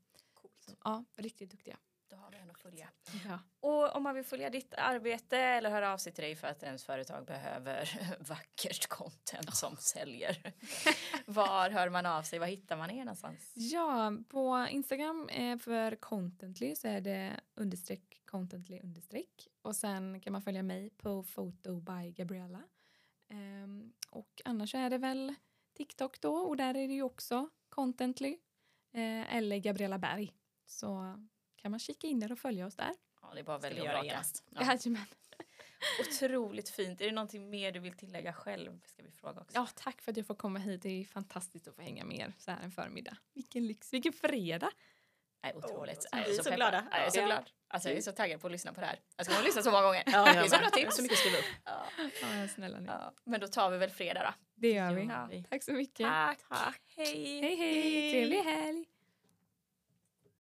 Så, 0.54 0.72
ja, 0.84 1.04
riktigt 1.16 1.50
duktiga. 1.50 1.76
Då 2.08 2.16
har 2.16 2.30
vi 2.30 2.36
en 2.36 2.50
att 2.50 2.58
följa. 2.58 2.88
Ja. 3.28 3.38
Och 3.60 3.96
om 3.96 4.02
man 4.02 4.14
vill 4.14 4.24
följa 4.24 4.50
ditt 4.50 4.74
arbete 4.74 5.38
eller 5.38 5.70
höra 5.70 5.92
av 5.92 5.98
sig 5.98 6.12
till 6.12 6.24
dig 6.24 6.36
för 6.36 6.48
att 6.48 6.62
ens 6.62 6.84
företag 6.84 7.26
behöver 7.26 8.00
vackert 8.28 8.88
content 8.88 9.56
som 9.56 9.76
säljer. 9.76 10.52
Var 11.26 11.70
hör 11.70 11.90
man 11.90 12.06
av 12.06 12.22
sig? 12.22 12.38
Var 12.38 12.46
hittar 12.46 12.76
man 12.76 12.90
er 12.90 13.04
någonstans? 13.04 13.52
ja, 13.54 14.12
på 14.28 14.66
Instagram 14.70 15.28
eh, 15.28 15.58
för 15.58 15.96
Contently 15.96 16.76
så 16.76 16.88
är 16.88 17.00
det 17.00 17.40
understreck 17.54 18.22
Contently 18.24 18.80
understreck. 18.80 19.48
Och 19.62 19.76
sen 19.76 20.20
kan 20.20 20.32
man 20.32 20.42
följa 20.42 20.62
mig 20.62 20.90
på 20.90 21.22
Photo 21.22 21.80
by 21.80 22.12
Gabriella. 22.12 22.62
Ehm, 23.28 23.92
och 24.10 24.42
annars 24.44 24.74
är 24.74 24.90
det 24.90 24.98
väl 24.98 25.34
TikTok 25.76 26.20
då 26.20 26.34
och 26.34 26.56
där 26.56 26.76
är 26.76 26.88
det 26.88 26.94
ju 26.94 27.02
också 27.02 27.48
Contently 27.68 28.38
eh, 28.92 29.36
eller 29.36 29.58
Gabriella 29.58 29.98
Berg. 29.98 30.32
Så 30.66 31.16
kan 31.66 31.70
man 31.70 31.80
kika 31.80 32.06
in 32.06 32.20
där 32.20 32.32
och 32.32 32.38
följa 32.38 32.66
oss 32.66 32.76
där. 32.76 32.92
Ja, 33.22 33.30
det 33.34 33.40
är 33.40 33.44
bara 33.44 33.58
vi 33.58 33.68
välja 33.68 33.98
och 33.98 34.04
genast? 34.06 34.44
Ja. 34.50 34.78
Otroligt 36.00 36.68
fint. 36.68 37.00
Är 37.00 37.06
det 37.06 37.12
någonting 37.12 37.50
mer 37.50 37.72
du 37.72 37.80
vill 37.80 37.92
tillägga 37.92 38.32
själv? 38.32 38.80
Ska 38.84 39.02
vi 39.02 39.10
fråga 39.10 39.40
också. 39.40 39.58
Ja, 39.58 39.68
tack 39.74 40.02
för 40.02 40.10
att 40.10 40.16
jag 40.16 40.26
får 40.26 40.34
komma 40.34 40.58
hit. 40.58 40.82
Det 40.82 40.88
är 40.88 41.04
fantastiskt 41.04 41.68
att 41.68 41.76
få 41.76 41.82
hänga 41.82 42.04
med 42.04 42.18
er 42.18 42.32
så 42.38 42.50
här 42.50 42.62
en 42.62 42.70
förmiddag. 42.70 43.16
Vilken 43.34 43.66
lyx, 43.66 43.92
vilken 43.92 44.12
fredag! 44.12 44.70
Nej, 45.42 45.54
otroligt. 45.54 46.06
Vi 46.12 46.18
är 46.18 46.24
så 46.24 46.42
peppad. 46.42 46.56
glada. 46.56 46.88
Ja, 46.90 46.98
Jag 46.98 47.06
är 47.06 47.10
så 47.10 47.24
glad. 47.24 47.50
Alltså, 47.68 47.88
jag 47.88 47.98
är 47.98 48.02
så 48.02 48.12
taggad 48.12 48.40
på 48.40 48.46
att 48.46 48.52
lyssna 48.52 48.72
på 48.72 48.80
det 48.80 48.86
här. 48.86 49.00
Jag 49.16 49.26
ska 49.26 49.34
nog 49.34 49.44
lyssna 49.44 49.62
så 49.62 49.70
många 49.70 49.82
gånger. 49.82 50.02
Ja, 50.12 50.32
det 50.32 50.38
är 50.38 50.44
så 50.48 50.58
bra 50.58 50.70
tips. 50.70 50.96
Så 50.96 51.02
mycket 51.02 51.18
skriva 51.18 51.38
upp. 51.38 51.44
Ja. 51.64 51.84
Ja, 52.22 52.48
snälla 52.48 52.80
ni. 52.80 52.86
Ja. 52.86 53.14
Men 53.24 53.40
då 53.40 53.48
tar 53.48 53.70
vi 53.70 53.78
väl 53.78 53.90
fredag 53.90 54.22
då. 54.22 54.34
Det 54.54 54.72
gör 54.72 54.92
vi. 54.94 55.04
Ja. 55.04 55.28
Tack 55.50 55.62
så 55.62 55.72
mycket. 55.72 56.06
Tack. 56.06 56.82
Hej. 56.96 57.40
Hej, 57.40 57.56
hej! 57.56 58.10
Trevlig 58.10 58.42
helg! 58.42 58.86